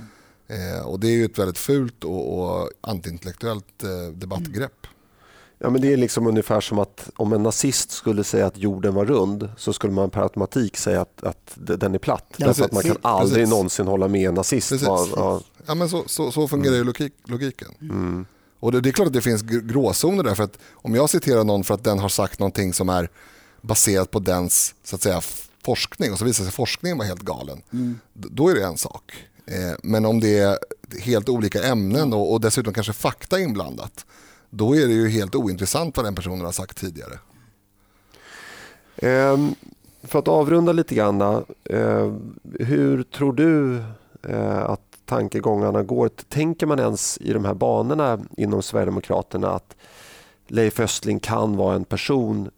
Eh, 0.48 0.86
och 0.86 1.00
det 1.00 1.08
är 1.08 1.12
ju 1.12 1.24
ett 1.24 1.38
väldigt 1.38 1.58
fult 1.58 2.04
och, 2.04 2.38
och 2.38 2.70
antiintellektuellt 2.80 3.82
eh, 3.82 4.12
debattgrepp. 4.14 4.86
Mm. 5.60 5.66
Ja, 5.66 5.70
men 5.70 5.82
det 5.82 5.92
är 5.92 5.96
liksom 5.96 6.26
ungefär 6.26 6.60
som 6.60 6.78
att 6.78 7.10
om 7.16 7.32
en 7.32 7.42
nazist 7.42 7.90
skulle 7.90 8.24
säga 8.24 8.46
att 8.46 8.58
jorden 8.58 8.94
var 8.94 9.04
rund 9.04 9.48
så 9.56 9.72
skulle 9.72 9.92
man 9.92 10.10
per 10.10 10.22
automatik 10.22 10.76
säga 10.76 11.00
att, 11.00 11.24
att 11.24 11.52
den 11.54 11.94
är 11.94 11.98
platt. 11.98 12.34
Ja, 12.36 12.46
Därför 12.46 12.64
att 12.64 12.72
man 12.72 12.82
kan 12.82 12.96
aldrig 13.02 13.42
precis. 13.42 13.50
någonsin 13.50 13.86
hålla 13.86 14.08
med 14.08 14.28
en 14.28 14.34
nazist. 14.34 14.72
Ja. 14.82 15.40
ja. 15.66 15.74
men 15.74 15.88
så, 15.88 16.02
så, 16.06 16.32
så 16.32 16.48
fungerar 16.48 16.74
mm. 16.74 16.78
ju 16.78 16.84
logik, 16.84 17.12
logiken. 17.24 17.74
Mm. 17.80 18.26
Och 18.60 18.72
det, 18.72 18.80
det, 18.80 18.88
är 18.88 18.92
klart 18.92 19.06
att 19.06 19.12
det 19.12 19.20
finns 19.20 19.42
gråzoner 19.42 20.22
där. 20.22 20.34
För 20.34 20.44
att 20.44 20.58
om 20.72 20.94
jag 20.94 21.10
citerar 21.10 21.44
någon 21.44 21.64
för 21.64 21.74
att 21.74 21.84
den 21.84 21.98
har 21.98 22.08
sagt 22.08 22.38
någonting 22.38 22.72
som 22.72 22.88
är 22.88 23.08
baserat 23.60 24.10
på 24.10 24.18
dens 24.18 24.74
så 24.84 24.96
att 24.96 25.02
säga, 25.02 25.20
forskning 25.64 26.12
och 26.12 26.18
så 26.18 26.24
visar 26.24 26.44
sig 26.44 26.52
forskningen 26.52 26.98
vara 26.98 27.08
helt 27.08 27.22
galen. 27.22 27.62
Mm. 27.72 28.00
Då 28.12 28.48
är 28.48 28.54
det 28.54 28.64
en 28.64 28.78
sak. 28.78 29.12
Eh, 29.46 29.76
men 29.82 30.06
om 30.06 30.20
det 30.20 30.38
är 30.38 30.58
helt 31.00 31.28
olika 31.28 31.62
ämnen 31.62 32.12
och, 32.12 32.32
och 32.32 32.40
dessutom 32.40 32.74
kanske 32.74 32.92
fakta 32.92 33.40
inblandat. 33.40 34.06
Då 34.50 34.76
är 34.76 34.86
det 34.86 34.94
ju 34.94 35.08
helt 35.08 35.34
ointressant 35.34 35.96
vad 35.96 36.06
den 36.06 36.14
personen 36.14 36.44
har 36.44 36.52
sagt 36.52 36.76
tidigare. 36.76 37.18
Um, 39.02 39.54
för 40.02 40.18
att 40.18 40.28
avrunda 40.28 40.72
lite 40.72 40.94
grann. 40.94 41.22
Uh, 41.22 42.16
hur 42.60 43.02
tror 43.02 43.32
du 43.32 43.82
uh, 44.28 44.58
att 44.58 44.98
tankegångarna 45.04 45.82
går? 45.82 46.08
Tänker 46.08 46.66
man 46.66 46.78
ens 46.78 47.18
i 47.18 47.32
de 47.32 47.44
här 47.44 47.54
banorna 47.54 48.20
inom 48.36 48.62
Sverigedemokraterna 48.62 49.48
att 49.50 49.76
Leif 50.46 50.80
Östling 50.80 51.20
kan 51.20 51.56
vara 51.56 51.74
en 51.74 51.84
person 51.84 52.50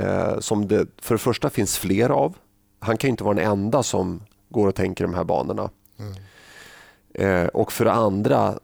uh, 0.00 0.38
som 0.40 0.68
det 0.68 0.86
för 1.02 1.14
det 1.14 1.18
första 1.18 1.50
finns 1.50 1.78
fler 1.78 2.10
av. 2.10 2.36
Han 2.80 2.96
kan 2.96 3.10
inte 3.10 3.24
vara 3.24 3.34
den 3.34 3.50
enda 3.50 3.82
som 3.82 4.22
går 4.48 4.68
och 4.68 4.74
tänker 4.74 5.04
de 5.04 5.14
här 5.14 5.24
banorna. 5.24 5.70
Mm. 5.98 7.48
och 7.52 7.72
för 7.72 7.84
det 7.84 7.92
andra 7.92 8.58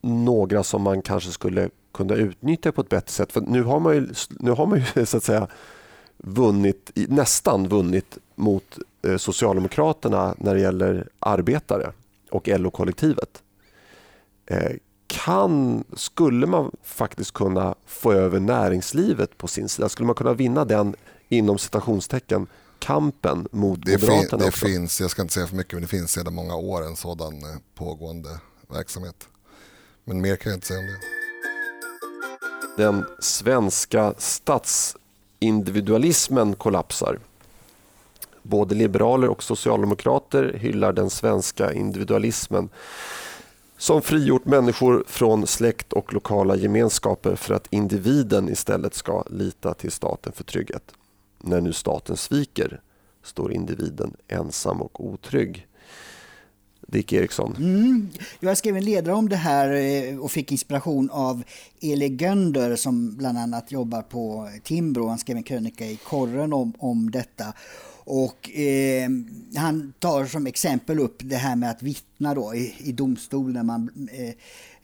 några 0.00 0.62
som 0.62 0.82
man 0.82 1.02
kanske 1.02 1.30
skulle 1.30 1.70
kunna 1.92 2.14
utnyttja 2.14 2.72
på 2.72 2.80
ett 2.80 2.88
bättre 2.88 3.12
sätt. 3.12 3.32
För 3.32 3.40
nu 3.40 3.62
har 3.62 3.80
man 3.80 3.94
ju, 3.94 4.08
nu 4.30 4.50
har 4.50 4.66
man 4.66 4.82
ju 4.96 5.06
så 5.06 5.16
att 5.16 5.24
säga 5.24 5.48
vunnit, 6.18 6.90
nästan 6.94 7.68
vunnit 7.68 8.18
mot 8.34 8.78
eh, 9.02 9.16
Socialdemokraterna 9.16 10.34
när 10.38 10.54
det 10.54 10.60
gäller 10.60 11.08
arbetare 11.18 11.92
och 12.30 12.48
LO-kollektivet. 12.48 13.42
Eh, 14.46 14.72
kan, 15.06 15.84
skulle 15.96 16.46
man 16.46 16.70
faktiskt 16.82 17.32
kunna 17.32 17.74
få 17.86 18.12
över 18.12 18.40
näringslivet 18.40 19.38
på 19.38 19.48
sin 19.48 19.68
sida? 19.68 19.88
Skulle 19.88 20.06
man 20.06 20.14
kunna 20.14 20.32
vinna 20.32 20.64
den 20.64 20.94
inom 21.28 21.58
citationstecken 21.58 22.46
kampen 22.78 23.48
mot 23.52 23.86
det 23.86 23.92
Moderaterna? 23.92 24.44
Det 24.44 24.52
finns, 24.52 25.00
jag 25.00 25.10
ska 25.10 25.22
inte 25.22 25.34
säga 25.34 25.46
för 25.46 25.56
mycket, 25.56 25.72
men 25.72 25.82
det 25.82 25.88
finns 25.88 26.12
sedan 26.12 26.34
många 26.34 26.56
år 26.56 26.86
en 26.86 26.96
sådan 26.96 27.34
eh, 27.34 27.56
pågående 27.74 28.40
verksamhet. 28.68 29.28
Men 30.04 30.20
mer 30.20 30.36
kan 30.36 30.50
jag 30.50 30.56
inte 30.56 30.66
säga 30.66 30.80
om 30.80 30.86
det. 30.86 31.19
Den 32.80 33.04
svenska 33.18 34.14
statsindividualismen 34.18 36.54
kollapsar. 36.54 37.18
Både 38.42 38.74
liberaler 38.74 39.28
och 39.28 39.42
socialdemokrater 39.42 40.54
hyllar 40.58 40.92
den 40.92 41.10
svenska 41.10 41.72
individualismen 41.72 42.68
som 43.78 44.02
frigjort 44.02 44.44
människor 44.44 45.04
från 45.06 45.46
släkt 45.46 45.92
och 45.92 46.12
lokala 46.12 46.56
gemenskaper 46.56 47.36
för 47.36 47.54
att 47.54 47.66
individen 47.70 48.48
istället 48.48 48.94
ska 48.94 49.24
lita 49.30 49.74
till 49.74 49.92
staten 49.92 50.32
för 50.32 50.44
trygghet. 50.44 50.92
När 51.38 51.60
nu 51.60 51.72
staten 51.72 52.16
sviker 52.16 52.80
står 53.22 53.52
individen 53.52 54.16
ensam 54.28 54.82
och 54.82 55.04
otrygg. 55.04 55.66
Dick 56.90 57.12
Eriksson. 57.12 57.56
Mm. 57.58 58.08
Jag 58.40 58.58
skrev 58.58 58.76
en 58.76 58.84
ledare 58.84 59.14
om 59.14 59.28
det 59.28 59.36
här 59.36 59.70
eh, 59.70 60.18
och 60.18 60.32
fick 60.32 60.52
inspiration 60.52 61.10
av 61.10 61.42
Eli 61.80 62.08
Gönder 62.08 62.76
som 62.76 63.16
bland 63.16 63.38
annat 63.38 63.72
jobbar 63.72 64.02
på 64.02 64.50
Timbro. 64.62 65.06
Han 65.06 65.18
skrev 65.18 65.36
en 65.36 65.42
krönika 65.42 65.86
i 65.86 65.96
Korren 65.96 66.52
om, 66.52 66.72
om 66.78 67.10
detta. 67.10 67.52
Och 68.04 68.50
eh, 68.50 69.10
han 69.56 69.92
tar 69.98 70.26
som 70.26 70.46
exempel 70.46 71.00
upp 71.00 71.16
det 71.18 71.36
här 71.36 71.56
med 71.56 71.70
att 71.70 71.82
vittna 71.82 72.34
då 72.34 72.54
i, 72.54 72.74
i 72.78 72.92
domstol 72.92 73.52
när 73.52 73.62
man 73.62 74.08
eh, 74.12 74.34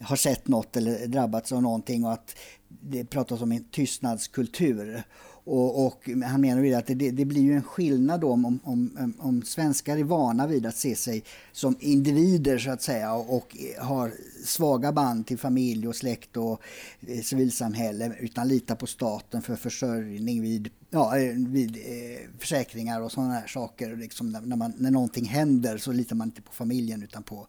har 0.07 0.17
sett 0.17 0.49
något 0.49 0.77
eller 0.77 1.07
drabbats 1.07 1.53
av 1.53 1.63
någonting 1.63 2.05
och 2.05 2.13
att 2.13 2.37
det 2.69 3.05
pratas 3.05 3.43
om 3.43 3.53
en 3.53 3.65
tystnadskultur. 3.65 5.03
Och, 5.49 5.87
och, 5.87 6.11
han 6.25 6.41
menar 6.41 6.63
ju 6.63 6.75
att 6.75 6.87
det, 6.87 7.11
det, 7.11 7.25
blir 7.25 7.43
ju 7.43 7.53
en 7.53 7.63
skillnad 7.63 8.25
om, 8.25 8.45
om, 8.45 8.61
om, 8.65 9.15
om, 9.19 9.43
svenskar 9.43 9.97
är 9.97 10.05
vana 10.05 10.47
vid 10.47 10.67
att 10.67 10.77
se 10.77 10.97
sig 10.97 11.25
som 11.53 11.77
individer 11.81 12.59
så 12.59 12.71
att 12.71 12.83
säga 12.83 13.15
och, 13.15 13.37
och 13.37 13.57
har 13.79 14.13
svaga 14.45 14.93
band 14.93 15.27
till 15.27 15.39
familj 15.39 15.89
och 15.89 15.97
släkt 15.97 16.37
och 16.37 16.61
eh, 17.07 17.21
civilsamhälle 17.23 18.13
utan 18.21 18.49
litar 18.49 18.75
på 18.75 18.87
staten 18.87 19.43
för 19.43 19.57
försörjning 19.57 20.43
vid, 20.43 20.71
ja, 20.91 21.19
eh, 21.19 21.35
vid 21.35 21.77
eh, 21.77 22.39
försäkringar 22.39 23.01
och 23.01 23.13
sådana 23.13 23.35
här 23.35 23.47
saker. 23.47 23.97
Liksom 23.97 24.31
när, 24.31 24.57
man, 24.57 24.73
när 24.79 24.91
någonting 24.91 25.25
händer 25.25 25.79
så 25.79 25.93
litar 25.93 26.17
man 26.17 26.29
inte 26.29 26.43
på 26.43 26.53
familjen 26.53 27.03
utan 27.03 27.23
på, 27.23 27.47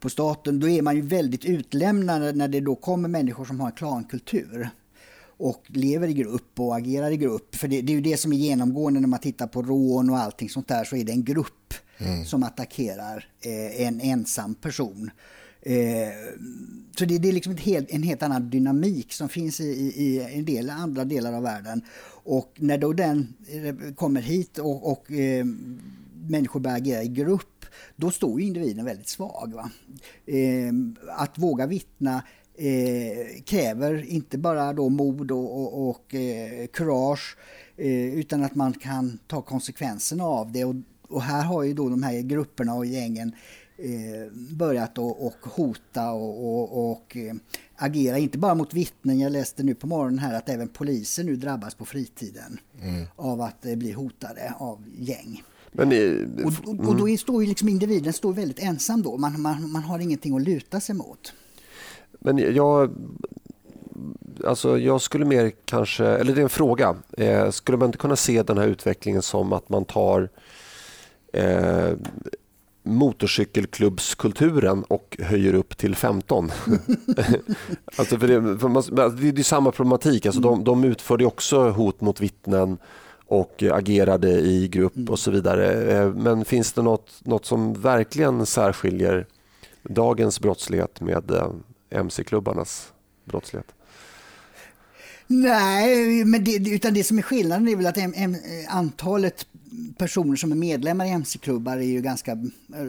på 0.00 0.10
staten. 0.10 0.60
Då 0.60 0.68
är 0.68 0.82
man 0.82 0.96
ju 0.96 1.02
väldigt 1.02 1.44
utlämnad 1.44 2.36
när 2.36 2.48
det 2.48 2.60
då 2.60 2.74
kommer 2.74 3.08
människor 3.08 3.44
som 3.44 3.60
har 3.60 3.66
en 3.66 3.72
klankultur 3.72 4.70
och 5.38 5.64
lever 5.68 6.08
i 6.08 6.12
grupp 6.12 6.60
och 6.60 6.76
agerar 6.76 7.10
i 7.10 7.16
grupp. 7.16 7.54
För 7.54 7.68
det, 7.68 7.80
det, 7.80 7.92
är 7.92 7.94
ju 7.94 8.00
det 8.00 8.16
som 8.16 8.32
är 8.32 8.36
genomgående 8.36 9.00
när 9.00 9.08
man 9.08 9.18
tittar 9.18 9.46
på 9.46 9.62
rån 9.62 10.10
och 10.10 10.18
allting 10.18 10.48
sånt 10.48 10.68
där 10.68 10.84
så 10.84 10.96
är 10.96 11.04
det 11.04 11.12
en 11.12 11.24
grupp 11.24 11.74
mm. 11.98 12.24
som 12.24 12.42
attackerar 12.42 13.28
eh, 13.40 13.86
en 13.86 14.00
ensam 14.00 14.54
person. 14.54 15.10
Eh, 15.62 16.12
så 16.98 17.04
det, 17.04 17.18
det 17.18 17.28
är 17.28 17.32
liksom 17.32 17.56
helt, 17.56 17.90
en 17.90 18.02
helt 18.02 18.22
annan 18.22 18.50
dynamik 18.50 19.12
som 19.12 19.28
finns 19.28 19.60
i, 19.60 19.64
i, 19.64 20.28
en 20.34 20.44
del 20.44 20.70
andra 20.70 21.04
delar 21.04 21.32
av 21.32 21.42
världen. 21.42 21.82
Och 22.08 22.52
när 22.56 22.78
då 22.78 22.92
den 22.92 23.34
eh, 23.48 23.94
kommer 23.94 24.20
hit 24.20 24.58
och, 24.58 24.92
och 24.92 25.12
eh, 25.12 25.44
människor 26.28 26.60
börjar 26.60 26.76
agera 26.76 27.02
i 27.02 27.08
grupp 27.08 27.66
då 27.96 28.10
står 28.10 28.40
individen 28.40 28.84
väldigt 28.84 29.08
svag. 29.08 29.54
Eh, 30.26 30.72
att 31.08 31.38
våga 31.38 31.66
vittna 31.66 32.22
eh, 32.56 33.42
kräver 33.44 34.04
inte 34.04 34.38
bara 34.38 34.72
då 34.72 34.88
mod 34.88 35.30
och, 35.30 35.60
och, 35.60 35.88
och 35.88 36.14
eh, 36.14 36.66
kurage 36.66 37.36
eh, 37.76 38.14
utan 38.14 38.44
att 38.44 38.54
man 38.54 38.72
kan 38.72 39.18
ta 39.26 39.42
konsekvenserna 39.42 40.24
av 40.24 40.52
det. 40.52 40.64
Och, 40.64 40.74
och, 41.08 41.22
här 41.22 41.44
har 41.44 41.62
ju 41.62 41.74
då 41.74 41.88
de 41.88 42.02
här 42.02 42.20
grupperna 42.20 42.74
och 42.74 42.86
gängen 42.86 43.32
eh, 43.76 44.32
börjat 44.56 44.98
och, 44.98 45.26
och 45.26 45.36
hota 45.42 46.10
och, 46.12 47.16
eh, 47.16 47.34
agera, 47.76 48.18
inte 48.18 48.38
bara 48.38 48.54
mot 48.54 48.74
vittnen. 48.74 49.18
Jag 49.18 49.32
läste 49.32 49.62
nu 49.62 49.74
på 49.74 49.86
morgonen 49.86 50.18
här 50.18 50.34
att 50.34 50.48
även 50.48 50.68
poliser 50.68 51.24
nu 51.24 51.36
drabbas 51.36 51.74
på 51.74 51.84
fritiden 51.84 52.58
mm. 52.82 53.06
av 53.16 53.40
att 53.40 53.60
bli 53.60 53.92
hotade 53.92 54.54
av 54.58 54.82
gäng. 54.98 55.42
Men, 55.72 56.44
och, 56.44 56.52
och, 56.64 56.88
och, 56.88 56.96
då 56.96 57.06
mm. 57.06 57.18
står 57.18 57.42
ju 57.42 57.48
liksom 57.48 57.68
individen 57.68 58.12
står 58.12 58.32
väldigt 58.32 58.58
ensam 58.58 59.02
då. 59.02 59.16
Man, 59.16 59.40
man, 59.40 59.70
man 59.70 59.82
har 59.82 59.98
ingenting 59.98 60.36
att 60.36 60.42
luta 60.42 60.80
sig 60.80 60.94
mot. 60.94 61.32
Men 62.18 62.54
jag, 62.54 62.90
alltså 64.44 64.78
jag 64.78 65.00
skulle 65.00 65.24
mer 65.24 65.52
kanske, 65.64 66.06
eller 66.06 66.34
det 66.34 66.40
är 66.40 66.42
en 66.42 66.48
fråga, 66.48 66.96
eh, 67.12 67.50
skulle 67.50 67.78
man 67.78 67.86
inte 67.86 67.98
kunna 67.98 68.16
se 68.16 68.42
den 68.42 68.58
här 68.58 68.66
utvecklingen 68.66 69.22
som 69.22 69.52
att 69.52 69.68
man 69.68 69.84
tar 69.84 70.28
eh, 71.32 71.90
motorcykelklubbskulturen 72.82 74.82
och 74.82 75.16
höjer 75.20 75.54
upp 75.54 75.76
till 75.76 75.96
15. 75.96 76.50
alltså 77.96 78.18
för 78.18 78.28
det, 78.28 78.58
för 78.58 78.68
man, 78.68 78.82
det 79.20 79.40
är 79.40 79.42
samma 79.42 79.72
problematik. 79.72 80.26
Alltså 80.26 80.40
de, 80.40 80.64
de 80.64 80.84
utförde 80.84 81.26
också 81.26 81.70
hot 81.70 82.00
mot 82.00 82.20
vittnen 82.20 82.78
och 83.26 83.62
agerade 83.72 84.30
i 84.30 84.68
grupp 84.68 85.10
och 85.10 85.18
så 85.18 85.30
vidare. 85.30 85.92
Eh, 85.92 86.14
men 86.14 86.44
finns 86.44 86.72
det 86.72 86.82
något, 86.82 87.20
något 87.24 87.46
som 87.46 87.74
verkligen 87.74 88.46
särskiljer 88.46 89.26
dagens 89.82 90.40
brottslighet 90.40 91.00
med 91.00 91.30
eh, 91.30 91.50
mc-klubbarnas 91.90 92.92
brottslighet? 93.24 93.72
Nej, 95.26 96.24
men 96.24 96.44
det, 96.44 96.56
utan 96.56 96.94
det 96.94 97.04
som 97.04 97.18
är 97.18 97.22
skillnaden 97.22 97.68
är 97.68 97.76
väl 97.76 97.86
att 97.86 97.98
antalet 98.68 99.46
personer 99.98 100.36
som 100.36 100.52
är 100.52 100.56
medlemmar 100.56 101.06
i 101.06 101.10
mc-klubbar 101.10 101.76
är 101.76 101.82
ju 101.82 102.00
ganska, 102.00 102.38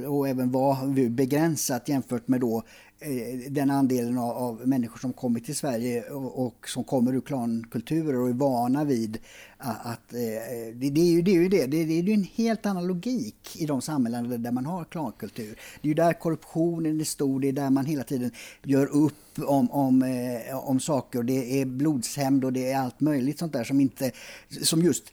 och 0.07 0.27
även 0.27 0.51
var 0.51 1.09
begränsat 1.09 1.89
jämfört 1.89 2.27
med 2.27 2.41
då 2.41 2.63
Eh, 2.99 3.51
den 3.51 3.71
andelen 3.71 4.17
av, 4.17 4.37
av, 4.37 4.67
människor 4.67 4.99
som 4.99 5.13
kommit 5.13 5.45
till 5.45 5.55
Sverige 5.55 6.03
och, 6.09 6.45
och, 6.45 6.69
som 6.69 6.83
kommer 6.83 7.13
ur 7.13 7.21
klankulturer 7.21 8.19
och 8.19 8.29
är 8.29 8.33
vana 8.33 8.83
vid 8.83 9.17
att, 9.57 9.85
att 9.85 10.09
det, 10.09 10.71
det, 10.75 11.01
är 11.01 11.11
ju, 11.11 11.21
det, 11.21 11.31
är 11.31 11.35
ju 11.35 11.49
det. 11.49 11.65
Det, 11.65 11.85
det 11.85 11.93
är 11.99 12.03
ju 12.03 12.13
en 12.13 12.27
helt 12.35 12.65
annan 12.65 12.87
logik 12.87 13.55
i 13.55 13.65
de 13.65 13.81
samhällen 13.81 14.43
där 14.43 14.51
man 14.51 14.65
har 14.65 14.83
klankultur. 14.83 15.59
Det 15.81 15.87
är 15.87 15.89
ju 15.89 15.93
där 15.93 16.13
korruptionen 16.13 16.99
är 16.99 17.03
stor, 17.03 17.39
det 17.39 17.47
är 17.47 17.53
där 17.53 17.69
man 17.69 17.85
hela 17.85 18.03
tiden 18.03 18.31
gör 18.63 18.85
upp 18.85 19.13
om, 19.45 19.71
om, 19.71 20.03
eh, 20.03 20.69
om 20.69 20.79
saker 20.79 21.19
och 21.19 21.25
det 21.25 21.61
är 21.61 21.65
blodshämnd 21.65 22.45
och 22.45 22.53
det 22.53 22.71
är 22.71 22.79
allt 22.79 22.99
möjligt 22.99 23.39
sånt 23.39 23.53
där 23.53 23.63
som 23.63 23.81
inte, 23.81 24.11
som 24.61 24.81
just 24.81 25.03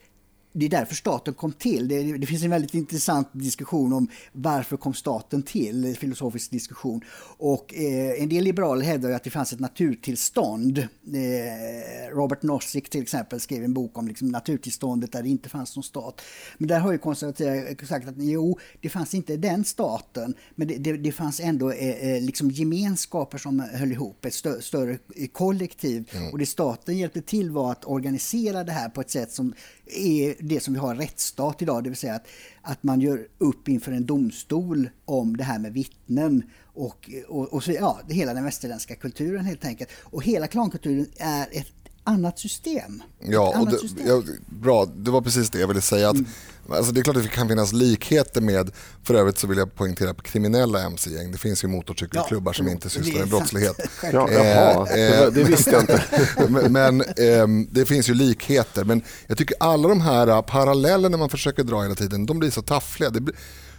det 0.56 0.66
är 0.66 0.70
därför 0.70 0.94
staten 0.94 1.34
kom 1.34 1.52
till. 1.52 1.88
Det, 1.88 2.18
det, 2.18 2.26
finns 2.26 2.42
en 2.42 2.50
väldigt 2.50 2.74
intressant 2.74 3.28
diskussion 3.32 3.92
om 3.92 4.08
varför 4.32 4.76
kom 4.76 4.94
staten 4.94 5.42
till, 5.42 5.96
filosofisk 5.96 6.50
diskussion. 6.50 7.00
Och 7.38 7.74
eh, 7.74 8.22
en 8.22 8.28
del 8.28 8.44
liberaler 8.44 8.84
hävdar 8.84 9.10
att 9.10 9.24
det 9.24 9.30
fanns 9.30 9.52
ett 9.52 9.60
naturtillstånd. 9.60 10.78
Eh, 10.78 12.14
Robert 12.14 12.42
Nozick 12.42 12.90
till 12.90 13.02
exempel 13.02 13.40
skrev 13.40 13.64
en 13.64 13.74
bok 13.74 13.98
om 13.98 14.08
liksom, 14.08 14.28
naturtillståndet 14.28 15.12
där 15.12 15.22
det 15.22 15.28
inte 15.28 15.48
fanns 15.48 15.76
någon 15.76 15.82
stat. 15.82 16.20
Men 16.58 16.68
där 16.68 16.78
har 16.78 16.92
ju 16.92 16.98
konservativa 16.98 17.86
sagt 17.86 18.08
att 18.08 18.14
jo, 18.18 18.58
det 18.80 18.88
fanns 18.88 19.14
inte 19.14 19.36
den 19.36 19.64
staten, 19.64 20.34
men 20.54 20.68
det, 20.68 20.76
det, 20.76 20.96
det 20.96 21.12
fanns 21.12 21.40
ändå 21.40 21.70
eh, 21.70 21.88
eh 21.88 22.22
liksom 22.22 22.50
gemenskaper 22.50 23.38
som 23.38 23.60
höll 23.60 23.92
ihop, 23.92 24.24
ett 24.24 24.34
stö 24.34 24.60
större 24.60 24.98
kollektiv. 25.32 26.10
Mm. 26.12 26.32
Och 26.32 26.38
det 26.38 26.46
staten 26.46 26.98
hjälpte 26.98 27.22
till 27.22 27.50
var 27.50 27.72
att 27.72 27.84
organisera 27.84 28.64
det 28.64 28.72
här 28.72 28.88
på 28.88 29.00
ett 29.00 29.10
sätt 29.10 29.32
som 29.32 29.54
är 29.86 30.34
det 30.40 30.60
som 30.60 30.74
vi 30.74 30.80
har 30.80 30.94
rättsstat 30.94 31.62
idag, 31.62 31.84
det 31.84 31.90
vill 31.90 31.96
säga 31.98 32.14
att, 32.14 32.26
att 32.62 32.82
man 32.82 33.00
gör 33.00 33.26
upp 33.38 33.68
inför 33.68 33.92
en 33.92 34.06
domstol 34.06 34.88
om 35.04 35.36
det 35.36 35.44
här 35.44 35.58
med 35.58 35.72
vittnen 35.72 36.42
och, 36.74 37.10
och, 37.28 37.52
och 37.52 37.64
så, 37.64 37.72
ja, 37.72 38.00
hela 38.08 38.34
den 38.34 38.44
västerländska 38.44 38.94
kulturen 38.94 39.44
helt 39.44 39.64
enkelt. 39.64 39.90
Och 40.02 40.22
hela 40.22 40.46
klankulturen 40.46 41.06
är 41.16 41.48
ett 41.52 41.72
annat 42.04 42.38
system. 42.38 43.02
Ja, 43.20 43.60
och 43.60 43.70
det, 43.70 43.78
system. 43.78 44.06
ja, 44.06 44.22
bra. 44.46 44.86
Det 44.96 45.10
var 45.10 45.20
precis 45.20 45.50
det 45.50 45.58
jag 45.58 45.68
ville 45.68 45.80
säga. 45.80 46.08
Att, 46.08 46.16
mm. 46.16 46.28
Alltså 46.70 46.92
det 46.92 47.00
är 47.00 47.02
klart 47.02 47.16
att 47.16 47.22
det 47.22 47.28
kan 47.28 47.48
finnas 47.48 47.72
likheter 47.72 48.40
med, 48.40 48.70
för 49.02 49.14
övrigt 49.14 49.38
så 49.38 49.46
vill 49.46 49.58
jag 49.58 49.74
poängtera 49.74 50.14
på 50.14 50.22
kriminella 50.22 50.82
mc-gäng. 50.82 51.32
Det 51.32 51.38
finns 51.38 51.64
ju 51.64 51.68
motorcykelklubbar 51.68 52.52
ja, 52.52 52.54
som 52.54 52.68
inte 52.68 52.90
sysslar 52.90 53.20
med 53.20 53.28
brottslighet. 53.28 53.76
ja, 54.12 54.28
jaha, 54.32 54.80
eh, 54.80 54.86
det, 54.86 55.30
det, 55.30 55.44
visste 55.44 55.70
jag 55.70 55.80
inte. 55.80 56.02
men, 56.68 57.00
eh, 57.00 57.66
det 57.70 57.86
finns 57.86 58.08
ju 58.08 58.14
likheter. 58.14 58.84
Men 58.84 59.02
jag 59.26 59.38
tycker 59.38 59.56
alla 59.60 59.88
de 59.88 60.00
här 60.00 60.42
parallellerna 60.42 61.16
man 61.16 61.28
försöker 61.28 61.64
dra 61.64 61.82
hela 61.82 61.94
tiden, 61.94 62.26
de 62.26 62.38
blir 62.38 62.50
så 62.50 62.62
taffliga. 62.62 63.10
Blir, 63.10 63.34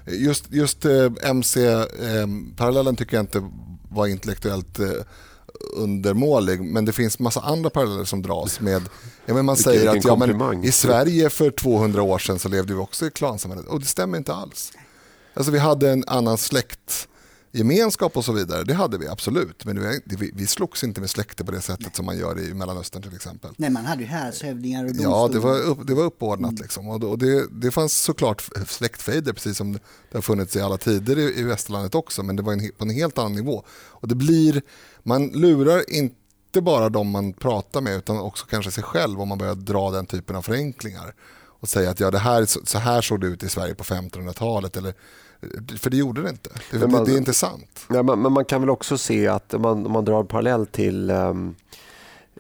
just 0.07 0.45
just 0.52 0.86
eh, 0.86 1.12
MC-parallellen 1.24 2.94
eh, 2.94 2.98
tycker 2.98 3.18
jag 3.18 3.24
inte 3.24 3.49
var 3.90 4.07
intellektuellt 4.07 4.80
eh, 4.80 4.88
undermålig 5.73 6.61
men 6.61 6.86
det 6.86 6.94
finns 6.94 7.19
massa 7.19 7.40
andra 7.41 7.69
paralleller 7.69 8.06
som 8.06 8.22
dras 8.22 8.60
med... 8.60 8.82
Ja, 9.26 9.34
men 9.34 9.45
man 9.45 9.57
säger 9.57 9.90
att 9.90 10.06
ja, 10.06 10.15
men, 10.15 10.64
i 10.64 10.72
Sverige 10.72 11.30
för 11.30 11.52
200 11.52 12.02
år 12.02 12.19
sedan 12.19 12.40
så 12.40 12.49
levde 12.49 12.73
vi 12.73 12.80
också 12.80 13.06
i 13.06 13.11
klansamhället 13.11 13.68
och 13.68 13.80
det 13.80 13.86
stämmer 13.86 14.18
inte 14.18 14.34
alls. 14.34 14.72
Alltså 15.34 15.52
vi 15.52 15.60
hade 15.60 15.90
en 15.90 16.03
annan 16.07 16.38
släkt 16.38 17.07
gemenskap 17.56 18.18
och 18.18 18.26
så 18.26 18.34
vidare, 18.34 18.64
det 18.64 18.73
hade 18.73 18.98
vi 18.98 19.07
absolut. 19.07 19.65
Men 19.65 20.02
vi, 20.06 20.32
vi 20.34 20.48
slogs 20.48 20.84
inte 20.84 21.02
med 21.02 21.10
släkter 21.10 21.44
på 21.44 21.52
det 21.52 21.61
sättet 21.61 21.95
som 21.95 22.06
man 22.06 22.18
gör 22.18 22.40
i 22.40 22.53
Mellanöstern 22.53 23.02
till 23.02 23.15
exempel. 23.15 23.52
Nej, 23.57 23.69
man 23.69 23.86
hade 23.86 24.02
ju 24.02 24.07
häradshövdingar 24.07 24.84
och 24.84 24.90
domstolar. 24.90 25.18
Ja, 25.18 25.27
det 25.27 25.40
var, 25.40 25.61
upp, 25.61 25.88
det 25.88 25.94
var 25.94 26.03
uppordnat 26.03 26.52
mm. 26.52 26.61
liksom. 26.61 26.88
Och, 26.88 27.03
och 27.03 27.18
det, 27.18 27.48
det 27.52 27.72
fanns 27.72 27.98
såklart 27.98 28.49
släktfejder 28.68 29.34
precis 29.34 29.57
som 29.57 29.73
det 29.73 29.80
har 30.14 30.22
funnits 30.22 30.56
i 30.56 30.61
alla 30.61 30.77
tider 30.77 31.18
i, 31.18 31.40
i 31.40 31.44
västerlandet 31.44 31.95
också, 31.95 32.23
men 32.23 32.36
det 32.36 32.44
var 32.44 32.53
en, 32.53 32.72
på 32.77 32.84
en 32.84 32.90
helt 32.90 33.18
annan 33.18 33.34
nivå. 33.34 33.64
Och 33.69 34.07
det 34.07 34.15
blir, 34.15 34.61
man 35.03 35.27
lurar 35.27 35.90
inte 35.90 36.61
bara 36.61 36.90
de 36.90 37.10
man 37.10 37.34
pratar 37.34 37.82
med 37.82 37.98
utan 37.98 38.19
också 38.19 38.45
kanske 38.45 38.72
sig 38.72 38.84
själv 38.84 39.22
om 39.22 39.30
man 39.30 39.38
börjar 39.38 39.56
dra 39.56 39.91
den 39.91 40.06
typen 40.06 40.36
av 40.36 40.41
förenklingar 40.41 41.15
och 41.60 41.69
säga 41.69 41.90
att 41.90 41.99
ja, 41.99 42.11
det 42.11 42.19
här, 42.19 42.65
så 42.65 42.77
här 42.77 43.02
såg 43.02 43.22
det 43.22 43.27
ut 43.27 43.44
i 43.44 43.49
Sverige 43.49 43.76
på 43.76 43.84
1500-talet 43.84 44.77
eller 44.77 44.94
för 45.78 45.90
det 45.90 45.98
gjorde 45.98 46.22
det 46.22 46.30
inte. 46.30 46.50
Det, 46.72 46.88
man, 46.88 47.06
det 47.06 47.12
är 47.12 47.18
inte 47.18 47.34
sant. 47.34 47.86
Ja, 47.90 48.04
men, 48.04 48.22
men, 48.22 48.32
man 48.32 48.46
kan 48.46 48.62
väl 48.62 48.70
också 48.70 48.98
se 48.98 49.28
att 49.28 49.54
om 49.54 49.62
man, 49.62 49.92
man 49.92 50.06
drar 50.06 50.24
parallell 50.24 50.66
till 50.66 51.12
um, 51.12 51.56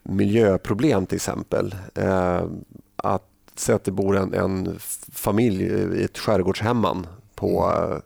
miljöproblem 0.03 1.05
till 1.05 1.15
exempel. 1.15 1.75
Uh, 1.99 2.43
att 2.95 3.29
säga 3.55 3.75
att 3.75 3.83
det 3.83 3.91
bor 3.91 4.17
en, 4.17 4.33
en, 4.33 4.79
familj 5.11 5.63
i 5.99 6.03
ett 6.03 6.17
skärgårdshemman 6.17 7.07
på 7.35 7.69
uh, 7.69 7.97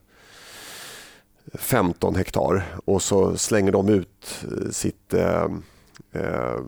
15 1.53 2.15
hektar 2.15 2.65
och 2.85 3.01
så 3.01 3.37
slänger 3.37 3.71
de 3.71 3.89
ut 3.89 4.45
sitt 4.71 5.13
uh, 5.13 5.47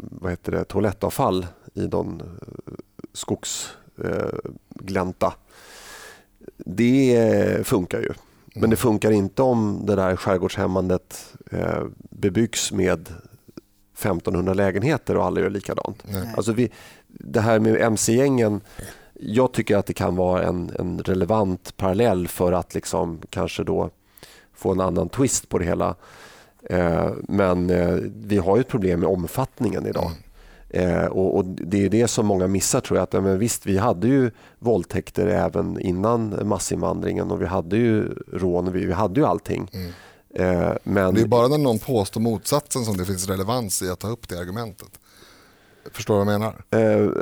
vad 0.01 0.31
heter 0.31 0.51
det, 0.51 0.63
toalettavfall 0.63 1.47
i 1.73 1.87
någon 1.87 2.21
skogsglänta 3.13 5.33
det 6.57 7.67
funkar 7.67 7.99
ju. 7.99 8.13
Men 8.55 8.69
det 8.69 8.75
funkar 8.75 9.11
inte 9.11 9.41
om 9.41 9.83
det 9.85 9.95
där 9.95 10.15
skärgårdshemmandet 10.15 11.33
eh, 11.51 11.83
bebyggs 12.09 12.71
med 12.71 13.09
1500 13.93 14.53
lägenheter 14.53 15.17
och 15.17 15.25
alla 15.25 15.41
gör 15.41 15.49
likadant. 15.49 16.03
Alltså 16.35 16.53
vi, 16.53 16.71
det 17.07 17.41
här 17.41 17.59
med 17.59 17.81
mc-gängen, 17.81 18.61
jag 19.13 19.51
tycker 19.51 19.77
att 19.77 19.85
det 19.85 19.93
kan 19.93 20.15
vara 20.15 20.43
en, 20.43 20.71
en 20.79 20.99
relevant 20.99 21.77
parallell 21.77 22.27
för 22.27 22.51
att 22.51 22.75
liksom 22.75 23.21
kanske 23.29 23.63
då 23.63 23.89
få 24.53 24.71
en 24.71 24.81
annan 24.81 25.09
twist 25.09 25.49
på 25.49 25.57
det 25.57 25.65
hela. 25.65 25.95
Eh, 26.69 27.11
men 27.23 27.69
eh, 27.69 27.95
vi 28.25 28.37
har 28.37 28.57
ju 28.57 28.61
ett 28.61 28.67
problem 28.67 28.99
med 28.99 29.09
omfattningen 29.09 29.87
idag. 29.87 30.05
Mm. 30.05 30.17
Eh, 30.73 31.05
och, 31.05 31.37
och, 31.37 31.45
Det 31.45 31.85
är 31.85 31.89
det 31.89 32.07
som 32.07 32.25
många 32.25 32.47
missar 32.47 32.81
tror 32.81 32.97
jag. 32.97 33.03
Att, 33.03 33.23
men 33.23 33.39
visst, 33.39 33.65
vi 33.65 33.77
hade 33.77 34.07
ju 34.07 34.31
våldtäkter 34.59 35.27
även 35.27 35.79
innan 35.79 36.47
massinvandringen 36.47 37.31
och 37.31 37.41
vi 37.41 37.45
hade 37.45 37.77
ju 37.77 38.13
rån, 38.33 38.71
vi, 38.71 38.85
vi 38.85 38.93
hade 38.93 39.19
ju 39.19 39.25
allting. 39.25 39.69
Mm. 39.73 39.91
Eh, 40.35 40.73
men... 40.83 41.13
Det 41.13 41.21
är 41.21 41.25
bara 41.25 41.47
när 41.47 41.57
någon 41.57 41.79
påstår 41.79 42.21
motsatsen 42.21 42.85
som 42.85 42.97
det 42.97 43.05
finns 43.05 43.27
relevans 43.27 43.81
i 43.81 43.89
att 43.89 43.99
ta 43.99 44.07
upp 44.07 44.29
det 44.29 44.39
argumentet. 44.39 44.99
Förstår 45.91 46.19
du 46.19 46.25
vad 46.25 46.33
jag 46.33 46.39
menar? 46.39 46.63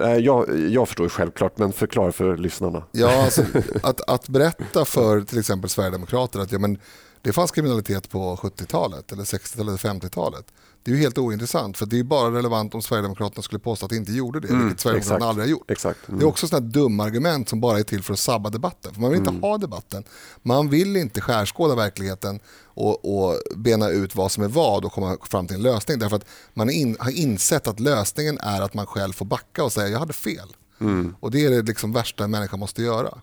Eh, 0.08 0.18
jag, 0.18 0.60
jag 0.70 0.88
förstår 0.88 1.10
självklart, 1.10 1.58
men 1.58 1.74
förklara 1.74 2.12
för 2.12 2.38
lyssnarna. 2.38 2.84
Ja, 2.92 3.24
alltså, 3.24 3.44
att, 3.84 4.10
att 4.10 4.30
berätta 4.30 4.86
för 4.86 5.22
till 5.22 5.40
exempel 5.40 5.70
Sverigedemokrater 5.70 6.40
att 6.40 6.52
ja, 6.52 6.60
men, 6.60 6.78
det 7.22 7.34
fanns 7.34 7.52
kriminalitet 7.52 8.10
på 8.10 8.36
70-talet, 8.36 9.12
eller 9.12 9.24
60 9.24 9.62
eller 9.62 9.72
50-talet 9.72 10.46
det 10.84 10.92
är 10.92 10.96
ju 10.96 11.02
helt 11.02 11.18
ointressant 11.18 11.78
för 11.78 11.86
det 11.86 12.00
är 12.00 12.04
bara 12.04 12.36
relevant 12.36 12.76
om 12.76 12.82
Sverigedemokraterna 12.82 13.44
skulle 13.44 13.60
påstå 13.60 13.86
att 13.86 13.90
det 13.90 13.96
inte 13.96 14.12
gjorde 14.12 14.40
det, 14.40 14.48
mm, 14.48 14.64
vilket 14.64 14.82
Sverigedemokraterna 14.82 15.18
exakt, 15.18 15.30
aldrig 15.30 15.46
har 15.46 15.52
gjort. 15.52 15.72
Exakt, 15.72 16.08
mm. 16.08 16.20
Det 16.20 16.26
är 16.26 16.28
också 16.28 16.48
sådana 16.48 16.68
dumma 16.68 17.04
argument 17.04 17.50
som 17.50 17.62
bara 17.62 17.80
är 17.80 17.84
till 17.84 18.04
för 18.04 18.14
att 18.14 18.20
sabba 18.20 18.50
debatten. 18.50 18.94
För 18.94 19.02
man 19.02 19.10
vill 19.10 19.20
inte 19.20 19.30
mm. 19.30 19.42
ha 19.42 19.58
debatten. 19.58 20.04
Man 20.42 20.70
vill 20.70 20.96
inte 20.96 21.22
skärskåda 21.22 21.76
verkligheten 21.76 22.40
och, 22.64 23.26
och, 23.26 23.38
bena 23.56 23.90
ut 23.90 24.16
vad 24.16 24.32
som 24.32 24.44
är 24.44 24.48
vad 24.48 24.86
och 24.86 24.92
komma 24.92 25.18
fram 25.24 25.48
till 25.48 25.56
en 25.56 25.64
lösning. 25.64 26.00
Därför 26.00 26.16
att 26.16 26.26
man 26.54 26.70
in, 26.70 26.96
har 27.00 27.12
insett 27.12 27.68
att 27.68 27.80
lösningen 27.80 28.38
är 28.38 28.62
att 28.62 28.74
man 28.74 28.86
själv 28.86 29.14
får 29.14 29.26
backa 29.26 29.64
och 29.64 29.72
säga 29.72 29.88
jag 29.88 30.00
hade 30.00 30.14
fel. 30.14 30.56
Mm. 30.80 31.16
Och 31.20 31.32
det 31.32 31.46
är 31.46 31.50
det 31.50 31.62
liksom 31.62 31.94
värsta 31.94 32.24
en 32.24 32.32
människa 32.32 32.58
måste 32.58 32.82
göra. 32.82 33.22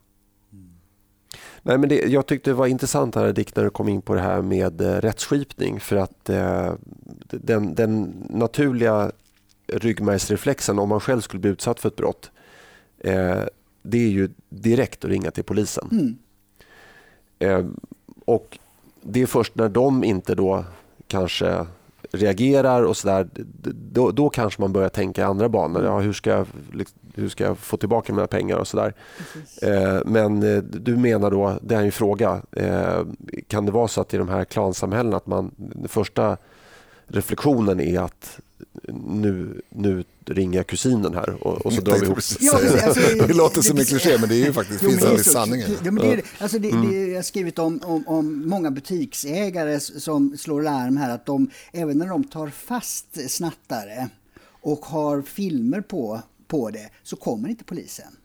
Nej, 1.67 1.79
men 1.79 1.89
det, 1.89 2.07
jag 2.07 2.27
tyckte 2.27 2.51
det 2.51 2.55
var 2.55 2.67
intressant 2.67 3.15
här 3.15 3.33
Dick 3.33 3.57
när 3.57 3.65
du 3.65 3.71
kom 3.71 3.89
in 3.89 4.03
på 4.03 4.15
det 4.15 4.21
här 4.21 4.43
med 4.43 4.81
eh, 4.81 5.01
rättsskipning 5.01 5.81
för 5.81 5.97
att 5.97 6.29
eh, 6.29 6.73
den, 7.31 7.75
den, 7.75 8.15
naturliga 8.31 9.13
ryggmärgsreflexen 9.67 10.79
om 10.79 10.89
man 10.89 11.01
själv 11.01 11.21
skulle 11.21 11.41
bli 11.41 11.51
utsatt 11.51 11.81
för 11.81 11.89
ett 11.89 11.97
brott 11.97 12.31
eh, 12.99 13.41
det 13.83 13.99
är 13.99 14.09
ju 14.09 14.29
direkt 14.49 15.05
att 15.05 15.11
ringa 15.11 15.31
till 15.31 15.45
polisen. 15.45 15.89
Mm. 15.93 16.17
Eh, 17.39 17.67
och 18.25 18.59
det 19.03 19.23
är 19.23 19.27
först 19.27 19.55
när 19.55 19.69
de 19.69 20.05
inte 20.05 20.35
då 20.35 20.65
kanske 21.07 21.67
reagerar 22.13 22.83
och 22.83 22.97
sådär, 22.97 23.29
då, 23.93 24.11
då 24.11 24.31
kanske 24.31 24.63
man 24.63 24.73
börjar 24.73 24.89
tänka 24.89 25.21
i 25.21 25.25
andra 25.25 25.49
banor. 25.49 25.85
Ja, 25.85 25.99
hur, 25.99 26.13
ska 26.13 26.31
jag, 26.31 26.47
hur 27.15 27.29
ska 27.29 27.45
jag 27.45 27.59
få 27.59 27.77
tillbaka 27.77 28.13
mina 28.13 28.27
pengar 28.27 28.57
och 28.57 28.69
sådär. 28.69 28.95
Eh, 29.63 29.99
men 30.05 30.43
eh, 30.43 30.63
du 30.63 30.97
menar 30.97 31.31
då, 31.31 31.59
det 31.63 31.75
är 31.75 31.83
en 31.83 31.93
fråga, 31.93 32.43
eh, 32.53 33.01
kan 33.49 33.67
det 33.67 33.73
vara 33.73 33.89
så 33.89 34.01
att 34.01 34.15
i 34.15 34.17
de 34.17 34.29
här 34.29 34.45
klansamhällena 34.45 35.17
att 35.17 35.27
man, 35.27 35.51
första 35.89 36.37
reflektionen 37.09 37.81
är 37.81 38.01
att 38.01 38.41
nu, 39.07 39.63
nu 39.69 40.05
ringer 40.27 40.59
jag 40.59 40.67
kusinen 40.67 41.15
här 41.15 41.47
och, 41.47 41.67
och 41.67 41.73
så 41.73 41.81
drar 41.81 41.99
vi 41.99 42.07
ihop 42.07 42.19
ja, 42.41 42.61
alltså, 42.85 43.01
Det 43.27 43.35
låter 43.35 43.63
som 43.63 43.79
en 43.79 43.85
kliché 43.85 44.19
men 44.19 44.29
det 44.29 44.35
är 44.35 44.47
ju 44.47 44.53
faktiskt, 44.53 44.83
jo, 44.83 44.91
finns 44.91 45.05
en 45.05 45.17
viss 45.17 45.33
sanning 45.33 45.61
ja, 45.61 45.91
men 45.91 45.97
det, 45.97 46.23
alltså 46.39 46.59
det, 46.59 46.71
mm. 46.71 46.91
det, 46.91 47.07
Jag 47.07 47.17
har 47.17 47.23
skrivit 47.23 47.59
om, 47.59 47.81
om, 47.85 48.09
om, 48.09 48.49
många 48.49 48.71
butiksägare 48.71 49.81
som 49.81 50.37
slår 50.37 50.63
larm 50.63 50.97
här 50.97 51.15
att 51.15 51.27
de, 51.27 51.51
även 51.73 51.99
när 51.99 52.09
de 52.09 52.25
tar 52.25 52.49
fast 52.49 53.31
snattare 53.31 54.09
och 54.61 54.87
har 54.87 55.23
filmer 55.23 55.81
på, 55.81 56.23
på 56.47 56.71
det 56.71 56.91
så 57.03 57.17
kommer 57.17 57.49
inte 57.49 57.65
polisen. 57.65 58.17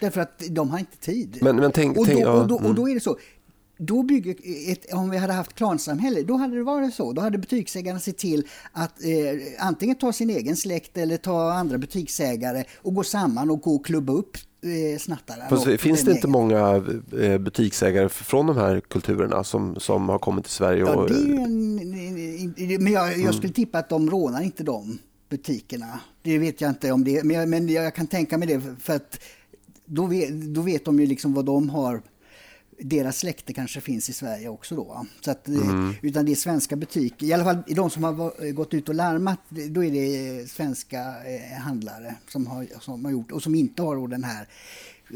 Därför 0.00 0.20
att 0.20 0.42
de 0.50 0.70
har 0.70 0.78
inte 0.78 0.96
tid. 0.96 1.38
Men, 1.40 1.56
men 1.56 1.72
tänk, 1.72 1.98
och, 1.98 2.06
då, 2.06 2.12
tänk, 2.12 2.26
och, 2.26 2.46
då, 2.46 2.54
och 2.56 2.74
då 2.74 2.88
är 2.88 2.94
det 2.94 3.00
så, 3.00 3.18
då 3.86 4.02
bygger 4.02 4.36
ett, 4.72 4.92
om 4.92 5.10
vi 5.10 5.16
hade 5.16 5.32
haft 5.32 5.54
klansamhälle, 5.54 6.22
då 6.22 6.36
hade 6.36 6.56
det 6.56 6.62
varit 6.62 6.94
så. 6.94 7.12
Då 7.12 7.22
hade 7.22 7.38
butiksägarna 7.38 8.00
sett 8.00 8.18
till 8.18 8.46
att 8.72 9.04
eh, 9.04 9.66
antingen 9.66 9.96
ta 9.96 10.12
sin 10.12 10.30
egen 10.30 10.56
släkt 10.56 10.98
eller 10.98 11.16
ta 11.16 11.52
andra 11.52 11.78
butiksägare 11.78 12.64
och 12.76 12.94
gå 12.94 13.04
samman 13.04 13.50
och 13.50 13.60
gå 13.60 13.74
och 13.74 13.86
klubba 13.86 14.12
upp 14.12 14.36
eh, 14.62 14.98
snattare. 14.98 15.78
finns 15.78 16.02
det 16.02 16.12
inte 16.12 16.28
många 16.28 16.84
eh, 17.20 17.38
butiksägare 17.38 18.08
från 18.08 18.46
de 18.46 18.56
här 18.56 18.80
kulturerna 18.80 19.44
som, 19.44 19.80
som 19.80 20.08
har 20.08 20.18
kommit 20.18 20.44
till 20.44 20.54
Sverige? 20.54 20.82
Och... 20.84 21.10
Ja, 21.10 21.14
det 21.14 21.14
är 21.14 21.44
en, 21.44 22.84
men 22.84 22.92
jag, 22.92 23.18
jag 23.18 23.34
skulle 23.34 23.52
tippa 23.52 23.78
att 23.78 23.88
de 23.88 24.10
rånar 24.10 24.42
inte 24.42 24.62
de 24.62 24.98
butikerna. 25.28 26.00
Det 26.22 26.38
vet 26.38 26.60
jag 26.60 26.70
inte 26.70 26.92
om 26.92 27.04
det 27.04 27.24
men 27.24 27.36
jag, 27.36 27.48
men 27.48 27.68
jag 27.68 27.94
kan 27.94 28.06
tänka 28.06 28.38
mig 28.38 28.48
det 28.48 28.60
för 28.80 28.96
att 28.96 29.20
då, 29.84 30.06
vet, 30.06 30.30
då 30.32 30.60
vet 30.60 30.84
de 30.84 31.00
ju 31.00 31.06
liksom 31.06 31.34
vad 31.34 31.44
de 31.44 31.70
har 31.70 32.02
deras 32.84 33.18
släkte 33.18 33.52
kanske 33.52 33.80
finns 33.80 34.08
i 34.08 34.12
Sverige 34.12 34.48
också 34.48 34.76
då. 34.76 35.06
Så 35.20 35.30
att, 35.30 35.48
mm. 35.48 35.94
Utan 36.02 36.24
det 36.24 36.32
är 36.32 36.36
svenska 36.36 36.76
butiker, 36.76 37.26
i 37.26 37.32
alla 37.32 37.44
fall 37.44 37.62
de 37.66 37.90
som 37.90 38.04
har 38.04 38.52
gått 38.52 38.74
ut 38.74 38.88
och 38.88 38.94
larmat, 38.94 39.40
då 39.48 39.84
är 39.84 39.90
det 39.90 40.50
svenska 40.50 40.98
eh, 40.98 41.60
handlare 41.60 42.14
som 42.28 42.46
har, 42.46 42.66
som 42.80 43.04
har 43.04 43.12
gjort 43.12 43.32
och 43.32 43.42
som 43.42 43.54
inte 43.54 43.82
har 43.82 44.08
den 44.08 44.24
här 44.24 44.48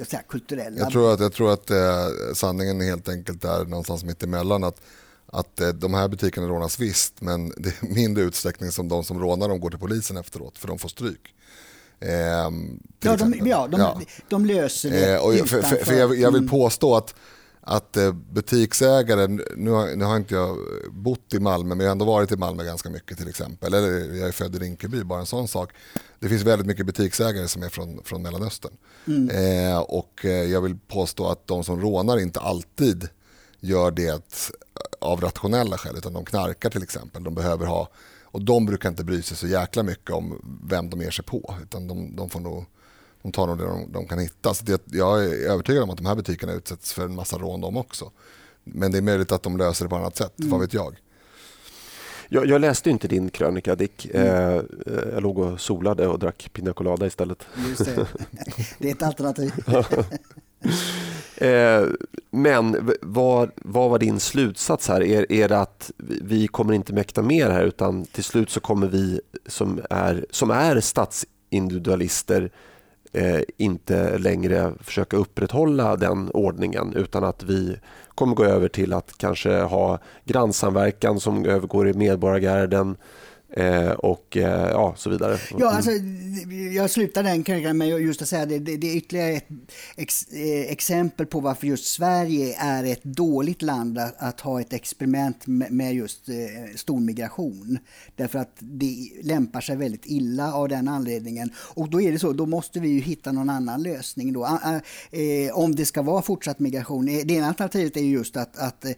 säga, 0.04 0.22
kulturella... 0.28 0.78
Jag 0.78 0.90
tror 0.90 1.12
att, 1.12 1.20
jag 1.20 1.32
tror 1.32 1.52
att 1.52 1.70
eh, 1.70 2.06
sanningen 2.34 2.80
helt 2.80 3.08
enkelt 3.08 3.44
är 3.44 3.64
någonstans 3.64 4.04
mitt 4.04 4.22
emellan. 4.22 4.64
Att, 4.64 4.80
att 5.26 5.60
eh, 5.60 5.68
de 5.68 5.94
här 5.94 6.08
butikerna 6.08 6.46
rånas 6.46 6.78
visst, 6.78 7.20
men 7.20 7.48
det 7.56 7.82
är 7.82 7.94
mindre 7.94 8.24
utsträckning 8.24 8.70
som 8.70 8.88
de 8.88 9.04
som 9.04 9.20
rånar 9.20 9.48
dem 9.48 9.60
går 9.60 9.70
till 9.70 9.78
polisen 9.78 10.16
efteråt, 10.16 10.58
för 10.58 10.68
de 10.68 10.78
får 10.78 10.88
stryk. 10.88 11.34
Eh, 12.00 12.10
ja, 12.10 12.50
de, 13.00 13.34
ja, 13.44 13.68
de, 13.68 13.80
ja, 13.80 14.00
de, 14.28 14.46
löser 14.46 14.90
det 14.90 15.14
eh, 15.14 15.24
och 15.24 15.48
för, 15.48 15.62
för, 15.62 15.84
för 15.84 15.94
jag, 15.94 16.16
jag, 16.16 16.30
vill 16.30 16.42
mm. 16.42 16.48
påstå 16.48 16.96
att 16.96 17.14
att 17.68 17.96
eh, 17.96 18.12
butiksägare, 18.12 19.26
nu 19.56 19.70
har, 19.70 19.96
nu 19.96 20.04
har 20.04 20.16
inte 20.16 20.34
jag 20.34 20.58
bott 20.90 21.34
i 21.34 21.40
Malmö 21.40 21.74
men 21.74 21.80
jag 21.80 21.90
har 21.90 21.92
ändå 21.92 22.04
varit 22.04 22.32
i 22.32 22.36
Malmö 22.36 22.64
ganska 22.64 22.90
mycket 22.90 23.18
till 23.18 23.28
exempel. 23.28 23.74
Eller 23.74 24.14
jag 24.14 24.28
är 24.28 24.32
född 24.32 24.56
i 24.56 24.58
Rinkeby, 24.58 25.04
bara 25.04 25.20
en 25.20 25.26
sån 25.26 25.48
sak. 25.48 25.72
Det 26.18 26.28
finns 26.28 26.42
väldigt 26.42 26.66
mycket 26.66 26.86
butiksägare 26.86 27.48
som 27.48 27.62
är 27.62 27.68
från, 27.68 28.02
från 28.04 28.22
Mellanöstern. 28.22 28.72
Mm. 29.06 29.30
Eh, 29.30 29.78
och 29.78 30.24
eh, 30.24 30.30
jag 30.30 30.60
vill 30.60 30.78
påstå 30.88 31.28
att 31.28 31.46
de 31.46 31.64
som 31.64 31.80
rånar 31.80 32.18
inte 32.18 32.40
alltid 32.40 33.08
gör 33.60 33.90
det 33.90 34.42
av 35.00 35.20
rationella 35.20 35.78
skäl 35.78 35.96
utan 35.96 36.12
de 36.12 36.24
knarkar 36.24 36.70
till 36.70 36.82
exempel. 36.82 37.24
De 37.24 37.34
behöver 37.34 37.66
ha, 37.66 37.88
och 38.22 38.42
de 38.42 38.66
brukar 38.66 38.88
inte 38.88 39.04
bry 39.04 39.22
sig 39.22 39.36
så 39.36 39.46
jäkla 39.46 39.82
mycket 39.82 40.10
om 40.10 40.40
vem 40.68 40.90
de 40.90 41.00
ger 41.00 41.10
sig 41.10 41.24
på 41.24 41.54
utan 41.62 41.88
de, 41.88 42.16
de 42.16 42.30
får 42.30 42.40
nog 42.40 42.64
de 43.26 43.32
tar 43.32 43.46
nog 43.46 43.58
det 43.58 43.64
de, 43.64 43.92
de 43.92 44.06
kan 44.06 44.18
hitta. 44.18 44.54
Så 44.54 44.64
det, 44.64 44.82
jag 44.86 45.24
är 45.24 45.50
övertygad 45.50 45.82
om 45.82 45.90
att 45.90 45.96
de 45.96 46.06
här 46.06 46.14
butikerna 46.14 46.52
utsätts 46.52 46.92
för 46.92 47.04
en 47.04 47.14
massa 47.14 47.38
rån 47.38 47.60
de 47.60 47.76
också. 47.76 48.10
Men 48.64 48.92
det 48.92 48.98
är 48.98 49.02
möjligt 49.02 49.32
att 49.32 49.42
de 49.42 49.56
löser 49.56 49.84
det 49.84 49.88
på 49.88 49.96
annat 49.96 50.16
sätt, 50.16 50.38
mm. 50.38 50.50
vad 50.50 50.60
vet 50.60 50.74
jag. 50.74 50.96
Jag, 52.28 52.46
jag, 52.46 52.60
läste 52.60 52.90
inte 52.90 53.08
din 53.08 53.30
krönika 53.30 53.74
Dick. 53.74 54.06
Mm. 54.14 54.66
Jag 55.12 55.22
låg 55.22 55.38
och 55.38 55.60
solade 55.60 56.06
och 56.06 56.18
drack 56.18 56.50
Pina 56.52 56.72
Colada 56.72 57.06
istället. 57.06 57.46
Just 57.68 57.84
det. 57.84 58.06
det 58.78 58.88
är 58.88 58.92
ett 58.92 59.02
alternativ. 59.02 59.52
eh, 61.36 61.84
men 62.30 62.90
vad, 63.02 63.50
vad 63.56 63.90
var 63.90 63.98
din 63.98 64.20
slutsats 64.20 64.88
här? 64.88 65.02
Är, 65.02 65.32
är 65.32 65.48
det 65.48 65.58
att 65.58 65.90
vi 65.96 66.46
kommer 66.48 66.74
inte 66.74 66.92
mäkta 66.92 67.22
mer 67.22 67.50
här 67.50 67.64
utan 67.64 68.04
till 68.04 68.24
slut 68.24 68.50
så 68.50 68.60
kommer 68.60 68.86
vi 68.86 69.20
som 69.46 69.80
är, 69.90 70.26
som 70.30 70.50
är 70.50 70.80
statsindividualister 70.80 72.50
eh, 73.16 73.40
inte 73.56 74.18
längre 74.18 74.72
försöka 74.80 75.16
upprätthålla 75.16 75.96
den 75.96 76.30
ordningen 76.30 76.92
utan 76.96 77.24
att 77.24 77.42
vi 77.42 77.76
kommer 78.14 78.34
gå 78.34 78.44
över 78.44 78.68
till 78.68 78.92
att 78.92 79.18
kanske 79.18 79.60
ha 79.60 79.98
grannsamverkan 80.24 81.20
som 81.20 81.44
övergår 81.44 81.88
i 81.88 81.94
medborgargarden 81.94 82.96
Eh, 83.50 83.90
och 83.90 84.36
eh, 84.36 84.70
ja, 84.70 84.94
så 84.96 85.10
vidare. 85.10 85.38
Ja, 85.58 85.70
alltså, 85.70 85.90
jag 86.74 86.90
slutar 86.90 87.22
den 87.22 87.44
krönikan 87.44 87.78
med 87.78 87.88
just 87.88 88.22
att 88.22 88.28
säga 88.28 88.46
det, 88.46 88.58
det, 88.58 88.76
det, 88.76 88.86
är 88.86 88.96
ytterligare 88.96 89.32
ett 89.32 89.48
ex, 89.96 90.26
eh, 90.32 90.72
exempel 90.72 91.26
på 91.26 91.40
varför 91.40 91.66
just 91.66 91.84
Sverige 91.84 92.56
är 92.58 92.84
ett 92.84 93.04
dåligt 93.04 93.62
land 93.62 93.98
att, 93.98 94.14
att 94.18 94.40
ha 94.40 94.60
ett 94.60 94.72
experiment 94.72 95.46
med, 95.46 95.72
med 95.72 95.94
just 95.94 96.28
eh, 96.28 96.34
stor 96.76 97.00
migration. 97.00 97.78
Därför 98.16 98.38
att 98.38 98.56
det 98.58 99.10
lämpar 99.22 99.60
sig 99.60 99.76
väldigt 99.76 100.06
illa 100.06 100.52
av 100.52 100.68
den 100.68 100.88
anledningen. 100.88 101.52
Och 101.56 101.90
då 101.90 102.00
är 102.00 102.12
det 102.12 102.18
så, 102.18 102.32
då 102.32 102.46
måste 102.46 102.80
vi 102.80 102.88
ju 102.88 103.00
hitta 103.00 103.32
någon 103.32 103.50
annan 103.50 103.82
lösning 103.82 104.32
då. 104.32 104.44
Eh, 105.10 105.58
om 105.58 105.74
det 105.74 105.84
ska 105.84 106.02
vara 106.02 106.22
fortsatt 106.22 106.58
migration. 106.58 107.08
Eh, 107.08 107.20
det 107.24 107.34
ena 107.34 107.48
alternativet 107.48 107.96
är 107.96 108.00
just 108.00 108.36
att, 108.36 108.58
att 108.58 108.84
eh, 108.84 108.92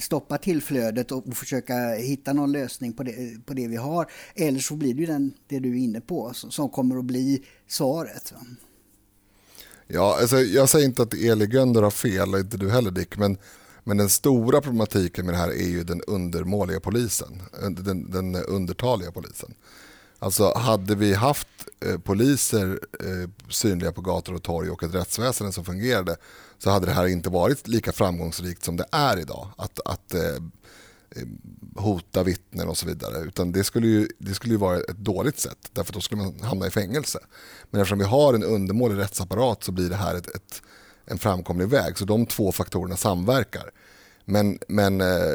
stoppa 0.00 0.38
tillflödet 0.38 1.12
och 1.12 1.36
försöka 1.36 1.94
hitta 1.94 2.32
någon 2.32 2.52
lösning 2.52 2.92
på 2.92 3.02
det, 3.02 3.46
på 3.46 3.54
det 3.56 3.68
vi 3.68 3.76
har. 3.76 4.10
Eller 4.34 4.60
så 4.60 4.74
blir 4.74 4.94
det 4.94 5.00
ju 5.00 5.06
den, 5.06 5.32
det 5.48 5.58
du 5.58 5.70
är 5.70 5.84
inne 5.84 6.00
på 6.00 6.32
som 6.34 6.68
kommer 6.68 6.98
att 6.98 7.04
bli 7.04 7.42
svaret. 7.68 8.32
Ja, 9.86 10.18
alltså, 10.20 10.40
jag 10.40 10.68
säger 10.68 10.86
inte 10.86 11.02
att 11.02 11.14
Eli 11.14 11.46
Gönder 11.46 11.82
har 11.82 11.90
fel, 11.90 12.34
inte 12.34 12.56
du 12.56 12.70
heller 12.70 12.90
Dick, 12.90 13.16
men, 13.16 13.38
men 13.84 13.96
den 13.96 14.08
stora 14.08 14.60
problematiken 14.60 15.26
med 15.26 15.34
det 15.34 15.38
här 15.38 15.48
är 15.48 15.68
ju 15.68 15.84
den 15.84 16.02
undermåliga 16.02 16.80
polisen, 16.80 17.42
den, 17.70 18.10
den 18.10 18.34
undertaliga 18.34 19.12
polisen. 19.12 19.54
Alltså 20.18 20.52
hade 20.54 20.94
vi 20.94 21.14
haft 21.14 21.48
eh, 21.80 21.98
poliser 21.98 22.80
eh, 23.00 23.30
synliga 23.50 23.92
på 23.92 24.00
gator 24.00 24.34
och 24.34 24.42
torg 24.42 24.70
och 24.70 24.82
ett 24.82 24.94
rättsväsende 24.94 25.52
som 25.52 25.64
fungerade 25.64 26.16
så 26.58 26.70
hade 26.70 26.86
det 26.86 26.92
här 26.92 27.06
inte 27.06 27.30
varit 27.30 27.68
lika 27.68 27.92
framgångsrikt 27.92 28.64
som 28.64 28.76
det 28.76 28.86
är 28.92 29.18
idag. 29.18 29.48
Att, 29.56 29.80
att 29.84 30.14
Eh, 30.14 30.42
Eh, 31.10 31.22
hota 31.76 32.22
vittnen 32.22 32.68
och 32.68 32.76
så 32.76 32.86
vidare. 32.86 33.18
Utan 33.18 33.52
det 33.52 33.64
skulle, 33.64 33.86
ju, 33.86 34.08
det 34.18 34.34
skulle 34.34 34.54
ju 34.54 34.58
vara 34.58 34.78
ett 34.78 34.96
dåligt 34.96 35.40
sätt 35.40 35.70
därför 35.72 35.92
då 35.92 36.00
skulle 36.00 36.22
man 36.22 36.40
hamna 36.40 36.66
i 36.66 36.70
fängelse. 36.70 37.18
Men 37.70 37.80
eftersom 37.80 37.98
vi 37.98 38.04
har 38.04 38.34
en 38.34 38.44
undermålig 38.44 38.98
rättsapparat 38.98 39.64
så 39.64 39.72
blir 39.72 39.90
det 39.90 39.96
här 39.96 40.14
ett, 40.14 40.28
ett, 40.28 40.62
en 41.04 41.18
framkomlig 41.18 41.68
väg. 41.68 41.98
Så 41.98 42.04
de 42.04 42.26
två 42.26 42.52
faktorerna 42.52 42.96
samverkar. 42.96 43.70
Men, 44.24 44.58
men 44.68 45.00
eh, 45.00 45.34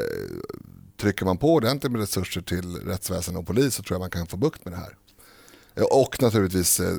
trycker 0.96 1.24
man 1.24 1.38
på 1.38 1.54
ordentligt 1.54 1.92
med 1.92 2.00
resurser 2.00 2.40
till 2.40 2.76
rättsväsende 2.76 3.40
och 3.40 3.46
polis 3.46 3.74
så 3.74 3.82
tror 3.82 3.94
jag 3.94 4.00
man 4.00 4.10
kan 4.10 4.26
få 4.26 4.36
bukt 4.36 4.64
med 4.64 4.74
det 4.74 4.78
här. 4.78 4.96
Och 5.90 6.22
naturligtvis 6.22 6.80
eh, 6.80 6.96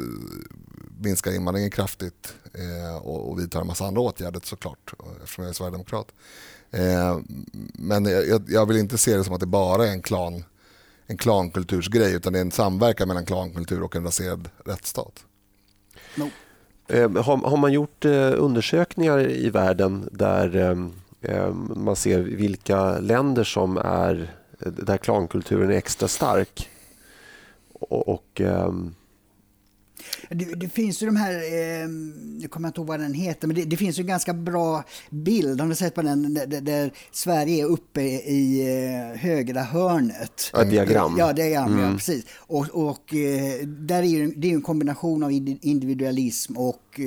minska 0.99 1.33
invandringen 1.33 1.71
kraftigt 1.71 2.33
eh, 2.53 2.95
och, 2.95 3.29
och 3.29 3.39
vidta 3.39 3.61
en 3.61 3.67
massa 3.67 3.85
andra 3.85 4.01
åtgärder 4.01 4.41
såklart 4.43 4.93
eftersom 5.23 5.43
jag 5.43 5.49
är 5.49 5.53
sverigedemokrat. 5.53 6.07
Eh, 6.73 7.19
men 7.73 8.05
jag, 8.05 8.43
jag, 8.47 8.65
vill 8.65 8.77
inte 8.77 8.97
se 8.97 9.17
det 9.17 9.23
som 9.23 9.33
att 9.33 9.39
det 9.39 9.45
bara 9.45 9.87
är 9.87 9.91
en 9.91 10.01
klan 10.01 10.43
en 11.07 11.17
klankultursgrej 11.17 12.13
utan 12.13 12.33
det 12.33 12.39
är 12.39 12.41
en 12.41 12.51
samverkan 12.51 13.07
mellan 13.07 13.25
klankultur 13.25 13.83
och 13.83 13.95
en 13.95 14.03
raserad 14.03 14.49
rättsstat. 14.65 15.25
No. 16.15 16.29
Eh, 16.87 17.11
har, 17.11 17.37
har, 17.37 17.57
man 17.57 17.73
gjort 17.73 18.05
eh, 18.05 18.33
undersökningar 18.35 19.29
i 19.29 19.49
världen 19.49 20.09
där 20.11 20.75
man 21.75 21.95
ser 21.95 22.19
vilka 22.19 22.99
länder 22.99 23.43
som 23.43 23.77
är 23.77 24.33
där 24.59 24.97
klankulturen 24.97 25.71
är 25.71 25.75
extra 25.75 26.07
stark? 26.07 26.69
Och, 27.73 28.09
och 28.09 28.41
det, 30.33 30.45
det, 30.55 30.69
finns 30.69 31.03
ju 31.03 31.05
de 31.05 31.15
här, 31.15 31.33
eh, 31.33 31.89
jag 32.39 32.51
kommer 32.51 32.67
inte 32.67 32.79
ihåg 32.79 32.87
vad 32.87 32.99
den 32.99 33.13
heter, 33.13 33.47
men 33.47 33.55
det, 33.55 33.63
det 33.63 33.77
finns 33.77 33.99
ju 33.99 34.01
en 34.01 34.07
ganska 34.07 34.33
bra 34.33 34.83
bild, 35.09 35.59
har 35.61 35.67
ni 35.67 35.75
sett 35.75 35.95
på 35.95 36.01
den, 36.01 36.33
där, 36.33 36.61
där 36.61 36.93
Sverige 37.11 37.63
är 37.63 37.67
uppe 37.67 38.01
i 38.01 38.61
eh, 38.61 39.19
högra 39.19 39.61
hörnet. 39.61 40.51
Ett 40.61 40.69
diagram. 40.69 41.15
Ja, 41.17 41.33
diagram, 41.33 41.73
mm. 41.73 41.85
ja, 41.85 41.93
precis. 41.93 42.25
Och, 42.37 42.69
och 42.69 43.13
eh, 43.13 43.65
där 43.67 44.03
är 44.03 44.07
ju, 44.07 44.33
det 44.35 44.49
är 44.49 44.53
en 44.53 44.61
kombination 44.61 45.23
av 45.23 45.31
individualism 45.31 46.57
och 46.57 46.99
eh, 46.99 47.05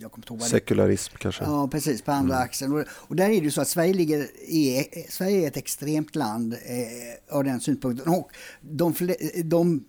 jag 0.00 0.12
kommer 0.12 0.32
ihåg 0.32 0.42
Sekularism 0.42 1.14
kanske? 1.18 1.44
Ja, 1.44 1.68
precis, 1.68 2.02
på 2.02 2.12
andra 2.12 2.34
mm. 2.34 2.44
axeln. 2.44 2.72
Och, 2.72 2.84
och, 2.90 3.16
där 3.16 3.24
är 3.24 3.28
det 3.28 3.44
ju 3.44 3.50
så 3.50 3.60
att 3.60 3.68
Sverige, 3.68 3.94
ligger 3.94 4.18
i, 4.40 4.84
Sverige 5.08 5.42
är 5.42 5.46
ett 5.46 5.56
extremt 5.56 6.16
land 6.16 6.52
eh, 6.52 7.36
av 7.36 7.44
den 7.44 7.60
synpunkten. 7.60 8.12
Och 8.12 8.30
de, 8.60 8.94
de 9.44 9.84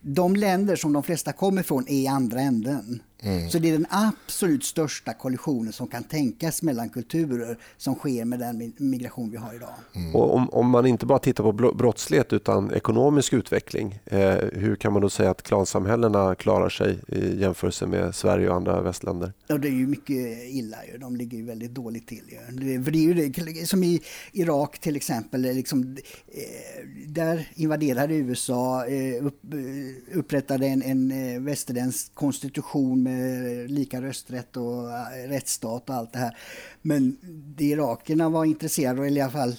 de 0.00 0.36
länder 0.36 0.76
som 0.76 0.92
de 0.92 1.02
flesta 1.02 1.32
kommer 1.32 1.60
ifrån 1.60 1.84
är 1.88 1.94
i 1.94 2.06
andra 2.06 2.40
änden. 2.40 3.02
Mm. 3.22 3.50
Så 3.50 3.58
det 3.58 3.68
är 3.68 3.72
den 3.72 3.86
absolut 3.90 4.64
största 4.64 5.12
kollisionen 5.12 5.72
som 5.72 5.86
kan 5.86 6.04
tänkas 6.04 6.62
mellan 6.62 6.88
kulturer 6.88 7.58
som 7.76 7.94
sker 7.94 8.24
med 8.24 8.38
den 8.38 8.72
migration 8.76 9.30
vi 9.30 9.36
har 9.36 9.54
idag. 9.54 9.74
Mm. 9.94 10.16
Och 10.16 10.34
om, 10.34 10.50
om, 10.50 10.70
man 10.70 10.86
inte 10.86 11.06
bara 11.06 11.18
tittar 11.18 11.44
på 11.44 11.52
brottslighet 11.52 12.32
utan 12.32 12.72
ekonomisk 12.74 13.32
utveckling, 13.32 13.98
eh, 14.04 14.36
hur 14.52 14.76
kan 14.76 14.92
man 14.92 15.02
då 15.02 15.10
säga 15.10 15.30
att 15.30 15.42
klansamhällena 15.42 16.34
klarar 16.34 16.68
sig 16.68 16.98
i 17.08 17.40
jämförelse 17.40 17.86
med 17.86 18.14
Sverige 18.14 18.48
och 18.48 18.56
andra 18.56 18.82
västländer? 18.82 19.32
Ja, 19.46 19.58
det 19.58 19.68
är 19.68 19.72
ju 19.72 19.86
mycket 19.86 20.44
illa. 20.44 20.76
Ju. 20.92 20.98
De 20.98 21.16
ligger 21.16 21.38
ju 21.38 21.44
väldigt 21.44 21.74
dåligt 21.74 22.06
till. 22.06 22.22
Ju. 22.28 22.84
För 22.84 22.90
det 22.90 22.98
är 22.98 23.02
ju 23.02 23.14
det, 23.14 23.66
som 23.66 23.84
i 23.84 24.02
Irak 24.32 24.78
till 24.78 24.96
exempel, 24.96 25.42
liksom, 25.42 25.96
eh, 26.28 26.86
där 27.06 27.48
invaderade 27.54 28.14
USA, 28.14 28.86
eh, 28.86 29.26
upp, 29.26 29.44
eh, 29.54 30.18
upprättade 30.18 30.66
en, 30.66 30.82
en 30.82 31.10
eh, 31.10 31.40
västerländsk 31.40 32.14
konstitution 32.14 33.07
med 33.08 33.70
lika 33.70 34.02
rösträtt 34.02 34.56
och 34.56 34.90
eh, 34.90 35.28
rättsstat 35.28 35.88
och 35.88 35.94
allt 35.94 36.12
det 36.12 36.18
här. 36.18 36.36
Men 36.82 37.16
det 37.56 37.64
irakerna 37.64 38.28
var 38.28 38.44
intresserade, 38.44 39.06
eller 39.06 39.16
i 39.16 39.20
alla 39.20 39.32
fall 39.32 39.56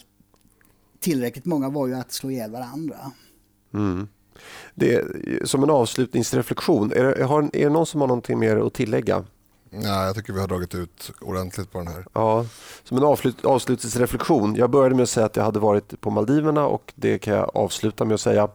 tillräckligt 0.99 1.45
många, 1.45 1.69
var 1.69 1.87
ju 1.87 1.95
att 1.95 2.11
slå 2.11 2.31
ihjäl 2.31 2.51
varandra. 2.51 3.11
Mm. 3.73 4.07
Det, 4.75 5.05
som 5.43 5.63
en 5.63 5.69
avslutningsreflektion, 5.69 6.91
är 6.91 7.03
det, 7.03 7.23
har, 7.23 7.43
är 7.53 7.63
det 7.63 7.69
någon 7.69 7.85
som 7.85 8.01
har 8.01 8.07
någonting 8.07 8.39
mer 8.39 8.57
att 8.57 8.73
tillägga? 8.73 9.25
Nej, 9.69 10.05
jag 10.05 10.15
tycker 10.15 10.33
vi 10.33 10.39
har 10.39 10.47
dragit 10.47 10.75
ut 10.75 11.11
ordentligt 11.21 11.71
på 11.71 11.77
den 11.77 11.87
här. 11.87 12.05
Ja, 12.13 12.45
som 12.83 12.97
en 12.97 13.03
avslut, 13.03 13.45
avslutningsreflektion. 13.45 14.55
Jag 14.55 14.69
började 14.69 14.95
med 14.95 15.03
att 15.03 15.09
säga 15.09 15.25
att 15.25 15.35
jag 15.35 15.43
hade 15.43 15.59
varit 15.59 16.01
på 16.01 16.09
Maldiverna 16.09 16.67
och 16.67 16.93
det 16.95 17.19
kan 17.19 17.33
jag 17.33 17.51
avsluta 17.55 18.05
med 18.05 18.13
att 18.13 18.21
säga 18.21 18.43
Eh, 18.43 18.49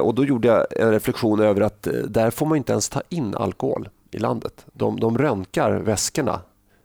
och 0.00 0.14
Då 0.14 0.24
gjorde 0.24 0.48
jag 0.48 0.66
en 0.80 0.90
reflektion 0.90 1.40
över 1.40 1.60
att 1.60 1.86
eh, 1.86 1.92
där 1.92 2.30
får 2.30 2.46
man 2.46 2.56
inte 2.56 2.72
ens 2.72 2.88
ta 2.88 3.02
in 3.08 3.34
alkohol 3.34 3.88
i 4.10 4.18
landet. 4.18 4.66
De, 4.72 5.00
de 5.00 5.18
röntgar 5.18 5.72
väskorna 5.72 6.40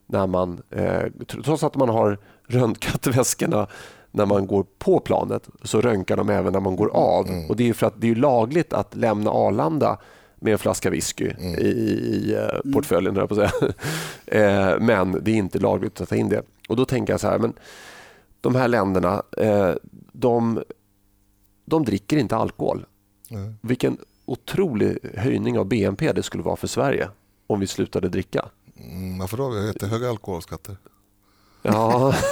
när 0.08 0.28
man, 0.28 0.62
eh, 0.70 1.04
trots 1.44 1.64
att 1.64 1.76
man 1.76 1.90
har 1.90 2.18
röntgat 2.48 3.08
väskorna 3.18 3.68
när 4.12 4.26
man 4.26 4.48
går 4.48 4.66
på 4.80 5.00
planet 5.00 5.50
så 5.64 5.82
röntgar 5.82 6.18
de 6.18 6.30
även 6.30 6.54
när 6.54 6.60
man 6.60 6.76
går 6.76 6.90
av. 6.94 7.28
Mm. 7.28 7.50
Och 7.50 7.56
Det 7.56 7.70
är 7.70 7.74
för 7.74 7.88
att 7.88 8.02
det 8.02 8.10
är 8.10 8.16
lagligt 8.16 8.74
att 8.74 8.96
lämna 8.96 9.32
Arlanda 9.32 9.98
med 10.36 10.54
en 10.54 10.60
flaska 10.60 10.90
whisky 10.90 11.32
mm. 11.40 11.60
i, 11.60 11.68
i 11.68 12.36
uh, 12.36 12.74
portföljen, 12.74 13.16
mm. 13.16 13.28
på 13.28 13.36
säga. 13.36 13.52
eh, 14.26 14.80
men 14.80 15.18
det 15.22 15.32
är 15.32 15.36
inte 15.36 15.60
lagligt 15.60 16.02
att 16.02 16.10
ta 16.10 16.16
in 16.16 16.30
det. 16.30 16.42
Och 16.70 16.76
Då 16.76 16.86
tänker 16.86 17.14
jag 17.14 17.20
så 17.20 17.28
här, 17.28 17.40
men 17.40 17.54
de 18.42 18.56
här 18.56 18.68
länderna 18.68 19.24
eh, 19.38 19.72
de, 20.12 20.64
de 21.70 21.86
dricker 21.86 22.18
inte 22.18 22.36
alkohol. 22.36 22.86
Mm. 23.30 23.56
Vilken 23.62 23.98
otrolig 24.26 24.98
höjning 25.16 25.60
av 25.60 25.66
BNP 25.66 26.12
det 26.12 26.24
skulle 26.24 26.44
vara 26.44 26.56
för 26.56 26.68
Sverige 26.68 27.10
om 27.48 27.60
vi 27.60 27.68
slutade 27.68 28.10
dricka. 28.10 28.46
Mm, 28.78 29.20
varför 29.20 29.38
då? 29.38 29.50
Vi 29.50 29.60
har 29.60 29.68
jättehöga 29.68 30.10
alkoholskatter. 30.10 30.78
Ja. 31.62 32.14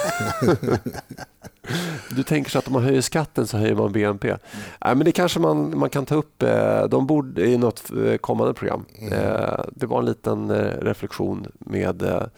Du 2.16 2.22
tänker 2.22 2.50
så 2.50 2.58
att 2.58 2.66
om 2.66 2.72
man 2.72 2.82
höjer 2.82 3.00
skatten 3.00 3.46
så 3.46 3.56
höjer 3.58 3.74
man 3.74 3.92
BNP. 3.92 4.28
Mm. 4.28 4.40
Nej, 4.84 4.94
men 4.94 5.04
det 5.04 5.12
kanske 5.12 5.40
man, 5.40 5.78
man 5.78 5.90
kan 5.90 6.06
ta 6.06 6.14
upp. 6.14 6.42
Eh, 6.42 6.84
de 6.84 7.06
borde 7.06 7.46
i 7.46 7.58
något 7.58 7.90
eh, 7.90 8.16
kommande 8.16 8.54
program. 8.54 8.84
Mm. 8.98 9.12
Eh, 9.12 9.60
det 9.72 9.86
var 9.86 9.98
en 9.98 10.04
liten 10.04 10.50
reflektion 10.80 11.46
med 11.58 12.28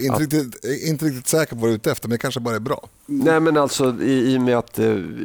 inte, 0.00 0.14
att, 0.14 0.20
riktigt, 0.20 0.64
inte 0.88 1.04
riktigt 1.04 1.26
säker 1.26 1.54
på 1.54 1.60
vad 1.60 1.70
du 1.70 1.72
är 1.72 1.76
ute 1.76 1.90
efter, 1.90 2.08
men 2.08 2.14
det 2.14 2.18
kanske 2.18 2.40
bara 2.40 2.56
är 2.56 2.60
bra. 2.60 2.88
Nej, 3.06 3.40
men 3.40 3.56
alltså 3.56 4.02
i, 4.02 4.32
i 4.32 4.38
och 4.38 4.42
med 4.42 4.58
att 4.58 4.78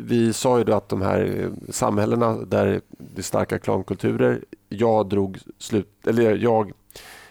vi 0.04 0.34
sa 0.34 0.58
ju 0.58 0.64
då 0.64 0.74
att 0.74 0.90
de 0.90 1.02
här 1.02 1.50
samhällena 1.70 2.38
där 2.38 2.82
det 2.98 3.22
är 3.22 3.24
starka 3.24 3.60
klankulturer, 3.60 4.44
jag 4.70 5.10
drog 5.10 5.40
slut, 5.60 6.08
eller 6.08 6.36
jag, 6.38 6.72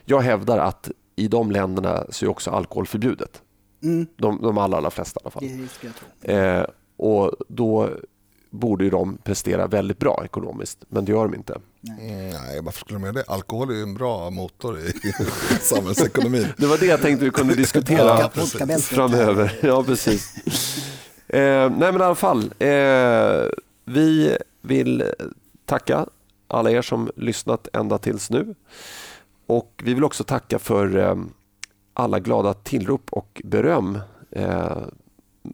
jag 0.05 0.21
hävdar 0.21 0.59
att 0.59 0.91
i 1.17 1.29
de 1.29 1.51
länderna 1.51 2.05
så 2.11 2.25
är 2.25 2.31
också 2.31 2.51
alkohol 2.51 2.87
förbjudet. 2.87 3.43
Mm. 3.83 4.07
De, 4.17 4.43
de 4.43 4.59
allra, 4.59 4.77
allra 4.77 4.91
flesta 4.91 5.21
i 5.21 5.23
alla 5.25 5.31
fall. 5.31 5.69
Eh, 6.23 6.65
och 6.97 7.33
då 7.49 7.91
borde 8.57 8.85
ju 8.85 8.91
de 8.91 9.19
prestera 9.25 9.67
väldigt 9.67 9.99
bra 9.99 10.23
ekonomiskt, 10.25 10.85
men 10.89 11.05
det 11.05 11.13
gör 11.13 11.25
de 11.25 11.35
inte. 11.35 11.59
Nej, 11.81 12.31
mm, 12.31 12.43
nej 12.43 12.61
varför 12.63 12.81
skulle 12.81 12.99
de 12.99 13.03
göra 13.05 13.13
det? 13.13 13.25
Alkohol 13.29 13.71
är 13.71 13.75
ju 13.75 13.83
en 13.83 13.95
bra 13.95 14.31
motor 14.31 14.79
i 14.79 14.93
samhällsekonomin. 15.61 16.47
det 16.57 16.67
var 16.67 16.79
det 16.79 16.87
jag 16.87 17.03
tänkte 17.03 17.25
vi 17.25 17.31
kunde 17.31 17.55
diskutera 17.55 18.21
ja, 18.21 18.29
framöver. 18.79 19.59
Ja, 19.63 19.83
precis. 19.83 20.35
Eh, 21.29 21.71
nej, 21.71 21.93
men 21.93 22.01
i 22.01 22.05
alla 22.05 22.15
fall. 22.15 22.53
Eh, 22.59 23.49
vi 23.85 24.37
vill 24.63 25.05
tacka 25.65 26.07
alla 26.49 26.71
er 26.71 26.83
som 26.83 27.11
lyssnat 27.17 27.69
ända 27.73 27.99
tills 27.99 28.31
nu. 28.31 28.55
Och 29.47 29.83
Vi 29.85 29.95
vill 29.95 30.05
också 30.05 30.25
tacka 30.25 30.59
för 30.59 30.99
eh, 30.99 31.17
alla 31.95 32.21
glada 32.21 32.55
tillrop 32.55 33.13
och 33.13 33.43
beröm. 33.45 33.99
Eh, 34.31 34.77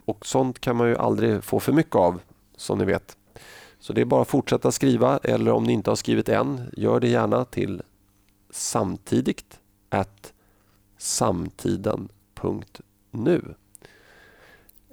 och 0.05 0.27
Sånt 0.27 0.61
kan 0.61 0.77
man 0.77 0.89
ju 0.89 0.97
aldrig 0.97 1.45
få 1.45 1.61
för 1.61 1.73
mycket 1.73 1.97
av, 1.97 2.21
som 2.63 2.79
ni 2.79 2.85
vet. 2.85 3.17
Så 3.79 3.93
det 3.93 4.01
är 4.01 4.05
bara 4.05 4.23
att 4.23 4.29
fortsätta 4.29 4.73
skriva 4.73 5.19
eller 5.23 5.53
om 5.53 5.65
ni 5.65 5.73
inte 5.73 5.91
har 5.91 5.97
skrivit 5.97 6.29
än, 6.29 6.71
gör 6.77 7.01
det 7.01 7.09
gärna 7.09 7.45
till 7.45 7.83
samtidigt 8.51 9.59
at 9.89 10.33
samtiden.nu. 10.99 12.09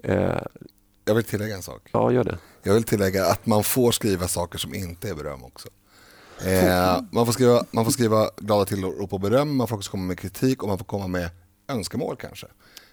Eh, 0.03 0.41
jag 1.05 1.15
vill 1.15 1.23
tillägga 1.23 1.55
en 1.55 1.61
sak. 1.61 1.89
Ja, 1.93 2.11
gör 2.11 2.23
det. 2.23 2.37
Jag 2.63 2.73
vill 2.73 2.83
tillägga 2.83 3.25
att 3.25 3.45
man 3.45 3.63
får 3.63 3.91
skriva 3.91 4.27
saker 4.27 4.57
som 4.57 4.73
inte 4.73 5.09
är 5.09 5.15
beröm 5.15 5.43
också. 5.43 5.69
Eh, 6.45 7.01
man, 7.11 7.25
får 7.25 7.33
skriva, 7.33 7.65
man 7.71 7.85
får 7.85 7.91
skriva 7.91 8.29
glada 8.37 8.65
tillrop 8.65 9.13
och 9.13 9.19
beröm, 9.19 9.55
man 9.55 9.67
får 9.67 9.75
också 9.75 9.91
komma 9.91 10.03
med 10.03 10.19
kritik 10.19 10.63
och 10.63 10.69
man 10.69 10.77
får 10.77 10.85
komma 10.85 11.07
med 11.07 11.29
önskemål 11.67 12.15
kanske. 12.15 12.47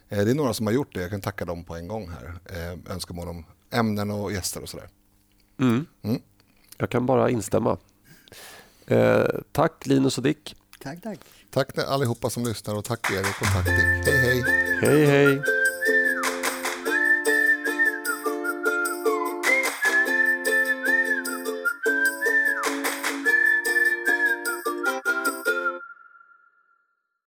Eh, 0.08 0.24
det 0.24 0.30
är 0.30 0.34
några 0.34 0.54
som 0.54 0.66
har 0.66 0.72
gjort 0.72 0.94
det, 0.94 1.00
jag 1.00 1.10
kan 1.10 1.20
tacka 1.20 1.44
dem 1.44 1.64
på 1.64 1.76
en 1.76 1.88
gång 1.88 2.08
här. 2.08 2.38
Eh, 2.44 2.92
önskemål 2.94 3.28
om 3.28 3.44
ämnen 3.76 4.10
och 4.10 4.32
gäster 4.32 4.62
och 4.62 4.68
sådär. 4.68 4.88
Mm. 5.60 5.86
Mm. 6.02 6.20
Jag 6.78 6.90
kan 6.90 7.06
bara 7.06 7.30
instämma. 7.30 7.78
Eh, 8.86 9.24
tack 9.52 9.86
Linus 9.86 10.18
och 10.18 10.24
Dick. 10.24 10.56
Tack, 10.82 11.02
tack. 11.02 11.18
Tack 11.50 11.78
allihopa 11.78 12.30
som 12.30 12.44
lyssnar 12.44 12.74
och 12.74 12.84
tack 12.84 13.10
Erik 13.10 13.40
och 13.40 13.46
tack 13.46 13.64
Dick. 13.64 14.14
Hej, 14.14 14.20
hej. 14.20 14.42
Hej, 14.80 15.06
hej. 15.06 15.55